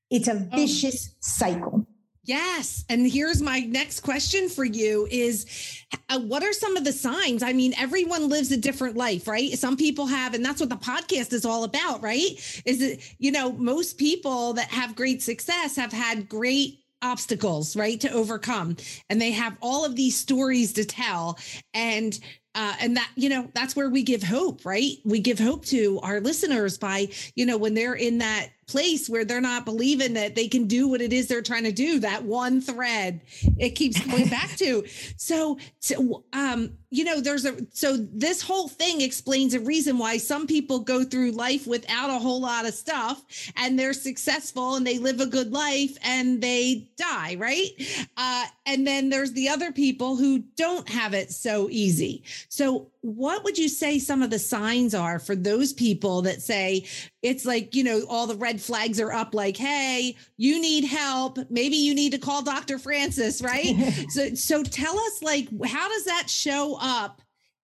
It's 0.09 0.27
a 0.27 0.47
vicious 0.55 1.15
cycle. 1.19 1.85
Yes. 2.27 2.83
And 2.89 3.09
here's 3.09 3.41
my 3.41 3.61
next 3.61 4.01
question 4.01 4.49
for 4.49 4.65
you 4.65 5.07
is 5.09 5.85
uh, 6.09 6.19
what 6.19 6.43
are 6.43 6.51
some 6.51 6.75
of 6.75 6.83
the 6.83 6.91
signs? 6.91 7.41
I 7.41 7.53
mean, 7.53 7.73
everyone 7.77 8.27
lives 8.27 8.51
a 8.51 8.57
different 8.57 8.97
life, 8.97 9.29
right? 9.29 9.57
Some 9.57 9.77
people 9.77 10.05
have, 10.07 10.33
and 10.33 10.43
that's 10.43 10.59
what 10.59 10.69
the 10.69 10.75
podcast 10.75 11.31
is 11.31 11.45
all 11.45 11.63
about, 11.63 12.03
right? 12.03 12.61
Is 12.65 12.81
it, 12.81 13.15
you 13.17 13.31
know, 13.31 13.53
most 13.53 13.97
people 13.97 14.51
that 14.53 14.67
have 14.67 14.93
great 14.93 15.23
success 15.23 15.77
have 15.77 15.93
had 15.93 16.27
great 16.27 16.79
obstacles, 17.01 17.77
right, 17.77 17.99
to 18.01 18.11
overcome. 18.11 18.75
And 19.09 19.21
they 19.21 19.31
have 19.31 19.55
all 19.61 19.85
of 19.85 19.95
these 19.95 20.17
stories 20.17 20.73
to 20.73 20.83
tell. 20.83 21.39
And 21.73 22.19
uh, 22.57 22.73
and 22.81 22.97
that 22.97 23.09
you 23.15 23.29
know 23.29 23.47
that's 23.53 23.75
where 23.75 23.89
we 23.89 24.01
give 24.03 24.23
hope 24.23 24.65
right? 24.65 24.97
We 25.05 25.19
give 25.19 25.39
hope 25.39 25.63
to 25.65 25.99
our 26.01 26.19
listeners 26.19 26.77
by 26.77 27.09
you 27.35 27.45
know 27.45 27.57
when 27.57 27.75
they're 27.75 27.93
in 27.93 28.17
that 28.17 28.49
place 28.67 29.09
where 29.09 29.23
they're 29.23 29.39
not 29.39 29.63
believing 29.63 30.13
that 30.13 30.35
they 30.35 30.47
can 30.47 30.67
do 30.67 30.89
what 30.89 30.99
it 30.99 31.13
is 31.13 31.27
they're 31.27 31.41
trying 31.41 31.63
to 31.63 31.71
do 31.71 31.99
that 31.99 32.23
one 32.23 32.59
thread 32.59 33.21
it 33.57 33.71
keeps 33.71 34.05
going 34.05 34.27
back 34.27 34.49
to. 34.57 34.85
So, 35.17 35.57
so 35.79 36.23
um 36.33 36.77
you 36.89 37.03
know 37.03 37.19
there's 37.19 37.45
a 37.45 37.57
so 37.71 37.97
this 37.97 38.41
whole 38.41 38.67
thing 38.67 39.01
explains 39.01 39.53
a 39.53 39.59
reason 39.59 39.97
why 39.97 40.17
some 40.17 40.47
people 40.47 40.79
go 40.79 41.03
through 41.03 41.31
life 41.31 41.67
without 41.67 42.09
a 42.09 42.19
whole 42.19 42.41
lot 42.41 42.65
of 42.65 42.73
stuff 42.73 43.23
and 43.55 43.77
they're 43.77 43.93
successful 43.93 44.75
and 44.75 44.85
they 44.85 44.97
live 44.97 45.19
a 45.19 45.25
good 45.25 45.51
life 45.51 45.97
and 46.03 46.41
they 46.41 46.89
die 46.97 47.35
right? 47.35 47.69
Uh 48.17 48.45
and 48.65 48.85
then 48.87 49.09
there's 49.09 49.33
the 49.33 49.49
other 49.49 49.71
people 49.71 50.15
who 50.15 50.39
don't 50.55 50.89
have 50.89 51.13
it 51.13 51.31
so 51.31 51.67
easy 51.69 52.23
so 52.49 52.89
what 53.01 53.43
would 53.43 53.57
you 53.57 53.67
say 53.69 53.99
some 53.99 54.21
of 54.21 54.29
the 54.29 54.39
signs 54.39 54.95
are 54.95 55.19
for 55.19 55.35
those 55.35 55.73
people 55.73 56.21
that 56.23 56.41
say 56.41 56.85
it's 57.21 57.45
like, 57.45 57.75
you 57.75 57.83
know, 57.83 58.03
all 58.09 58.27
the 58.27 58.35
red 58.35 58.61
flags 58.61 58.99
are 58.99 59.11
up 59.11 59.33
like, 59.33 59.57
hey, 59.57 60.15
you 60.37 60.61
need 60.61 60.85
help. 60.85 61.39
Maybe 61.49 61.75
you 61.75 61.93
need 61.93 62.13
to 62.13 62.17
call 62.17 62.41
Dr. 62.41 62.79
Francis, 62.79 63.41
right? 63.41 63.75
so 64.09 64.33
so 64.33 64.63
tell 64.63 64.97
us 64.97 65.21
like 65.21 65.47
how 65.65 65.89
does 65.89 66.05
that 66.05 66.29
show 66.29 66.77
up 66.79 67.21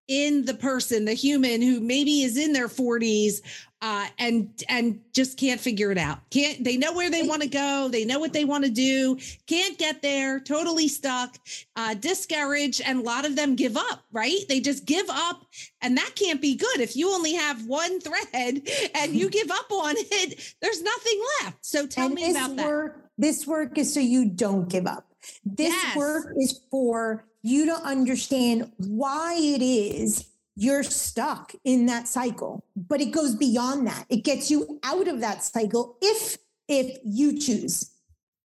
in 0.09 0.43
the 0.43 0.53
person, 0.53 1.05
the 1.05 1.13
human 1.13 1.61
who 1.61 1.79
maybe 1.79 2.23
is 2.23 2.37
in 2.37 2.51
their 2.51 2.67
40s 2.67 3.41
uh, 3.83 4.05
and 4.17 4.63
and 4.69 5.01
just 5.11 5.37
can't 5.37 5.59
figure 5.59 5.91
it 5.91 5.97
out. 5.97 6.19
Can't 6.29 6.63
they 6.63 6.77
know 6.77 6.93
where 6.93 7.11
they 7.11 7.23
want 7.23 7.41
to 7.41 7.49
go? 7.49 7.89
They 7.91 8.05
know 8.05 8.17
what 8.17 8.31
they 8.31 8.45
want 8.45 8.63
to 8.63 8.69
do. 8.69 9.17
Can't 9.45 9.77
get 9.77 10.01
there. 10.01 10.39
Totally 10.39 10.87
stuck. 10.87 11.37
Uh, 11.75 11.93
discouraged, 11.93 12.81
and 12.85 12.99
a 12.99 13.01
lot 13.01 13.25
of 13.25 13.35
them 13.35 13.57
give 13.57 13.75
up. 13.75 14.05
Right? 14.13 14.39
They 14.47 14.61
just 14.61 14.85
give 14.85 15.05
up, 15.09 15.45
and 15.81 15.97
that 15.97 16.11
can't 16.15 16.41
be 16.41 16.55
good. 16.55 16.79
If 16.79 16.95
you 16.95 17.13
only 17.13 17.33
have 17.33 17.65
one 17.65 17.99
thread 17.99 18.25
and 18.95 19.13
you 19.13 19.29
give 19.39 19.51
up 19.51 19.69
on 19.69 19.95
it, 19.97 20.55
there's 20.61 20.81
nothing 20.81 21.21
left. 21.41 21.57
So 21.65 21.85
tell 21.85 22.05
and 22.05 22.15
me 22.15 22.31
about 22.31 22.51
work, 22.51 22.95
that. 22.95 23.09
This 23.17 23.45
work 23.45 23.77
is 23.77 23.93
so 23.93 23.99
you 23.99 24.29
don't 24.29 24.69
give 24.69 24.87
up. 24.87 25.07
This 25.43 25.73
yes. 25.73 25.97
work 25.97 26.33
is 26.37 26.61
for 26.71 27.25
you 27.41 27.65
to 27.65 27.75
understand 27.75 28.71
why 28.77 29.35
it 29.37 29.61
is 29.61 30.29
you're 30.55 30.83
stuck 30.83 31.53
in 31.63 31.85
that 31.87 32.07
cycle. 32.07 32.63
But 32.75 33.01
it 33.01 33.11
goes 33.11 33.35
beyond 33.35 33.87
that. 33.87 34.05
It 34.09 34.23
gets 34.23 34.51
you 34.51 34.79
out 34.83 35.07
of 35.07 35.21
that 35.21 35.43
cycle 35.43 35.97
if 36.01 36.37
if 36.67 36.97
you 37.03 37.39
choose. 37.39 37.89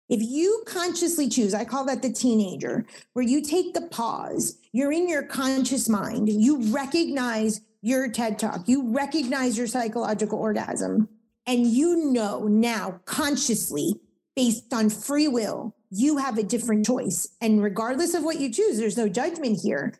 If 0.08 0.22
you 0.22 0.62
consciously 0.68 1.28
choose 1.28 1.52
i 1.52 1.64
call 1.64 1.84
that 1.86 2.00
the 2.00 2.12
teenager 2.12 2.86
where 3.14 3.24
you 3.24 3.42
take 3.42 3.74
the 3.74 3.88
pause 3.88 4.56
you're 4.70 4.92
in 4.92 5.08
your 5.08 5.24
conscious 5.24 5.88
mind 5.88 6.28
you 6.28 6.72
recognize 6.72 7.60
your 7.82 8.08
ted 8.08 8.38
talk 8.38 8.68
you 8.68 8.88
recognize 8.92 9.58
your 9.58 9.66
psychological 9.66 10.38
orgasm 10.38 11.08
and 11.44 11.66
you 11.66 12.12
know 12.12 12.46
now 12.46 13.00
consciously 13.04 13.96
based 14.36 14.72
on 14.72 14.90
free 14.90 15.26
will 15.26 15.74
you 15.90 16.18
have 16.18 16.36
a 16.36 16.42
different 16.42 16.84
choice. 16.84 17.28
And 17.40 17.62
regardless 17.62 18.14
of 18.14 18.22
what 18.22 18.40
you 18.40 18.52
choose 18.52 18.78
there's 18.78 18.96
no 18.96 19.08
judgment 19.08 19.60
here 19.60 19.94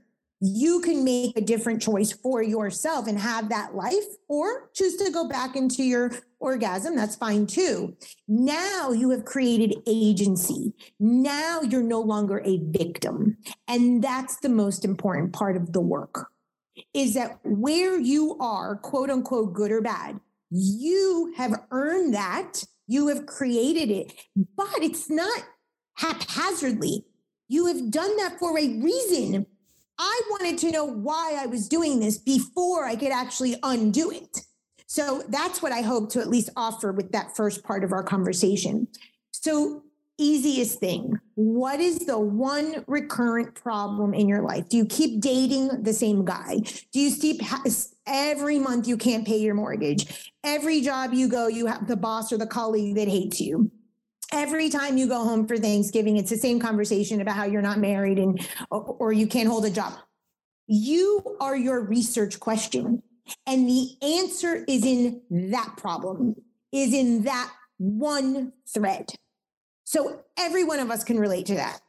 you 0.46 0.80
can 0.80 1.04
make 1.04 1.36
a 1.36 1.40
different 1.40 1.82
choice 1.82 2.12
for 2.12 2.42
yourself 2.42 3.06
and 3.06 3.18
have 3.18 3.48
that 3.48 3.74
life 3.74 4.04
or 4.28 4.70
choose 4.74 4.96
to 4.96 5.10
go 5.10 5.28
back 5.28 5.56
into 5.56 5.82
your 5.82 6.12
orgasm. 6.38 6.94
That's 6.94 7.16
fine 7.16 7.46
too. 7.46 7.96
Now 8.28 8.90
you 8.90 9.10
have 9.10 9.24
created 9.24 9.76
agency. 9.86 10.74
Now 11.00 11.62
you're 11.62 11.82
no 11.82 12.00
longer 12.00 12.42
a 12.44 12.58
victim. 12.58 13.38
And 13.68 14.02
that's 14.02 14.38
the 14.40 14.48
most 14.48 14.84
important 14.84 15.32
part 15.32 15.56
of 15.56 15.72
the 15.72 15.80
work 15.80 16.28
is 16.92 17.14
that 17.14 17.38
where 17.42 17.98
you 17.98 18.36
are, 18.38 18.76
quote 18.76 19.10
unquote, 19.10 19.54
good 19.54 19.72
or 19.72 19.80
bad, 19.80 20.20
you 20.50 21.32
have 21.36 21.60
earned 21.70 22.14
that. 22.14 22.64
You 22.86 23.08
have 23.08 23.26
created 23.26 23.90
it, 23.90 24.12
but 24.56 24.78
it's 24.78 25.10
not 25.10 25.42
haphazardly 25.96 27.04
You 27.48 27.66
have 27.66 27.90
done 27.90 28.16
that 28.18 28.38
for 28.38 28.56
a 28.58 28.80
reason. 28.80 29.46
I 29.98 30.20
wanted 30.30 30.58
to 30.58 30.70
know 30.70 30.84
why 30.84 31.38
I 31.38 31.46
was 31.46 31.68
doing 31.68 32.00
this 32.00 32.18
before 32.18 32.84
I 32.84 32.96
could 32.96 33.12
actually 33.12 33.56
undo 33.62 34.10
it. 34.10 34.40
So 34.86 35.22
that's 35.28 35.62
what 35.62 35.72
I 35.72 35.80
hope 35.80 36.10
to 36.12 36.20
at 36.20 36.28
least 36.28 36.50
offer 36.56 36.92
with 36.92 37.12
that 37.12 37.36
first 37.36 37.64
part 37.64 37.82
of 37.82 37.92
our 37.92 38.02
conversation. 38.02 38.88
So, 39.32 39.82
easiest 40.18 40.80
thing 40.80 41.12
what 41.34 41.78
is 41.78 41.98
the 42.06 42.18
one 42.18 42.82
recurrent 42.86 43.54
problem 43.54 44.14
in 44.14 44.28
your 44.28 44.40
life? 44.40 44.68
Do 44.68 44.78
you 44.78 44.86
keep 44.86 45.20
dating 45.20 45.82
the 45.82 45.92
same 45.92 46.24
guy? 46.24 46.60
Do 46.92 47.00
you 47.00 47.14
keep 47.14 47.42
every 48.06 48.58
month 48.58 48.88
you 48.88 48.96
can't 48.96 49.26
pay 49.26 49.36
your 49.36 49.54
mortgage? 49.54 50.32
Every 50.42 50.80
job 50.80 51.12
you 51.12 51.28
go, 51.28 51.48
you 51.48 51.66
have 51.66 51.86
the 51.86 51.96
boss 51.96 52.32
or 52.32 52.38
the 52.38 52.46
colleague 52.46 52.94
that 52.94 53.08
hates 53.08 53.40
you 53.40 53.70
every 54.32 54.68
time 54.68 54.98
you 54.98 55.06
go 55.06 55.22
home 55.24 55.46
for 55.46 55.56
Thanksgiving, 55.56 56.16
it's 56.16 56.30
the 56.30 56.36
same 56.36 56.58
conversation 56.60 57.20
about 57.20 57.36
how 57.36 57.44
you're 57.44 57.62
not 57.62 57.78
married 57.78 58.18
and 58.18 58.46
or 58.70 59.12
you 59.12 59.26
can't 59.26 59.48
hold 59.48 59.64
a 59.64 59.70
job. 59.70 59.94
You 60.66 61.36
are 61.40 61.56
your 61.56 61.80
research 61.80 62.40
question. 62.40 63.02
And 63.46 63.68
the 63.68 63.96
answer 64.02 64.64
is 64.68 64.84
in 64.84 65.20
that 65.30 65.74
problem, 65.76 66.36
is 66.72 66.92
in 66.92 67.22
that 67.24 67.52
one 67.78 68.52
thread. 68.72 69.06
So 69.84 70.20
every 70.36 70.64
one 70.64 70.80
of 70.80 70.90
us 70.90 71.04
can 71.04 71.18
relate 71.18 71.46
to 71.46 71.54
that. 71.54 71.80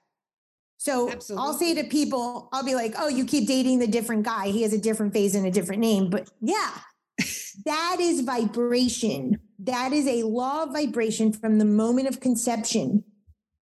So 0.77 1.09
Absolutely. 1.09 1.43
I'll 1.43 1.53
say 1.53 1.73
to 1.75 1.83
people, 1.85 2.49
I'll 2.53 2.63
be 2.63 2.75
like, 2.75 2.93
oh, 2.97 3.07
you 3.07 3.25
keep 3.25 3.47
dating 3.47 3.79
the 3.79 3.87
different 3.87 4.23
guy. 4.23 4.49
He 4.49 4.61
has 4.61 4.73
a 4.73 4.77
different 4.77 5.13
face 5.13 5.33
and 5.33 5.45
a 5.45 5.51
different 5.51 5.81
name. 5.81 6.09
But 6.09 6.29
yeah, 6.39 6.71
that 7.65 7.97
is 7.99 8.21
vibration. 8.21 9.39
That 9.59 9.91
is 9.91 10.07
a 10.07 10.23
law 10.23 10.63
of 10.63 10.73
vibration 10.73 11.33
from 11.33 11.57
the 11.57 11.65
moment 11.65 12.07
of 12.07 12.19
conception. 12.19 13.03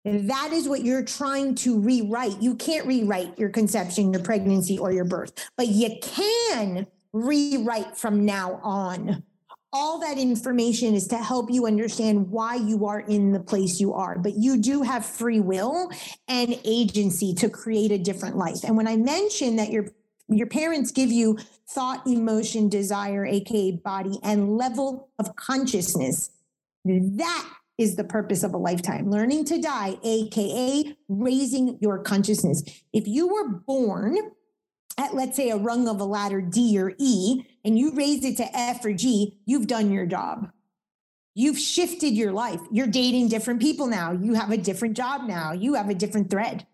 And 0.04 0.30
that 0.30 0.50
is 0.52 0.68
what 0.68 0.82
you're 0.82 1.04
trying 1.04 1.54
to 1.56 1.78
rewrite. 1.78 2.40
You 2.40 2.54
can't 2.54 2.86
rewrite 2.86 3.38
your 3.38 3.50
conception, 3.50 4.12
your 4.12 4.22
pregnancy, 4.22 4.78
or 4.78 4.92
your 4.92 5.04
birth, 5.04 5.50
but 5.56 5.68
you 5.68 5.98
can 6.00 6.86
rewrite 7.12 7.96
from 7.96 8.24
now 8.24 8.60
on. 8.62 9.22
All 9.72 10.00
that 10.00 10.18
information 10.18 10.94
is 10.94 11.06
to 11.08 11.16
help 11.16 11.50
you 11.50 11.66
understand 11.66 12.30
why 12.30 12.56
you 12.56 12.86
are 12.86 13.00
in 13.00 13.32
the 13.32 13.38
place 13.38 13.78
you 13.78 13.92
are. 13.92 14.18
But 14.18 14.34
you 14.36 14.56
do 14.56 14.82
have 14.82 15.06
free 15.06 15.38
will 15.38 15.90
and 16.26 16.58
agency 16.64 17.34
to 17.34 17.48
create 17.48 17.92
a 17.92 17.98
different 17.98 18.36
life. 18.36 18.64
And 18.64 18.76
when 18.76 18.88
I 18.88 18.96
mention 18.96 19.56
that 19.56 19.70
your 19.70 19.86
your 20.38 20.46
parents 20.46 20.90
give 20.90 21.10
you 21.10 21.38
thought, 21.68 22.06
emotion, 22.06 22.68
desire, 22.68 23.24
aka 23.24 23.72
body, 23.72 24.18
and 24.22 24.56
level 24.56 25.10
of 25.18 25.36
consciousness. 25.36 26.30
That 26.84 27.50
is 27.78 27.96
the 27.96 28.04
purpose 28.04 28.42
of 28.42 28.52
a 28.52 28.58
lifetime. 28.58 29.10
Learning 29.10 29.44
to 29.46 29.60
die, 29.60 29.96
aka 30.02 30.96
raising 31.08 31.78
your 31.80 31.98
consciousness. 31.98 32.62
If 32.92 33.08
you 33.08 33.28
were 33.28 33.48
born 33.48 34.16
at, 34.98 35.14
let's 35.14 35.36
say, 35.36 35.50
a 35.50 35.56
rung 35.56 35.88
of 35.88 36.00
a 36.00 36.04
ladder, 36.04 36.40
D 36.40 36.78
or 36.78 36.92
E, 36.98 37.42
and 37.64 37.78
you 37.78 37.92
raised 37.94 38.24
it 38.24 38.36
to 38.36 38.56
F 38.56 38.84
or 38.84 38.92
G, 38.92 39.38
you've 39.46 39.66
done 39.66 39.90
your 39.90 40.06
job. 40.06 40.50
You've 41.34 41.58
shifted 41.58 42.14
your 42.14 42.32
life. 42.32 42.60
You're 42.70 42.86
dating 42.86 43.28
different 43.28 43.60
people 43.60 43.86
now. 43.86 44.12
You 44.12 44.34
have 44.34 44.50
a 44.50 44.56
different 44.56 44.96
job 44.96 45.22
now. 45.26 45.52
You 45.52 45.74
have 45.74 45.88
a 45.88 45.94
different 45.94 46.28
thread 46.30 46.66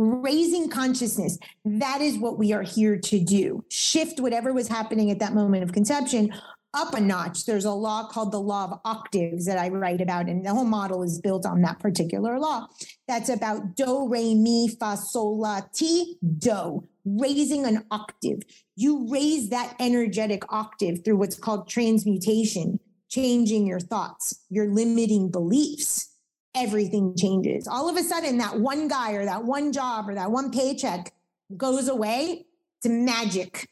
raising 0.00 0.68
consciousness. 0.68 1.38
That 1.64 2.00
is 2.00 2.18
what 2.18 2.38
we 2.38 2.52
are 2.52 2.62
here 2.62 2.96
to 2.96 3.20
do. 3.20 3.64
Shift 3.68 4.18
whatever 4.18 4.52
was 4.52 4.66
happening 4.66 5.10
at 5.10 5.18
that 5.18 5.34
moment 5.34 5.62
of 5.62 5.72
conception 5.72 6.32
up 6.72 6.94
a 6.94 7.00
notch. 7.00 7.46
There's 7.46 7.64
a 7.64 7.72
law 7.72 8.08
called 8.08 8.32
the 8.32 8.40
law 8.40 8.64
of 8.64 8.80
octaves 8.84 9.44
that 9.46 9.58
I 9.58 9.68
write 9.68 10.00
about, 10.00 10.26
and 10.26 10.46
the 10.46 10.54
whole 10.54 10.64
model 10.64 11.02
is 11.02 11.20
built 11.20 11.44
on 11.44 11.62
that 11.62 11.80
particular 11.80 12.38
law. 12.38 12.68
That's 13.08 13.28
about 13.28 13.74
do, 13.74 14.08
re, 14.08 14.34
mi, 14.34 14.68
fa, 14.68 14.96
sol, 14.96 15.38
la, 15.38 15.62
ti, 15.72 16.16
do, 16.38 16.88
raising 17.04 17.66
an 17.66 17.84
octave. 17.90 18.42
You 18.76 19.06
raise 19.10 19.50
that 19.50 19.74
energetic 19.80 20.44
octave 20.48 21.04
through 21.04 21.16
what's 21.16 21.38
called 21.38 21.68
transmutation, 21.68 22.78
changing 23.08 23.66
your 23.66 23.80
thoughts, 23.80 24.44
your 24.48 24.68
limiting 24.68 25.30
beliefs 25.30 26.09
everything 26.54 27.14
changes. 27.16 27.66
All 27.66 27.88
of 27.88 27.96
a 27.96 28.02
sudden, 28.02 28.38
that 28.38 28.58
one 28.58 28.88
guy 28.88 29.12
or 29.12 29.24
that 29.24 29.44
one 29.44 29.72
job 29.72 30.08
or 30.08 30.14
that 30.14 30.30
one 30.30 30.50
paycheck 30.50 31.12
goes 31.56 31.88
away 31.88 32.46
It's 32.78 32.88
magic. 32.90 33.68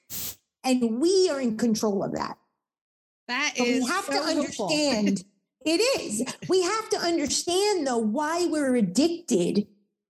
And 0.65 1.01
we 1.01 1.31
are 1.31 1.41
in 1.41 1.57
control 1.57 2.03
of 2.03 2.13
that. 2.13 2.37
That 3.29 3.55
but 3.57 3.67
is 3.67 3.85
we 3.85 3.91
have 3.91 4.05
so 4.05 4.13
to 4.13 4.19
understand 4.19 5.25
it 5.65 5.81
is. 6.01 6.25
We 6.49 6.63
have 6.63 6.89
to 6.91 6.99
understand 6.99 7.87
though 7.87 7.99
why 7.99 8.47
we're 8.47 8.77
addicted 8.77 9.67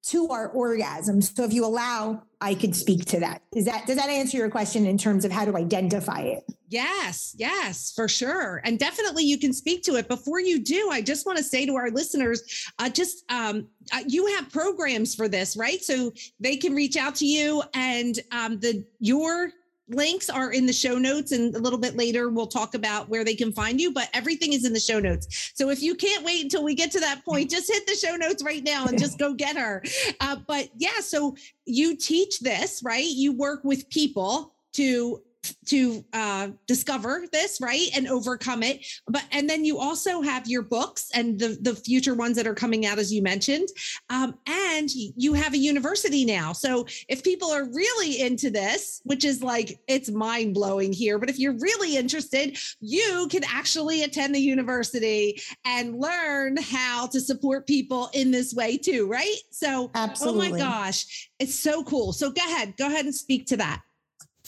to 0.08 0.28
our 0.28 0.52
orgasms. 0.54 1.34
So 1.36 1.44
if 1.44 1.52
you 1.52 1.64
allow, 1.64 2.22
I 2.40 2.54
could 2.54 2.74
speak 2.74 3.04
to 3.06 3.20
that. 3.20 3.42
Is 3.54 3.64
that 3.64 3.86
does 3.86 3.96
that 3.96 4.08
answer 4.08 4.36
your 4.36 4.50
question 4.50 4.86
in 4.86 4.96
terms 4.96 5.24
of 5.24 5.32
how 5.32 5.44
to 5.44 5.56
identify 5.56 6.20
it? 6.20 6.44
Yes, 6.68 7.34
yes, 7.38 7.92
for 7.96 8.08
sure. 8.08 8.60
And 8.64 8.78
definitely 8.78 9.24
you 9.24 9.38
can 9.38 9.52
speak 9.52 9.82
to 9.84 9.96
it. 9.96 10.06
Before 10.06 10.38
you 10.38 10.62
do, 10.62 10.90
I 10.90 11.00
just 11.00 11.24
want 11.24 11.38
to 11.38 11.44
say 11.44 11.64
to 11.64 11.76
our 11.76 11.90
listeners, 11.90 12.42
uh, 12.78 12.90
just 12.90 13.24
um, 13.30 13.68
uh, 13.92 14.00
you 14.06 14.26
have 14.36 14.52
programs 14.52 15.14
for 15.14 15.28
this, 15.28 15.56
right? 15.56 15.82
So 15.82 16.12
they 16.40 16.56
can 16.56 16.74
reach 16.74 16.96
out 16.96 17.14
to 17.16 17.26
you 17.26 17.62
and 17.74 18.18
um, 18.32 18.60
the 18.60 18.84
your 19.00 19.50
links 19.88 20.28
are 20.28 20.52
in 20.52 20.66
the 20.66 20.72
show 20.72 20.98
notes 20.98 21.32
and 21.32 21.54
a 21.54 21.58
little 21.58 21.78
bit 21.78 21.96
later 21.96 22.28
we'll 22.28 22.46
talk 22.46 22.74
about 22.74 23.08
where 23.08 23.24
they 23.24 23.34
can 23.34 23.52
find 23.52 23.80
you 23.80 23.92
but 23.92 24.08
everything 24.14 24.52
is 24.52 24.64
in 24.64 24.72
the 24.72 24.80
show 24.80 25.00
notes. 25.00 25.52
So 25.54 25.70
if 25.70 25.82
you 25.82 25.94
can't 25.94 26.24
wait 26.24 26.42
until 26.42 26.64
we 26.64 26.74
get 26.74 26.90
to 26.92 27.00
that 27.00 27.24
point 27.24 27.50
just 27.50 27.70
hit 27.72 27.86
the 27.86 27.94
show 27.94 28.16
notes 28.16 28.42
right 28.42 28.62
now 28.62 28.86
and 28.86 28.98
just 28.98 29.18
go 29.18 29.34
get 29.34 29.56
her. 29.56 29.82
Uh, 30.20 30.36
but 30.46 30.68
yeah 30.76 31.00
so 31.00 31.36
you 31.64 31.96
teach 31.96 32.40
this 32.40 32.82
right? 32.84 33.08
You 33.08 33.32
work 33.32 33.64
with 33.64 33.88
people 33.88 34.54
to 34.74 35.22
to 35.66 36.04
uh, 36.12 36.48
discover 36.66 37.24
this 37.32 37.60
right 37.60 37.88
and 37.94 38.08
overcome 38.08 38.62
it. 38.62 38.86
But 39.06 39.24
and 39.32 39.48
then 39.48 39.64
you 39.64 39.78
also 39.78 40.22
have 40.22 40.48
your 40.48 40.62
books 40.62 41.10
and 41.14 41.38
the 41.38 41.58
the 41.60 41.74
future 41.74 42.14
ones 42.14 42.36
that 42.36 42.46
are 42.46 42.54
coming 42.54 42.86
out 42.86 42.98
as 42.98 43.12
you 43.12 43.22
mentioned. 43.22 43.68
Um, 44.10 44.38
and 44.46 44.90
you 44.92 45.34
have 45.34 45.54
a 45.54 45.58
university 45.58 46.24
now. 46.24 46.52
So 46.52 46.86
if 47.08 47.22
people 47.22 47.50
are 47.50 47.64
really 47.64 48.20
into 48.20 48.50
this 48.50 49.00
which 49.04 49.24
is 49.24 49.42
like 49.42 49.78
it's 49.86 50.10
mind 50.10 50.54
blowing 50.54 50.92
here 50.92 51.18
but 51.18 51.30
if 51.30 51.38
you're 51.38 51.56
really 51.60 51.96
interested 51.96 52.56
you 52.80 53.28
can 53.30 53.42
actually 53.44 54.02
attend 54.02 54.34
the 54.34 54.40
university 54.40 55.40
and 55.64 55.98
learn 55.98 56.56
how 56.56 57.06
to 57.06 57.20
support 57.20 57.66
people 57.66 58.10
in 58.12 58.30
this 58.30 58.54
way 58.54 58.76
too 58.76 59.06
right? 59.06 59.36
So 59.50 59.90
Absolutely. 59.94 60.48
oh 60.48 60.52
my 60.52 60.58
gosh 60.58 61.30
it's 61.38 61.54
so 61.54 61.84
cool. 61.84 62.12
So 62.12 62.30
go 62.30 62.42
ahead 62.44 62.74
go 62.76 62.86
ahead 62.86 63.04
and 63.04 63.14
speak 63.14 63.46
to 63.46 63.56
that 63.58 63.82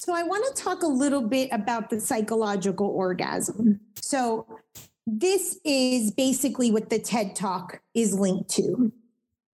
so 0.01 0.15
I 0.15 0.23
want 0.23 0.47
to 0.47 0.63
talk 0.63 0.83
a 0.83 0.87
little 0.87 1.21
bit 1.21 1.51
about 1.53 1.91
the 1.91 2.01
psychological 2.01 2.87
orgasm. 2.87 3.81
So 3.97 4.47
this 5.07 5.59
is 5.63 6.11
basically 6.11 6.71
what 6.71 6.89
the 6.89 6.99
TED 6.99 7.37
Talk 7.37 7.83
is 7.93 8.15
linked 8.15 8.49
to. 8.53 8.91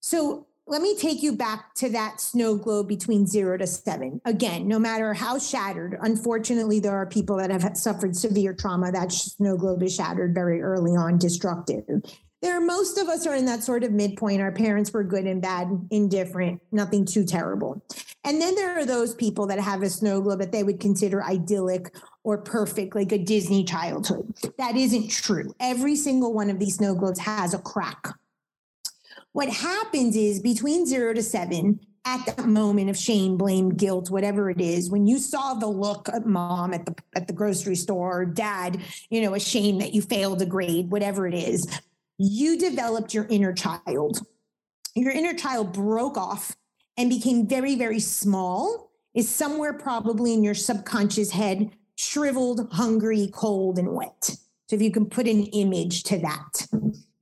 So 0.00 0.46
let 0.66 0.82
me 0.82 0.98
take 0.98 1.22
you 1.22 1.34
back 1.34 1.74
to 1.76 1.88
that 1.90 2.20
snow 2.20 2.56
globe 2.56 2.88
between 2.88 3.26
zero 3.26 3.56
to 3.56 3.66
seven. 3.66 4.20
Again, 4.26 4.68
no 4.68 4.78
matter 4.78 5.14
how 5.14 5.38
shattered, 5.38 5.96
unfortunately, 6.02 6.78
there 6.78 6.94
are 6.94 7.06
people 7.06 7.38
that 7.38 7.50
have 7.50 7.74
suffered 7.74 8.14
severe 8.14 8.52
trauma. 8.52 8.92
That 8.92 9.12
snow 9.12 9.56
globe 9.56 9.82
is 9.82 9.94
shattered 9.94 10.34
very 10.34 10.60
early 10.60 10.92
on, 10.92 11.16
destructive 11.16 11.84
there 12.44 12.60
most 12.60 12.98
of 12.98 13.08
us 13.08 13.26
are 13.26 13.34
in 13.34 13.46
that 13.46 13.64
sort 13.64 13.84
of 13.84 13.92
midpoint. 13.92 14.42
Our 14.42 14.52
parents 14.52 14.92
were 14.92 15.02
good 15.02 15.24
and 15.24 15.40
bad 15.40 15.88
indifferent 15.90 16.60
nothing 16.70 17.06
too 17.06 17.24
terrible. 17.24 17.82
And 18.22 18.40
then 18.40 18.54
there 18.54 18.78
are 18.78 18.84
those 18.84 19.14
people 19.14 19.46
that 19.46 19.58
have 19.58 19.82
a 19.82 19.88
snow 19.88 20.20
globe 20.20 20.40
that 20.40 20.52
they 20.52 20.62
would 20.62 20.78
consider 20.78 21.24
idyllic 21.24 21.94
or 22.22 22.38
perfect 22.38 22.94
like 22.94 23.12
a 23.12 23.18
disney 23.18 23.64
childhood. 23.64 24.34
That 24.58 24.76
isn't 24.76 25.10
true. 25.10 25.54
Every 25.58 25.96
single 25.96 26.34
one 26.34 26.50
of 26.50 26.58
these 26.58 26.76
snow 26.76 26.94
globes 26.94 27.20
has 27.20 27.54
a 27.54 27.58
crack. 27.58 28.08
What 29.32 29.48
happens 29.48 30.14
is 30.14 30.40
between 30.40 30.86
0 30.86 31.14
to 31.14 31.22
7 31.22 31.80
at 32.04 32.26
that 32.26 32.46
moment 32.46 32.90
of 32.90 32.96
shame, 32.98 33.38
blame, 33.38 33.70
guilt, 33.70 34.10
whatever 34.10 34.50
it 34.50 34.60
is, 34.60 34.90
when 34.90 35.06
you 35.06 35.18
saw 35.18 35.54
the 35.54 35.66
look 35.66 36.08
of 36.08 36.26
mom 36.26 36.74
at 36.74 36.84
the 36.84 36.94
at 37.16 37.26
the 37.26 37.32
grocery 37.32 37.74
store, 37.74 38.26
dad, 38.26 38.82
you 39.08 39.22
know, 39.22 39.34
ashamed 39.34 39.80
that 39.80 39.94
you 39.94 40.02
failed 40.02 40.42
a 40.42 40.46
grade, 40.46 40.90
whatever 40.90 41.26
it 41.26 41.34
is, 41.34 41.66
you 42.18 42.58
developed 42.58 43.14
your 43.14 43.26
inner 43.28 43.52
child. 43.52 44.20
Your 44.94 45.12
inner 45.12 45.34
child 45.34 45.72
broke 45.72 46.16
off 46.16 46.54
and 46.96 47.10
became 47.10 47.46
very, 47.46 47.74
very 47.74 48.00
small, 48.00 48.90
is 49.14 49.28
somewhere 49.28 49.72
probably 49.72 50.32
in 50.34 50.44
your 50.44 50.54
subconscious 50.54 51.30
head, 51.30 51.70
shriveled, 51.96 52.68
hungry, 52.72 53.30
cold, 53.32 53.78
and 53.78 53.92
wet. 53.92 54.36
So 54.68 54.76
if 54.76 54.82
you 54.82 54.90
can 54.90 55.06
put 55.06 55.26
an 55.26 55.44
image 55.46 56.04
to 56.04 56.18
that. 56.18 56.66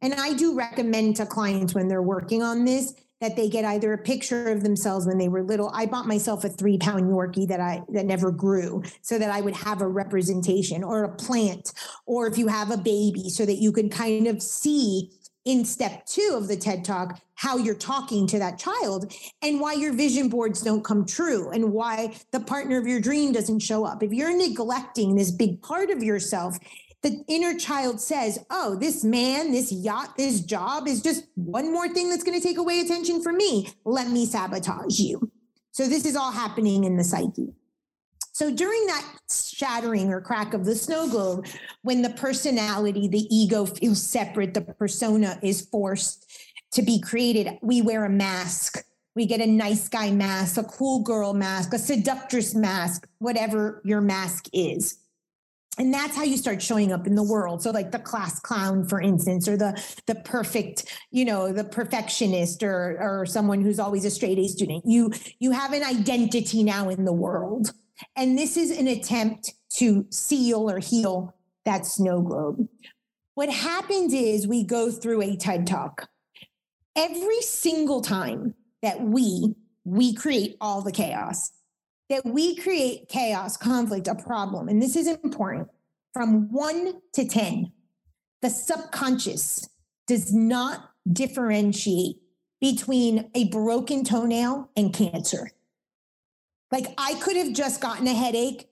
And 0.02 0.14
I 0.14 0.34
do 0.34 0.54
recommend 0.54 1.16
to 1.16 1.26
clients 1.26 1.74
when 1.74 1.88
they're 1.88 2.02
working 2.02 2.42
on 2.42 2.64
this 2.64 2.92
that 3.20 3.36
they 3.36 3.48
get 3.48 3.64
either 3.64 3.92
a 3.92 3.98
picture 3.98 4.50
of 4.50 4.64
themselves 4.64 5.06
when 5.06 5.16
they 5.16 5.28
were 5.28 5.44
little. 5.44 5.70
I 5.72 5.86
bought 5.86 6.08
myself 6.08 6.42
a 6.42 6.48
three 6.48 6.76
pound 6.76 7.04
Yorkie 7.04 7.46
that 7.46 7.60
I 7.60 7.82
that 7.90 8.04
never 8.04 8.32
grew 8.32 8.82
so 9.00 9.16
that 9.16 9.30
I 9.30 9.40
would 9.40 9.54
have 9.54 9.80
a 9.80 9.86
representation 9.86 10.82
or 10.82 11.04
a 11.04 11.14
plant, 11.14 11.72
or 12.04 12.26
if 12.26 12.36
you 12.36 12.48
have 12.48 12.72
a 12.72 12.76
baby, 12.76 13.30
so 13.30 13.46
that 13.46 13.58
you 13.58 13.70
can 13.70 13.88
kind 13.88 14.26
of 14.26 14.42
see 14.42 15.12
in 15.44 15.64
step 15.64 16.04
two 16.06 16.34
of 16.34 16.48
the 16.48 16.56
TED 16.56 16.84
Talk 16.84 17.20
how 17.34 17.56
you're 17.56 17.74
talking 17.74 18.26
to 18.28 18.38
that 18.38 18.58
child 18.58 19.12
and 19.42 19.60
why 19.60 19.72
your 19.72 19.92
vision 19.92 20.28
boards 20.28 20.60
don't 20.60 20.84
come 20.84 21.04
true 21.04 21.50
and 21.50 21.72
why 21.72 22.14
the 22.30 22.38
partner 22.38 22.78
of 22.78 22.86
your 22.86 23.00
dream 23.00 23.32
doesn't 23.32 23.58
show 23.58 23.84
up. 23.84 24.02
If 24.02 24.12
you're 24.12 24.36
neglecting 24.36 25.16
this 25.16 25.32
big 25.32 25.60
part 25.60 25.90
of 25.90 26.02
yourself, 26.02 26.56
the 27.02 27.24
inner 27.28 27.58
child 27.58 28.00
says, 28.00 28.44
Oh, 28.50 28.76
this 28.76 29.04
man, 29.04 29.52
this 29.52 29.72
yacht, 29.72 30.16
this 30.16 30.40
job 30.40 30.86
is 30.86 31.02
just 31.02 31.24
one 31.34 31.72
more 31.72 31.88
thing 31.88 32.10
that's 32.10 32.24
going 32.24 32.40
to 32.40 32.46
take 32.46 32.58
away 32.58 32.80
attention 32.80 33.22
from 33.22 33.36
me. 33.36 33.68
Let 33.84 34.08
me 34.08 34.26
sabotage 34.26 34.98
you. 34.98 35.30
So, 35.72 35.88
this 35.88 36.04
is 36.04 36.16
all 36.16 36.32
happening 36.32 36.84
in 36.84 36.96
the 36.96 37.04
psyche. 37.04 37.54
So 38.34 38.50
during 38.50 38.86
that 38.86 39.06
shattering 39.30 40.10
or 40.10 40.20
crack 40.22 40.54
of 40.54 40.64
the 40.64 40.74
snow 40.74 41.06
globe, 41.08 41.46
when 41.82 42.00
the 42.00 42.10
personality, 42.10 43.06
the 43.06 43.26
ego 43.34 43.66
feels 43.66 44.02
separate, 44.02 44.54
the 44.54 44.62
persona 44.62 45.38
is 45.42 45.60
forced 45.66 46.30
to 46.72 46.82
be 46.82 46.98
created, 46.98 47.58
we 47.62 47.82
wear 47.82 48.04
a 48.06 48.10
mask. 48.10 48.82
We 49.14 49.26
get 49.26 49.42
a 49.42 49.46
nice 49.46 49.90
guy 49.90 50.10
mask, 50.10 50.56
a 50.56 50.64
cool 50.64 51.02
girl 51.02 51.34
mask, 51.34 51.74
a 51.74 51.78
seductress 51.78 52.54
mask, 52.54 53.06
whatever 53.18 53.82
your 53.84 54.00
mask 54.00 54.46
is. 54.54 55.01
And 55.78 55.92
that's 55.92 56.14
how 56.14 56.22
you 56.22 56.36
start 56.36 56.60
showing 56.60 56.92
up 56.92 57.06
in 57.06 57.14
the 57.14 57.22
world. 57.22 57.62
So 57.62 57.70
like 57.70 57.92
the 57.92 57.98
class 57.98 58.38
clown, 58.38 58.86
for 58.86 59.00
instance, 59.00 59.48
or 59.48 59.56
the 59.56 59.82
the 60.06 60.16
perfect, 60.16 60.92
you 61.10 61.24
know, 61.24 61.50
the 61.50 61.64
perfectionist 61.64 62.62
or 62.62 62.98
or 63.00 63.24
someone 63.24 63.62
who's 63.62 63.78
always 63.78 64.04
a 64.04 64.10
straight 64.10 64.38
A 64.38 64.48
student. 64.48 64.84
You 64.86 65.12
you 65.38 65.50
have 65.52 65.72
an 65.72 65.82
identity 65.82 66.62
now 66.62 66.90
in 66.90 67.04
the 67.04 67.12
world. 67.12 67.72
And 68.16 68.36
this 68.36 68.56
is 68.56 68.70
an 68.70 68.86
attempt 68.88 69.54
to 69.76 70.04
seal 70.10 70.70
or 70.70 70.78
heal 70.78 71.34
that 71.64 71.86
snow 71.86 72.20
globe. 72.20 72.68
What 73.34 73.48
happens 73.48 74.12
is 74.12 74.46
we 74.46 74.64
go 74.64 74.90
through 74.90 75.22
a 75.22 75.36
TED 75.36 75.66
talk. 75.66 76.10
Every 76.94 77.40
single 77.40 78.02
time 78.02 78.54
that 78.82 79.00
we 79.00 79.54
we 79.84 80.14
create 80.14 80.56
all 80.60 80.82
the 80.82 80.92
chaos, 80.92 81.50
that 82.12 82.26
we 82.26 82.54
create 82.54 83.08
chaos, 83.08 83.56
conflict, 83.56 84.06
a 84.06 84.14
problem, 84.14 84.68
and 84.68 84.82
this 84.82 84.96
is 84.96 85.08
important 85.08 85.66
from 86.12 86.52
one 86.52 87.00
to 87.14 87.26
10, 87.26 87.72
the 88.42 88.50
subconscious 88.50 89.66
does 90.06 90.30
not 90.30 90.90
differentiate 91.10 92.16
between 92.60 93.30
a 93.34 93.48
broken 93.48 94.04
toenail 94.04 94.70
and 94.76 94.92
cancer. 94.92 95.50
Like 96.70 96.86
I 96.98 97.14
could 97.14 97.36
have 97.36 97.54
just 97.54 97.80
gotten 97.80 98.06
a 98.06 98.14
headache 98.14 98.68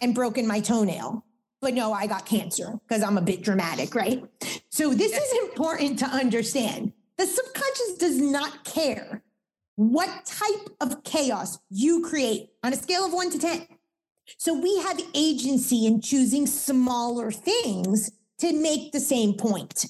and 0.00 0.14
broken 0.14 0.46
my 0.46 0.60
toenail, 0.60 1.24
but 1.62 1.72
no, 1.72 1.94
I 1.94 2.06
got 2.06 2.26
cancer 2.26 2.78
because 2.86 3.02
I'm 3.02 3.16
a 3.16 3.22
bit 3.22 3.42
dramatic, 3.42 3.94
right? 3.94 4.22
So 4.68 4.92
this 4.92 5.12
is 5.12 5.48
important 5.48 5.98
to 6.00 6.06
understand. 6.06 6.92
The 7.16 7.24
subconscious 7.24 7.94
does 7.98 8.20
not 8.20 8.64
care 8.64 9.22
what 9.76 10.24
type 10.24 10.68
of 10.80 11.04
chaos 11.04 11.58
you 11.70 12.02
create 12.02 12.48
on 12.64 12.72
a 12.72 12.76
scale 12.76 13.04
of 13.04 13.12
one 13.12 13.30
to 13.30 13.38
10. 13.38 13.66
So 14.38 14.54
we 14.54 14.78
have 14.80 15.00
agency 15.14 15.86
in 15.86 16.00
choosing 16.00 16.46
smaller 16.46 17.30
things 17.30 18.10
to 18.38 18.52
make 18.52 18.92
the 18.92 19.00
same 19.00 19.34
point. 19.34 19.86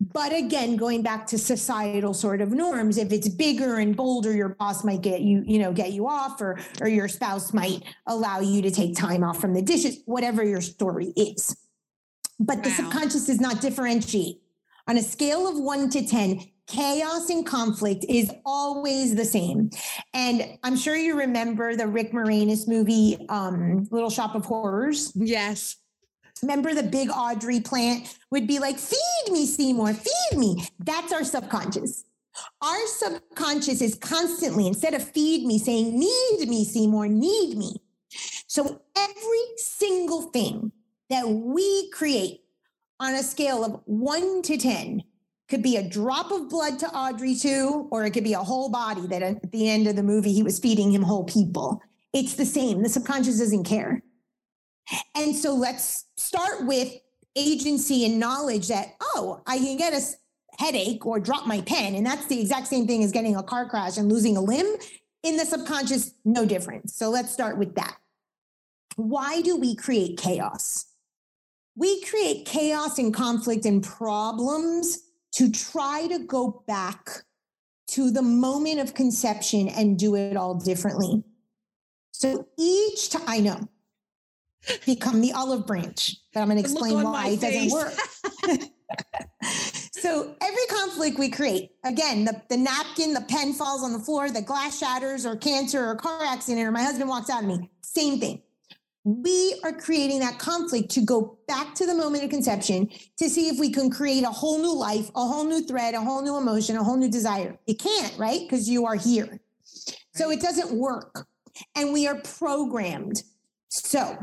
But 0.00 0.34
again, 0.34 0.76
going 0.76 1.02
back 1.02 1.26
to 1.28 1.38
societal 1.38 2.14
sort 2.14 2.40
of 2.40 2.52
norms, 2.52 2.96
if 2.96 3.12
it's 3.12 3.28
bigger 3.28 3.76
and 3.78 3.94
bolder, 3.94 4.34
your 4.34 4.50
boss 4.50 4.82
might 4.82 5.02
get 5.02 5.20
you, 5.20 5.42
you 5.46 5.58
know, 5.58 5.72
get 5.72 5.92
you 5.92 6.08
off, 6.08 6.40
or 6.40 6.58
or 6.80 6.88
your 6.88 7.08
spouse 7.08 7.52
might 7.52 7.82
allow 8.06 8.40
you 8.40 8.62
to 8.62 8.70
take 8.70 8.96
time 8.96 9.22
off 9.22 9.40
from 9.40 9.52
the 9.52 9.62
dishes, 9.62 9.98
whatever 10.06 10.42
your 10.42 10.60
story 10.60 11.12
is. 11.16 11.56
But 12.38 12.58
wow. 12.58 12.62
the 12.64 12.70
subconscious 12.70 13.26
does 13.26 13.40
not 13.40 13.60
differentiate. 13.60 14.40
On 14.88 14.96
a 14.96 15.02
scale 15.02 15.46
of 15.46 15.58
one 15.58 15.90
to 15.90 16.06
10, 16.06 16.40
chaos 16.70 17.28
and 17.30 17.44
conflict 17.44 18.04
is 18.08 18.30
always 18.46 19.14
the 19.14 19.24
same. 19.24 19.70
And 20.14 20.58
I'm 20.62 20.76
sure 20.76 20.96
you 20.96 21.18
remember 21.18 21.74
the 21.74 21.86
Rick 21.86 22.12
Moranis 22.12 22.68
movie, 22.68 23.18
um, 23.28 23.88
Little 23.90 24.10
Shop 24.10 24.34
of 24.34 24.44
Horrors. 24.44 25.12
Yes. 25.14 25.76
Remember 26.42 26.72
the 26.72 26.84
big 26.84 27.10
Audrey 27.10 27.60
plant 27.60 28.16
would 28.30 28.46
be 28.46 28.58
like, 28.58 28.78
feed 28.78 29.32
me, 29.32 29.46
Seymour, 29.46 29.92
feed 29.92 30.38
me. 30.38 30.64
That's 30.78 31.12
our 31.12 31.24
subconscious. 31.24 32.04
Our 32.62 32.86
subconscious 32.86 33.82
is 33.82 33.96
constantly, 33.96 34.66
instead 34.66 34.94
of 34.94 35.02
feed 35.02 35.46
me, 35.46 35.58
saying, 35.58 35.98
need 35.98 36.48
me, 36.48 36.64
Seymour, 36.64 37.08
need 37.08 37.58
me. 37.58 37.74
So 38.46 38.80
every 38.96 39.44
single 39.56 40.22
thing 40.22 40.72
that 41.10 41.28
we 41.28 41.90
create 41.90 42.40
on 43.00 43.14
a 43.14 43.22
scale 43.22 43.64
of 43.64 43.80
one 43.84 44.42
to 44.42 44.56
10 44.56 45.02
could 45.50 45.62
be 45.62 45.76
a 45.76 45.82
drop 45.82 46.30
of 46.30 46.48
blood 46.48 46.78
to 46.78 46.86
Audrey 46.86 47.36
II, 47.44 47.88
or 47.90 48.04
it 48.04 48.12
could 48.12 48.24
be 48.24 48.34
a 48.34 48.38
whole 48.38 48.70
body 48.70 49.06
that 49.08 49.22
at 49.22 49.50
the 49.50 49.68
end 49.68 49.88
of 49.88 49.96
the 49.96 50.02
movie, 50.02 50.32
he 50.32 50.44
was 50.44 50.60
feeding 50.60 50.92
him 50.92 51.02
whole 51.02 51.24
people. 51.24 51.82
It's 52.12 52.34
the 52.34 52.46
same. 52.46 52.82
The 52.82 52.88
subconscious 52.88 53.38
doesn't 53.38 53.64
care. 53.64 54.02
And 55.16 55.36
so 55.36 55.54
let's 55.54 56.06
start 56.16 56.66
with 56.66 56.92
agency 57.36 58.06
and 58.06 58.18
knowledge 58.18 58.68
that, 58.68 58.94
oh, 59.00 59.42
I 59.46 59.58
can 59.58 59.76
get 59.76 59.92
a 59.92 60.00
headache 60.58 61.04
or 61.04 61.20
drop 61.20 61.46
my 61.46 61.60
pen. 61.62 61.94
And 61.94 62.06
that's 62.06 62.26
the 62.26 62.40
exact 62.40 62.68
same 62.68 62.86
thing 62.86 63.02
as 63.02 63.12
getting 63.12 63.36
a 63.36 63.42
car 63.42 63.68
crash 63.68 63.98
and 63.98 64.10
losing 64.10 64.36
a 64.36 64.40
limb. 64.40 64.66
In 65.22 65.36
the 65.36 65.44
subconscious, 65.44 66.12
no 66.24 66.46
difference. 66.46 66.96
So 66.96 67.10
let's 67.10 67.32
start 67.32 67.58
with 67.58 67.74
that. 67.74 67.96
Why 68.96 69.42
do 69.42 69.56
we 69.56 69.74
create 69.74 70.18
chaos? 70.18 70.86
We 71.76 72.02
create 72.02 72.46
chaos 72.46 72.98
and 72.98 73.12
conflict 73.12 73.64
and 73.64 73.82
problems 73.82 74.98
to 75.32 75.50
try 75.50 76.06
to 76.08 76.20
go 76.20 76.62
back 76.66 77.24
to 77.88 78.10
the 78.10 78.22
moment 78.22 78.80
of 78.80 78.94
conception 78.94 79.68
and 79.68 79.98
do 79.98 80.14
it 80.14 80.36
all 80.36 80.54
differently. 80.54 81.24
So 82.12 82.46
each 82.58 83.10
time, 83.10 83.24
I 83.26 83.40
know 83.40 83.68
become 84.86 85.20
the 85.20 85.32
olive 85.32 85.66
branch. 85.66 86.16
But 86.32 86.40
I'm 86.40 86.48
going 86.48 86.62
to 86.62 86.68
explain 86.68 87.02
why 87.02 87.28
it 87.28 87.40
doesn't 87.40 87.70
work. 87.70 87.92
so 89.92 90.34
every 90.40 90.66
conflict 90.68 91.18
we 91.18 91.30
create, 91.30 91.70
again, 91.84 92.24
the, 92.24 92.40
the 92.48 92.56
napkin, 92.56 93.14
the 93.14 93.22
pen 93.22 93.52
falls 93.52 93.82
on 93.82 93.92
the 93.92 93.98
floor, 93.98 94.30
the 94.30 94.42
glass 94.42 94.78
shatters, 94.78 95.26
or 95.26 95.36
cancer, 95.36 95.84
or 95.84 95.96
car 95.96 96.22
accident, 96.24 96.66
or 96.66 96.70
my 96.70 96.82
husband 96.82 97.08
walks 97.08 97.30
out 97.30 97.42
of 97.42 97.48
me, 97.48 97.70
same 97.82 98.20
thing. 98.20 98.42
We 99.04 99.58
are 99.64 99.72
creating 99.72 100.20
that 100.20 100.38
conflict 100.38 100.90
to 100.90 101.00
go 101.00 101.38
back 101.48 101.74
to 101.76 101.86
the 101.86 101.94
moment 101.94 102.24
of 102.24 102.30
conception 102.30 102.90
to 103.16 103.30
see 103.30 103.48
if 103.48 103.58
we 103.58 103.70
can 103.70 103.90
create 103.90 104.24
a 104.24 104.30
whole 104.30 104.58
new 104.58 104.74
life, 104.74 105.10
a 105.14 105.26
whole 105.26 105.44
new 105.44 105.62
thread, 105.62 105.94
a 105.94 106.00
whole 106.00 106.22
new 106.22 106.36
emotion, 106.36 106.76
a 106.76 106.84
whole 106.84 106.98
new 106.98 107.10
desire. 107.10 107.58
You 107.66 107.76
can't, 107.76 108.16
right? 108.18 108.40
Because 108.42 108.68
you 108.68 108.84
are 108.84 108.96
here. 108.96 109.26
Right. 109.26 109.40
So 110.12 110.30
it 110.30 110.40
doesn't 110.40 110.72
work. 110.72 111.26
And 111.74 111.92
we 111.92 112.06
are 112.06 112.16
programmed. 112.16 113.22
So 113.68 114.18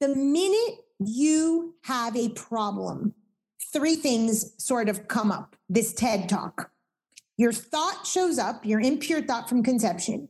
the 0.00 0.08
minute 0.08 0.80
you 0.98 1.74
have 1.84 2.14
a 2.14 2.28
problem, 2.30 3.14
three 3.72 3.96
things 3.96 4.52
sort 4.62 4.88
of 4.88 5.08
come 5.08 5.32
up 5.32 5.56
this 5.68 5.94
TED 5.94 6.28
talk. 6.28 6.70
Your 7.36 7.52
thought 7.52 8.06
shows 8.06 8.38
up, 8.38 8.66
your 8.66 8.80
impure 8.80 9.22
thought 9.22 9.48
from 9.48 9.62
conception, 9.62 10.28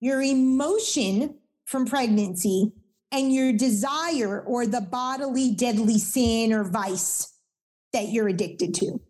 your 0.00 0.20
emotion 0.20 1.36
from 1.64 1.86
pregnancy, 1.86 2.72
and 3.12 3.32
your 3.32 3.52
desire 3.52 4.40
or 4.40 4.66
the 4.66 4.80
bodily 4.80 5.52
deadly 5.52 5.98
sin 5.98 6.52
or 6.52 6.64
vice 6.64 7.32
that 7.92 8.08
you're 8.08 8.28
addicted 8.28 8.74
to 8.74 9.00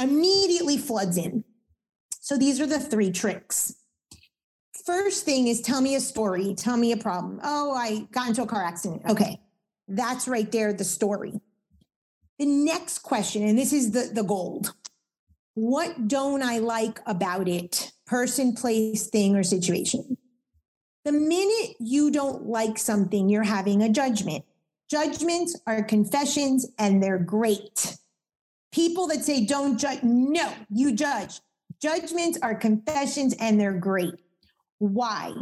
immediately 0.00 0.76
floods 0.76 1.16
in. 1.16 1.44
So 2.20 2.36
these 2.36 2.60
are 2.60 2.66
the 2.66 2.80
three 2.80 3.12
tricks 3.12 3.74
first 4.84 5.24
thing 5.24 5.48
is 5.48 5.60
tell 5.60 5.80
me 5.80 5.94
a 5.94 6.00
story, 6.00 6.54
tell 6.56 6.76
me 6.76 6.92
a 6.92 6.96
problem. 6.96 7.40
Oh, 7.42 7.74
I 7.74 8.06
got 8.12 8.28
into 8.28 8.42
a 8.42 8.46
car 8.46 8.62
accident. 8.62 9.02
Okay. 9.08 9.40
That's 9.88 10.28
right 10.28 10.50
there, 10.50 10.72
the 10.72 10.84
story. 10.84 11.32
The 12.38 12.46
next 12.46 13.00
question, 13.00 13.46
and 13.46 13.58
this 13.58 13.72
is 13.72 13.92
the, 13.92 14.10
the 14.12 14.22
gold. 14.22 14.74
What 15.54 16.08
don't 16.08 16.42
I 16.42 16.58
like 16.58 17.00
about 17.06 17.48
it? 17.48 17.92
Person, 18.06 18.54
place, 18.54 19.06
thing, 19.06 19.36
or 19.36 19.42
situation. 19.42 20.16
The 21.04 21.12
minute 21.12 21.76
you 21.80 22.10
don't 22.10 22.46
like 22.46 22.78
something, 22.78 23.28
you're 23.28 23.42
having 23.42 23.82
a 23.82 23.90
judgment. 23.90 24.44
Judgments 24.90 25.58
are 25.66 25.82
confessions 25.82 26.66
and 26.78 27.02
they're 27.02 27.18
great. 27.18 27.96
People 28.72 29.06
that 29.08 29.24
say 29.24 29.44
don't 29.44 29.78
judge, 29.78 30.02
no, 30.02 30.52
you 30.70 30.92
judge. 30.92 31.40
Judgments 31.80 32.38
are 32.42 32.54
confessions 32.54 33.34
and 33.38 33.60
they're 33.60 33.78
great. 33.78 34.14
Why? 34.78 35.32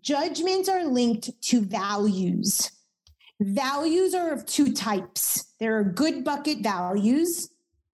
Judgments 0.00 0.68
are 0.68 0.84
linked 0.84 1.30
to 1.42 1.60
values. 1.60 2.70
Values 3.40 4.14
are 4.14 4.32
of 4.32 4.46
two 4.46 4.72
types. 4.72 5.52
There 5.60 5.76
are 5.78 5.84
good 5.84 6.24
bucket 6.24 6.60
values, 6.60 7.50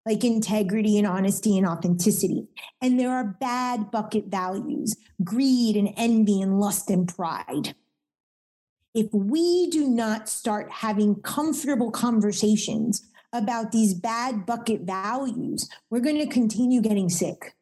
like 0.07 0.25
integrity 0.25 0.99
and 0.99 1.07
honesty 1.07 1.59
and 1.59 1.67
authenticity. 1.67 2.47
And 2.81 2.99
there 2.99 3.11
are 3.11 3.37
bad 3.41 3.91
bucket 3.91 4.27
values, 4.27 4.97
greed 5.23 5.77
and 5.77 5.93
envy 5.97 6.41
and 6.41 6.59
lust 6.59 6.91
and 6.91 7.07
pride. 7.07 7.75
If 8.95 9.13
we 9.13 9.71
do 9.71 9.89
not 9.89 10.29
start 10.29 10.71
having 10.71 11.21
comfortable 11.23 11.91
conversations 11.91 13.09
about 13.33 13.71
these 13.71 13.95
bad 13.95 14.47
bucket 14.47 14.81
values, 14.81 15.69
we're 15.91 16.01
going 16.01 16.19
to 16.19 16.27
continue 16.27 16.81
getting 16.81 17.09
sick. 17.09 17.55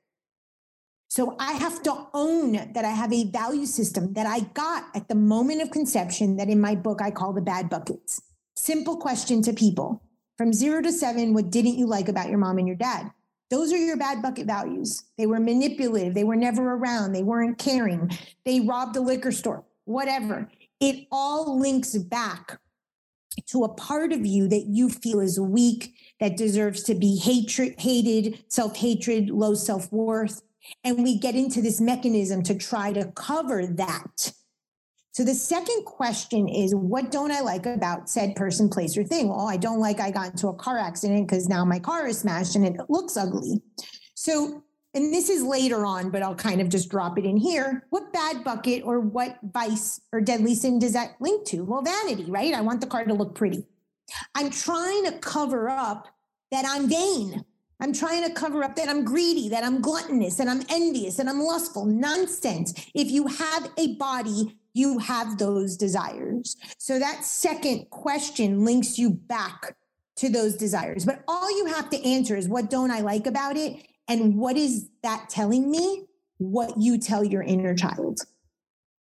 So 1.11 1.37
I 1.39 1.53
have 1.53 1.83
to 1.83 2.07
own 2.15 2.53
that 2.73 2.85
I 2.85 2.91
have 2.91 3.13
a 3.13 3.25
value 3.25 3.67
system 3.67 4.13
that 4.13 4.27
I 4.27 4.41
got 4.41 4.85
at 4.95 5.09
the 5.09 5.15
moment 5.15 5.63
of 5.63 5.71
conception 5.71 6.37
that 6.37 6.49
in 6.49 6.61
my 6.61 6.75
book 6.75 7.03
I 7.03 7.11
call 7.11 7.33
the 7.33 7.41
bad 7.41 7.69
buckets. 7.69 8.23
Simple 8.57 8.97
question 8.97 9.43
to 9.43 9.53
people 9.53 10.03
from 10.39 10.53
zero 10.53 10.81
to 10.81 10.93
seven, 10.93 11.35
what 11.35 11.51
didn't 11.51 11.77
you 11.77 11.87
like 11.87 12.09
about 12.09 12.29
your 12.29 12.39
mom 12.39 12.59
and 12.59 12.67
your 12.67 12.77
dad? 12.77 13.11
Those 13.51 13.73
are 13.73 13.77
your 13.77 13.97
bad 13.97 14.23
bucket 14.23 14.47
values. 14.47 15.03
They 15.19 15.27
were 15.27 15.41
manipulative. 15.41 16.15
They 16.15 16.25
were 16.25 16.37
never 16.37 16.75
around. 16.75 17.13
They 17.13 17.25
weren't 17.25 17.59
caring. 17.59 18.11
They 18.45 18.61
robbed 18.61 18.97
a 18.97 19.01
liquor 19.01 19.33
store, 19.33 19.65
whatever. 19.85 20.49
It 20.81 21.09
all 21.11 21.59
links 21.59 21.97
back 21.97 22.61
to 23.47 23.65
a 23.65 23.69
part 23.69 24.13
of 24.13 24.25
you 24.25 24.49
that 24.49 24.67
you 24.69 24.89
feel 24.89 25.21
is 25.21 25.41
weak, 25.41 25.95
that 26.21 26.37
deserves 26.37 26.83
to 26.85 26.95
be 26.95 27.17
hatred, 27.17 27.75
hated, 27.79 28.45
self 28.49 28.77
hatred, 28.77 29.31
low 29.31 29.55
self 29.55 29.91
worth. 29.91 30.43
And 30.85 31.03
we 31.03 31.19
get 31.19 31.35
into 31.35 31.63
this 31.63 31.81
mechanism 31.81 32.43
to 32.45 32.55
try 32.55 32.93
to 32.93 33.11
cover 33.13 33.67
that. 33.67 34.33
So 35.13 35.25
the 35.25 35.35
second 35.35 35.85
question 35.85 36.49
is, 36.49 36.75
what 36.75 37.11
don't 37.11 37.33
I 37.33 37.41
like 37.41 37.67
about 37.67 38.09
said 38.09 38.37
person, 38.37 38.69
place, 38.69 38.97
or 38.97 39.05
thing? 39.05 39.29
Well, 39.29 39.49
I 39.49 39.57
don't 39.57 39.81
like 39.81 40.01
I 40.01 40.11
got 40.11 40.33
into 40.33 40.49
a 40.49 40.55
car 40.55 40.79
accident 40.79 41.27
because 41.27 41.49
now 41.49 41.65
my 41.65 41.79
car 41.79 42.07
is 42.07 42.19
smashed 42.19 42.55
and 42.55 42.65
it 42.65 42.77
looks 42.89 43.17
ugly. 43.17 43.61
So, 44.15 44.63
and 44.95 45.13
this 45.13 45.29
is 45.29 45.43
later 45.43 45.85
on, 45.85 46.11
but 46.11 46.23
I'll 46.23 46.35
kind 46.35 46.61
of 46.61 46.69
just 46.69 46.89
drop 46.89 47.19
it 47.19 47.25
in 47.25 47.37
here. 47.37 47.87
What 47.91 48.13
bad 48.13 48.45
bucket 48.45 48.85
or 48.85 49.01
what 49.01 49.39
vice 49.43 50.01
or 50.13 50.21
deadly 50.21 50.55
sin 50.55 50.79
does 50.79 50.93
that 50.93 51.17
link 51.21 51.47
to? 51.49 51.65
Well, 51.65 51.83
vanity, 51.83 52.27
right? 52.31 52.55
I 52.55 52.61
want 52.61 52.81
the 52.81 52.87
car 52.87 53.05
to 53.05 53.15
look 53.15 53.35
pretty. 53.35 53.67
I'm 54.35 54.51
trying 54.51 55.05
to 55.05 55.19
cover 55.19 55.69
up 55.69 56.09
that 56.51 56.65
I'm 56.67 56.89
vain. 56.89 57.45
I'm 57.81 57.93
trying 57.93 58.25
to 58.25 58.35
cover 58.35 58.65
up 58.65 58.75
that 58.77 58.89
I'm 58.89 59.05
greedy, 59.05 59.49
that 59.51 59.63
I'm 59.63 59.81
gluttonous, 59.81 60.41
and 60.41 60.51
I'm 60.51 60.63
envious, 60.69 61.19
and 61.19 61.29
I'm 61.29 61.41
lustful. 61.41 61.85
Nonsense. 61.85 62.73
If 62.95 63.11
you 63.11 63.27
have 63.29 63.71
a 63.79 63.95
body 63.97 64.58
you 64.75 64.99
have 64.99 65.39
those 65.39 65.77
desires. 65.77 66.57
So 66.79 66.99
that 66.99 67.25
second 67.25 67.91
question 67.91 68.65
links 68.65 68.99
you 68.99 69.11
back 69.11 69.77
to 70.17 70.29
those 70.29 70.57
desires. 70.57 71.05
But 71.05 71.23
all 71.29 71.57
you 71.57 71.67
have 71.67 71.91
to 71.91 72.05
answer 72.05 72.37
is 72.37 72.49
what 72.49 72.71
don't 72.71 72.91
I 72.91 73.01
like 73.01 73.27
about 73.27 73.57
it? 73.57 73.77
And 74.09 74.37
what 74.37 74.57
is 74.57 74.89
that 75.03 75.29
telling 75.29 75.71
me? 75.71 76.05
What 76.39 76.79
you 76.79 76.99
tell 76.99 77.25
your 77.25 77.43
inner 77.43 77.75
child. 77.75 78.21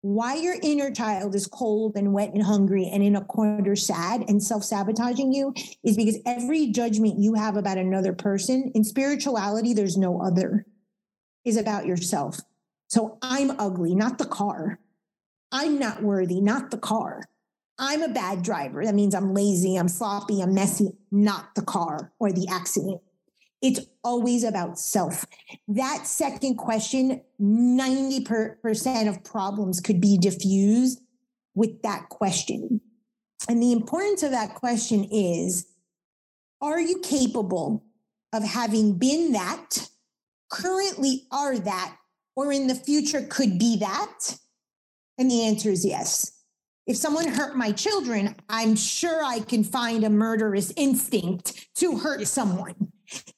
Why 0.02 0.36
your 0.36 0.56
inner 0.62 0.92
child 0.92 1.36
is 1.36 1.46
cold 1.46 1.96
and 1.96 2.12
wet 2.12 2.34
and 2.34 2.42
hungry 2.42 2.90
and 2.92 3.04
in 3.04 3.16
a 3.16 3.24
corner 3.24 3.76
sad 3.76 4.26
and 4.28 4.42
self 4.42 4.64
sabotaging 4.64 5.32
you 5.32 5.54
is 5.84 5.96
because 5.96 6.18
every 6.26 6.68
judgment 6.68 7.20
you 7.20 7.36
have 7.36 7.56
about 7.56 7.78
another 7.78 8.12
person 8.12 8.72
in 8.74 8.84
spirituality, 8.84 9.74
there's 9.74 9.98
no 9.98 10.22
other, 10.22 10.66
is 11.46 11.56
about 11.56 11.86
yourself. 11.86 12.40
So 12.88 13.20
I'm 13.22 13.52
ugly, 13.60 13.96
not 13.96 14.18
the 14.18 14.26
car. 14.26 14.80
I'm 15.52 15.80
not 15.80 16.02
worthy, 16.02 16.40
not 16.42 16.72
the 16.72 16.78
car. 16.78 17.24
I'm 17.78 18.04
a 18.04 18.10
bad 18.10 18.44
driver. 18.44 18.86
That 18.86 18.96
means 18.96 19.16
I'm 19.16 19.34
lazy, 19.34 19.76
I'm 19.76 19.88
sloppy, 19.88 20.42
I'm 20.42 20.54
messy, 20.54 20.92
not 21.12 21.56
the 21.56 21.64
car 21.64 22.14
or 22.20 22.32
the 22.32 22.48
accident. 22.50 23.02
It's 23.62 23.80
always 24.04 24.44
about 24.44 24.80
self. 24.80 25.26
That 25.68 26.08
second 26.08 26.56
question, 26.56 27.22
90% 27.40 29.10
of 29.10 29.24
problems 29.24 29.80
could 29.80 30.02
be 30.02 30.18
diffused 30.18 31.02
with 31.54 31.82
that 31.84 32.10
question. 32.10 32.82
And 33.50 33.62
the 33.62 33.72
importance 33.72 34.24
of 34.24 34.32
that 34.32 34.56
question 34.56 35.08
is 35.12 35.68
Are 36.62 36.80
you 36.80 37.00
capable 37.00 37.84
of 38.34 38.44
having 38.44 38.98
been 38.98 39.34
that, 39.34 39.90
currently 40.50 41.24
are 41.32 41.58
that, 41.58 41.96
or 42.36 42.52
in 42.52 42.68
the 42.68 42.76
future 42.76 43.26
could 43.30 43.60
be 43.60 43.78
that? 43.78 44.38
And 45.22 45.30
the 45.30 45.44
answer 45.44 45.70
is 45.70 45.86
yes. 45.86 46.32
If 46.88 46.98
someone 46.98 47.28
hurt 47.28 47.56
my 47.56 47.72
children, 47.72 48.36
I'm 48.50 48.76
sure 48.76 49.24
I 49.24 49.42
can 49.42 49.64
find 49.64 50.04
a 50.04 50.10
murderous 50.10 50.74
instinct 50.76 51.68
to 51.76 52.00
hurt 52.00 52.26
someone. 52.28 52.92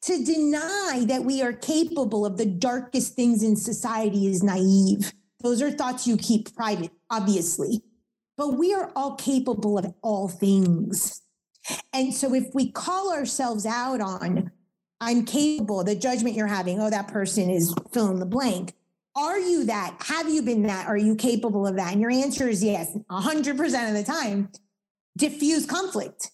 To 0.04 0.24
deny 0.24 1.04
that 1.10 1.26
we 1.26 1.42
are 1.42 1.52
capable 1.52 2.26
of 2.26 2.38
the 2.38 2.46
darkest 2.46 3.18
things 3.18 3.44
in 3.44 3.58
society 3.58 4.28
is 4.28 4.44
naive. 4.44 5.12
Those 5.42 5.62
are 5.62 5.72
thoughts 5.72 6.08
you 6.08 6.16
keep 6.16 6.56
private, 6.56 6.92
obviously. 7.10 7.82
But 8.38 8.54
we 8.54 8.74
are 8.74 8.94
all 8.96 9.16
capable 9.16 9.78
of 9.78 9.94
all 10.02 10.30
things. 10.30 11.22
And 11.92 12.14
so 12.14 12.34
if 12.34 12.46
we 12.54 12.72
call 12.72 13.12
ourselves 13.12 13.66
out 13.66 14.00
on, 14.00 14.52
I'm 15.02 15.26
capable, 15.26 15.84
the 15.84 15.96
judgment 15.96 16.38
you're 16.38 16.48
having, 16.48 16.80
oh, 16.80 16.90
that 16.90 17.10
person 17.10 17.50
is 17.50 17.76
fill 17.92 18.10
in 18.10 18.20
the 18.20 18.26
blank, 18.26 18.72
are 19.16 19.40
you 19.40 19.66
that? 19.66 19.96
Have 20.08 20.30
you 20.30 20.42
been 20.42 20.64
that? 20.64 20.88
Are 20.88 20.98
you 20.98 21.16
capable 21.16 21.68
of 21.68 21.76
that? 21.76 21.92
And 21.92 22.02
your 22.02 22.12
answer 22.12 22.48
is 22.48 22.64
yes, 22.64 22.96
100% 23.12 23.88
of 23.88 23.94
the 23.94 24.04
time. 24.04 24.50
Diffuse 25.18 25.66
conflict. 25.66 26.32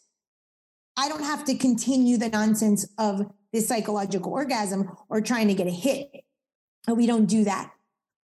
I 0.95 1.09
don't 1.09 1.23
have 1.23 1.45
to 1.45 1.55
continue 1.55 2.17
the 2.17 2.29
nonsense 2.29 2.87
of 2.97 3.29
this 3.51 3.67
psychological 3.67 4.31
orgasm 4.31 4.89
or 5.09 5.21
trying 5.21 5.47
to 5.47 5.53
get 5.53 5.67
a 5.67 5.71
hit. 5.71 6.09
We 6.87 7.05
don't 7.05 7.25
do 7.25 7.43
that. 7.45 7.71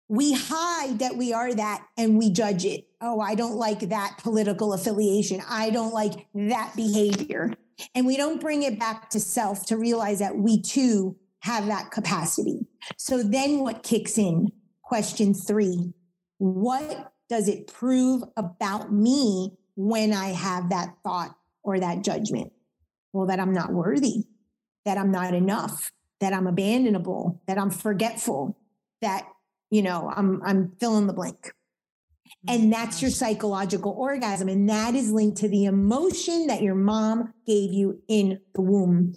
We 0.09 0.34
hide 0.34 0.99
that 0.99 1.16
we 1.16 1.32
are 1.32 1.55
that 1.55 1.86
and 1.97 2.18
we 2.18 2.30
judge 2.30 2.64
it. 2.64 2.86
Oh, 3.01 3.20
I 3.20 3.34
don't 3.34 3.57
like 3.57 3.80
that 3.88 4.18
political 4.22 4.74
affiliation. 4.74 5.42
I 5.49 5.70
don't 5.70 5.95
like 5.95 6.26
that 6.34 6.74
behavior. 6.76 7.55
And 7.95 8.07
we 8.07 8.16
don't 8.16 8.40
bring 8.40 8.62
it 8.62 8.78
back 8.78 9.11
to 9.11 9.20
self 9.20 9.66
to 9.66 9.78
realize 9.78 10.18
that 10.18 10.36
we 10.36 10.61
too 10.61 11.16
have 11.45 11.66
that 11.66 11.90
capacity. 11.90 12.66
So 12.97 13.22
then 13.22 13.61
what 13.61 13.82
kicks 13.82 14.16
in? 14.16 14.49
Question 14.82 15.34
three 15.34 15.92
What 16.38 17.12
does 17.28 17.49
it 17.49 17.66
prove 17.66 18.22
about 18.36 18.92
me 18.92 19.53
when 19.76 20.14
I 20.14 20.28
have 20.28 20.70
that 20.70 20.95
thought 21.05 21.36
or 21.62 21.78
that 21.78 22.03
judgment? 22.03 22.51
Well, 23.12 23.26
that 23.26 23.40
I'm 23.40 23.53
not 23.53 23.72
worthy, 23.72 24.24
that 24.86 24.97
I'm 24.97 25.11
not 25.11 25.34
enough, 25.34 25.92
that 26.20 26.32
I'm 26.32 26.47
abandonable, 26.47 27.42
that 27.47 27.59
I'm 27.59 27.70
forgetful, 27.70 28.59
that, 29.03 29.26
you 29.70 29.82
know, 29.82 30.11
I'm, 30.16 30.40
I'm 30.45 30.72
fill 30.80 30.97
in 30.97 31.07
the 31.07 31.12
blank. 31.12 31.53
And 32.49 32.62
mm-hmm. 32.62 32.70
that's 32.70 33.03
your 33.03 33.11
psychological 33.11 33.92
orgasm. 33.92 34.49
And 34.49 34.68
that 34.70 34.95
is 34.95 35.12
linked 35.12 35.38
to 35.38 35.49
the 35.49 35.66
emotion 35.66 36.47
that 36.47 36.62
your 36.62 36.74
mom 36.74 37.34
gave 37.47 37.72
you 37.72 38.03
in 38.09 38.40
the 38.55 38.62
womb 38.62 39.14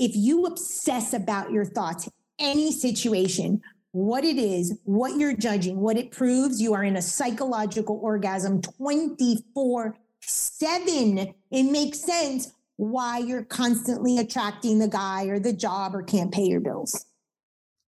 if 0.00 0.16
you 0.16 0.46
obsess 0.46 1.12
about 1.12 1.52
your 1.52 1.66
thoughts, 1.66 2.08
any 2.38 2.72
situation, 2.72 3.60
what 3.92 4.24
it 4.24 4.38
is, 4.38 4.78
what 4.84 5.18
you're 5.18 5.36
judging, 5.36 5.78
what 5.78 5.98
it 5.98 6.10
proves, 6.10 6.60
you 6.60 6.72
are 6.72 6.82
in 6.82 6.96
a 6.96 7.02
psychological 7.02 8.00
orgasm 8.02 8.62
24 8.62 9.96
7. 10.22 11.34
It 11.50 11.62
makes 11.64 12.00
sense 12.00 12.52
why 12.76 13.18
you're 13.18 13.44
constantly 13.44 14.18
attracting 14.18 14.78
the 14.78 14.88
guy 14.88 15.24
or 15.26 15.38
the 15.38 15.52
job 15.52 15.94
or 15.94 16.02
can't 16.02 16.32
pay 16.32 16.44
your 16.44 16.60
bills. 16.60 17.04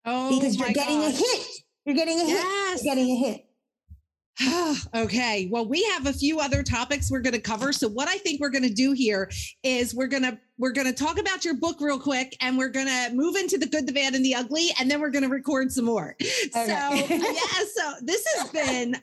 Oh, 0.03 0.37
because 0.37 0.57
you're 0.57 0.71
getting 0.71 0.99
gosh. 0.99 1.13
a 1.13 1.17
hit. 1.17 1.47
You're 1.85 1.95
getting 1.95 2.19
a 2.19 2.25
yes. 2.25 2.81
hit. 2.81 2.85
You're 2.85 2.95
getting 2.95 3.11
a 3.11 3.15
hit. 3.15 3.45
okay. 4.95 5.47
Well, 5.51 5.65
we 5.65 5.83
have 5.85 6.07
a 6.07 6.13
few 6.13 6.39
other 6.39 6.63
topics 6.63 7.11
we're 7.11 7.21
going 7.21 7.33
to 7.33 7.41
cover. 7.41 7.71
So 7.73 7.87
what 7.87 8.07
I 8.07 8.17
think 8.17 8.41
we're 8.41 8.49
going 8.49 8.67
to 8.67 8.73
do 8.73 8.91
here 8.93 9.29
is 9.63 9.93
we're 9.93 10.07
going 10.07 10.23
to 10.23 10.37
we're 10.61 10.71
going 10.71 10.85
to 10.85 10.93
talk 10.93 11.19
about 11.19 11.43
your 11.43 11.55
book 11.55 11.81
real 11.81 11.99
quick 11.99 12.37
and 12.39 12.55
we're 12.55 12.69
going 12.69 12.87
to 12.87 13.09
move 13.13 13.35
into 13.35 13.57
the 13.57 13.65
good, 13.65 13.87
the 13.87 13.91
bad 13.91 14.13
and 14.13 14.23
the 14.23 14.35
ugly 14.35 14.67
and 14.79 14.89
then 14.89 15.01
we're 15.01 15.09
going 15.09 15.23
to 15.23 15.29
record 15.29 15.71
some 15.71 15.85
more. 15.85 16.15
Okay. 16.21 16.49
So, 16.51 16.61
yeah, 16.61 17.65
so 17.73 17.93
this 18.01 18.25
has 18.35 18.49
been 18.51 18.95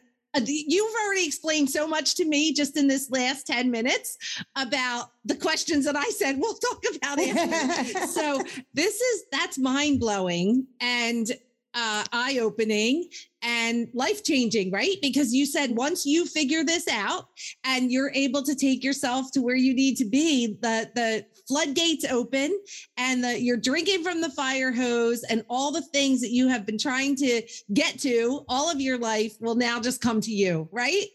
you've 0.46 0.94
already 1.04 1.26
explained 1.26 1.68
so 1.68 1.88
much 1.88 2.14
to 2.14 2.24
me 2.24 2.52
just 2.52 2.76
in 2.76 2.86
this 2.86 3.10
last 3.10 3.46
10 3.48 3.72
minutes 3.72 4.18
about 4.54 5.10
the 5.24 5.34
questions 5.34 5.84
that 5.84 5.96
I 5.96 6.08
said 6.10 6.36
we'll 6.38 6.54
talk 6.54 6.84
about 6.94 7.18
it. 7.20 8.08
so 8.08 8.40
this 8.72 9.00
is 9.00 9.24
that's 9.32 9.58
mind 9.58 9.98
blowing 9.98 10.64
and 10.80 11.28
uh, 11.74 12.04
eye 12.12 12.38
opening 12.40 13.08
and 13.42 13.88
life 13.94 14.24
changing, 14.24 14.70
right? 14.70 14.96
Because 15.02 15.34
you 15.34 15.46
said 15.46 15.76
once 15.76 16.06
you 16.06 16.26
figure 16.26 16.64
this 16.64 16.88
out 16.88 17.28
and 17.64 17.90
you're 17.90 18.12
able 18.14 18.42
to 18.42 18.54
take 18.54 18.82
yourself 18.82 19.30
to 19.32 19.40
where 19.40 19.56
you 19.56 19.74
need 19.74 19.96
to 19.96 20.04
be, 20.04 20.58
the 20.60 20.90
the 20.94 21.26
floodgates 21.48 22.04
open 22.04 22.56
and 22.96 23.24
the, 23.24 23.40
you're 23.40 23.56
drinking 23.56 24.04
from 24.04 24.20
the 24.20 24.28
fire 24.30 24.70
hose 24.70 25.24
and 25.24 25.44
all 25.48 25.72
the 25.72 25.82
things 25.82 26.20
that 26.20 26.30
you 26.30 26.46
have 26.46 26.66
been 26.66 26.78
trying 26.78 27.16
to 27.16 27.42
get 27.72 27.98
to 27.98 28.44
all 28.48 28.70
of 28.70 28.80
your 28.80 28.98
life 28.98 29.32
will 29.40 29.56
now 29.56 29.80
just 29.80 30.00
come 30.00 30.20
to 30.20 30.30
you, 30.30 30.68
right? 30.70 31.06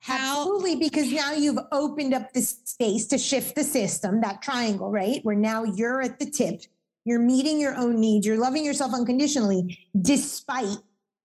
How- 0.00 0.42
Absolutely, 0.42 0.76
because 0.76 1.10
now 1.10 1.32
you've 1.32 1.58
opened 1.72 2.12
up 2.12 2.32
the 2.32 2.42
space 2.42 3.06
to 3.08 3.18
shift 3.18 3.54
the 3.54 3.64
system, 3.64 4.20
that 4.20 4.42
triangle, 4.42 4.90
right? 4.90 5.20
Where 5.24 5.36
now 5.36 5.64
you're 5.64 6.02
at 6.02 6.18
the 6.18 6.30
tip 6.30 6.62
you're 7.04 7.18
meeting 7.18 7.58
your 7.58 7.74
own 7.76 8.00
needs. 8.00 8.26
You're 8.26 8.38
loving 8.38 8.64
yourself 8.64 8.94
unconditionally, 8.94 9.78
despite 10.00 10.76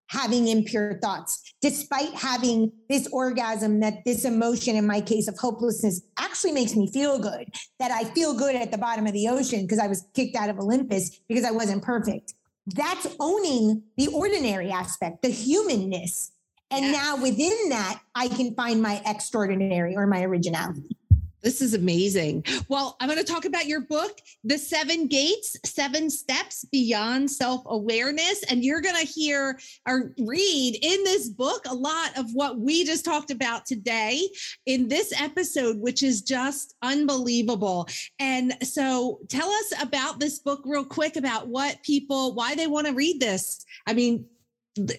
having 0.10 0.48
impure 0.48 1.00
thoughts, 1.00 1.54
despite 1.62 2.14
having 2.14 2.72
this 2.90 3.08
orgasm, 3.12 3.80
that 3.82 4.04
this 4.06 4.26
emotion, 4.26 4.76
in 4.76 4.88
my 4.88 5.02
case 5.02 5.28
of 5.28 5.38
hopelessness, 5.38 6.02
actually 6.20 6.52
makes 6.52 6.76
me 6.76 6.92
feel 6.92 7.20
good, 7.20 7.48
that 7.80 7.92
I 7.92 8.04
feel 8.06 8.34
good 8.34 8.56
at 8.56 8.72
the 8.72 8.78
bottom 8.78 9.06
of 9.06 9.14
the 9.14 9.28
ocean 9.28 9.62
because 9.64 9.80
I 9.80 9.88
was 9.88 10.06
kicked 10.14 10.36
out 10.36 10.50
of 10.50 10.60
Olympus 10.60 11.20
because 11.28 11.44
I 11.44 11.52
wasn't 11.52 11.84
perfect. 11.84 12.34
That's 12.68 13.08
owning 13.20 13.84
the 13.96 14.08
ordinary 14.08 14.72
aspect, 14.72 15.22
the 15.22 15.30
humanness. 15.30 16.32
And 16.70 16.92
now 16.92 17.16
within 17.22 17.70
that, 17.70 18.02
I 18.14 18.28
can 18.28 18.54
find 18.56 18.82
my 18.82 19.02
extraordinary 19.06 19.96
or 19.96 20.06
my 20.06 20.24
originality. 20.24 20.97
This 21.44 21.62
is 21.62 21.76
amazing. 21.76 22.44
Well, 22.68 22.98
I'm 23.00 23.08
going 23.08 23.24
to 23.24 23.32
talk 23.32 23.46
about 23.46 23.68
your 23.68 23.82
book, 23.82 24.20
The 24.44 24.58
Seven 24.58 25.08
Gates, 25.08 25.56
Seven 25.64 26.10
Steps 26.10 26.66
Beyond 26.66 27.30
Self 27.30 27.62
Awareness. 27.68 28.44
And 28.50 28.64
you're 28.64 28.82
going 28.82 28.96
to 28.96 29.06
hear 29.06 29.60
or 29.88 30.14
read 30.18 30.80
in 30.82 31.04
this 31.04 31.30
book 31.30 31.64
a 31.68 31.74
lot 31.74 32.18
of 32.18 32.34
what 32.34 32.60
we 32.60 32.84
just 32.84 33.06
talked 33.06 33.30
about 33.30 33.66
today 33.66 34.28
in 34.66 34.88
this 34.88 35.14
episode, 35.20 35.78
which 35.80 36.02
is 36.02 36.24
just 36.24 36.76
unbelievable. 36.82 37.88
And 38.20 38.56
so 38.64 39.20
tell 39.30 39.50
us 39.50 39.74
about 39.82 40.20
this 40.20 40.40
book 40.40 40.64
real 40.66 40.86
quick 40.86 41.18
about 41.18 41.48
what 41.48 41.84
people, 41.84 42.34
why 42.34 42.56
they 42.56 42.68
want 42.68 42.88
to 42.88 42.94
read 42.94 43.20
this. 43.20 43.64
I 43.86 43.94
mean, 43.94 44.26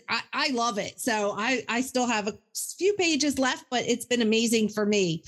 I, 0.08 0.20
I, 0.32 0.50
love 0.50 0.78
it. 0.78 0.98
So 0.98 1.34
I, 1.36 1.64
I 1.68 1.82
still 1.82 2.06
have 2.06 2.26
a 2.26 2.34
few 2.78 2.94
pages 2.94 3.38
left, 3.38 3.66
but 3.70 3.84
it's 3.86 4.06
been 4.06 4.22
amazing 4.22 4.70
for 4.70 4.84
me. 4.84 5.22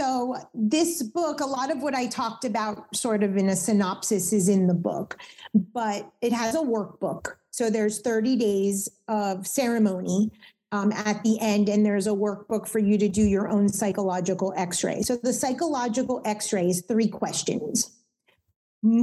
So, 0.00 0.34
this 0.54 1.02
book, 1.02 1.40
a 1.40 1.44
lot 1.44 1.70
of 1.70 1.82
what 1.82 1.94
I 1.94 2.06
talked 2.06 2.46
about, 2.46 2.96
sort 2.96 3.22
of 3.22 3.36
in 3.36 3.50
a 3.50 3.54
synopsis, 3.54 4.32
is 4.32 4.48
in 4.48 4.66
the 4.66 4.72
book, 4.72 5.18
but 5.52 6.10
it 6.22 6.32
has 6.32 6.54
a 6.54 6.60
workbook. 6.60 7.34
So, 7.50 7.68
there's 7.68 8.00
30 8.00 8.36
days 8.36 8.88
of 9.08 9.46
ceremony 9.46 10.30
um, 10.72 10.90
at 10.92 11.22
the 11.22 11.38
end, 11.38 11.68
and 11.68 11.84
there's 11.84 12.06
a 12.06 12.12
workbook 12.12 12.66
for 12.66 12.78
you 12.78 12.96
to 12.96 13.10
do 13.10 13.20
your 13.20 13.50
own 13.50 13.68
psychological 13.68 14.54
x 14.56 14.82
ray. 14.82 15.02
So, 15.02 15.16
the 15.16 15.34
psychological 15.34 16.22
x 16.24 16.50
ray 16.50 16.70
is 16.70 16.80
three 16.80 17.08
questions 17.08 17.90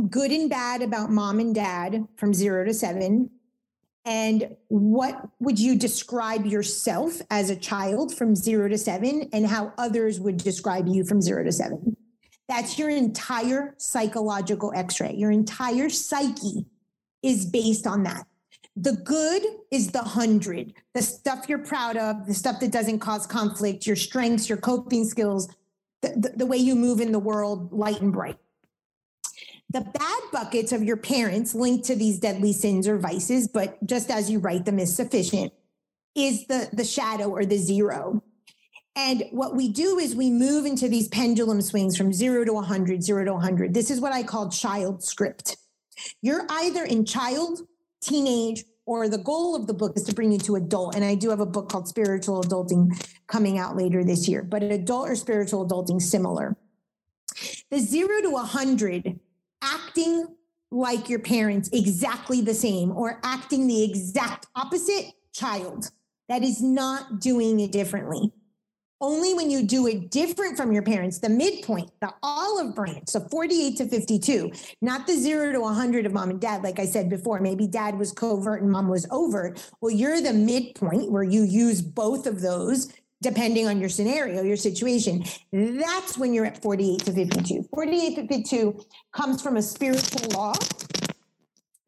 good 0.09 0.31
and 0.31 0.49
bad 0.49 0.81
about 0.81 1.11
mom 1.11 1.39
and 1.39 1.53
dad 1.53 2.07
from 2.15 2.33
zero 2.33 2.65
to 2.65 2.73
seven, 2.73 3.29
and 4.07 4.55
what 4.69 5.27
would 5.41 5.59
you 5.59 5.75
describe 5.75 6.45
yourself 6.45 7.21
as 7.29 7.49
a 7.49 7.57
child 7.57 8.15
from 8.15 8.37
zero 8.37 8.69
to 8.69 8.77
seven 8.77 9.29
and 9.33 9.45
how 9.45 9.73
others 9.77 10.17
would 10.17 10.37
describe 10.37 10.87
you 10.87 11.03
from 11.03 11.21
zero 11.21 11.43
to 11.43 11.51
seven? 11.51 11.97
That's 12.47 12.79
your 12.79 12.89
entire 12.89 13.75
psychological 13.77 14.71
x-ray. 14.73 15.15
Your 15.15 15.29
entire 15.29 15.89
psyche 15.89 16.65
is 17.21 17.45
based 17.45 17.85
on 17.85 18.03
that. 18.03 18.25
The 18.77 18.93
good 18.93 19.43
is 19.71 19.91
the 19.91 20.03
hundred 20.03 20.73
the 20.93 21.01
stuff 21.01 21.49
you're 21.49 21.59
proud 21.59 21.97
of 21.97 22.27
the 22.27 22.33
stuff 22.33 22.61
that 22.61 22.71
doesn't 22.71 22.99
cause 22.99 23.25
conflict 23.25 23.87
your 23.87 23.95
strengths 23.95 24.47
your 24.47 24.59
coping 24.59 25.03
skills 25.03 25.49
the, 26.01 26.09
the, 26.09 26.33
the 26.37 26.45
way 26.45 26.57
you 26.57 26.75
move 26.75 27.01
in 27.01 27.11
the 27.11 27.19
world 27.19 27.73
light 27.73 27.99
and 28.01 28.13
bright 28.13 28.37
the 29.69 29.81
bad 29.81 30.21
buckets 30.31 30.71
of 30.71 30.83
your 30.83 30.97
parents 30.97 31.53
linked 31.53 31.85
to 31.85 31.95
these 31.95 32.19
deadly 32.19 32.53
sins 32.53 32.87
or 32.87 32.97
vices, 32.97 33.47
but 33.47 33.83
just 33.85 34.09
as 34.09 34.29
you 34.29 34.39
write 34.39 34.65
them 34.65 34.79
is 34.79 34.95
sufficient, 34.95 35.51
is 36.15 36.47
the, 36.47 36.69
the 36.73 36.85
shadow 36.85 37.29
or 37.29 37.45
the 37.45 37.57
zero. 37.57 38.23
And 38.95 39.25
what 39.31 39.55
we 39.55 39.69
do 39.69 39.99
is 39.99 40.15
we 40.15 40.31
move 40.31 40.65
into 40.65 40.87
these 40.89 41.07
pendulum 41.09 41.61
swings 41.61 41.95
from 41.95 42.11
zero 42.11 42.43
to 42.45 42.53
100, 42.53 43.03
zero 43.03 43.25
to 43.25 43.33
100. 43.33 43.73
This 43.73 43.91
is 43.91 44.01
what 44.01 44.13
I 44.13 44.23
call 44.23 44.49
child 44.49 45.03
script. 45.03 45.57
You're 46.21 46.47
either 46.49 46.83
in 46.83 47.05
child, 47.05 47.59
teenage, 48.01 48.63
or 48.87 49.09
the 49.09 49.17
goal 49.17 49.55
of 49.55 49.67
the 49.67 49.73
book 49.73 49.97
is 49.97 50.03
to 50.03 50.15
bring 50.15 50.31
you 50.31 50.39
to 50.39 50.55
adult. 50.55 50.95
And 50.95 51.03
I 51.03 51.13
do 51.13 51.29
have 51.29 51.41
a 51.41 51.45
book 51.45 51.69
called 51.69 51.87
Spiritual 51.87 52.41
Adulting 52.41 52.91
coming 53.27 53.59
out 53.59 53.75
later 53.75 54.03
this 54.03 54.27
year, 54.27 54.41
but 54.41 54.63
adult 54.63 55.09
or 55.09 55.15
spiritual 55.15 55.67
adulting 55.67 56.01
similar. 56.01 56.55
The 57.69 57.79
zero 57.79 58.21
to 58.21 58.29
100 58.31 59.19
acting 59.61 60.27
like 60.71 61.09
your 61.09 61.19
parents 61.19 61.69
exactly 61.71 62.41
the 62.41 62.53
same 62.53 62.91
or 62.91 63.19
acting 63.23 63.67
the 63.67 63.83
exact 63.83 64.47
opposite 64.55 65.05
child 65.33 65.89
that 66.29 66.43
is 66.43 66.61
not 66.61 67.19
doing 67.21 67.59
it 67.59 67.71
differently. 67.71 68.33
Only 68.99 69.35
when 69.35 69.51
you 69.51 69.63
do 69.63 69.85
it 69.85 70.09
different 70.09 70.57
from 70.57 70.71
your 70.71 70.81
parents, 70.81 71.19
the 71.19 71.29
midpoint, 71.29 71.91
the 72.01 72.11
olive 72.23 72.73
branch, 72.73 73.09
so 73.09 73.19
48 73.19 73.77
to 73.77 73.87
52, 73.87 74.51
not 74.81 75.05
the 75.05 75.15
zero 75.15 75.51
to 75.51 75.59
100 75.59 76.07
of 76.07 76.13
mom 76.13 76.31
and 76.31 76.41
dad. 76.41 76.63
Like 76.63 76.79
I 76.79 76.85
said 76.85 77.07
before, 77.07 77.39
maybe 77.39 77.67
dad 77.67 77.99
was 77.99 78.11
covert 78.11 78.63
and 78.63 78.71
mom 78.71 78.87
was 78.87 79.05
overt. 79.11 79.63
Well, 79.81 79.91
you're 79.91 80.19
the 80.19 80.33
midpoint 80.33 81.11
where 81.11 81.23
you 81.23 81.43
use 81.43 81.79
both 81.79 82.25
of 82.25 82.41
those 82.41 82.91
depending 83.21 83.67
on 83.67 83.79
your 83.79 83.89
scenario, 83.89 84.43
your 84.43 84.57
situation, 84.57 85.23
that's 85.51 86.17
when 86.17 86.33
you're 86.33 86.45
at 86.45 86.61
48 86.61 87.05
to 87.05 87.13
52. 87.13 87.63
48 87.73 88.15
to 88.15 88.27
52 88.27 88.85
comes 89.11 89.41
from 89.41 89.57
a 89.57 89.61
spiritual 89.61 90.29
law 90.31 90.53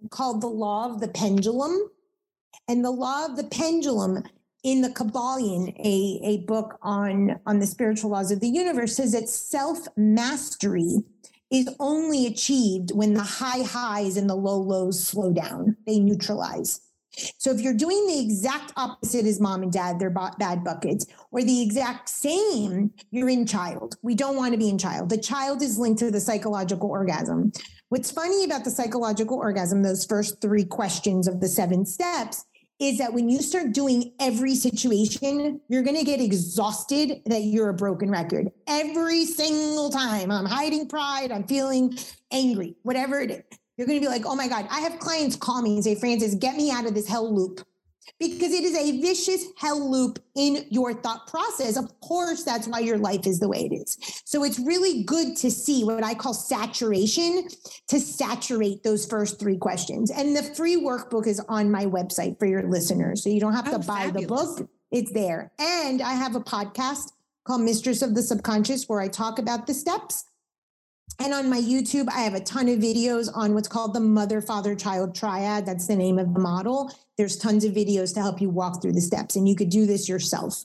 called 0.10 0.41
the 0.41 0.47
law 0.47 0.91
of 0.91 0.99
the 0.99 1.07
pendulum. 1.07 1.77
And 2.68 2.84
the 2.85 2.91
law 2.91 3.26
of 3.26 3.35
the 3.35 3.45
pendulum 3.45 4.23
in 4.64 4.81
the 4.81 4.89
Kybalion, 4.89 5.76
a, 5.80 6.19
a 6.23 6.38
book 6.45 6.77
on, 6.81 7.39
on 7.45 7.60
the 7.60 7.65
spiritual 7.65 8.11
laws 8.11 8.31
of 8.31 8.39
the 8.39 8.49
universe, 8.49 8.95
says 8.95 9.14
that 9.14 9.30
self 9.30 9.88
mastery 9.95 11.03
is 11.51 11.73
only 11.80 12.27
achieved 12.27 12.91
when 12.93 13.14
the 13.14 13.23
high 13.23 13.64
highs 13.64 14.18
and 14.18 14.30
the 14.30 14.35
low 14.35 14.60
lows 14.60 15.03
slow 15.03 15.31
down, 15.31 15.77
they 15.88 15.99
neutralize. 15.99 16.81
So 17.38 17.52
if 17.52 17.60
you're 17.61 17.73
doing 17.73 18.07
the 18.07 18.19
exact 18.19 18.73
opposite 18.77 19.26
as 19.26 19.40
mom 19.40 19.64
and 19.64 19.72
dad, 19.72 19.99
they're 19.99 20.10
bad 20.10 20.64
buckets, 20.64 21.06
or 21.31 21.44
the 21.44 21.61
exact 21.61 22.10
same, 22.10 22.91
you're 23.11 23.30
in 23.30 23.45
child. 23.45 23.95
We 24.02 24.15
don't 24.15 24.36
want 24.36 24.53
to 24.53 24.60
be 24.60 24.69
in 24.69 24.77
child. 24.77 25.10
The 25.10 25.18
child 25.18 25.61
is 25.61 25.77
linked 25.77 25.99
to 25.99 26.11
the 26.11 26.19
psychological 26.19 26.90
orgasm. 26.90 27.52
What's 27.90 28.11
funny 28.11 28.44
about 28.44 28.64
the 28.64 28.72
psychological 28.72 29.38
orgasm, 29.38 29.81
those 29.81 30.06
first 30.06 30.41
three 30.41 30.65
questions 30.65 31.27
of 31.27 31.41
the 31.41 31.48
seven 31.48 31.86
steps, 31.86 32.45
is 32.80 32.98
that 32.99 33.11
when 33.11 33.27
you 33.27 33.41
start 33.41 33.73
doing 33.73 34.14
every 34.22 34.56
situation, 34.56 35.60
you're 35.68 35.84
going 35.84 35.98
to 35.98 36.06
get 36.06 36.22
exhausted 36.22 37.22
that 37.26 37.41
you're 37.41 37.69
a 37.69 37.73
broken 37.73 38.10
record. 38.10 38.49
Every 38.68 39.26
single 39.26 39.90
time 39.90 40.31
I'm 40.31 40.45
hiding 40.45 40.88
pride, 40.88 41.31
I'm 41.31 41.44
feeling 41.44 41.98
angry, 42.31 42.76
whatever 42.84 43.19
it 43.19 43.31
is. 43.31 43.59
You're 43.80 43.88
going 43.88 44.01
to 44.01 44.06
be 44.06 44.11
like, 44.11 44.26
oh 44.26 44.35
my 44.35 44.49
God, 44.49 44.68
I 44.69 44.81
have 44.81 44.99
clients 44.99 45.38
call 45.38 45.61
me 45.61 45.76
and 45.76 45.81
say, 45.81 45.95
Frances, 45.95 46.35
get 46.35 46.57
me 46.57 46.69
out 46.69 46.85
of 46.85 46.93
this 46.93 47.07
hell 47.07 47.34
loop 47.34 47.61
because 48.19 48.51
it 48.51 48.65
is 48.65 48.76
a 48.76 48.99
vicious 48.99 49.45
hell 49.56 49.89
loop 49.89 50.19
in 50.35 50.65
your 50.69 50.93
thought 50.93 51.27
process. 51.27 51.77
Of 51.77 51.97
course, 52.01 52.43
that's 52.43 52.68
why 52.68 52.80
your 52.80 52.97
life 52.97 53.26
is 53.26 53.39
the 53.39 53.47
way 53.47 53.69
it 53.72 53.73
is. 53.73 53.95
So 54.26 54.43
it's 54.43 54.60
really 54.60 55.03
good 55.03 55.38
to 55.38 55.49
see 55.49 55.85
what 55.85 56.03
I 56.03 56.14
call 56.14 56.34
saturation 56.34 57.47
to 57.88 58.01
saturate 58.01 58.84
those 58.84 59.06
first 59.06 59.39
three 59.39 59.56
questions. 59.56 60.11
And 60.11 60.35
the 60.35 60.43
free 60.43 60.76
workbook 60.76 61.26
is 61.26 61.39
on 61.47 61.72
my 61.72 61.85
website 61.85 62.38
for 62.38 62.47
your 62.47 62.64
listeners. 62.64 63.23
So 63.23 63.30
you 63.30 63.39
don't 63.39 63.53
have 63.53 63.69
oh, 63.69 63.77
to 63.77 63.80
buy 63.80 64.07
fabulous. 64.07 64.56
the 64.56 64.64
book, 64.64 64.69
it's 64.91 65.14
there. 65.14 65.53
And 65.57 66.01
I 66.01 66.15
have 66.15 66.35
a 66.35 66.41
podcast 66.41 67.14
called 67.45 67.61
Mistress 67.61 68.01
of 68.01 68.14
the 68.14 68.23
Subconscious 68.23 68.89
where 68.89 68.99
I 68.99 69.07
talk 69.07 69.39
about 69.39 69.68
the 69.68 69.73
steps 69.73 70.26
and 71.18 71.34
on 71.34 71.49
my 71.49 71.60
YouTube, 71.60 72.07
I 72.10 72.22
have 72.22 72.34
a 72.34 72.40
ton 72.40 72.69
of 72.69 72.80
videos 72.80 73.30
on 73.34 73.53
what's 73.53 73.68
called 73.68 73.94
the 73.94 73.99
mother, 73.99 74.41
father, 74.41 74.76
child 74.76 75.15
triad. 75.15 75.65
That's 75.65 75.88
the 75.88 75.95
name 75.95 76.19
of 76.19 76.34
the 76.34 76.40
model. 76.40 76.91
There's 77.18 77.38
tons 77.38 77.65
of 77.65 77.73
videos 77.73 78.14
to 78.14 78.22
help 78.22 78.40
you 78.40 78.49
walk 78.49 78.81
through 78.81 78.94
the 78.94 79.02
steps, 79.02 79.36
and 79.36 79.48
you 79.48 79.56
could 79.56 79.69
do 79.69 79.86
this 79.86 80.07
yourself. 80.07 80.64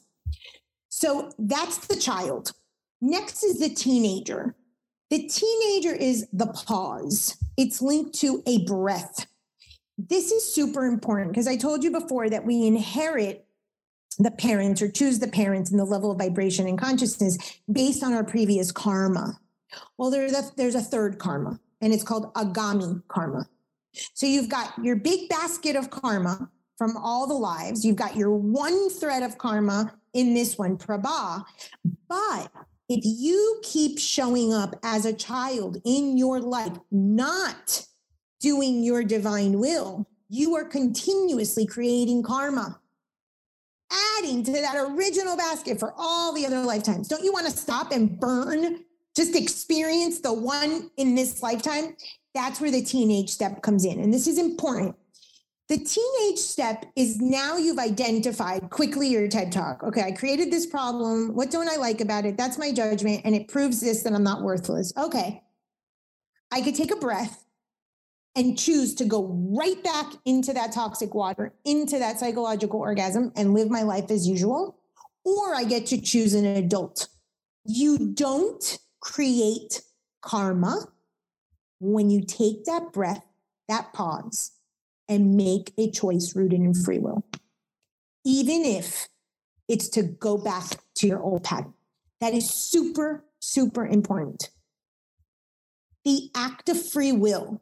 So 0.91 1.33
that's 1.39 1.87
the 1.87 1.97
child. 1.97 2.53
Next 3.01 3.43
is 3.43 3.59
the 3.59 3.69
teenager. 3.69 4.55
The 5.11 5.29
teenager 5.29 5.95
is 5.95 6.27
the 6.33 6.47
pause, 6.47 7.37
it's 7.57 7.83
linked 7.83 8.15
to 8.21 8.43
a 8.47 8.65
breath. 8.65 9.27
This 9.97 10.33
is 10.33 10.55
super 10.55 10.87
important 10.87 11.31
because 11.31 11.47
I 11.47 11.57
told 11.57 11.85
you 11.85 11.91
before 11.91 12.29
that 12.31 12.45
we 12.45 12.66
inherit 12.66 13.47
the 14.19 14.31
parents 14.31 14.83
or 14.83 14.91
choose 14.91 15.19
the 15.19 15.29
parents 15.29 15.71
and 15.71 15.79
the 15.79 15.85
level 15.85 16.11
of 16.11 16.19
vibration 16.19 16.66
and 16.66 16.79
consciousness 16.79 17.39
based 17.71 18.03
on 18.03 18.12
our 18.12 18.25
previous 18.25 18.73
karma. 18.73 19.39
Well, 19.98 20.10
there's 20.10 20.32
a, 20.32 20.42
there's 20.56 20.74
a 20.74 20.80
third 20.80 21.18
karma, 21.18 21.60
and 21.80 21.92
it's 21.92 22.05
called 22.05 22.32
agami 22.34 23.02
karma. 23.09 23.48
So 24.14 24.26
you've 24.26 24.48
got 24.48 24.72
your 24.82 24.96
big 24.96 25.28
basket 25.28 25.76
of 25.76 25.90
karma 25.90 26.51
from 26.76 26.96
all 26.96 27.26
the 27.26 27.34
lives. 27.34 27.84
You've 27.84 27.96
got 27.96 28.16
your 28.16 28.30
one 28.30 28.90
thread 28.90 29.22
of 29.22 29.38
karma 29.38 29.94
in 30.12 30.34
this 30.34 30.59
one, 30.59 30.76
prarabdha. 30.76 31.44
But 32.09 32.51
if 32.88 33.01
you 33.05 33.60
keep 33.62 33.98
showing 33.98 34.52
up 34.52 34.76
as 34.82 35.05
a 35.05 35.12
child 35.12 35.78
in 35.84 36.18
your 36.18 36.40
life, 36.40 36.76
not 36.90 37.86
doing 38.40 38.82
your 38.82 39.05
divine 39.05 39.59
will, 39.59 40.06
you 40.28 40.55
are 40.56 40.64
continuously 40.64 41.66
creating 41.66 42.22
karma, 42.22 42.80
adding 44.18 44.42
to 44.44 44.52
that 44.52 44.76
original 44.76 45.36
basket 45.36 45.78
for 45.78 45.94
all 45.96 46.32
the 46.32 46.44
other 46.44 46.60
lifetimes. 46.60 47.09
Don't 47.09 47.24
you 47.24 47.32
want 47.32 47.46
to 47.46 47.52
stop 47.52 47.92
and 47.92 48.18
burn 48.18 48.80
just 49.16 49.36
experience 49.36 50.20
the 50.20 50.32
one 50.32 50.91
in 50.97 51.15
this 51.15 51.43
lifetime, 51.43 51.97
that's 52.35 52.61
where 52.61 52.70
the 52.70 52.82
teenage 52.82 53.31
step 53.31 53.62
comes 53.62 53.85
in. 53.85 54.01
And 54.01 54.12
this 54.12 54.27
is 54.27 54.39
important. 54.39 54.97
The 55.69 55.78
teenage 55.78 56.39
step 56.39 56.85
is 56.95 57.20
now 57.20 57.57
you've 57.57 57.78
identified 57.78 58.69
quickly 58.69 59.09
your 59.09 59.28
TED 59.28 59.51
talk. 59.51 59.82
Okay, 59.82 60.03
I 60.03 60.12
created 60.12 60.51
this 60.51 60.66
problem. 60.66 61.35
What 61.35 61.51
don't 61.51 61.70
I 61.70 61.77
like 61.77 62.03
about 62.03 62.27
it? 62.27 62.36
That's 62.36 62.59
my 62.59 62.70
judgment. 62.70 63.23
And 63.24 63.35
it 63.35 63.49
proves 63.49 63.81
this 63.81 64.03
that 64.03 64.12
I'm 64.12 64.24
not 64.24 64.43
worthless. 64.43 64.93
Okay. 64.97 65.43
I 66.53 66.61
could 66.61 66.74
take 66.74 66.93
a 66.93 66.97
breath 66.97 67.45
and 68.36 68.59
choose 68.59 68.95
to 68.97 69.05
go 69.05 69.27
right 69.57 69.82
back 69.82 70.12
into 70.27 70.53
that 70.53 70.73
toxic 70.73 71.15
water, 71.15 71.55
into 71.65 71.99
that 71.99 72.19
psychological 72.19 72.81
orgasm 72.81 73.32
and 73.36 73.55
live 73.55 73.70
my 73.70 73.82
life 73.82 74.11
as 74.11 74.28
usual. 74.28 74.78
Or 75.24 75.55
I 75.55 75.65
get 75.65 75.86
to 75.86 76.01
choose 76.01 76.35
an 76.35 76.45
adult. 76.45 77.09
You 77.65 78.12
don't 78.12 78.78
create 79.05 79.82
karma 80.22 80.89
when 81.78 82.09
you 82.10 82.24
take 82.24 82.64
that 82.64 82.93
breath, 82.93 83.24
that 83.68 83.93
pause, 83.93 84.52
and 85.09 85.36
make 85.36 85.72
a 85.76 85.90
choice 85.90 86.35
rooted 86.35 86.60
in 86.60 86.72
free 86.72 86.98
will, 86.98 87.24
even 88.24 88.64
if 88.64 89.09
it's 89.68 89.89
to 89.89 90.02
go 90.02 90.39
back 90.39 90.64
to 90.97 91.06
your 91.06 91.22
old 91.22 91.44
pattern. 91.44 91.74
That 92.20 92.32
is 92.32 92.48
super, 92.48 93.24
super 93.40 93.86
important. 93.86 94.48
The 96.05 96.31
act 96.35 96.70
of 96.70 96.89
free 96.90 97.12
will 97.12 97.60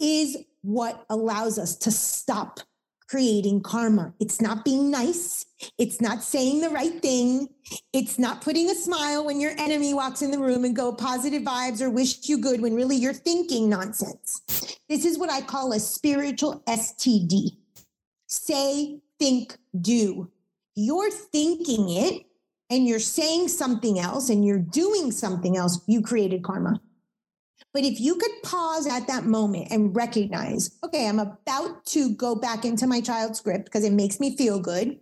is 0.00 0.38
what 0.62 1.04
allows 1.10 1.58
us 1.58 1.76
to 1.76 1.90
stop 1.90 2.60
creating 3.08 3.62
karma. 3.62 4.14
It's 4.20 4.40
not 4.40 4.64
being 4.64 4.90
nice. 4.90 5.46
It's 5.78 6.00
not 6.00 6.22
saying 6.22 6.60
the 6.60 6.70
right 6.70 7.00
thing. 7.00 7.48
It's 7.92 8.18
not 8.18 8.42
putting 8.42 8.70
a 8.70 8.74
smile 8.74 9.24
when 9.24 9.40
your 9.40 9.52
enemy 9.58 9.94
walks 9.94 10.22
in 10.22 10.30
the 10.30 10.38
room 10.38 10.64
and 10.64 10.74
go 10.74 10.92
positive 10.92 11.42
vibes 11.42 11.80
or 11.80 11.90
wish 11.90 12.28
you 12.28 12.38
good 12.38 12.60
when 12.60 12.74
really 12.74 12.96
you're 12.96 13.12
thinking 13.12 13.68
nonsense. 13.68 14.78
This 14.88 15.04
is 15.04 15.18
what 15.18 15.30
I 15.30 15.40
call 15.40 15.72
a 15.72 15.80
spiritual 15.80 16.62
STD. 16.66 17.56
Say, 18.26 19.00
think, 19.18 19.56
do. 19.80 20.30
You're 20.74 21.10
thinking 21.10 21.90
it 21.90 22.26
and 22.70 22.86
you're 22.86 22.98
saying 22.98 23.48
something 23.48 23.98
else 23.98 24.30
and 24.30 24.44
you're 24.44 24.58
doing 24.58 25.12
something 25.12 25.56
else, 25.56 25.80
you 25.86 26.02
created 26.02 26.42
karma. 26.42 26.80
But 27.74 27.82
if 27.82 28.00
you 28.00 28.14
could 28.14 28.30
pause 28.44 28.86
at 28.86 29.08
that 29.08 29.24
moment 29.24 29.66
and 29.72 29.94
recognize, 29.94 30.78
okay, 30.84 31.08
I'm 31.08 31.18
about 31.18 31.84
to 31.86 32.14
go 32.14 32.36
back 32.36 32.64
into 32.64 32.86
my 32.86 33.00
child 33.00 33.36
script 33.36 33.64
because 33.64 33.84
it 33.84 33.92
makes 33.92 34.20
me 34.20 34.36
feel 34.36 34.60
good, 34.60 35.00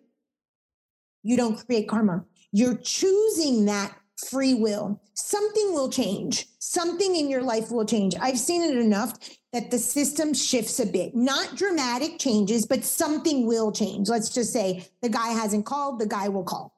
you 1.22 1.36
don't 1.36 1.64
create 1.66 1.86
karma. 1.86 2.24
You're 2.50 2.78
choosing 2.78 3.66
that 3.66 3.94
free 4.30 4.54
will. 4.54 5.02
Something 5.12 5.74
will 5.74 5.90
change. 5.90 6.46
Something 6.60 7.14
in 7.14 7.28
your 7.28 7.42
life 7.42 7.70
will 7.70 7.84
change. 7.84 8.14
I've 8.18 8.38
seen 8.38 8.62
it 8.62 8.76
enough 8.78 9.18
that 9.52 9.70
the 9.70 9.78
system 9.78 10.32
shifts 10.32 10.80
a 10.80 10.86
bit. 10.86 11.14
Not 11.14 11.56
dramatic 11.56 12.18
changes, 12.18 12.64
but 12.64 12.84
something 12.84 13.46
will 13.46 13.70
change. 13.70 14.08
Let's 14.08 14.30
just 14.30 14.50
say 14.50 14.88
the 15.02 15.10
guy 15.10 15.28
hasn't 15.28 15.66
called, 15.66 15.98
the 15.98 16.06
guy 16.06 16.28
will 16.28 16.44
call 16.44 16.71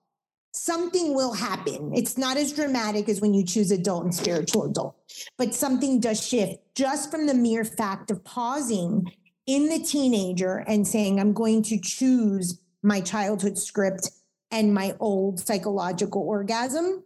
something 0.55 1.14
will 1.14 1.32
happen. 1.32 1.93
It's 1.94 2.16
not 2.16 2.36
as 2.36 2.52
dramatic 2.52 3.09
as 3.09 3.20
when 3.20 3.35
you 3.35 3.44
choose 3.44 3.72
adult 3.72 4.05
and 4.05 4.14
spiritual 4.14 4.64
adult, 4.64 4.94
but 5.36 5.52
something 5.52 5.98
does 5.98 6.24
shift 6.24 6.59
just 6.76 7.10
from 7.10 7.26
the 7.26 7.35
mere 7.35 7.64
fact 7.64 8.10
of 8.10 8.24
pausing 8.24 9.12
in 9.47 9.68
the 9.68 9.81
teenager 9.81 10.64
and 10.68 10.86
saying, 10.86 11.18
I'm 11.18 11.32
going 11.32 11.62
to 11.64 11.78
choose 11.81 12.60
my 12.82 13.01
childhood 13.01 13.59
script 13.59 14.10
and 14.52 14.72
my 14.72 14.94
old 15.01 15.40
psychological 15.40 16.22
orgasm 16.22 17.02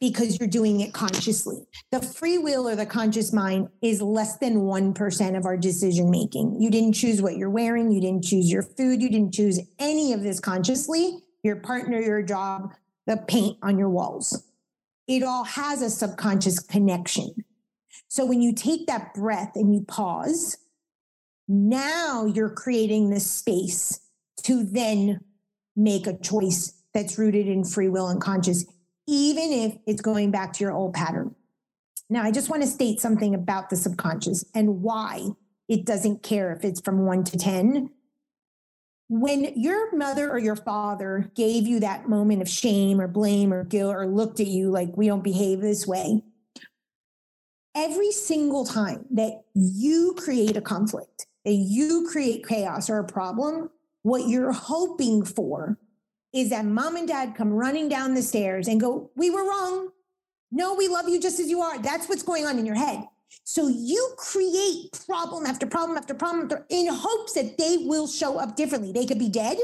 because 0.00 0.38
you're 0.38 0.48
doing 0.48 0.80
it 0.80 0.94
consciously. 0.94 1.58
The 1.92 2.00
free 2.00 2.38
will 2.38 2.66
or 2.66 2.74
the 2.74 2.86
conscious 2.86 3.34
mind 3.34 3.68
is 3.82 4.00
less 4.00 4.38
than 4.38 4.60
1% 4.60 5.36
of 5.36 5.44
our 5.44 5.58
decision 5.58 6.10
making. 6.10 6.56
You 6.58 6.70
didn't 6.70 6.94
choose 6.94 7.20
what 7.20 7.36
you're 7.36 7.50
wearing, 7.50 7.92
you 7.92 8.00
didn't 8.00 8.24
choose 8.24 8.50
your 8.50 8.62
food, 8.62 9.02
you 9.02 9.10
didn't 9.10 9.34
choose 9.34 9.60
any 9.78 10.14
of 10.14 10.22
this 10.22 10.40
consciously 10.40 11.18
your 11.42 11.56
partner, 11.56 12.00
your 12.00 12.22
job, 12.22 12.74
the 13.06 13.16
paint 13.16 13.58
on 13.62 13.78
your 13.78 13.90
walls. 13.90 14.44
It 15.06 15.22
all 15.22 15.44
has 15.44 15.82
a 15.82 15.90
subconscious 15.90 16.60
connection. 16.60 17.34
So 18.08 18.24
when 18.24 18.40
you 18.42 18.52
take 18.54 18.86
that 18.86 19.14
breath 19.14 19.52
and 19.54 19.74
you 19.74 19.82
pause, 19.82 20.56
now 21.48 22.26
you're 22.26 22.50
creating 22.50 23.10
the 23.10 23.20
space 23.20 24.00
to 24.44 24.64
then 24.64 25.20
make 25.76 26.06
a 26.06 26.18
choice 26.18 26.72
that's 26.94 27.18
rooted 27.18 27.48
in 27.48 27.64
free 27.64 27.88
will 27.88 28.08
and 28.08 28.20
conscious, 28.20 28.64
even 29.06 29.52
if 29.52 29.76
it's 29.86 30.00
going 30.00 30.30
back 30.30 30.52
to 30.52 30.64
your 30.64 30.72
old 30.72 30.94
pattern. 30.94 31.34
Now, 32.08 32.22
I 32.22 32.30
just 32.30 32.50
want 32.50 32.62
to 32.62 32.68
state 32.68 33.00
something 33.00 33.34
about 33.34 33.70
the 33.70 33.76
subconscious 33.76 34.44
and 34.54 34.82
why 34.82 35.28
it 35.68 35.84
doesn't 35.84 36.22
care 36.22 36.52
if 36.52 36.64
it's 36.64 36.80
from 36.80 37.06
one 37.06 37.22
to 37.24 37.38
10 37.38 37.90
when 39.10 39.52
your 39.56 39.94
mother 39.96 40.30
or 40.30 40.38
your 40.38 40.54
father 40.54 41.32
gave 41.34 41.66
you 41.66 41.80
that 41.80 42.08
moment 42.08 42.40
of 42.40 42.48
shame 42.48 43.00
or 43.00 43.08
blame 43.08 43.52
or 43.52 43.64
guilt 43.64 43.92
or 43.92 44.06
looked 44.06 44.38
at 44.38 44.46
you 44.46 44.70
like 44.70 44.96
we 44.96 45.08
don't 45.08 45.24
behave 45.24 45.60
this 45.60 45.84
way, 45.84 46.22
every 47.74 48.12
single 48.12 48.64
time 48.64 49.04
that 49.10 49.42
you 49.52 50.14
create 50.16 50.56
a 50.56 50.60
conflict, 50.60 51.26
that 51.44 51.54
you 51.54 52.08
create 52.08 52.46
chaos 52.46 52.88
or 52.88 52.98
a 52.98 53.04
problem, 53.04 53.68
what 54.02 54.28
you're 54.28 54.52
hoping 54.52 55.24
for 55.24 55.76
is 56.32 56.50
that 56.50 56.64
mom 56.64 56.94
and 56.94 57.08
dad 57.08 57.34
come 57.34 57.52
running 57.52 57.88
down 57.88 58.14
the 58.14 58.22
stairs 58.22 58.68
and 58.68 58.80
go, 58.80 59.10
We 59.16 59.28
were 59.28 59.42
wrong. 59.42 59.88
No, 60.52 60.74
we 60.74 60.86
love 60.86 61.08
you 61.08 61.20
just 61.20 61.40
as 61.40 61.50
you 61.50 61.62
are. 61.62 61.80
That's 61.82 62.08
what's 62.08 62.22
going 62.22 62.46
on 62.46 62.60
in 62.60 62.66
your 62.66 62.76
head. 62.76 63.02
So 63.44 63.68
you 63.68 64.14
create 64.16 64.90
problem 65.06 65.46
after 65.46 65.66
problem 65.66 65.98
after 65.98 66.14
problem 66.14 66.44
after, 66.44 66.66
in 66.68 66.88
hopes 66.90 67.34
that 67.34 67.58
they 67.58 67.78
will 67.80 68.06
show 68.06 68.38
up 68.38 68.56
differently. 68.56 68.92
They 68.92 69.06
could 69.06 69.18
be 69.18 69.28
dead. 69.28 69.58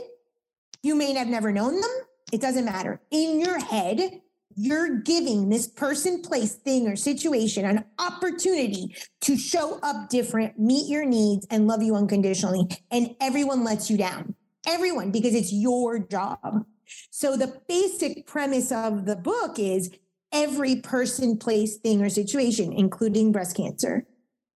You 0.82 0.94
may 0.94 1.12
have 1.14 1.28
never 1.28 1.52
known 1.52 1.80
them. 1.80 1.90
It 2.32 2.40
doesn't 2.40 2.64
matter. 2.64 3.00
In 3.10 3.40
your 3.40 3.58
head, 3.58 4.20
you're 4.56 5.00
giving 5.00 5.48
this 5.48 5.66
person, 5.66 6.22
place, 6.22 6.54
thing, 6.54 6.88
or 6.88 6.96
situation 6.96 7.64
an 7.64 7.84
opportunity 7.98 8.96
to 9.20 9.36
show 9.36 9.78
up 9.82 10.08
different, 10.08 10.58
meet 10.58 10.88
your 10.88 11.04
needs, 11.04 11.46
and 11.50 11.66
love 11.66 11.82
you 11.82 11.94
unconditionally. 11.94 12.66
And 12.90 13.14
everyone 13.20 13.64
lets 13.64 13.90
you 13.90 13.98
down. 13.98 14.34
Everyone, 14.66 15.10
because 15.10 15.34
it's 15.34 15.52
your 15.52 15.98
job. 15.98 16.64
So 17.10 17.36
the 17.36 17.60
basic 17.68 18.26
premise 18.26 18.72
of 18.72 19.04
the 19.04 19.16
book 19.16 19.58
is 19.58 19.90
every 20.32 20.76
person, 20.76 21.36
place, 21.38 21.76
thing, 21.76 22.02
or 22.02 22.08
situation, 22.08 22.72
including 22.72 23.32
breast 23.32 23.56
cancer, 23.56 24.06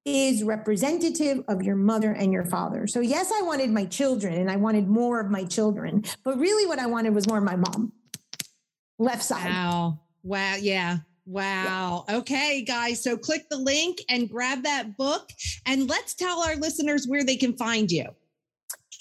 is 0.04 0.42
representative 0.42 1.44
of 1.48 1.62
your 1.62 1.76
mother 1.76 2.12
and 2.12 2.32
your 2.32 2.44
father. 2.44 2.86
So, 2.86 3.00
yes, 3.00 3.30
I 3.34 3.42
wanted 3.42 3.70
my 3.70 3.84
children 3.84 4.34
and 4.34 4.50
I 4.50 4.56
wanted 4.56 4.88
more 4.88 5.20
of 5.20 5.30
my 5.30 5.44
children, 5.44 6.04
but 6.24 6.38
really 6.38 6.66
what 6.66 6.78
I 6.78 6.86
wanted 6.86 7.14
was 7.14 7.28
more 7.28 7.38
of 7.38 7.44
my 7.44 7.56
mom. 7.56 7.92
Left 8.98 9.22
side. 9.22 9.50
Wow. 9.50 10.00
Wow. 10.22 10.56
Yeah. 10.60 10.98
Wow. 11.26 12.04
Yeah. 12.08 12.16
Okay, 12.16 12.62
guys. 12.62 13.02
So 13.02 13.16
click 13.16 13.48
the 13.50 13.58
link 13.58 13.98
and 14.08 14.28
grab 14.28 14.62
that 14.64 14.96
book 14.96 15.30
and 15.66 15.88
let's 15.88 16.14
tell 16.14 16.40
our 16.42 16.56
listeners 16.56 17.06
where 17.06 17.24
they 17.24 17.36
can 17.36 17.56
find 17.56 17.90
you. 17.90 18.06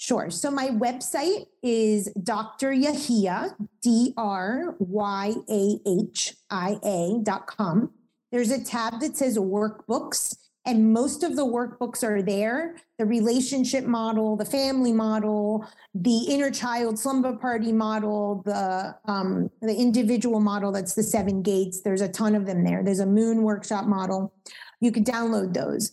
Sure. 0.00 0.30
So 0.30 0.50
my 0.50 0.68
website 0.68 1.44
is 1.62 2.10
Dr. 2.22 2.72
Yahia, 2.72 3.54
D 3.82 4.14
R 4.16 4.74
Y 4.78 5.34
A 5.46 5.78
H 5.86 6.34
I 6.48 6.78
A 6.82 7.20
dot 7.22 7.46
com. 7.46 7.90
There's 8.32 8.50
a 8.50 8.64
tab 8.64 9.00
that 9.00 9.18
says 9.18 9.36
workbooks, 9.36 10.34
and 10.64 10.94
most 10.94 11.22
of 11.22 11.36
the 11.36 11.44
workbooks 11.44 12.02
are 12.02 12.22
there 12.22 12.76
the 12.96 13.04
relationship 13.04 13.84
model, 13.84 14.36
the 14.36 14.44
family 14.46 14.92
model, 14.92 15.66
the 15.94 16.24
inner 16.30 16.50
child 16.50 16.98
slumber 16.98 17.36
party 17.36 17.70
model, 17.70 18.42
the, 18.46 18.96
um, 19.04 19.50
the 19.60 19.74
individual 19.74 20.40
model 20.40 20.72
that's 20.72 20.94
the 20.94 21.02
seven 21.02 21.42
gates. 21.42 21.82
There's 21.82 22.00
a 22.00 22.08
ton 22.08 22.34
of 22.34 22.46
them 22.46 22.64
there. 22.64 22.82
There's 22.82 23.00
a 23.00 23.06
moon 23.06 23.42
workshop 23.42 23.84
model. 23.84 24.32
You 24.80 24.92
can 24.92 25.04
download 25.04 25.52
those. 25.52 25.92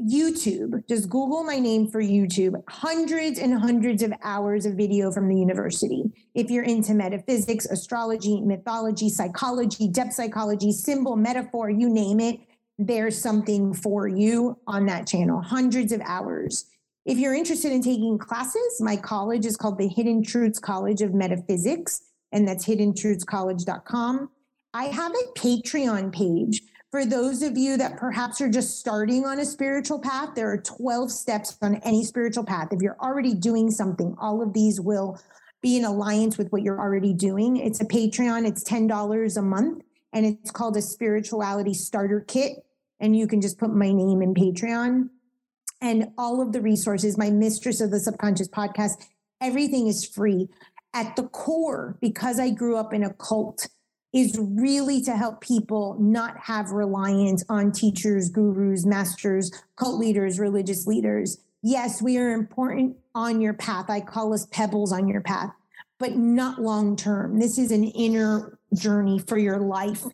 YouTube, 0.00 0.86
just 0.86 1.08
Google 1.08 1.42
my 1.42 1.58
name 1.58 1.88
for 1.88 2.02
YouTube, 2.02 2.62
hundreds 2.68 3.38
and 3.38 3.54
hundreds 3.54 4.02
of 4.02 4.12
hours 4.22 4.66
of 4.66 4.74
video 4.74 5.10
from 5.10 5.28
the 5.28 5.36
university. 5.36 6.04
If 6.34 6.50
you're 6.50 6.64
into 6.64 6.92
metaphysics, 6.92 7.64
astrology, 7.64 8.42
mythology, 8.42 9.08
psychology, 9.08 9.88
depth 9.88 10.12
psychology, 10.12 10.72
symbol, 10.72 11.16
metaphor, 11.16 11.70
you 11.70 11.88
name 11.88 12.20
it, 12.20 12.40
there's 12.78 13.18
something 13.18 13.72
for 13.72 14.06
you 14.06 14.58
on 14.66 14.84
that 14.86 15.06
channel, 15.06 15.40
hundreds 15.40 15.92
of 15.92 16.02
hours. 16.02 16.66
If 17.06 17.16
you're 17.16 17.34
interested 17.34 17.72
in 17.72 17.82
taking 17.82 18.18
classes, 18.18 18.80
my 18.80 18.96
college 18.96 19.46
is 19.46 19.56
called 19.56 19.78
the 19.78 19.88
Hidden 19.88 20.24
Truths 20.24 20.58
College 20.58 21.00
of 21.00 21.14
Metaphysics, 21.14 22.02
and 22.32 22.46
that's 22.46 22.66
hiddentruthscollege.com. 22.66 24.28
I 24.74 24.84
have 24.84 25.12
a 25.12 25.38
Patreon 25.38 26.12
page 26.12 26.60
for 26.90 27.04
those 27.04 27.42
of 27.42 27.58
you 27.58 27.76
that 27.76 27.96
perhaps 27.96 28.40
are 28.40 28.48
just 28.48 28.78
starting 28.78 29.24
on 29.26 29.40
a 29.40 29.44
spiritual 29.44 29.98
path, 29.98 30.30
there 30.34 30.50
are 30.50 30.58
12 30.58 31.10
steps 31.10 31.56
on 31.60 31.76
any 31.84 32.04
spiritual 32.04 32.44
path. 32.44 32.68
If 32.70 32.80
you're 32.80 32.98
already 33.00 33.34
doing 33.34 33.70
something, 33.70 34.14
all 34.20 34.40
of 34.40 34.52
these 34.52 34.80
will 34.80 35.20
be 35.62 35.76
in 35.76 35.84
alliance 35.84 36.38
with 36.38 36.50
what 36.50 36.62
you're 36.62 36.80
already 36.80 37.12
doing. 37.12 37.56
It's 37.56 37.80
a 37.80 37.84
Patreon, 37.84 38.46
it's 38.46 38.62
$10 38.62 39.36
a 39.36 39.42
month, 39.42 39.82
and 40.12 40.24
it's 40.24 40.50
called 40.50 40.76
a 40.76 40.82
spirituality 40.82 41.74
starter 41.74 42.20
kit. 42.20 42.64
And 43.00 43.16
you 43.16 43.26
can 43.26 43.40
just 43.40 43.58
put 43.58 43.74
my 43.74 43.92
name 43.92 44.22
in 44.22 44.32
Patreon. 44.32 45.10
and 45.80 46.08
all 46.16 46.40
of 46.40 46.52
the 46.52 46.60
resources, 46.60 47.18
my 47.18 47.30
Mistress 47.30 47.80
of 47.80 47.90
the 47.90 48.00
Subconscious 48.00 48.48
podcast, 48.48 49.04
everything 49.40 49.86
is 49.88 50.06
free. 50.06 50.48
At 50.94 51.14
the 51.16 51.24
core, 51.24 51.98
because 52.00 52.40
I 52.40 52.48
grew 52.50 52.76
up 52.76 52.94
in 52.94 53.04
a 53.04 53.12
cult, 53.12 53.68
is 54.12 54.38
really 54.38 55.00
to 55.02 55.16
help 55.16 55.40
people 55.40 55.96
not 56.00 56.38
have 56.38 56.70
reliance 56.70 57.44
on 57.48 57.72
teachers, 57.72 58.30
gurus, 58.30 58.86
masters, 58.86 59.50
cult 59.76 59.98
leaders, 59.98 60.38
religious 60.38 60.86
leaders. 60.86 61.38
Yes, 61.62 62.00
we 62.00 62.18
are 62.18 62.32
important 62.32 62.96
on 63.14 63.40
your 63.40 63.54
path. 63.54 63.90
I 63.90 64.00
call 64.00 64.32
us 64.32 64.46
pebbles 64.50 64.92
on 64.92 65.08
your 65.08 65.20
path, 65.20 65.50
but 65.98 66.16
not 66.16 66.62
long 66.62 66.96
term. 66.96 67.38
This 67.38 67.58
is 67.58 67.70
an 67.70 67.84
inner 67.84 68.58
journey 68.74 69.18
for 69.18 69.36
your 69.36 69.58
life. 69.58 70.04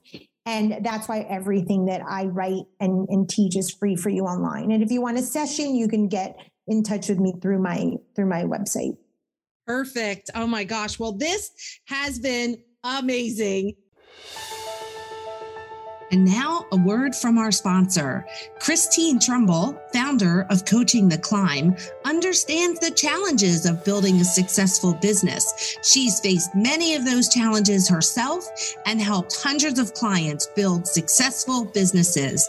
And 0.44 0.85
that's 0.85 1.09
why 1.09 1.20
everything 1.20 1.86
that 1.86 2.02
I 2.09 2.24
write 2.24 2.64
and, 2.81 3.09
and 3.09 3.28
teach 3.28 3.56
is 3.56 3.70
free 3.70 3.94
for 3.94 4.09
you 4.09 4.24
online. 4.24 4.73
And 4.73 4.82
if 4.82 4.90
you 4.90 5.01
want 5.01 5.19
a 5.19 5.23
session, 5.23 5.77
you 5.77 5.89
can 5.89 6.09
get 6.09 6.36
in 6.66 6.82
touch 6.82 7.09
with 7.09 7.19
me 7.19 7.35
through 7.40 7.60
my 7.60 7.93
through 8.16 8.27
my 8.27 8.43
website. 8.44 8.97
Perfect. 9.66 10.31
Oh 10.35 10.47
my 10.47 10.64
gosh. 10.64 10.98
Well, 10.98 11.12
this 11.12 11.51
has 11.86 12.19
been 12.19 12.56
amazing. 12.82 13.74
And 16.12 16.26
now, 16.26 16.66
a 16.72 16.76
word 16.76 17.16
from 17.16 17.38
our 17.38 17.50
sponsor. 17.50 18.26
Christine 18.58 19.18
Trumbull, 19.18 19.80
founder 19.94 20.46
of 20.50 20.66
Coaching 20.66 21.08
the 21.08 21.16
Climb, 21.16 21.74
understands 22.04 22.78
the 22.80 22.90
challenges 22.90 23.64
of 23.64 23.82
building 23.82 24.20
a 24.20 24.24
successful 24.24 24.92
business. 24.92 25.78
She's 25.82 26.20
faced 26.20 26.54
many 26.54 26.94
of 26.94 27.06
those 27.06 27.30
challenges 27.30 27.88
herself 27.88 28.46
and 28.84 29.00
helped 29.00 29.34
hundreds 29.34 29.78
of 29.78 29.94
clients 29.94 30.46
build 30.48 30.86
successful 30.86 31.64
businesses. 31.64 32.46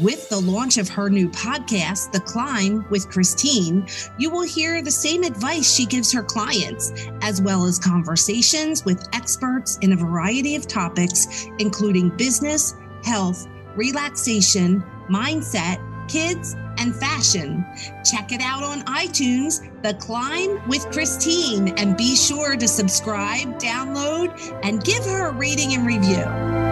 With 0.00 0.30
the 0.30 0.40
launch 0.40 0.78
of 0.78 0.88
her 0.88 1.10
new 1.10 1.28
podcast, 1.28 2.12
The 2.12 2.20
Climb 2.20 2.86
with 2.88 3.10
Christine, 3.10 3.86
you 4.18 4.30
will 4.30 4.42
hear 4.42 4.80
the 4.80 4.90
same 4.90 5.22
advice 5.22 5.70
she 5.70 5.84
gives 5.84 6.10
her 6.12 6.22
clients, 6.22 6.92
as 7.20 7.42
well 7.42 7.66
as 7.66 7.78
conversations 7.78 8.86
with 8.86 9.06
experts 9.12 9.76
in 9.82 9.92
a 9.92 9.96
variety 9.96 10.56
of 10.56 10.66
topics, 10.66 11.46
including 11.58 12.08
business 12.16 12.74
health, 13.04 13.46
relaxation, 13.76 14.82
mindset, 15.10 15.76
kids, 16.08 16.56
and 16.78 16.96
fashion. 16.96 17.62
Check 18.10 18.32
it 18.32 18.40
out 18.40 18.62
on 18.62 18.80
iTunes, 18.84 19.60
The 19.82 19.92
Climb 19.94 20.66
with 20.68 20.90
Christine, 20.90 21.68
and 21.76 21.98
be 21.98 22.16
sure 22.16 22.56
to 22.56 22.66
subscribe, 22.66 23.58
download, 23.58 24.32
and 24.62 24.82
give 24.82 25.04
her 25.04 25.28
a 25.28 25.32
rating 25.32 25.74
and 25.74 25.86
review. 25.86 26.71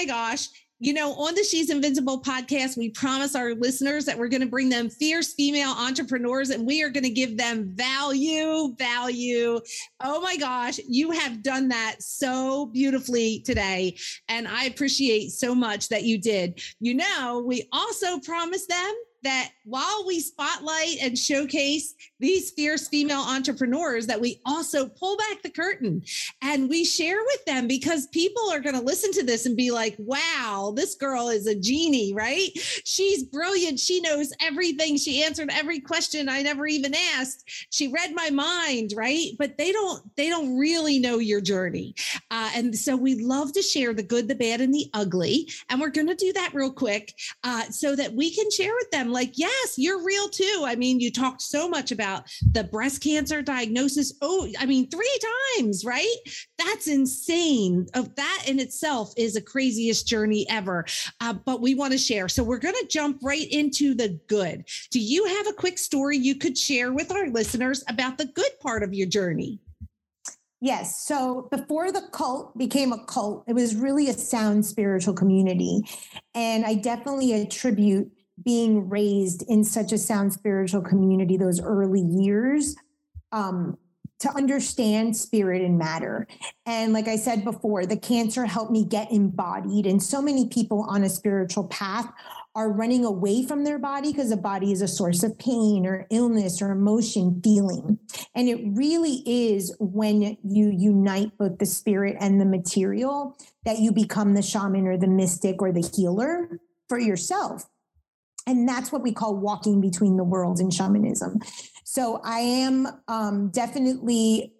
My 0.00 0.06
gosh 0.06 0.48
you 0.82 0.94
know, 0.94 1.12
on 1.12 1.34
the 1.34 1.44
She's 1.44 1.68
Invincible 1.68 2.22
podcast, 2.22 2.78
we 2.78 2.88
promise 2.88 3.34
our 3.34 3.54
listeners 3.54 4.06
that 4.06 4.16
we're 4.16 4.28
going 4.28 4.40
to 4.40 4.48
bring 4.48 4.70
them 4.70 4.88
fierce 4.88 5.34
female 5.34 5.72
entrepreneurs 5.72 6.48
and 6.48 6.66
we 6.66 6.82
are 6.82 6.88
going 6.88 7.04
to 7.04 7.10
give 7.10 7.36
them 7.36 7.70
value, 7.74 8.74
value. 8.78 9.60
Oh 10.02 10.22
my 10.22 10.38
gosh, 10.38 10.80
you 10.88 11.10
have 11.10 11.42
done 11.42 11.68
that 11.68 11.96
so 11.98 12.64
beautifully 12.72 13.40
today. 13.40 13.98
And 14.30 14.48
I 14.48 14.64
appreciate 14.64 15.32
so 15.32 15.54
much 15.54 15.90
that 15.90 16.04
you 16.04 16.18
did. 16.18 16.62
You 16.80 16.94
know, 16.94 17.44
we 17.46 17.68
also 17.72 18.18
promise 18.20 18.64
them 18.64 18.94
that 19.22 19.50
while 19.64 20.04
we 20.06 20.20
spotlight 20.20 20.96
and 21.02 21.18
showcase 21.18 21.94
these 22.20 22.50
fierce 22.50 22.88
female 22.88 23.20
entrepreneurs 23.20 24.06
that 24.06 24.20
we 24.20 24.40
also 24.46 24.86
pull 24.88 25.16
back 25.16 25.42
the 25.42 25.50
curtain 25.50 26.02
and 26.42 26.68
we 26.68 26.84
share 26.84 27.18
with 27.24 27.44
them 27.44 27.66
because 27.66 28.06
people 28.08 28.50
are 28.50 28.60
going 28.60 28.74
to 28.74 28.82
listen 28.82 29.12
to 29.12 29.24
this 29.24 29.46
and 29.46 29.56
be 29.56 29.70
like 29.70 29.96
wow 29.98 30.72
this 30.76 30.94
girl 30.94 31.28
is 31.28 31.46
a 31.46 31.54
genie 31.54 32.12
right? 32.14 32.50
She's 32.84 33.24
brilliant. 33.24 33.78
She 33.78 34.00
knows 34.00 34.32
everything. 34.40 34.96
She 34.96 35.22
answered 35.22 35.50
every 35.52 35.80
question 35.80 36.28
i 36.28 36.42
never 36.42 36.66
even 36.66 36.94
asked. 37.16 37.66
She 37.70 37.88
read 37.88 38.14
my 38.14 38.30
mind 38.30 38.92
right? 38.96 39.30
But 39.38 39.58
they 39.58 39.72
don't 39.72 40.02
they 40.16 40.28
don't 40.28 40.58
really 40.58 40.98
know 40.98 41.18
your 41.18 41.40
journey. 41.40 41.94
Uh, 42.30 42.50
and 42.54 42.76
so 42.76 42.96
we 42.96 43.14
love 43.16 43.52
to 43.52 43.62
share 43.62 43.94
the 43.94 44.02
good 44.02 44.28
the 44.28 44.34
bad 44.34 44.60
and 44.60 44.72
the 44.72 44.90
ugly. 44.94 45.48
And 45.68 45.80
we're 45.80 45.90
going 45.90 46.08
to 46.08 46.14
do 46.14 46.32
that 46.34 46.54
real 46.54 46.72
quick 46.72 47.14
uh, 47.44 47.64
so 47.64 47.96
that 47.96 48.12
we 48.12 48.34
can 48.34 48.50
share 48.50 48.72
with 48.74 48.90
them 48.90 49.12
like, 49.12 49.32
yes, 49.38 49.78
you're 49.78 50.04
real 50.04 50.28
too. 50.28 50.64
I 50.66 50.76
mean, 50.76 51.00
you 51.00 51.10
talked 51.10 51.42
so 51.42 51.68
much 51.68 51.92
about 51.92 52.09
the 52.52 52.64
breast 52.64 53.02
cancer 53.02 53.42
diagnosis. 53.42 54.14
Oh, 54.22 54.48
I 54.58 54.66
mean, 54.66 54.88
three 54.88 55.18
times, 55.56 55.84
right? 55.84 56.14
That's 56.58 56.88
insane. 56.88 57.86
Of 57.94 58.14
that 58.16 58.44
in 58.46 58.58
itself 58.58 59.12
is 59.16 59.34
the 59.34 59.40
craziest 59.40 60.06
journey 60.06 60.46
ever. 60.48 60.84
Uh, 61.20 61.34
but 61.44 61.60
we 61.60 61.74
want 61.74 61.92
to 61.92 61.98
share. 61.98 62.28
So 62.28 62.42
we're 62.42 62.58
going 62.58 62.74
to 62.74 62.86
jump 62.88 63.18
right 63.22 63.48
into 63.50 63.94
the 63.94 64.20
good. 64.28 64.64
Do 64.90 65.00
you 65.00 65.24
have 65.24 65.46
a 65.48 65.52
quick 65.52 65.78
story 65.78 66.16
you 66.16 66.36
could 66.36 66.56
share 66.56 66.92
with 66.92 67.10
our 67.12 67.28
listeners 67.28 67.84
about 67.88 68.18
the 68.18 68.26
good 68.26 68.58
part 68.60 68.82
of 68.82 68.94
your 68.94 69.06
journey? 69.06 69.60
Yes. 70.62 71.06
So 71.06 71.48
before 71.50 71.90
the 71.90 72.02
cult 72.12 72.56
became 72.58 72.92
a 72.92 73.02
cult, 73.06 73.44
it 73.48 73.54
was 73.54 73.74
really 73.74 74.10
a 74.10 74.12
sound 74.12 74.66
spiritual 74.66 75.14
community. 75.14 75.82
And 76.34 76.66
I 76.66 76.74
definitely 76.74 77.32
attribute 77.32 78.12
being 78.44 78.88
raised 78.88 79.44
in 79.48 79.64
such 79.64 79.92
a 79.92 79.98
sound 79.98 80.32
spiritual 80.32 80.82
community 80.82 81.36
those 81.36 81.60
early 81.60 82.00
years 82.00 82.76
um, 83.32 83.76
to 84.20 84.30
understand 84.36 85.16
spirit 85.16 85.62
and 85.62 85.78
matter. 85.78 86.26
And 86.66 86.92
like 86.92 87.08
I 87.08 87.16
said 87.16 87.42
before, 87.42 87.86
the 87.86 87.96
cancer 87.96 88.44
helped 88.44 88.70
me 88.70 88.84
get 88.84 89.10
embodied. 89.10 89.86
And 89.86 90.02
so 90.02 90.20
many 90.20 90.46
people 90.48 90.84
on 90.88 91.02
a 91.02 91.08
spiritual 91.08 91.64
path 91.68 92.12
are 92.54 92.70
running 92.70 93.04
away 93.04 93.44
from 93.44 93.64
their 93.64 93.78
body 93.78 94.12
because 94.12 94.30
the 94.30 94.36
body 94.36 94.72
is 94.72 94.82
a 94.82 94.88
source 94.88 95.22
of 95.22 95.38
pain 95.38 95.86
or 95.86 96.06
illness 96.10 96.60
or 96.60 96.70
emotion 96.70 97.40
feeling. 97.42 97.98
And 98.34 98.48
it 98.48 98.60
really 98.64 99.22
is 99.24 99.74
when 99.78 100.36
you 100.44 100.68
unite 100.68 101.38
both 101.38 101.58
the 101.58 101.66
spirit 101.66 102.16
and 102.20 102.40
the 102.40 102.44
material 102.44 103.38
that 103.64 103.78
you 103.78 103.92
become 103.92 104.34
the 104.34 104.42
shaman 104.42 104.86
or 104.86 104.98
the 104.98 105.06
mystic 105.06 105.62
or 105.62 105.72
the 105.72 105.88
healer 105.94 106.60
for 106.88 106.98
yourself. 106.98 107.66
And 108.50 108.68
that's 108.68 108.90
what 108.90 109.02
we 109.02 109.12
call 109.12 109.36
walking 109.36 109.80
between 109.80 110.16
the 110.16 110.24
worlds 110.24 110.60
in 110.60 110.70
shamanism. 110.70 111.38
So 111.84 112.20
I 112.24 112.40
am 112.40 112.88
um, 113.08 113.50
definitely, 113.50 114.52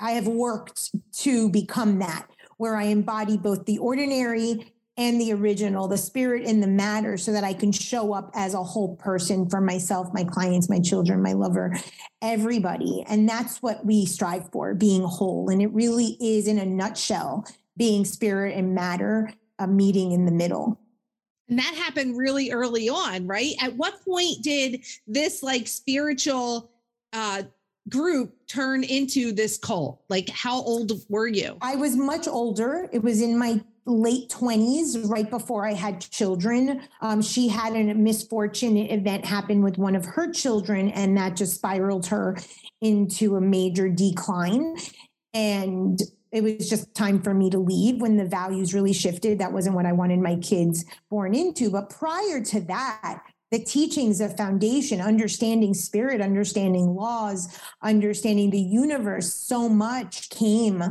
I 0.00 0.12
have 0.12 0.26
worked 0.26 0.90
to 1.20 1.48
become 1.50 1.98
that, 1.98 2.28
where 2.56 2.76
I 2.76 2.84
embody 2.84 3.36
both 3.36 3.66
the 3.66 3.78
ordinary 3.78 4.72
and 4.96 5.20
the 5.20 5.32
original, 5.32 5.88
the 5.88 5.98
spirit 5.98 6.46
and 6.46 6.62
the 6.62 6.68
matter, 6.68 7.16
so 7.16 7.32
that 7.32 7.42
I 7.42 7.52
can 7.52 7.72
show 7.72 8.14
up 8.14 8.30
as 8.34 8.54
a 8.54 8.62
whole 8.62 8.96
person 8.96 9.50
for 9.50 9.60
myself, 9.60 10.08
my 10.14 10.22
clients, 10.22 10.70
my 10.70 10.78
children, 10.78 11.20
my 11.20 11.32
lover, 11.32 11.74
everybody. 12.22 13.04
And 13.08 13.28
that's 13.28 13.60
what 13.60 13.84
we 13.84 14.06
strive 14.06 14.50
for 14.52 14.72
being 14.72 15.02
whole. 15.02 15.50
And 15.50 15.60
it 15.60 15.72
really 15.72 16.16
is, 16.20 16.46
in 16.46 16.58
a 16.58 16.64
nutshell, 16.64 17.44
being 17.76 18.04
spirit 18.04 18.56
and 18.56 18.74
matter, 18.74 19.32
a 19.58 19.66
meeting 19.66 20.12
in 20.12 20.26
the 20.26 20.32
middle. 20.32 20.80
And 21.48 21.58
that 21.58 21.74
happened 21.74 22.16
really 22.16 22.50
early 22.50 22.88
on, 22.88 23.26
right? 23.26 23.54
At 23.60 23.76
what 23.76 24.02
point 24.04 24.42
did 24.42 24.84
this 25.06 25.42
like 25.42 25.66
spiritual 25.66 26.70
uh 27.12 27.42
group 27.88 28.34
turn 28.46 28.82
into 28.82 29.32
this 29.32 29.58
cult? 29.58 30.02
Like 30.08 30.28
how 30.30 30.62
old 30.62 30.92
were 31.08 31.28
you? 31.28 31.56
I 31.60 31.76
was 31.76 31.96
much 31.96 32.26
older. 32.26 32.88
It 32.92 33.02
was 33.02 33.20
in 33.20 33.36
my 33.36 33.62
late 33.86 34.30
20s, 34.30 35.08
right 35.08 35.28
before 35.28 35.66
I 35.66 35.74
had 35.74 36.00
children. 36.00 36.80
Um, 37.00 37.20
she 37.20 37.48
had 37.48 37.74
a 37.74 37.94
misfortune 37.94 38.76
event 38.76 39.24
happen 39.24 39.62
with 39.62 39.76
one 39.76 39.94
of 39.94 40.06
her 40.06 40.32
children, 40.32 40.88
and 40.90 41.16
that 41.18 41.36
just 41.36 41.56
spiraled 41.56 42.06
her 42.06 42.36
into 42.80 43.36
a 43.36 43.40
major 43.40 43.88
decline. 43.88 44.76
And 45.34 46.00
it 46.34 46.42
was 46.42 46.68
just 46.68 46.92
time 46.96 47.22
for 47.22 47.32
me 47.32 47.48
to 47.48 47.58
leave 47.58 48.00
when 48.00 48.16
the 48.16 48.24
values 48.24 48.74
really 48.74 48.92
shifted. 48.92 49.38
That 49.38 49.52
wasn't 49.52 49.76
what 49.76 49.86
I 49.86 49.92
wanted 49.92 50.18
my 50.18 50.34
kids 50.36 50.84
born 51.08 51.32
into. 51.32 51.70
But 51.70 51.90
prior 51.90 52.40
to 52.40 52.60
that, 52.62 53.22
the 53.52 53.60
teachings 53.60 54.20
of 54.20 54.36
foundation, 54.36 55.00
understanding 55.00 55.74
spirit, 55.74 56.20
understanding 56.20 56.96
laws, 56.96 57.56
understanding 57.82 58.50
the 58.50 58.58
universe, 58.58 59.32
so 59.32 59.68
much 59.68 60.28
came 60.28 60.82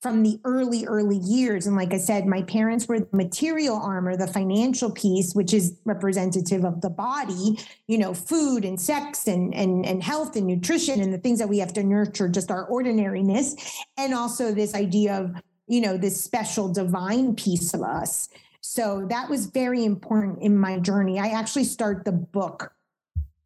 from 0.00 0.22
the 0.22 0.40
early, 0.44 0.86
early 0.86 1.18
years. 1.18 1.66
And 1.66 1.76
like 1.76 1.92
I 1.92 1.98
said, 1.98 2.26
my 2.26 2.42
parents 2.42 2.88
were 2.88 3.00
the 3.00 3.08
material 3.12 3.76
armor, 3.76 4.16
the 4.16 4.26
financial 4.26 4.90
piece, 4.90 5.34
which 5.34 5.52
is 5.52 5.76
representative 5.84 6.64
of 6.64 6.80
the 6.80 6.88
body, 6.88 7.58
you 7.86 7.98
know, 7.98 8.14
food 8.14 8.64
and 8.64 8.80
sex 8.80 9.26
and, 9.26 9.54
and, 9.54 9.84
and 9.84 10.02
health 10.02 10.36
and 10.36 10.46
nutrition 10.46 11.00
and 11.00 11.12
the 11.12 11.18
things 11.18 11.38
that 11.38 11.48
we 11.48 11.58
have 11.58 11.74
to 11.74 11.82
nurture, 11.82 12.28
just 12.28 12.50
our 12.50 12.64
ordinariness. 12.66 13.82
And 13.98 14.14
also 14.14 14.54
this 14.54 14.74
idea 14.74 15.20
of, 15.20 15.34
you 15.66 15.82
know, 15.82 15.98
this 15.98 16.22
special 16.22 16.72
divine 16.72 17.34
piece 17.34 17.74
of 17.74 17.82
us. 17.82 18.30
So 18.62 19.06
that 19.10 19.28
was 19.28 19.46
very 19.46 19.84
important 19.84 20.42
in 20.42 20.56
my 20.56 20.78
journey. 20.78 21.18
I 21.18 21.28
actually 21.28 21.64
start 21.64 22.06
the 22.06 22.12
book 22.12 22.72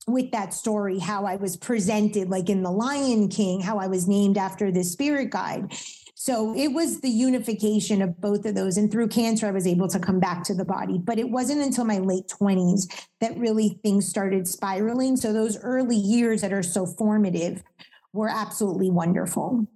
with 0.06 0.30
that 0.32 0.54
story, 0.54 0.98
how 0.98 1.24
I 1.24 1.36
was 1.36 1.56
presented, 1.56 2.28
like 2.28 2.48
in 2.48 2.62
The 2.62 2.70
Lion 2.70 3.28
King, 3.28 3.60
how 3.60 3.78
I 3.78 3.86
was 3.88 4.06
named 4.06 4.38
after 4.38 4.70
the 4.70 4.84
spirit 4.84 5.30
guide 5.30 5.72
So 6.24 6.56
it 6.56 6.68
was 6.68 7.02
the 7.02 7.10
unification 7.10 8.00
of 8.00 8.18
both 8.18 8.46
of 8.46 8.54
those. 8.54 8.78
And 8.78 8.90
through 8.90 9.08
cancer, 9.08 9.46
I 9.46 9.50
was 9.50 9.66
able 9.66 9.88
to 9.88 9.98
come 9.98 10.20
back 10.20 10.42
to 10.44 10.54
the 10.54 10.64
body. 10.64 10.96
But 10.96 11.18
it 11.18 11.28
wasn't 11.28 11.60
until 11.60 11.84
my 11.84 11.98
late 11.98 12.28
20s 12.28 12.90
that 13.20 13.36
really 13.36 13.78
things 13.82 14.08
started 14.08 14.48
spiraling. 14.48 15.18
So 15.18 15.34
those 15.34 15.58
early 15.58 15.98
years 15.98 16.40
that 16.40 16.50
are 16.50 16.62
so 16.62 16.86
formative 16.86 17.62
were 18.14 18.30
absolutely 18.30 18.90
wonderful. 18.90 19.66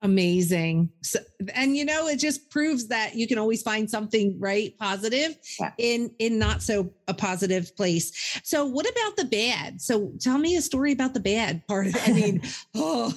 Amazing. 0.00 0.90
So, 1.02 1.18
and 1.52 1.76
you 1.76 1.84
know, 1.84 2.06
it 2.06 2.20
just 2.20 2.50
proves 2.50 2.86
that 2.86 3.16
you 3.16 3.26
can 3.26 3.38
always 3.38 3.62
find 3.62 3.90
something 3.90 4.36
right 4.38 4.78
positive 4.78 5.36
yeah. 5.58 5.72
in 5.76 6.14
in 6.20 6.38
not 6.38 6.62
so 6.62 6.92
a 7.08 7.14
positive 7.14 7.74
place. 7.76 8.40
So 8.42 8.64
what 8.66 8.86
about 8.88 9.16
the 9.16 9.24
bad? 9.24 9.80
So 9.80 10.12
tell 10.20 10.38
me 10.38 10.56
a 10.56 10.62
story 10.62 10.92
about 10.92 11.14
the 11.14 11.20
bad 11.20 11.66
part. 11.66 11.88
I 12.06 12.12
mean, 12.12 12.42
oh, 12.74 13.14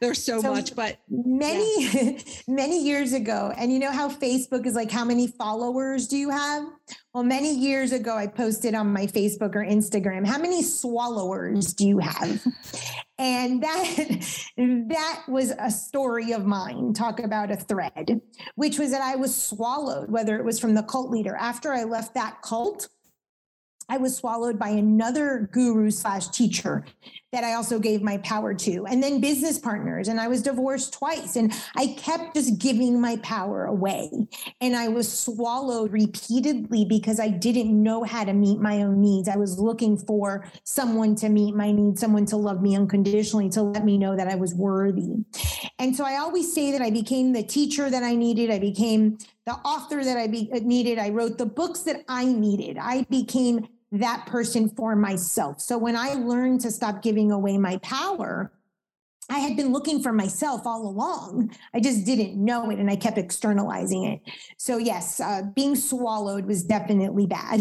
there's 0.00 0.22
so, 0.22 0.40
so, 0.40 0.52
much, 0.52 0.74
but 0.74 0.98
many 1.08 1.84
yeah. 1.86 2.18
many 2.48 2.82
years 2.82 3.12
ago, 3.12 3.52
and 3.56 3.72
you 3.72 3.78
know 3.78 3.92
how 3.92 4.08
Facebook 4.08 4.66
is 4.66 4.74
like 4.74 4.90
how 4.90 5.04
many 5.04 5.26
followers 5.26 6.08
do 6.08 6.16
you 6.16 6.30
have? 6.30 6.64
Well, 7.12 7.24
many 7.24 7.54
years 7.54 7.92
ago, 7.92 8.16
I 8.16 8.28
posted 8.28 8.74
on 8.74 8.92
my 8.92 9.06
Facebook 9.06 9.56
or 9.56 9.64
Instagram, 9.64 10.24
how 10.26 10.38
many 10.38 10.62
swallowers 10.62 11.74
do 11.74 11.86
you 11.86 11.98
have? 11.98 12.40
And 13.18 13.62
that 13.62 14.24
that 14.56 15.22
was 15.28 15.52
a 15.58 15.70
story 15.70 16.32
of 16.32 16.46
mine. 16.46 16.94
Talk 16.94 17.20
about 17.20 17.50
a 17.50 17.56
thread, 17.56 18.20
which 18.54 18.78
was 18.78 18.92
that 18.92 19.02
I 19.02 19.16
was 19.16 19.36
swallowed, 19.36 20.10
whether 20.10 20.36
it 20.36 20.44
was 20.44 20.58
from 20.58 20.74
the 20.74 20.82
cult 20.82 21.10
leader. 21.10 21.36
After 21.36 21.72
I 21.72 21.84
left 21.84 22.14
that 22.14 22.40
cult, 22.42 22.88
I 23.90 23.96
was 23.96 24.16
swallowed 24.16 24.56
by 24.56 24.68
another 24.68 25.50
guru 25.52 25.90
slash 25.90 26.28
teacher 26.28 26.84
that 27.32 27.44
I 27.44 27.54
also 27.54 27.78
gave 27.78 28.02
my 28.02 28.18
power 28.18 28.54
to, 28.54 28.86
and 28.86 29.02
then 29.02 29.20
business 29.20 29.58
partners. 29.58 30.08
And 30.08 30.20
I 30.20 30.28
was 30.28 30.42
divorced 30.42 30.92
twice, 30.92 31.36
and 31.36 31.52
I 31.76 31.88
kept 31.98 32.34
just 32.34 32.58
giving 32.58 33.00
my 33.00 33.16
power 33.16 33.66
away. 33.66 34.10
And 34.60 34.76
I 34.76 34.88
was 34.88 35.12
swallowed 35.12 35.92
repeatedly 35.92 36.84
because 36.84 37.18
I 37.18 37.28
didn't 37.28 37.80
know 37.82 38.04
how 38.04 38.24
to 38.24 38.32
meet 38.32 38.60
my 38.60 38.82
own 38.82 39.00
needs. 39.00 39.28
I 39.28 39.36
was 39.36 39.58
looking 39.58 39.96
for 39.96 40.46
someone 40.64 41.16
to 41.16 41.28
meet 41.28 41.54
my 41.54 41.72
needs, 41.72 42.00
someone 42.00 42.26
to 42.26 42.36
love 42.36 42.62
me 42.62 42.76
unconditionally, 42.76 43.48
to 43.50 43.62
let 43.62 43.84
me 43.84 43.98
know 43.98 44.16
that 44.16 44.28
I 44.28 44.36
was 44.36 44.54
worthy. 44.54 45.24
And 45.78 45.96
so 45.96 46.04
I 46.04 46.16
always 46.18 46.52
say 46.52 46.72
that 46.72 46.82
I 46.82 46.90
became 46.90 47.32
the 47.32 47.42
teacher 47.42 47.90
that 47.90 48.02
I 48.02 48.14
needed. 48.14 48.50
I 48.50 48.58
became 48.58 49.18
the 49.46 49.52
author 49.52 50.04
that 50.04 50.16
I 50.16 50.26
be- 50.26 50.50
needed. 50.62 50.98
I 50.98 51.10
wrote 51.10 51.38
the 51.38 51.46
books 51.46 51.80
that 51.82 52.04
I 52.08 52.24
needed. 52.24 52.76
I 52.78 53.04
became 53.10 53.66
that 53.92 54.26
person 54.26 54.68
for 54.68 54.94
myself. 54.94 55.60
So 55.60 55.76
when 55.76 55.96
I 55.96 56.14
learned 56.14 56.60
to 56.62 56.70
stop 56.70 57.02
giving 57.02 57.32
away 57.32 57.58
my 57.58 57.78
power, 57.78 58.52
I 59.28 59.38
had 59.38 59.56
been 59.56 59.72
looking 59.72 60.02
for 60.02 60.12
myself 60.12 60.66
all 60.66 60.88
along. 60.88 61.54
I 61.72 61.80
just 61.80 62.04
didn't 62.04 62.36
know 62.36 62.68
it 62.70 62.80
and 62.80 62.90
I 62.90 62.96
kept 62.96 63.16
externalizing 63.16 64.04
it. 64.04 64.20
So, 64.58 64.76
yes, 64.76 65.20
uh, 65.20 65.42
being 65.54 65.76
swallowed 65.76 66.46
was 66.46 66.64
definitely 66.64 67.26
bad. 67.26 67.60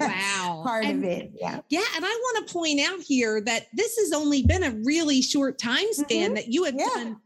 Wow. 0.00 0.62
Part 0.66 0.86
and, 0.86 1.04
of 1.04 1.10
it. 1.10 1.32
Yeah. 1.34 1.60
Yeah. 1.68 1.84
And 1.94 2.04
I 2.04 2.08
want 2.08 2.48
to 2.48 2.54
point 2.54 2.80
out 2.80 3.00
here 3.00 3.40
that 3.42 3.66
this 3.74 3.98
has 3.98 4.12
only 4.12 4.42
been 4.42 4.64
a 4.64 4.70
really 4.84 5.20
short 5.20 5.58
time 5.58 5.92
span 5.92 6.28
mm-hmm. 6.28 6.34
that 6.34 6.48
you 6.48 6.64
have 6.64 6.74
yeah. 6.76 6.88
done 6.94 7.16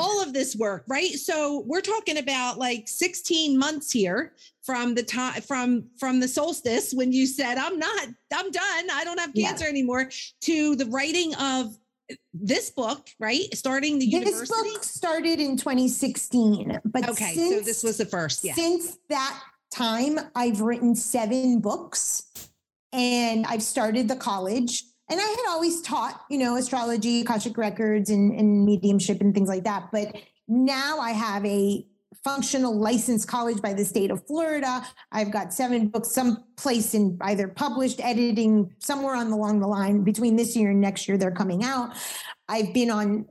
all 0.00 0.22
of 0.22 0.32
this 0.32 0.56
work, 0.56 0.84
right? 0.88 1.12
So 1.12 1.62
we're 1.66 1.80
talking 1.80 2.18
about 2.18 2.58
like 2.58 2.88
16 2.88 3.58
months 3.58 3.90
here 3.90 4.34
from 4.62 4.94
the 4.94 5.02
time 5.02 5.42
from 5.42 5.84
from 5.98 6.20
the 6.20 6.28
solstice 6.28 6.92
when 6.92 7.12
you 7.12 7.26
said 7.26 7.58
I'm 7.58 7.78
not 7.78 8.06
I'm 8.32 8.50
done, 8.50 8.90
I 8.92 9.02
don't 9.04 9.20
have 9.20 9.34
cancer 9.34 9.64
yeah. 9.64 9.70
anymore 9.70 10.10
to 10.42 10.76
the 10.76 10.86
writing 10.86 11.34
of 11.36 11.76
this 12.32 12.70
book, 12.70 13.08
right? 13.18 13.42
Starting 13.54 13.98
the 13.98 14.06
university. 14.06 14.40
this 14.40 14.72
book 14.72 14.84
started 14.84 15.40
in 15.40 15.56
2016, 15.56 16.80
but 16.84 17.08
okay, 17.08 17.34
since, 17.34 17.54
so 17.54 17.60
this 17.60 17.82
was 17.82 17.96
the 17.98 18.06
first. 18.06 18.44
Yeah. 18.44 18.54
Since 18.54 18.98
that 19.08 19.40
time, 19.72 20.18
I've 20.34 20.60
written 20.60 20.94
seven 20.94 21.60
books, 21.60 22.50
and 22.92 23.46
I've 23.46 23.62
started 23.62 24.08
the 24.08 24.16
college 24.16 24.84
and 25.14 25.20
I 25.22 25.28
had 25.28 25.44
always 25.48 25.80
taught, 25.80 26.24
you 26.28 26.38
know, 26.38 26.56
astrology, 26.56 27.20
Akashic 27.20 27.56
records, 27.56 28.10
and, 28.10 28.36
and 28.36 28.64
mediumship 28.64 29.20
and 29.20 29.32
things 29.32 29.48
like 29.48 29.62
that. 29.62 29.90
But 29.92 30.16
now 30.48 30.98
I 30.98 31.12
have 31.12 31.46
a 31.46 31.86
functional 32.24 32.76
licensed 32.76 33.28
college 33.28 33.62
by 33.62 33.74
the 33.74 33.84
state 33.84 34.10
of 34.10 34.26
Florida. 34.26 34.84
I've 35.12 35.30
got 35.30 35.54
seven 35.54 35.86
books, 35.86 36.12
some 36.12 36.42
place 36.56 36.94
in 36.94 37.16
either 37.20 37.46
published, 37.46 38.00
editing, 38.00 38.72
somewhere 38.80 39.14
on 39.14 39.28
along 39.28 39.60
the 39.60 39.68
line 39.68 40.02
between 40.02 40.34
this 40.34 40.56
year 40.56 40.72
and 40.72 40.80
next 40.80 41.06
year, 41.06 41.16
they're 41.16 41.30
coming 41.30 41.62
out. 41.62 41.94
I've 42.48 42.74
been 42.74 42.90
on 42.90 43.26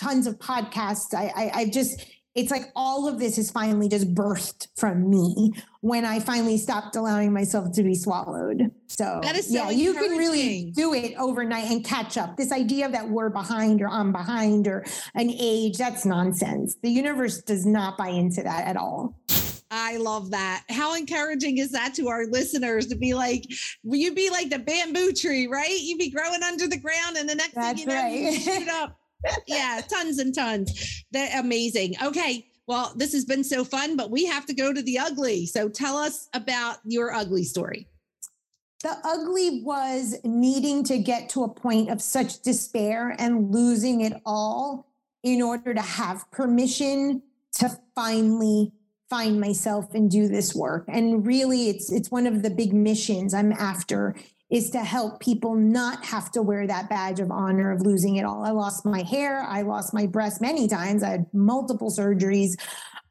tons 0.00 0.26
of 0.26 0.38
podcasts. 0.38 1.12
I, 1.12 1.30
I 1.36 1.50
I've 1.52 1.70
just 1.70 2.02
it's 2.34 2.50
like 2.50 2.72
all 2.74 3.08
of 3.08 3.18
this 3.18 3.36
is 3.36 3.50
finally 3.50 3.90
just 3.90 4.14
birthed 4.14 4.68
from 4.74 5.10
me 5.10 5.52
when 5.82 6.04
I 6.04 6.20
finally 6.20 6.58
stopped 6.58 6.96
allowing 6.96 7.32
myself 7.32 7.72
to 7.72 7.82
be 7.82 7.94
swallowed. 7.94 8.70
So, 8.86 9.20
that 9.22 9.36
is 9.36 9.46
so 9.48 9.54
yeah, 9.54 9.70
you 9.70 9.94
can 9.94 10.16
really 10.16 10.72
do 10.72 10.92
it 10.92 11.14
overnight 11.18 11.70
and 11.70 11.84
catch 11.84 12.18
up. 12.18 12.36
This 12.36 12.52
idea 12.52 12.88
that 12.90 13.08
we're 13.08 13.30
behind 13.30 13.80
or 13.80 13.88
I'm 13.88 14.12
behind 14.12 14.66
or 14.66 14.84
an 15.14 15.30
age, 15.30 15.78
that's 15.78 16.04
nonsense. 16.04 16.76
The 16.82 16.90
universe 16.90 17.42
does 17.42 17.64
not 17.64 17.96
buy 17.96 18.08
into 18.08 18.42
that 18.42 18.66
at 18.66 18.76
all. 18.76 19.18
I 19.72 19.98
love 19.98 20.32
that. 20.32 20.64
How 20.68 20.94
encouraging 20.96 21.58
is 21.58 21.70
that 21.70 21.94
to 21.94 22.08
our 22.08 22.26
listeners 22.26 22.88
to 22.88 22.96
be 22.96 23.14
like, 23.14 23.44
will 23.84 23.98
you 23.98 24.12
be 24.12 24.28
like 24.28 24.50
the 24.50 24.58
bamboo 24.58 25.12
tree, 25.12 25.46
right? 25.46 25.78
You'd 25.80 25.98
be 25.98 26.10
growing 26.10 26.42
under 26.42 26.66
the 26.66 26.76
ground 26.76 27.16
and 27.16 27.28
the 27.28 27.36
next 27.36 27.54
That's 27.54 27.80
thing 27.80 27.88
you 27.88 27.94
know, 27.94 28.02
right. 28.02 28.12
you 28.12 28.40
shoot 28.40 28.68
up 28.68 29.00
yeah, 29.46 29.80
tons 29.88 30.18
and 30.18 30.34
tons. 30.34 31.04
They're 31.10 31.38
amazing. 31.38 31.94
Okay. 32.02 32.46
Well, 32.70 32.92
this 32.94 33.12
has 33.14 33.24
been 33.24 33.42
so 33.42 33.64
fun, 33.64 33.96
but 33.96 34.12
we 34.12 34.26
have 34.26 34.46
to 34.46 34.54
go 34.54 34.72
to 34.72 34.80
the 34.80 34.96
ugly. 34.96 35.44
So 35.44 35.68
tell 35.68 35.96
us 35.96 36.28
about 36.34 36.76
your 36.84 37.12
ugly 37.12 37.42
story. 37.42 37.88
The 38.84 38.96
ugly 39.02 39.60
was 39.64 40.14
needing 40.22 40.84
to 40.84 40.98
get 40.98 41.30
to 41.30 41.42
a 41.42 41.48
point 41.48 41.90
of 41.90 42.00
such 42.00 42.42
despair 42.42 43.16
and 43.18 43.52
losing 43.52 44.02
it 44.02 44.12
all 44.24 44.86
in 45.24 45.42
order 45.42 45.74
to 45.74 45.80
have 45.80 46.30
permission 46.30 47.22
to 47.54 47.76
finally 47.96 48.70
find 49.08 49.40
myself 49.40 49.92
and 49.92 50.08
do 50.08 50.28
this 50.28 50.54
work. 50.54 50.84
And 50.86 51.26
really 51.26 51.70
it's 51.70 51.90
it's 51.90 52.12
one 52.12 52.28
of 52.28 52.44
the 52.44 52.50
big 52.50 52.72
missions 52.72 53.34
I'm 53.34 53.52
after 53.52 54.14
is 54.50 54.70
to 54.70 54.80
help 54.80 55.20
people 55.20 55.54
not 55.54 56.04
have 56.04 56.30
to 56.32 56.42
wear 56.42 56.66
that 56.66 56.88
badge 56.90 57.20
of 57.20 57.30
honor 57.30 57.70
of 57.70 57.82
losing 57.82 58.16
it 58.16 58.24
all. 58.24 58.44
I 58.44 58.50
lost 58.50 58.84
my 58.84 59.02
hair, 59.02 59.42
I 59.42 59.62
lost 59.62 59.94
my 59.94 60.06
breast 60.06 60.40
many 60.40 60.66
times, 60.66 61.02
I 61.02 61.10
had 61.10 61.26
multiple 61.32 61.90
surgeries. 61.90 62.60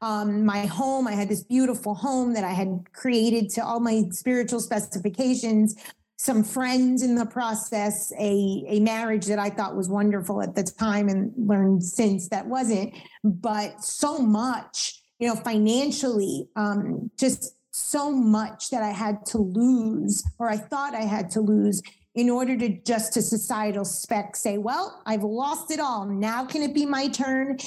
Um, 0.02 0.46
my 0.46 0.66
home, 0.66 1.06
I 1.06 1.12
had 1.12 1.28
this 1.28 1.42
beautiful 1.42 1.94
home 1.94 2.34
that 2.34 2.44
I 2.44 2.52
had 2.52 2.84
created 2.92 3.50
to 3.50 3.64
all 3.64 3.80
my 3.80 4.04
spiritual 4.10 4.60
specifications. 4.60 5.76
Some 6.16 6.44
friends 6.44 7.02
in 7.02 7.14
the 7.14 7.26
process, 7.26 8.12
a, 8.18 8.64
a 8.68 8.80
marriage 8.80 9.26
that 9.26 9.38
I 9.38 9.50
thought 9.50 9.76
was 9.76 9.88
wonderful 9.88 10.42
at 10.42 10.54
the 10.54 10.62
time 10.62 11.08
and 11.08 11.32
learned 11.36 11.82
since 11.82 12.28
that 12.28 12.46
wasn't, 12.46 12.94
but 13.24 13.82
so 13.82 14.18
much, 14.18 15.02
you 15.18 15.28
know, 15.28 15.36
financially, 15.36 16.48
um, 16.56 17.10
just 17.18 17.54
so 17.80 18.10
much 18.10 18.70
that 18.70 18.82
I 18.82 18.90
had 18.90 19.24
to 19.26 19.38
lose, 19.38 20.24
or 20.38 20.48
I 20.48 20.56
thought 20.56 20.94
I 20.94 21.02
had 21.02 21.30
to 21.32 21.40
lose, 21.40 21.82
in 22.14 22.28
order 22.28 22.56
to 22.56 22.68
just 22.82 23.12
to 23.14 23.22
societal 23.22 23.84
spec 23.84 24.34
say, 24.34 24.58
well, 24.58 25.00
I've 25.06 25.22
lost 25.22 25.70
it 25.70 25.80
all. 25.80 26.04
Now 26.06 26.44
can 26.44 26.62
it 26.62 26.74
be 26.74 26.84
my 26.84 27.08
turn? 27.08 27.58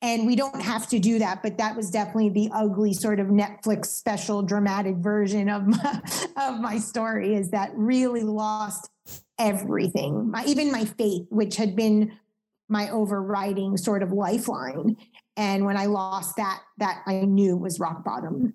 And 0.00 0.26
we 0.26 0.34
don't 0.34 0.60
have 0.60 0.88
to 0.88 0.98
do 0.98 1.20
that, 1.20 1.42
but 1.42 1.58
that 1.58 1.76
was 1.76 1.90
definitely 1.90 2.30
the 2.30 2.50
ugly 2.52 2.92
sort 2.92 3.20
of 3.20 3.28
Netflix 3.28 3.86
special 3.86 4.42
dramatic 4.42 4.96
version 4.96 5.48
of 5.48 5.66
my, 5.66 6.02
of 6.36 6.60
my 6.60 6.78
story 6.78 7.36
is 7.36 7.50
that 7.50 7.70
really 7.74 8.24
lost 8.24 8.90
everything, 9.38 10.30
my, 10.30 10.44
even 10.44 10.72
my 10.72 10.84
faith, 10.84 11.26
which 11.30 11.56
had 11.56 11.76
been 11.76 12.12
my 12.68 12.90
overriding 12.90 13.76
sort 13.76 14.02
of 14.02 14.12
lifeline. 14.12 14.96
And 15.36 15.64
when 15.64 15.76
I 15.76 15.86
lost 15.86 16.36
that, 16.36 16.60
that 16.78 17.02
I 17.06 17.20
knew 17.20 17.56
was 17.56 17.78
rock 17.78 18.04
bottom. 18.04 18.54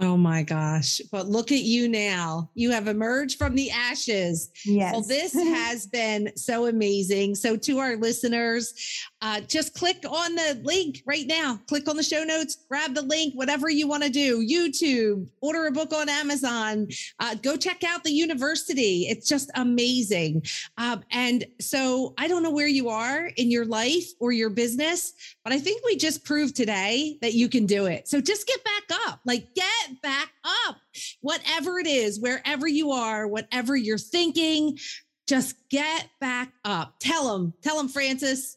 Oh 0.00 0.16
my 0.16 0.44
gosh. 0.44 1.00
But 1.10 1.26
look 1.26 1.50
at 1.50 1.62
you 1.62 1.88
now. 1.88 2.50
You 2.54 2.70
have 2.70 2.86
emerged 2.86 3.36
from 3.36 3.56
the 3.56 3.70
ashes. 3.70 4.50
Yes. 4.64 4.92
Well, 4.92 5.02
this 5.02 5.32
has 5.34 5.86
been 5.86 6.30
so 6.36 6.66
amazing. 6.66 7.34
So, 7.34 7.56
to 7.56 7.78
our 7.78 7.96
listeners, 7.96 8.74
uh, 9.20 9.40
just 9.40 9.74
click 9.74 10.04
on 10.08 10.34
the 10.34 10.60
link 10.62 11.02
right 11.04 11.26
now. 11.26 11.58
Click 11.66 11.88
on 11.88 11.96
the 11.96 12.02
show 12.02 12.22
notes, 12.22 12.56
grab 12.68 12.94
the 12.94 13.02
link, 13.02 13.34
whatever 13.34 13.68
you 13.68 13.88
want 13.88 14.02
to 14.04 14.10
do. 14.10 14.46
YouTube, 14.46 15.26
order 15.40 15.66
a 15.66 15.72
book 15.72 15.92
on 15.92 16.08
Amazon, 16.08 16.88
uh, 17.18 17.34
go 17.36 17.56
check 17.56 17.82
out 17.84 18.04
the 18.04 18.12
university. 18.12 19.06
It's 19.08 19.28
just 19.28 19.50
amazing. 19.56 20.42
Um, 20.76 21.02
and 21.10 21.44
so, 21.60 22.14
I 22.16 22.28
don't 22.28 22.42
know 22.42 22.50
where 22.50 22.68
you 22.68 22.88
are 22.88 23.26
in 23.36 23.50
your 23.50 23.64
life 23.64 24.06
or 24.20 24.30
your 24.30 24.50
business, 24.50 25.12
but 25.42 25.52
I 25.52 25.58
think 25.58 25.82
we 25.84 25.96
just 25.96 26.24
proved 26.24 26.54
today 26.54 27.18
that 27.20 27.34
you 27.34 27.48
can 27.48 27.66
do 27.66 27.86
it. 27.86 28.06
So, 28.06 28.20
just 28.20 28.46
get 28.46 28.62
back 28.62 28.98
up, 29.06 29.20
like, 29.24 29.54
get 29.54 30.00
back 30.02 30.30
up. 30.68 30.76
Whatever 31.20 31.78
it 31.78 31.86
is, 31.86 32.20
wherever 32.20 32.66
you 32.66 32.92
are, 32.92 33.26
whatever 33.26 33.76
you're 33.76 33.98
thinking, 33.98 34.78
just 35.26 35.56
get 35.68 36.08
back 36.20 36.52
up. 36.64 36.94
Tell 37.00 37.36
them, 37.36 37.52
tell 37.62 37.76
them, 37.76 37.88
Frances. 37.88 38.56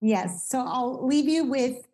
Yes. 0.00 0.48
So 0.48 0.60
I'll 0.60 1.06
leave 1.06 1.28
you 1.28 1.44
with 1.44 1.86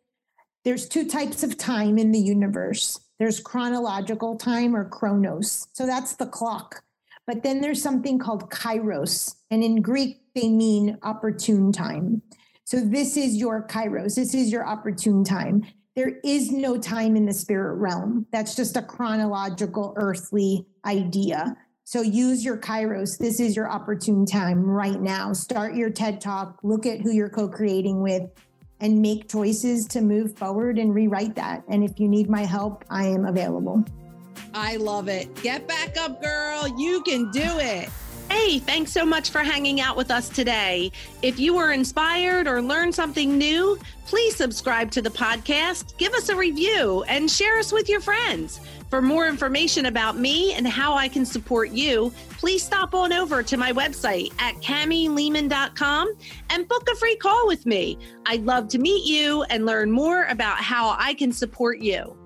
There's 0.66 0.88
two 0.88 1.06
types 1.06 1.44
of 1.44 1.56
time 1.56 1.96
in 1.96 2.10
the 2.10 2.18
universe. 2.18 2.98
There's 3.20 3.38
chronological 3.38 4.36
time 4.36 4.74
or 4.74 4.84
chronos. 4.84 5.68
So 5.72 5.86
that's 5.86 6.16
the 6.16 6.26
clock. 6.26 6.82
But 7.24 7.44
then 7.44 7.60
there's 7.60 7.80
something 7.80 8.18
called 8.18 8.50
kairos. 8.50 9.36
And 9.52 9.62
in 9.62 9.80
Greek, 9.80 10.22
they 10.34 10.48
mean 10.48 10.98
opportune 11.04 11.70
time. 11.70 12.20
So 12.64 12.80
this 12.80 13.16
is 13.16 13.36
your 13.36 13.64
kairos. 13.68 14.16
This 14.16 14.34
is 14.34 14.50
your 14.50 14.66
opportune 14.66 15.22
time. 15.22 15.64
There 15.94 16.18
is 16.24 16.50
no 16.50 16.76
time 16.76 17.14
in 17.14 17.26
the 17.26 17.32
spirit 17.32 17.76
realm. 17.76 18.26
That's 18.32 18.56
just 18.56 18.76
a 18.76 18.82
chronological 18.82 19.94
earthly 19.96 20.66
idea. 20.84 21.56
So 21.88 22.02
use 22.02 22.44
your 22.44 22.58
kairos. 22.58 23.16
This 23.16 23.38
is 23.38 23.54
your 23.54 23.70
opportune 23.70 24.26
time 24.26 24.64
right 24.64 25.00
now. 25.00 25.32
Start 25.32 25.76
your 25.76 25.88
TED 25.88 26.20
talk, 26.20 26.58
look 26.64 26.84
at 26.84 27.00
who 27.00 27.12
you're 27.12 27.28
co 27.28 27.48
creating 27.48 28.02
with, 28.02 28.24
and 28.80 29.00
make 29.00 29.28
choices 29.30 29.86
to 29.90 30.00
move 30.00 30.36
forward 30.36 30.80
and 30.80 30.92
rewrite 30.92 31.36
that. 31.36 31.62
And 31.68 31.84
if 31.84 32.00
you 32.00 32.08
need 32.08 32.28
my 32.28 32.44
help, 32.44 32.84
I 32.90 33.06
am 33.06 33.24
available. 33.24 33.84
I 34.52 34.78
love 34.78 35.06
it. 35.06 35.32
Get 35.44 35.68
back 35.68 35.96
up, 35.96 36.20
girl. 36.20 36.66
You 36.76 37.02
can 37.02 37.30
do 37.30 37.44
it. 37.60 37.88
Hey, 38.28 38.58
thanks 38.58 38.90
so 38.90 39.04
much 39.06 39.30
for 39.30 39.44
hanging 39.44 39.80
out 39.80 39.96
with 39.96 40.10
us 40.10 40.28
today. 40.28 40.90
If 41.22 41.38
you 41.38 41.54
were 41.54 41.70
inspired 41.70 42.48
or 42.48 42.60
learned 42.60 42.96
something 42.96 43.38
new, 43.38 43.78
please 44.06 44.34
subscribe 44.34 44.90
to 44.90 45.02
the 45.02 45.10
podcast, 45.10 45.96
give 45.98 46.14
us 46.14 46.30
a 46.30 46.34
review, 46.34 47.04
and 47.04 47.30
share 47.30 47.58
us 47.58 47.70
with 47.70 47.88
your 47.88 48.00
friends. 48.00 48.60
For 48.96 49.02
more 49.02 49.28
information 49.28 49.84
about 49.84 50.16
me 50.16 50.54
and 50.54 50.66
how 50.66 50.94
I 50.94 51.06
can 51.06 51.26
support 51.26 51.68
you, 51.68 52.14
please 52.38 52.64
stop 52.64 52.94
on 52.94 53.12
over 53.12 53.42
to 53.42 53.58
my 53.58 53.70
website 53.70 54.32
at 54.40 54.54
camilehman.com 54.62 56.14
and 56.48 56.66
book 56.66 56.88
a 56.90 56.96
free 56.96 57.16
call 57.16 57.46
with 57.46 57.66
me. 57.66 57.98
I'd 58.24 58.46
love 58.46 58.68
to 58.68 58.78
meet 58.78 59.04
you 59.04 59.42
and 59.50 59.66
learn 59.66 59.90
more 59.90 60.24
about 60.30 60.60
how 60.60 60.96
I 60.98 61.12
can 61.12 61.30
support 61.30 61.80
you. 61.80 62.16